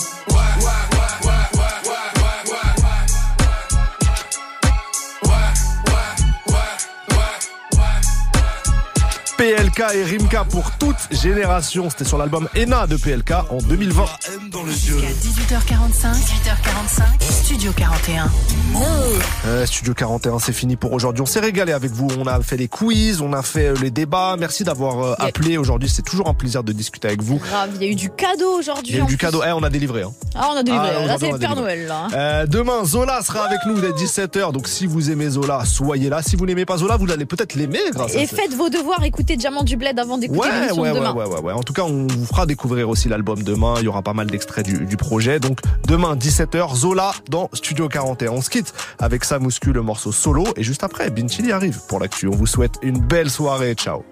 PLK 9.75 9.95
et 9.95 10.05
Rimka 10.05 10.45
pour 10.45 10.71
toute 10.79 10.97
génération. 11.11 11.91
C'était 11.91 12.05
sur 12.05 12.19
l'album 12.19 12.49
Ena 12.57 12.87
de 12.87 12.97
PLK 12.97 13.33
en 13.51 13.59
2020. 13.59 14.05
Jusqu'à 14.69 14.95
18h45, 15.07 16.13
18h45, 16.15 17.03
Studio 17.45 17.73
41. 17.77 18.31
Euh, 19.47 19.67
Studio 19.67 19.95
41, 19.95 20.39
c'est 20.39 20.53
fini 20.53 20.77
pour 20.77 20.93
aujourd'hui. 20.93 21.23
On 21.23 21.27
s'est 21.27 21.41
régalé 21.41 21.73
avec 21.73 21.91
vous. 21.93 22.09
On 22.19 22.27
a 22.27 22.41
fait 22.41 22.57
les 22.57 22.69
quiz, 22.69 23.21
on 23.21 23.33
a 23.33 23.43
fait 23.43 23.67
euh, 23.69 23.75
les 23.81 23.91
débats. 23.91 24.37
Merci 24.39 24.65
d'avoir 24.65 24.99
euh, 25.05 25.15
Yeah. 25.21 25.27
appelé 25.29 25.59
aujourd'hui. 25.59 25.89
C'est 25.89 26.03
toujours 26.03 26.29
un 26.29 26.35
plaisir 26.35 26.63
de 26.65 26.73
discuter 26.73 27.09
avec 27.09 27.23
vous. 27.23 27.37
Grave, 27.39 27.71
il 27.77 27.83
y 27.83 27.89
a 27.89 27.93
eu 27.93 27.95
du 27.95 28.11
cadeau 28.11 28.59
aujourd'hui. 28.59 28.93
Il 28.93 28.97
y 28.97 29.01
a 29.01 29.03
eu 29.05 29.07
du 29.07 29.17
plus. 29.17 29.27
cadeau. 29.27 29.43
Eh, 29.47 29.53
on 29.53 29.63
a 29.63 29.71
délivré. 29.71 30.03
Hein. 30.03 30.13
Ah, 30.35 30.51
on 30.53 30.57
a 30.57 30.63
délivré. 30.63 30.89
Ah, 30.97 31.07
là, 31.07 31.17
c'est 31.19 31.27
on 31.29 31.33
le 31.33 31.39
Père. 31.39 31.57
Noël, 31.57 31.87
là. 31.87 32.07
hein. 32.07 32.09
Euh, 32.15 32.47
demain, 32.47 32.85
Zola 32.85 33.21
sera 33.23 33.45
avec 33.47 33.59
nous 33.67 33.81
dès 33.81 33.91
17h. 33.91 34.53
Donc 34.53 34.69
si 34.69 34.87
vous 34.87 35.11
aimez 35.11 35.29
Zola, 35.31 35.65
soyez 35.65 36.09
là. 36.09 36.23
Si 36.23 36.37
vous 36.37 36.47
n'aimez 36.47 36.65
pas 36.65 36.77
Zola, 36.79 36.97
vous 36.97 37.11
allez 37.11 37.27
peut-être 37.27 37.55
l'aimer 37.55 37.81
grâce 37.93 38.15
à 38.17 38.21
Et 38.21 38.27
ça. 38.27 38.37
faites 38.37 38.55
vos 38.55 38.69
devoirs, 38.71 39.03
écoutez 39.05 39.37
Diamant 39.37 39.60
du 39.65 39.77
Bled 39.77 39.99
avant 39.99 40.19
d'écouter 40.19 40.41
Ouais, 40.41 40.53
l'émission 40.61 40.83
ouais, 40.83 40.89
de 40.91 40.95
ouais, 40.95 41.01
demain. 41.01 41.15
ouais, 41.15 41.27
ouais, 41.27 41.41
ouais. 41.41 41.53
En 41.53 41.63
tout 41.63 41.73
cas, 41.73 41.83
on 41.83 42.07
vous 42.07 42.27
fera 42.27 42.47
découvrir 42.47 42.89
aussi 42.89 43.09
l'album 43.09 43.43
demain. 43.43 43.75
Il 43.79 43.85
y 43.85 43.89
aura 43.89 44.03
pas 44.03 44.13
mal 44.15 44.27
d'extraits 44.29 44.65
du, 44.65 44.87
du 44.87 44.97
projet. 44.97 45.41
Donc, 45.41 45.59
demain, 45.87 46.17
17h, 46.17 46.77
Zola 46.77 47.13
dans 47.29 47.49
Studio 47.53 47.89
41. 47.89 48.31
On 48.33 48.41
se 48.43 48.51
quitte 48.51 48.73
avec 48.99 49.25
Samuscu, 49.25 49.73
le 49.73 49.83
morceau 49.83 50.13
solo. 50.13 50.45
Et 50.57 50.63
juste 50.63 50.85
après, 50.85 51.11
Bin 51.11 51.29
Chili 51.29 51.53
arrive 51.53 51.81
pour 51.89 52.01
l'actu. 52.01 52.27
On 52.29 52.35
vous 52.35 52.47
souhaite 52.47 52.75
une 52.83 52.99
belle 52.99 53.31
soirée. 53.31 53.75
Ciao. 53.75 54.03